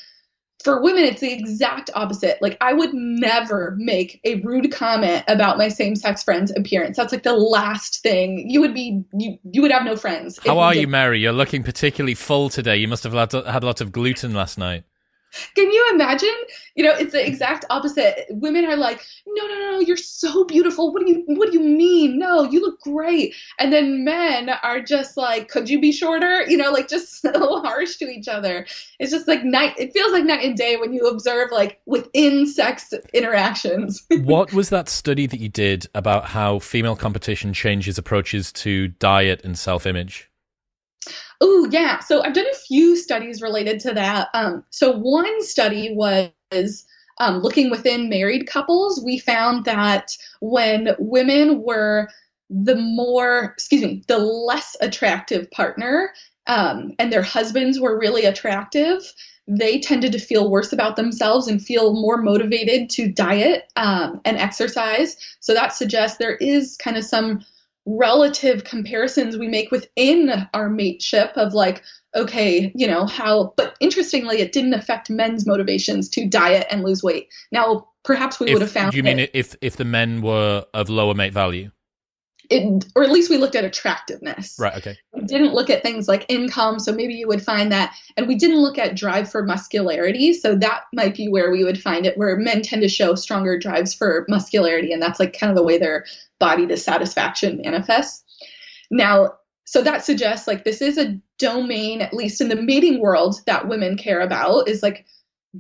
for 0.64 0.82
women 0.82 1.04
it's 1.04 1.22
the 1.22 1.32
exact 1.32 1.90
opposite. 1.96 2.42
Like 2.42 2.58
i 2.62 2.74
would 2.74 2.94
never 2.94 3.76
make 3.78 4.20
a 4.24 4.36
rude 4.42 4.72
comment 4.72 5.24
about 5.28 5.58
my 5.58 5.70
same-sex 5.70 6.24
friend's 6.24 6.52
appearance. 6.56 6.98
That's 6.98 7.14
like 7.14 7.24
the 7.24 7.34
last 7.34 8.02
thing. 8.02 8.50
You 8.50 8.62
would 8.62 8.74
be 8.74 9.04
you, 9.14 9.38
you 9.44 9.62
would 9.62 9.72
have 9.72 9.84
no 9.84 9.96
friends. 9.96 10.40
How 10.46 10.60
are 10.60 10.76
you 10.76 10.88
mary? 10.88 11.20
You're 11.20 11.34
looking 11.34 11.64
particularly 11.64 12.16
full 12.16 12.50
today. 12.50 12.78
You 12.78 12.88
must 12.88 13.04
have 13.04 13.14
had, 13.14 13.32
had 13.46 13.64
lots 13.64 13.82
of 13.82 13.92
gluten 13.92 14.34
last 14.34 14.58
night 14.58 14.84
Can 15.56 15.72
you 15.72 15.90
imagine? 15.94 16.36
You 16.76 16.84
know, 16.84 16.94
it's 16.94 17.12
the 17.12 17.26
exact 17.26 17.66
opposite. 17.70 18.26
Women 18.30 18.66
are 18.66 18.78
like, 18.78 19.06
"No, 19.28 19.48
no, 19.48 19.56
no, 19.72 19.80
you're 19.80 19.98
so 19.98 20.44
beautiful. 20.46 20.94
What 20.94 21.06
do 21.06 21.12
you 21.12 21.24
what 21.28 21.52
do 21.52 21.60
you 21.60 21.64
mean? 21.64 22.20
No, 22.20 22.44
you 22.44 22.62
look 22.62 22.80
great." 22.82 23.36
And 23.60 23.72
then 23.72 24.04
men 24.04 24.50
are 24.50 24.82
just 24.82 25.18
like, 25.18 25.50
"Could 25.50 25.70
you 25.70 25.80
be 25.80 25.92
shorter?" 25.92 26.44
You 26.50 26.58
know, 26.58 26.72
like 26.72 26.88
just 26.88 27.22
so 27.22 27.62
harsh 27.62 27.98
to 27.98 28.06
each 28.06 28.28
other. 28.28 28.66
It's 29.00 29.12
just 29.12 29.28
like 29.28 29.44
night 29.44 29.76
it 29.78 29.94
feels 29.94 30.12
like 30.12 30.24
night 30.24 30.44
and 30.44 30.58
day 30.58 30.78
when 30.78 30.94
you 30.94 31.08
observe 31.08 31.52
like 31.52 31.80
within 31.86 32.48
sex 32.48 32.94
interactions. 33.14 34.06
what 34.22 34.54
was 34.54 34.70
that 34.70 34.90
study 34.90 35.28
that 35.28 35.40
you 35.40 35.50
did 35.50 35.88
about 35.94 36.26
how 36.26 36.60
female 36.60 36.96
competition 36.96 37.54
changes 37.54 37.98
approaches 37.98 38.52
to 38.52 38.88
diet 38.88 39.42
and 39.44 39.58
self-image? 39.58 40.29
Oh, 41.42 41.68
yeah. 41.72 42.00
So 42.00 42.24
I've 42.24 42.34
done 42.34 42.50
a 42.52 42.58
few 42.58 42.96
studies 42.96 43.42
related 43.42 43.80
to 43.82 43.94
that. 43.94 44.30
Um, 44.34 44.64
so 44.72 44.92
one 44.92 45.42
study 45.44 45.94
was 45.94 46.86
um, 47.20 47.40
looking 47.40 47.70
within 47.70 48.10
married 48.10 48.48
couples. 48.48 49.02
We 49.04 49.20
found 49.20 49.66
that 49.66 50.16
when 50.42 50.96
women 51.00 51.62
were 51.64 52.10
the 52.50 52.76
more, 52.76 53.54
excuse 53.54 53.84
me, 53.84 54.04
the 54.08 54.18
less 54.18 54.76
attractive 54.82 55.50
partner, 55.52 56.12
um, 56.48 56.94
and 56.98 57.14
their 57.14 57.22
husbands 57.22 57.80
were 57.80 58.00
really 58.00 58.26
attractive, 58.26 59.14
they 59.48 59.80
tended 59.80 60.12
to 60.12 60.20
feel 60.20 60.50
worse 60.50 60.74
about 60.74 60.96
themselves 60.96 61.48
and 61.48 61.64
feel 61.64 61.94
more 61.94 62.22
motivated 62.22 62.90
to 62.90 63.12
diet 63.12 63.72
um, 63.76 64.20
and 64.26 64.38
exercise. 64.38 65.16
So 65.40 65.54
that 65.54 65.74
suggests 65.74 66.18
there 66.18 66.38
is 66.38 66.76
kind 66.78 66.98
of 66.98 67.04
some 67.04 67.46
relative 67.98 68.64
comparisons 68.64 69.38
we 69.38 69.48
make 69.48 69.72
within 69.72 70.48
our 70.54 70.70
mateship 70.70 71.32
of 71.36 71.54
like 71.54 71.82
okay 72.16 72.72
you 72.76 72.86
know 72.86 73.06
how 73.06 73.52
but 73.58 73.76
interestingly 73.80 74.42
it 74.42 74.52
didn't 74.52 74.74
affect 74.76 75.10
men's 75.10 75.48
motivations 75.48 76.08
to 76.10 76.28
diet 76.28 76.68
and 76.70 76.84
lose 76.84 77.02
weight. 77.02 77.28
Now 77.52 77.88
perhaps 78.04 78.40
we 78.40 78.48
if, 78.48 78.54
would 78.54 78.62
have 78.62 78.72
found 78.72 78.92
do 78.92 78.98
you 78.98 79.04
mean 79.04 79.20
it, 79.20 79.32
if 79.34 79.56
if 79.62 79.76
the 79.76 79.86
men 79.86 80.22
were 80.22 80.66
of 80.74 80.90
lower 80.90 81.16
mate 81.16 81.34
value 81.34 81.72
it, 82.50 82.86
or 82.96 83.04
at 83.04 83.12
least 83.12 83.30
we 83.30 83.38
looked 83.38 83.56
at 83.56 83.64
attractiveness. 83.64 84.56
Right. 84.60 84.76
Okay. 84.76 84.98
We 85.14 85.22
didn't 85.24 85.54
look 85.54 85.70
at 85.70 85.84
things 85.84 86.08
like 86.08 86.26
income, 86.30 86.80
so 86.80 86.92
maybe 86.92 87.14
you 87.14 87.28
would 87.28 87.44
find 87.44 87.72
that, 87.72 87.96
and 88.18 88.28
we 88.28 88.36
didn't 88.36 88.62
look 88.62 88.78
at 88.78 88.96
drive 88.96 89.30
for 89.30 89.46
muscularity, 89.46 90.34
so 90.34 90.56
that 90.56 90.84
might 90.94 91.16
be 91.16 91.28
where 91.28 91.52
we 91.52 91.64
would 91.64 91.82
find 91.82 92.06
it, 92.06 92.18
where 92.18 92.36
men 92.38 92.62
tend 92.62 92.82
to 92.82 92.90
show 92.90 93.16
stronger 93.16 93.58
drives 93.58 93.94
for 93.94 94.26
muscularity, 94.28 94.92
and 94.92 95.02
that's 95.02 95.20
like 95.20 95.38
kind 95.38 95.52
of 95.52 95.56
the 95.56 95.64
way 95.64 95.78
their 95.78 96.06
body 96.40 96.66
dissatisfaction 96.66 97.62
manifests. 97.64 98.24
Now, 98.90 99.36
so 99.66 99.84
that 99.84 100.04
suggests 100.04 100.48
like 100.48 100.64
this 100.64 100.82
is 100.82 100.98
a 100.98 101.20
domain, 101.38 102.02
at 102.02 102.14
least 102.14 102.42
in 102.42 102.50
the 102.50 102.56
mating 102.56 103.00
world, 103.00 103.42
that 103.46 103.68
women 103.68 103.98
care 103.98 104.22
about 104.22 104.68
is 104.68 104.82
like 104.82 105.06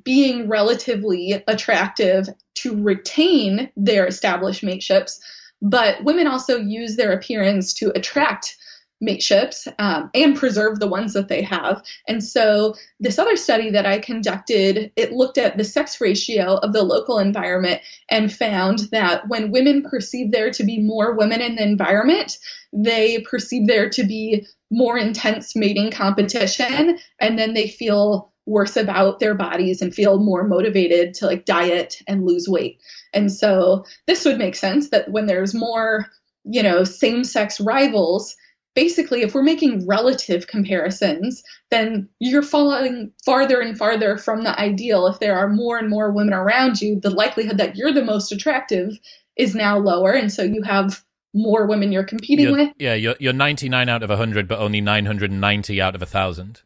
being 0.03 0.47
relatively 0.47 1.43
attractive 1.47 2.27
to 2.55 2.81
retain 2.81 3.71
their 3.75 4.07
established 4.07 4.63
mateships 4.63 5.19
but 5.61 6.03
women 6.03 6.27
also 6.27 6.57
use 6.57 6.95
their 6.95 7.11
appearance 7.11 7.73
to 7.73 7.91
attract 7.95 8.57
mateships 9.01 9.67
um, 9.79 10.09
and 10.13 10.35
preserve 10.35 10.79
the 10.79 10.87
ones 10.87 11.13
that 11.13 11.29
they 11.29 11.41
have. 11.41 11.81
And 12.07 12.23
so 12.23 12.75
this 12.99 13.17
other 13.17 13.37
study 13.37 13.69
that 13.69 13.85
I 13.85 13.99
conducted, 13.99 14.91
it 14.95 15.13
looked 15.13 15.37
at 15.37 15.57
the 15.57 15.63
sex 15.63 16.01
ratio 16.01 16.55
of 16.57 16.73
the 16.73 16.83
local 16.83 17.19
environment 17.19 17.81
and 18.09 18.33
found 18.33 18.79
that 18.91 19.27
when 19.29 19.51
women 19.51 19.83
perceive 19.83 20.31
there 20.31 20.51
to 20.51 20.63
be 20.63 20.79
more 20.79 21.15
women 21.15 21.39
in 21.41 21.55
the 21.55 21.63
environment, 21.63 22.37
they 22.73 23.19
perceive 23.21 23.67
there 23.67 23.89
to 23.89 24.03
be 24.03 24.45
more 24.69 24.97
intense 24.97 25.55
mating 25.55 25.91
competition 25.91 26.99
and 27.19 27.39
then 27.39 27.53
they 27.53 27.67
feel 27.67 28.28
worse 28.49 28.75
about 28.75 29.19
their 29.19 29.35
bodies 29.35 29.81
and 29.81 29.93
feel 29.93 30.19
more 30.19 30.43
motivated 30.43 31.13
to 31.13 31.27
like 31.27 31.45
diet 31.45 32.01
and 32.07 32.25
lose 32.25 32.47
weight. 32.47 32.79
And 33.13 33.31
so 33.31 33.85
this 34.07 34.25
would 34.25 34.37
make 34.37 34.55
sense 34.55 34.89
that 34.89 35.11
when 35.11 35.27
there's 35.27 35.53
more, 35.53 36.07
you 36.43 36.63
know, 36.63 36.83
same 36.83 37.23
sex 37.23 37.59
rivals, 37.61 38.35
basically, 38.75 39.21
if 39.21 39.33
we're 39.33 39.43
making 39.43 39.87
relative 39.87 40.47
comparisons, 40.47 41.43
then 41.69 42.09
you're 42.19 42.41
falling 42.41 43.11
farther 43.23 43.61
and 43.61 43.77
farther 43.77 44.17
from 44.17 44.43
the 44.43 44.59
ideal. 44.59 45.05
If 45.07 45.19
there 45.19 45.37
are 45.37 45.49
more 45.49 45.77
and 45.77 45.89
more 45.89 46.11
women 46.11 46.33
around 46.33 46.81
you, 46.81 46.99
the 46.99 47.09
likelihood 47.11 47.57
that 47.57 47.75
you're 47.75 47.93
the 47.93 48.03
most 48.03 48.31
attractive 48.31 48.97
is 49.37 49.53
now 49.53 49.77
lower. 49.77 50.11
And 50.11 50.31
so 50.31 50.43
you 50.43 50.63
have 50.63 51.03
more 51.33 51.67
women 51.67 51.91
you're 51.91 52.03
competing 52.03 52.47
you're, 52.47 52.57
with. 52.57 52.73
Yeah, 52.79 52.95
you're, 52.95 53.15
you're 53.19 53.33
99 53.33 53.89
out 53.89 54.01
of 54.01 54.09
100, 54.09 54.47
but 54.47 54.59
only 54.59 54.81
990 54.81 55.81
out 55.81 55.93
of 55.93 56.01
1,000. 56.01 56.61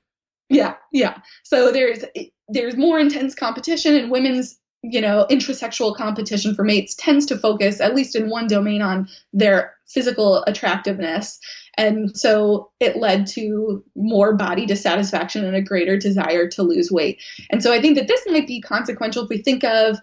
Yeah, 0.50 0.76
yeah. 0.92 1.18
So 1.44 1.72
there's 1.72 2.04
there's 2.50 2.78
more 2.78 3.00
intense 3.00 3.34
competition, 3.36 3.96
and 3.96 4.12
women's 4.12 4.60
you 4.84 5.00
know, 5.00 5.26
intrasexual 5.32 5.96
competition 5.96 6.54
for 6.54 6.66
mates 6.66 6.94
tends 6.94 7.26
to 7.26 7.38
focus, 7.38 7.80
at 7.80 7.96
least 7.96 8.16
in 8.16 8.30
one 8.30 8.48
domain, 8.48 8.82
on 8.82 9.08
their 9.32 9.74
physical 9.88 10.44
attractiveness. 10.46 11.40
And 11.78 12.16
so 12.18 12.70
it 12.82 12.98
led 12.98 13.26
to 13.28 13.84
more 13.96 14.36
body 14.36 14.66
dissatisfaction 14.66 15.46
and 15.46 15.56
a 15.56 15.62
greater 15.62 15.98
desire 15.98 16.50
to 16.50 16.64
lose 16.64 16.92
weight. 16.92 17.22
And 17.50 17.64
so 17.64 17.72
I 17.74 17.80
think 17.80 17.98
that 17.98 18.10
this 18.10 18.22
might 18.28 18.46
be 18.46 18.60
consequential 18.60 19.24
if 19.24 19.30
we 19.30 19.38
think 19.38 19.64
of, 19.64 19.98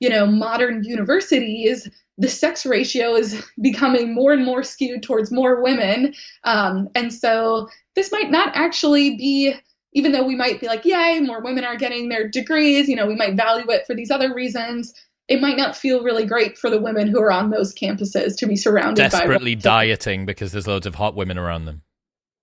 you 0.00 0.10
know, 0.10 0.26
modern 0.26 0.82
universities. 0.82 1.88
The 2.18 2.28
sex 2.28 2.66
ratio 2.66 3.14
is 3.14 3.40
becoming 3.62 4.14
more 4.14 4.32
and 4.32 4.44
more 4.44 4.64
skewed 4.64 5.04
towards 5.04 5.30
more 5.30 5.62
women. 5.62 6.12
Um, 6.42 6.88
and 6.96 7.14
so 7.14 7.68
this 7.94 8.10
might 8.10 8.32
not 8.32 8.50
actually 8.56 9.16
be 9.16 9.54
even 9.94 10.12
though 10.12 10.24
we 10.24 10.36
might 10.36 10.60
be 10.60 10.66
like, 10.66 10.84
yay, 10.84 11.20
more 11.20 11.40
women 11.40 11.64
are 11.64 11.76
getting 11.76 12.08
their 12.08 12.28
degrees, 12.28 12.88
you 12.88 12.96
know, 12.96 13.06
we 13.06 13.14
might 13.14 13.36
value 13.36 13.70
it 13.70 13.86
for 13.86 13.94
these 13.94 14.10
other 14.10 14.34
reasons. 14.34 14.92
It 15.28 15.40
might 15.40 15.56
not 15.56 15.76
feel 15.76 16.02
really 16.02 16.26
great 16.26 16.58
for 16.58 16.68
the 16.68 16.80
women 16.80 17.08
who 17.08 17.20
are 17.20 17.32
on 17.32 17.50
those 17.50 17.74
campuses 17.74 18.36
to 18.38 18.46
be 18.46 18.56
surrounded 18.56 19.10
desperately 19.10 19.54
by 19.54 19.60
dieting 19.60 20.26
because 20.26 20.52
there's 20.52 20.66
loads 20.66 20.86
of 20.86 20.96
hot 20.96 21.14
women 21.14 21.38
around 21.38 21.64
them. 21.64 21.82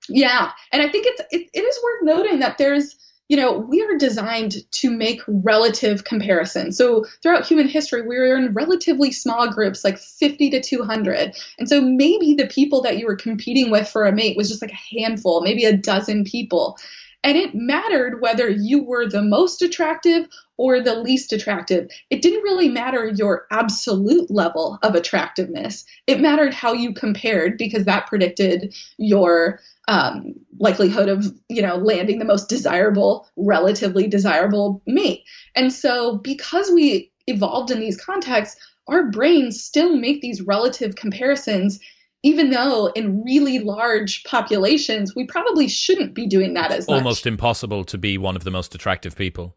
Yeah, 0.10 0.52
and 0.72 0.82
I 0.82 0.90
think 0.90 1.06
it's 1.06 1.22
it, 1.30 1.50
it 1.54 1.62
is 1.62 1.80
worth 1.84 2.18
noting 2.18 2.40
that 2.40 2.58
there's 2.58 2.96
you 3.32 3.38
know, 3.38 3.60
we 3.60 3.82
are 3.82 3.98
designed 3.98 4.58
to 4.72 4.92
make 4.92 5.22
relative 5.26 6.04
comparisons. 6.04 6.78
So 6.78 7.06
throughout 7.24 7.48
human 7.48 7.70
history, 7.70 8.02
we 8.02 8.20
were 8.20 8.36
in 8.36 8.54
relatively 8.54 9.14
small 9.14 9.50
groups, 9.50 9.86
like 9.86 10.00
50 10.00 10.50
to 10.50 10.62
200. 10.62 11.34
And 11.58 11.70
so 11.70 11.80
maybe 11.80 12.34
the 12.34 12.48
people 12.48 12.82
that 12.82 12.98
you 12.98 13.06
were 13.06 13.16
competing 13.16 13.72
with 13.72 13.88
for 13.88 14.06
a 14.06 14.12
mate 14.12 14.36
was 14.36 14.50
just 14.50 14.62
like 14.62 14.74
a 14.74 15.00
handful, 15.00 15.40
maybe 15.40 15.64
a 15.64 15.78
dozen 15.78 16.26
people. 16.26 16.78
And 17.24 17.38
it 17.38 17.54
mattered 17.54 18.22
whether 18.22 18.50
you 18.50 18.84
were 18.84 19.08
the 19.08 19.22
most 19.22 19.62
attractive 19.62 20.28
or 20.58 20.80
the 20.80 20.96
least 20.96 21.34
attractive. 21.34 21.90
It 22.10 22.22
didn't 22.22 22.44
really 22.44 22.70
matter 22.70 23.12
your 23.16 23.46
absolute 23.52 24.30
level 24.30 24.80
of 24.84 24.96
attractiveness. 24.96 25.86
It 26.08 26.20
mattered 26.20 26.54
how 26.54 26.74
you 26.74 26.94
compared 26.94 27.58
because 27.58 27.86
that 27.86 28.08
predicted 28.08 28.76
your 28.98 29.60
um, 29.88 30.34
likelihood 30.60 31.10
of, 31.10 31.34
you 31.50 31.62
know, 31.62 31.78
landing 31.78 32.20
the 32.20 32.26
most 32.26 32.50
desirable, 32.50 33.28
relatively 33.36 34.08
desirable 34.08 34.82
mate. 34.86 35.24
And 35.56 35.74
so 35.74 36.18
because 36.18 36.72
we 36.72 37.12
evolved 37.28 37.72
in 37.72 37.80
these 37.80 38.00
contexts, 38.00 38.60
our 38.88 39.10
brains 39.10 39.64
still 39.64 39.96
make 39.96 40.22
these 40.22 40.42
relative 40.42 40.96
comparisons 40.96 41.80
even 42.24 42.52
though 42.52 42.88
in 42.88 43.24
really 43.24 43.60
large 43.60 44.24
populations, 44.24 45.16
we 45.16 45.26
probably 45.26 45.68
shouldn't 45.68 46.14
be 46.14 46.28
doing 46.28 46.54
that 46.54 46.72
as 46.72 46.86
almost 46.86 47.26
impossible 47.26 47.84
to 47.86 47.98
be 47.98 48.18
one 48.18 48.36
of 48.36 48.44
the 48.44 48.52
most 48.52 48.76
attractive 48.76 49.16
people. 49.16 49.56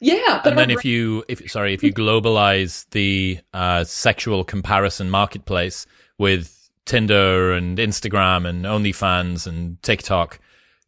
Yeah, 0.00 0.42
and 0.44 0.58
then 0.58 0.70
if 0.70 0.84
you, 0.84 1.24
if 1.26 1.50
sorry, 1.50 1.72
if 1.72 1.82
you 1.82 1.92
globalize 1.92 2.88
the 2.90 3.38
uh, 3.54 3.84
sexual 3.84 4.44
comparison 4.44 5.08
marketplace 5.08 5.86
with 6.18 6.70
Tinder 6.84 7.52
and 7.52 7.78
Instagram 7.78 8.46
and 8.46 8.64
OnlyFans 8.64 9.46
and 9.46 9.82
TikTok, 9.82 10.38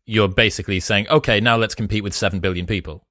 you're 0.05 0.29
basically 0.29 0.79
saying, 0.81 1.09
okay, 1.09 1.41
now 1.41 1.57
let's 1.57 1.75
compete 1.75 2.03
with 2.03 2.15
seven 2.15 2.41
billion 2.41 2.67
people. 2.67 3.03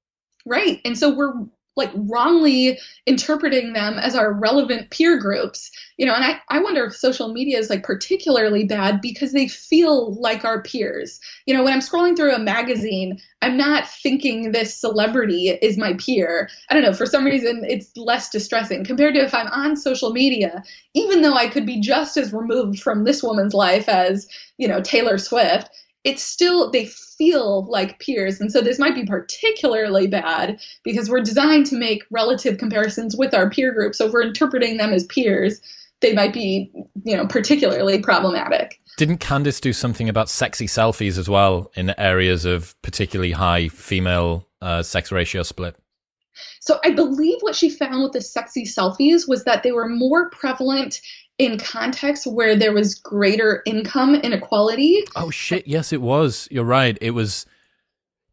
Right, 0.45 0.81
and 0.85 0.97
so 0.97 1.13
we're 1.13 1.33
like 1.77 1.91
wrongly 1.95 2.79
interpreting 3.05 3.73
them 3.73 3.99
as 3.99 4.15
our 4.15 4.33
relevant 4.33 4.89
peer 4.89 5.17
groups. 5.17 5.71
You 5.97 6.05
know 6.05 6.13
and 6.13 6.25
I, 6.25 6.41
I 6.49 6.59
wonder 6.59 6.85
if 6.85 6.95
social 6.95 7.31
media 7.31 7.57
is 7.57 7.69
like 7.69 7.83
particularly 7.83 8.65
bad 8.65 8.99
because 9.01 9.31
they 9.31 9.47
feel 9.47 10.19
like 10.19 10.43
our 10.43 10.61
peers. 10.61 11.19
You 11.45 11.53
know 11.53 11.63
when 11.63 11.73
i'm 11.73 11.79
scrolling 11.79 12.17
through 12.17 12.33
a 12.33 12.39
magazine 12.39 13.19
i'm 13.41 13.55
not 13.55 13.87
thinking 13.87 14.51
this 14.51 14.75
celebrity 14.75 15.49
is 15.61 15.77
my 15.77 15.93
peer. 15.93 16.49
I 16.69 16.73
don't 16.73 16.83
know 16.83 16.93
for 16.93 17.05
some 17.05 17.23
reason 17.23 17.63
it's 17.67 17.95
less 17.95 18.29
distressing. 18.29 18.83
Compared 18.83 19.13
to 19.13 19.21
if 19.21 19.33
i'm 19.33 19.47
on 19.47 19.77
social 19.77 20.11
media 20.11 20.63
even 20.93 21.21
though 21.21 21.35
i 21.35 21.47
could 21.47 21.65
be 21.65 21.79
just 21.79 22.17
as 22.17 22.33
removed 22.33 22.79
from 22.79 23.03
this 23.03 23.23
woman's 23.23 23.53
life 23.53 23.87
as 23.87 24.27
you 24.57 24.67
know 24.67 24.81
taylor 24.81 25.17
swift 25.17 25.69
it's 26.07 26.23
still 26.23 26.71
they 26.71 26.85
feel 26.85 27.65
like 27.69 27.99
peers. 27.99 28.39
And 28.39 28.51
so 28.51 28.61
this 28.61 28.79
might 28.79 28.95
be 28.95 29.05
particularly 29.05 30.07
bad 30.07 30.59
because 30.83 31.09
we're 31.09 31.21
designed 31.21 31.65
to 31.67 31.75
make 31.75 32.03
relative 32.09 32.57
comparisons 32.57 33.15
with 33.17 33.33
our 33.33 33.49
peer 33.49 33.73
group. 33.73 33.93
So 33.93 34.07
if 34.07 34.13
we're 34.13 34.23
interpreting 34.23 34.77
them 34.77 34.93
as 34.93 35.05
peers 35.05 35.59
they 36.01 36.13
might 36.13 36.33
be 36.33 36.71
you 37.03 37.15
know 37.15 37.25
particularly 37.27 37.99
problematic. 37.99 38.79
Didn't 38.97 39.19
Khandis 39.19 39.61
do 39.61 39.73
something 39.73 40.09
about 40.09 40.29
sexy 40.29 40.65
selfies 40.65 41.17
as 41.17 41.29
well 41.29 41.71
in 41.75 41.93
areas 41.97 42.45
of 42.45 42.79
particularly 42.81 43.31
high 43.31 43.67
female 43.67 44.47
uh, 44.61 44.81
sex 44.83 45.11
ratio 45.11 45.43
split? 45.43 45.75
So 46.61 46.79
I 46.83 46.91
believe 46.91 47.37
what 47.41 47.55
she 47.55 47.69
found 47.69 48.03
with 48.03 48.13
the 48.13 48.21
sexy 48.21 48.63
selfies 48.63 49.27
was 49.27 49.43
that 49.45 49.63
they 49.63 49.71
were 49.71 49.87
more 49.87 50.29
prevalent 50.29 51.01
in 51.37 51.57
contexts 51.57 52.25
where 52.25 52.55
there 52.55 52.73
was 52.73 52.95
greater 52.95 53.61
income 53.65 54.15
inequality. 54.15 55.03
Oh 55.15 55.29
shit, 55.29 55.67
yes 55.67 55.93
it 55.93 56.01
was. 56.01 56.47
You're 56.51 56.63
right. 56.63 56.97
It 57.01 57.11
was 57.11 57.45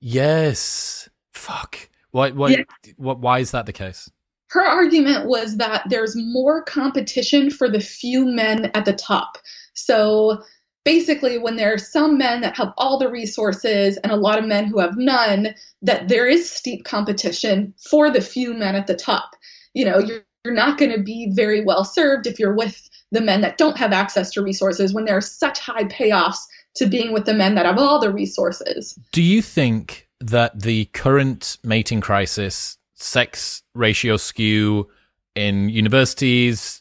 yes. 0.01 1.09
Fuck. 1.33 1.91
Why 2.11 2.31
why 2.31 2.51
yeah. 2.51 2.93
what 2.97 3.19
why 3.21 3.41
is 3.41 3.51
that 3.51 3.67
the 3.67 3.73
case? 3.73 4.11
Her 4.49 4.65
argument 4.65 5.27
was 5.27 5.57
that 5.57 5.83
there's 5.89 6.15
more 6.17 6.63
competition 6.63 7.51
for 7.51 7.69
the 7.69 7.81
few 7.81 8.25
men 8.25 8.71
at 8.75 8.85
the 8.85 8.93
top. 8.93 9.39
So 9.75 10.43
basically 10.85 11.39
when 11.39 11.57
there 11.57 11.73
are 11.73 11.79
some 11.79 12.17
men 12.17 12.41
that 12.43 12.57
have 12.57 12.73
all 12.77 12.99
the 12.99 13.11
resources 13.11 13.97
and 13.99 14.13
a 14.13 14.17
lot 14.17 14.39
of 14.39 14.45
men 14.45 14.67
who 14.67 14.79
have 14.79 14.97
none 14.97 15.55
that 15.83 16.09
there 16.09 16.27
is 16.27 16.51
steep 16.51 16.85
competition 16.85 17.75
for 17.91 18.11
the 18.11 18.21
few 18.21 18.55
men 18.55 18.77
at 18.77 18.87
the 18.87 18.95
top 18.95 19.31
you 19.73 19.85
know 19.85 19.99
you're, 19.99 20.21
you're 20.45 20.55
not 20.55 20.79
going 20.79 20.93
to 20.93 21.03
be 21.03 21.31
very 21.33 21.65
well 21.65 21.85
served 21.85 22.27
if 22.27 22.39
you're 22.39 22.55
with 22.55 22.89
the 23.13 23.21
men 23.21 23.41
that 23.43 23.59
don't 23.59 23.79
have 23.79 23.93
access 23.93 24.31
to 24.33 24.43
resources 24.43 24.93
when 24.93 25.05
there 25.05 25.17
are 25.17 25.21
such 25.23 25.59
high 25.59 25.85
payoffs 25.85 26.39
to 26.77 26.87
being 26.87 27.13
with 27.13 27.25
the 27.25 27.35
men 27.35 27.55
that 27.55 27.67
have 27.67 27.79
all 27.79 28.01
the 28.01 28.13
resources. 28.13 28.99
Do 29.13 29.23
you 29.23 29.41
think 29.41 30.09
that 30.21 30.61
the 30.63 30.87
current 30.87 31.59
mating 31.63 32.01
crisis 32.01 32.79
sex 32.95 33.63
ratio 33.75 34.17
skew 34.17 34.89
in 35.35 35.69
universities 35.69 36.81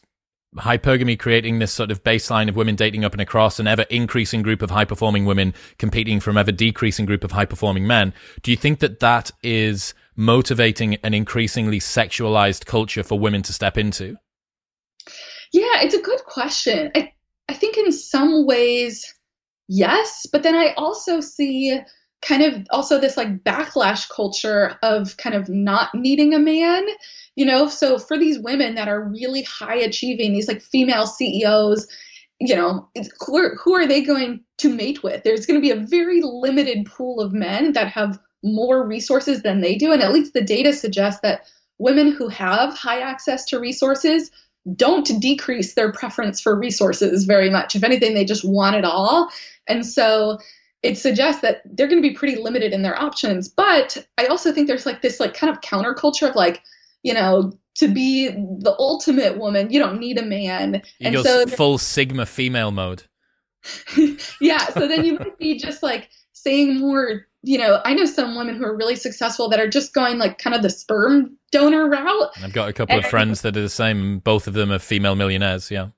hypergamy 0.56 1.18
creating 1.18 1.58
this 1.58 1.72
sort 1.72 1.90
of 1.90 2.04
baseline 2.04 2.48
of 2.48 2.56
women 2.56 2.76
dating 2.76 3.04
up 3.04 3.12
and 3.12 3.20
across 3.20 3.58
an 3.58 3.66
ever 3.66 3.82
increasing 3.90 4.42
group 4.42 4.62
of 4.62 4.70
high 4.70 4.84
performing 4.84 5.24
women 5.24 5.52
competing 5.78 6.20
from 6.20 6.36
ever 6.36 6.52
decreasing 6.52 7.04
group 7.04 7.24
of 7.24 7.32
high 7.32 7.44
performing 7.44 7.86
men 7.86 8.14
do 8.42 8.52
you 8.52 8.56
think 8.56 8.78
that 8.78 9.00
that 9.00 9.32
is 9.42 9.94
motivating 10.14 10.94
an 10.96 11.12
increasingly 11.12 11.80
sexualized 11.80 12.66
culture 12.66 13.02
for 13.02 13.18
women 13.18 13.42
to 13.42 13.52
step 13.52 13.76
into 13.76 14.16
yeah 15.54 15.82
it's 15.82 15.94
a 15.94 16.02
good 16.02 16.22
question. 16.24 16.90
I, 16.94 17.12
I 17.48 17.54
think 17.54 17.78
in 17.78 17.92
some 17.92 18.46
ways 18.46 19.14
yes 19.66 20.26
but 20.30 20.42
then 20.42 20.54
i 20.54 20.74
also 20.76 21.20
see 21.20 21.80
kind 22.20 22.42
of 22.42 22.66
also 22.70 23.00
this 23.00 23.16
like 23.16 23.42
backlash 23.44 24.10
culture 24.10 24.78
of 24.82 25.16
kind 25.16 25.34
of 25.34 25.48
not 25.48 25.94
needing 25.94 26.34
a 26.34 26.38
man 26.38 26.84
you 27.36 27.44
know? 27.44 27.68
So 27.68 27.98
for 27.98 28.16
these 28.16 28.38
women 28.38 28.74
that 28.76 28.88
are 28.88 29.08
really 29.08 29.42
high 29.42 29.76
achieving 29.76 30.32
these 30.32 30.48
like 30.48 30.62
female 30.62 31.06
ceos 31.06 31.86
you 32.40 32.54
know 32.54 32.88
who 33.20 33.38
are, 33.38 33.54
who 33.56 33.74
are 33.74 33.86
they 33.86 34.02
going 34.02 34.40
to 34.58 34.68
mate 34.68 35.02
with? 35.04 35.22
There's 35.22 35.46
going 35.46 35.60
to 35.60 35.62
be 35.62 35.70
a 35.70 35.86
very 35.86 36.20
limited 36.20 36.84
pool 36.84 37.20
of 37.20 37.32
men 37.32 37.72
that 37.72 37.86
have 37.88 38.18
more 38.42 38.86
resources 38.86 39.42
than 39.42 39.60
they 39.60 39.76
do 39.76 39.92
and 39.92 40.02
at 40.02 40.12
least 40.12 40.34
the 40.34 40.42
data 40.42 40.72
suggests 40.72 41.20
that 41.22 41.46
women 41.78 42.12
who 42.12 42.28
have 42.28 42.76
high 42.76 43.00
access 43.00 43.44
to 43.46 43.60
resources 43.60 44.30
don't 44.74 45.20
decrease 45.20 45.74
their 45.74 45.92
preference 45.92 46.40
for 46.40 46.58
resources 46.58 47.24
very 47.24 47.50
much 47.50 47.74
if 47.74 47.84
anything 47.84 48.14
they 48.14 48.24
just 48.24 48.44
want 48.44 48.76
it 48.76 48.84
all 48.84 49.28
and 49.66 49.84
so 49.84 50.38
it 50.82 50.98
suggests 50.98 51.40
that 51.40 51.62
they're 51.64 51.88
going 51.88 52.02
to 52.02 52.08
be 52.08 52.14
pretty 52.14 52.36
limited 52.36 52.72
in 52.72 52.82
their 52.82 52.98
options 52.98 53.48
but 53.48 53.96
i 54.18 54.26
also 54.26 54.52
think 54.52 54.66
there's 54.66 54.86
like 54.86 55.02
this 55.02 55.20
like 55.20 55.34
kind 55.34 55.52
of 55.52 55.60
counterculture 55.60 56.28
of 56.28 56.34
like 56.34 56.62
you 57.04 57.14
know, 57.14 57.52
to 57.76 57.86
be 57.86 58.28
the 58.30 58.74
ultimate 58.78 59.38
woman, 59.38 59.70
you 59.70 59.78
don't 59.78 60.00
need 60.00 60.18
a 60.18 60.24
man. 60.24 60.82
He 60.98 61.06
and 61.06 61.18
so 61.20 61.46
full 61.46 61.78
sigma 61.78 62.26
female 62.26 62.72
mode. 62.72 63.04
yeah, 64.40 64.66
so 64.70 64.88
then 64.88 65.04
you 65.04 65.18
might 65.18 65.38
be 65.38 65.58
just 65.58 65.82
like 65.82 66.08
saying 66.44 66.78
more, 66.78 67.26
you 67.42 67.58
know, 67.58 67.80
I 67.84 67.94
know 67.94 68.04
some 68.04 68.36
women 68.36 68.54
who 68.54 68.64
are 68.64 68.76
really 68.76 68.96
successful 68.96 69.48
that 69.48 69.58
are 69.58 69.68
just 69.68 69.92
going 69.92 70.18
like 70.18 70.38
kind 70.38 70.54
of 70.54 70.62
the 70.62 70.70
sperm 70.70 71.36
donor 71.50 71.88
route. 71.88 72.30
I've 72.42 72.52
got 72.52 72.68
a 72.68 72.72
couple 72.72 72.94
and, 72.94 73.04
of 73.04 73.10
friends 73.10 73.40
that 73.40 73.56
are 73.56 73.62
the 73.62 73.68
same. 73.68 74.20
Both 74.20 74.46
of 74.46 74.54
them 74.54 74.70
are 74.70 74.78
female 74.78 75.16
millionaires, 75.16 75.70
yeah 75.70 75.88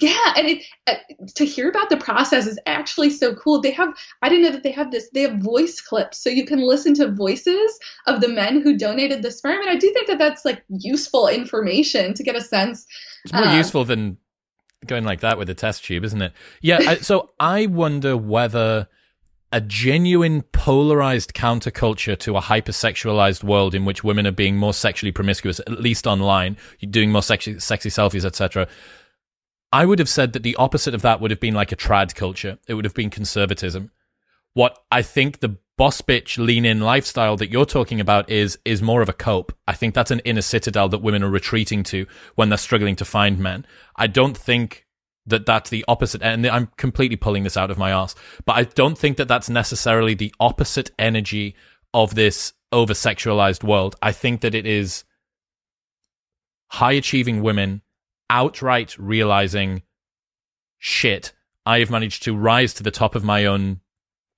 yeah 0.00 0.34
and 0.36 0.48
it 0.48 0.62
uh, 0.86 0.94
to 1.34 1.44
hear 1.44 1.68
about 1.68 1.88
the 1.88 1.96
process 1.96 2.46
is 2.46 2.58
actually 2.66 3.10
so 3.10 3.34
cool 3.34 3.60
they 3.60 3.70
have 3.70 3.94
i 4.22 4.28
didn't 4.28 4.44
know 4.44 4.50
that 4.50 4.62
they 4.62 4.70
have 4.70 4.90
this 4.90 5.08
they 5.10 5.22
have 5.22 5.38
voice 5.38 5.80
clips 5.80 6.18
so 6.18 6.28
you 6.28 6.44
can 6.44 6.60
listen 6.60 6.94
to 6.94 7.10
voices 7.10 7.78
of 8.06 8.20
the 8.20 8.28
men 8.28 8.60
who 8.60 8.76
donated 8.76 9.22
the 9.22 9.30
sperm 9.30 9.60
and 9.60 9.70
i 9.70 9.76
do 9.76 9.92
think 9.92 10.06
that 10.06 10.18
that's 10.18 10.44
like 10.44 10.64
useful 10.68 11.28
information 11.28 12.14
to 12.14 12.22
get 12.22 12.34
a 12.34 12.40
sense 12.40 12.86
it's 13.24 13.32
more 13.32 13.44
uh, 13.44 13.56
useful 13.56 13.84
than 13.84 14.16
going 14.86 15.04
like 15.04 15.20
that 15.20 15.38
with 15.38 15.48
a 15.48 15.54
test 15.54 15.84
tube 15.84 16.04
isn't 16.04 16.22
it 16.22 16.32
yeah 16.60 16.78
I, 16.80 16.96
so 16.96 17.30
i 17.38 17.66
wonder 17.66 18.16
whether 18.16 18.88
a 19.52 19.60
genuine 19.60 20.42
polarized 20.42 21.32
counterculture 21.32 22.18
to 22.18 22.36
a 22.36 22.40
hypersexualized 22.40 23.44
world 23.44 23.74
in 23.74 23.84
which 23.84 24.02
women 24.02 24.26
are 24.26 24.32
being 24.32 24.56
more 24.56 24.74
sexually 24.74 25.12
promiscuous 25.12 25.60
at 25.60 25.80
least 25.80 26.06
online 26.06 26.56
doing 26.90 27.12
more 27.12 27.22
sexy, 27.22 27.58
sexy 27.60 27.88
selfies 27.88 28.24
etc 28.24 28.66
I 29.72 29.84
would 29.84 29.98
have 29.98 30.08
said 30.08 30.32
that 30.32 30.42
the 30.42 30.56
opposite 30.56 30.94
of 30.94 31.02
that 31.02 31.20
would 31.20 31.30
have 31.30 31.40
been 31.40 31.54
like 31.54 31.72
a 31.72 31.76
trad 31.76 32.14
culture. 32.14 32.58
It 32.68 32.74
would 32.74 32.84
have 32.84 32.94
been 32.94 33.10
conservatism. 33.10 33.90
What 34.54 34.78
I 34.90 35.02
think 35.02 35.40
the 35.40 35.58
boss 35.76 36.00
bitch 36.00 36.38
lean 36.38 36.64
in 36.64 36.80
lifestyle 36.80 37.36
that 37.36 37.50
you're 37.50 37.66
talking 37.66 38.00
about 38.00 38.30
is 38.30 38.58
is 38.64 38.80
more 38.80 39.02
of 39.02 39.08
a 39.08 39.12
cope. 39.12 39.52
I 39.68 39.74
think 39.74 39.94
that's 39.94 40.10
an 40.10 40.20
inner 40.20 40.40
citadel 40.40 40.88
that 40.88 41.02
women 41.02 41.22
are 41.22 41.30
retreating 41.30 41.82
to 41.84 42.06
when 42.36 42.48
they're 42.48 42.56
struggling 42.56 42.96
to 42.96 43.04
find 43.04 43.38
men. 43.38 43.66
I 43.96 44.06
don't 44.06 44.36
think 44.36 44.85
that 45.26 45.46
that's 45.46 45.70
the 45.70 45.84
opposite 45.88 46.22
and 46.22 46.46
I'm 46.46 46.68
completely 46.76 47.16
pulling 47.16 47.44
this 47.44 47.56
out 47.56 47.70
of 47.70 47.78
my 47.78 47.90
ass, 47.90 48.14
but 48.44 48.56
I 48.56 48.64
don't 48.64 48.96
think 48.96 49.16
that 49.16 49.28
that's 49.28 49.48
necessarily 49.48 50.14
the 50.14 50.34
opposite 50.38 50.90
energy 50.98 51.54
of 51.92 52.14
this 52.14 52.52
over 52.72 52.92
sexualized 52.92 53.64
world. 53.64 53.96
I 54.02 54.12
think 54.12 54.40
that 54.42 54.54
it 54.54 54.66
is 54.66 55.04
high 56.72 56.92
achieving 56.92 57.42
women 57.42 57.82
outright 58.30 58.96
realizing, 58.98 59.82
shit, 60.78 61.32
I 61.64 61.80
have 61.80 61.90
managed 61.90 62.22
to 62.24 62.36
rise 62.36 62.74
to 62.74 62.82
the 62.82 62.90
top 62.90 63.14
of 63.14 63.24
my 63.24 63.44
own 63.44 63.80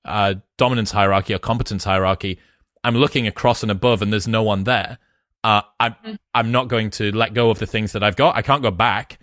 uh, 0.05 0.35
dominance 0.57 0.93
hierarchy 0.93 1.35
or 1.35 1.39
competence 1.39 1.85
hierarchy. 1.85 2.39
I'm 2.85 2.97
looking 2.97 3.27
across 3.27 3.63
and 3.63 3.73
above, 3.73 4.03
and 4.03 4.13
there's 4.13 4.29
no 4.29 4.43
one 4.43 4.65
there. 4.65 4.99
Uh, 5.45 5.63
I'm 5.79 5.93
mm-hmm. 5.93 6.15
I'm 6.35 6.53
not 6.53 6.69
going 6.69 6.91
to 6.91 7.15
let 7.15 7.35
go 7.35 7.51
of 7.51 7.59
the 7.59 7.67
things 7.67 7.93
that 7.93 8.03
I've 8.03 8.17
got. 8.17 8.37
I 8.37 8.43
can't 8.43 8.63
go 8.63 8.71
back, 8.71 9.19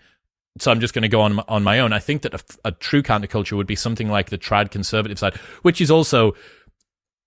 so 0.57 0.72
I'm 0.72 0.80
just 0.80 0.94
going 0.94 1.03
to 1.03 1.10
go 1.10 1.22
on 1.22 1.40
on 1.48 1.64
my 1.64 1.80
own. 1.80 1.94
I 1.94 1.99
think 1.99 2.22
that 2.23 2.34
a, 2.34 2.40
a 2.65 2.72
true 2.72 3.03
counterculture 3.03 3.57
would 3.57 3.68
be 3.68 3.76
something 3.76 4.10
like 4.10 4.30
the 4.30 4.38
trad 4.38 4.72
conservative 4.72 5.19
side, 5.19 5.36
which 5.61 5.82
is 5.82 5.91
also 5.91 6.34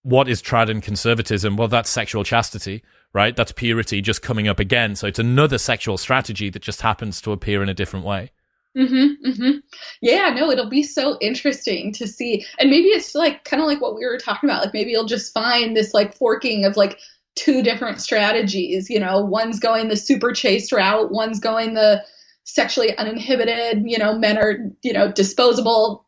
what 0.03 0.29
is 0.29 0.41
trad 0.41 0.71
and 0.71 0.83
conservatism? 0.83 1.57
Well, 1.57 1.69
that's 1.69 1.91
sexual 1.91 2.25
chastity 2.25 2.83
right? 3.13 3.37
That's 3.37 3.53
purity 3.53 4.01
just 4.01 4.23
coming 4.23 4.49
up 4.49 4.59
again. 4.61 4.95
So 4.97 5.07
it's 5.07 5.19
another 5.19 5.59
sexual 5.59 5.99
strategy 5.99 6.51
that 6.51 6.63
just 6.63 6.83
happens 6.83 7.21
to 7.23 7.33
appear 7.33 7.63
in 7.63 7.69
a 7.69 7.75
different 7.75 8.05
way. 8.05 8.33
Mm-hmm, 8.77 9.29
mm-hmm. 9.29 9.59
Yeah, 10.03 10.31
no, 10.31 10.51
it'll 10.51 10.69
be 10.69 10.83
so 10.83 11.19
interesting 11.21 11.93
to 11.95 12.07
see. 12.07 12.45
And 12.59 12.71
maybe 12.71 12.89
it's 12.89 13.15
like 13.15 13.45
kind 13.45 13.63
of 13.63 13.67
like 13.67 13.81
what 13.81 13.97
we 13.97 14.05
were 14.05 14.19
talking 14.19 14.49
about. 14.49 14.63
Like 14.63 14.75
maybe 14.75 14.91
you'll 14.91 15.07
just 15.07 15.33
find 15.33 15.77
this 15.77 15.95
like 15.95 16.17
forking 16.17 16.65
of 16.65 16.77
like 16.77 16.99
two 17.35 17.63
different 17.63 18.01
strategies. 18.01 18.91
You 18.91 19.01
know, 19.01 19.21
one's 19.21 19.59
going 19.59 19.89
the 19.89 19.97
super 19.97 20.33
chaste 20.33 20.71
route, 20.71 21.11
one's 21.11 21.41
going 21.41 21.75
the 21.75 22.05
sexually 22.49 22.97
uninhibited, 22.97 23.83
you 23.85 23.99
know, 23.99 24.19
men 24.19 24.39
are, 24.39 24.57
you 24.83 24.93
know, 24.93 25.13
disposable. 25.13 26.07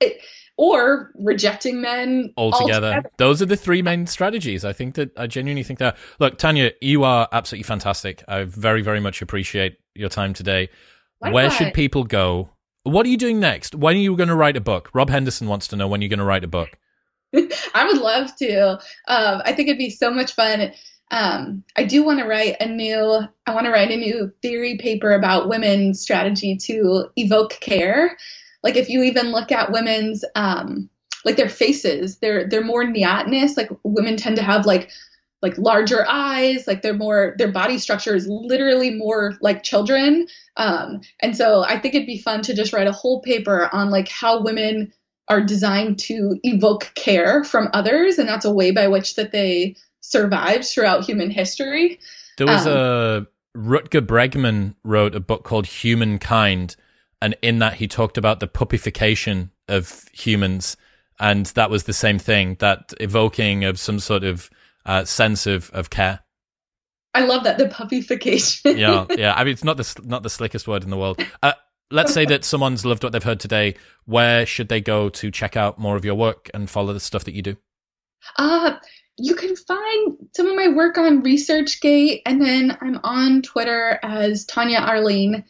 It, 0.00 0.20
or 0.56 1.10
rejecting 1.16 1.80
men 1.80 2.32
altogether. 2.36 2.86
altogether. 2.86 3.10
Those 3.16 3.42
are 3.42 3.46
the 3.46 3.56
three 3.56 3.82
main 3.82 4.06
strategies. 4.06 4.64
I 4.64 4.72
think 4.72 4.94
that 4.94 5.10
I 5.18 5.26
genuinely 5.26 5.64
think 5.64 5.80
that. 5.80 5.96
Look, 6.20 6.38
Tania, 6.38 6.72
you 6.80 7.02
are 7.02 7.28
absolutely 7.32 7.64
fantastic. 7.64 8.22
I 8.28 8.44
very, 8.44 8.80
very 8.80 9.00
much 9.00 9.20
appreciate 9.20 9.78
your 9.94 10.08
time 10.08 10.32
today. 10.32 10.68
Likewise. 11.20 11.34
Where 11.34 11.50
should 11.50 11.74
people 11.74 12.04
go? 12.04 12.50
What 12.84 13.04
are 13.04 13.08
you 13.08 13.16
doing 13.16 13.40
next? 13.40 13.74
When 13.74 13.96
are 13.96 13.98
you 13.98 14.16
going 14.16 14.28
to 14.28 14.34
write 14.36 14.56
a 14.56 14.60
book? 14.60 14.90
Rob 14.94 15.10
Henderson 15.10 15.48
wants 15.48 15.66
to 15.68 15.76
know 15.76 15.88
when 15.88 16.02
you're 16.02 16.08
going 16.08 16.18
to 16.18 16.24
write 16.24 16.44
a 16.44 16.48
book. 16.48 16.78
I 17.74 17.84
would 17.86 17.98
love 17.98 18.34
to. 18.36 18.74
Um, 19.08 19.42
I 19.44 19.52
think 19.52 19.68
it'd 19.68 19.78
be 19.78 19.90
so 19.90 20.10
much 20.12 20.34
fun. 20.34 20.72
Um, 21.14 21.64
I 21.76 21.84
do 21.84 22.04
want 22.04 22.18
to 22.18 22.26
write 22.26 22.56
a 22.60 22.66
new. 22.66 23.20
I 23.46 23.54
want 23.54 23.66
to 23.66 23.72
write 23.72 23.90
a 23.90 23.96
new 23.96 24.32
theory 24.42 24.76
paper 24.78 25.12
about 25.12 25.48
women's 25.48 26.00
strategy 26.00 26.56
to 26.56 27.06
evoke 27.16 27.58
care 27.60 28.16
like 28.64 28.76
if 28.76 28.88
you 28.88 29.02
even 29.02 29.30
look 29.30 29.52
at 29.52 29.70
women's 29.70 30.24
um, 30.34 30.88
like 31.24 31.36
their 31.36 31.50
faces, 31.50 32.18
they're 32.18 32.48
they're 32.48 32.64
more 32.64 32.82
neotenous. 32.82 33.56
Like 33.56 33.68
women 33.84 34.16
tend 34.16 34.36
to 34.36 34.42
have 34.42 34.66
like 34.66 34.90
like 35.42 35.58
larger 35.58 36.06
eyes, 36.08 36.66
like 36.66 36.80
they're 36.80 36.94
more 36.94 37.34
their 37.36 37.52
body 37.52 37.78
structure 37.78 38.16
is 38.16 38.26
literally 38.26 38.90
more 38.90 39.34
like 39.42 39.62
children. 39.62 40.26
Um, 40.56 41.02
and 41.20 41.36
so 41.36 41.62
I 41.62 41.78
think 41.78 41.94
it'd 41.94 42.06
be 42.06 42.18
fun 42.18 42.40
to 42.42 42.54
just 42.54 42.72
write 42.72 42.86
a 42.86 42.92
whole 42.92 43.20
paper 43.20 43.68
on 43.70 43.90
like 43.90 44.08
how 44.08 44.42
women 44.42 44.92
are 45.28 45.42
designed 45.42 45.98
to 45.98 46.38
evoke 46.42 46.90
care 46.94 47.44
from 47.44 47.68
others, 47.74 48.18
and 48.18 48.28
that's 48.28 48.46
a 48.46 48.52
way 48.52 48.70
by 48.70 48.88
which 48.88 49.14
that 49.16 49.30
they 49.30 49.76
survived 50.10 50.64
throughout 50.64 51.04
human 51.04 51.30
history. 51.30 51.98
There 52.36 52.46
was 52.46 52.66
um, 52.66 52.72
a 52.72 53.26
Rutger 53.56 54.04
Bregman 54.04 54.74
wrote 54.84 55.14
a 55.14 55.20
book 55.20 55.44
called 55.44 55.66
Humankind, 55.66 56.76
and 57.22 57.36
in 57.42 57.58
that 57.60 57.74
he 57.74 57.88
talked 57.88 58.18
about 58.18 58.40
the 58.40 58.48
puppification 58.48 59.50
of 59.68 60.04
humans, 60.12 60.76
and 61.18 61.46
that 61.46 61.70
was 61.70 61.84
the 61.84 61.92
same 61.92 62.18
thing 62.18 62.56
that 62.60 62.92
evoking 63.00 63.64
of 63.64 63.78
some 63.78 63.98
sort 63.98 64.24
of 64.24 64.50
uh, 64.84 65.04
sense 65.04 65.46
of 65.46 65.70
of 65.70 65.90
care. 65.90 66.20
I 67.14 67.24
love 67.24 67.44
that 67.44 67.58
the 67.58 67.66
puppyification. 67.66 68.76
yeah, 68.76 69.06
yeah. 69.16 69.34
I 69.34 69.44
mean, 69.44 69.52
it's 69.52 69.64
not 69.64 69.76
the 69.76 70.00
not 70.04 70.22
the 70.22 70.30
slickest 70.30 70.68
word 70.68 70.82
in 70.82 70.90
the 70.90 70.98
world. 70.98 71.24
Uh, 71.42 71.52
let's 71.90 72.12
say 72.12 72.24
that 72.26 72.44
someone's 72.44 72.84
loved 72.84 73.04
what 73.04 73.12
they've 73.12 73.22
heard 73.22 73.40
today. 73.40 73.76
Where 74.04 74.44
should 74.44 74.68
they 74.68 74.80
go 74.80 75.08
to 75.08 75.30
check 75.30 75.56
out 75.56 75.78
more 75.78 75.96
of 75.96 76.04
your 76.04 76.16
work 76.16 76.50
and 76.52 76.68
follow 76.68 76.92
the 76.92 77.00
stuff 77.00 77.24
that 77.24 77.34
you 77.34 77.42
do? 77.42 77.56
Uh, 78.36 78.76
you 79.16 79.34
can 79.34 79.54
find 79.56 80.16
some 80.34 80.46
of 80.46 80.56
my 80.56 80.68
work 80.68 80.98
on 80.98 81.22
ResearchGate, 81.22 82.22
and 82.26 82.40
then 82.40 82.76
I'm 82.80 83.00
on 83.04 83.42
Twitter 83.42 83.98
as 84.02 84.44
Tania 84.44 84.80
Arline. 84.80 85.44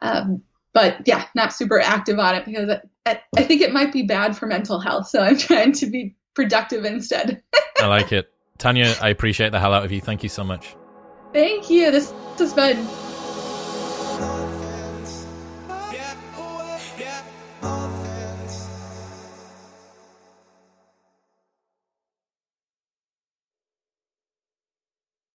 Um, 0.00 0.42
but 0.72 1.06
yeah, 1.06 1.26
not 1.34 1.52
super 1.52 1.80
active 1.80 2.18
on 2.18 2.36
it 2.36 2.44
because 2.44 2.78
I, 3.04 3.20
I 3.36 3.42
think 3.42 3.60
it 3.60 3.72
might 3.72 3.92
be 3.92 4.02
bad 4.02 4.36
for 4.36 4.46
mental 4.46 4.80
health. 4.80 5.08
So 5.08 5.20
I'm 5.20 5.36
trying 5.38 5.72
to 5.72 5.86
be 5.86 6.14
productive 6.34 6.84
instead. 6.84 7.42
I 7.78 7.86
like 7.86 8.12
it. 8.12 8.32
Tania, 8.58 8.94
I 9.00 9.08
appreciate 9.08 9.52
the 9.52 9.60
hell 9.60 9.72
out 9.72 9.84
of 9.84 9.92
you. 9.92 10.00
Thank 10.00 10.22
you 10.22 10.28
so 10.28 10.44
much. 10.44 10.76
Thank 11.32 11.70
you. 11.70 11.90
This 11.90 12.12
has 12.38 12.52
been 12.52 12.86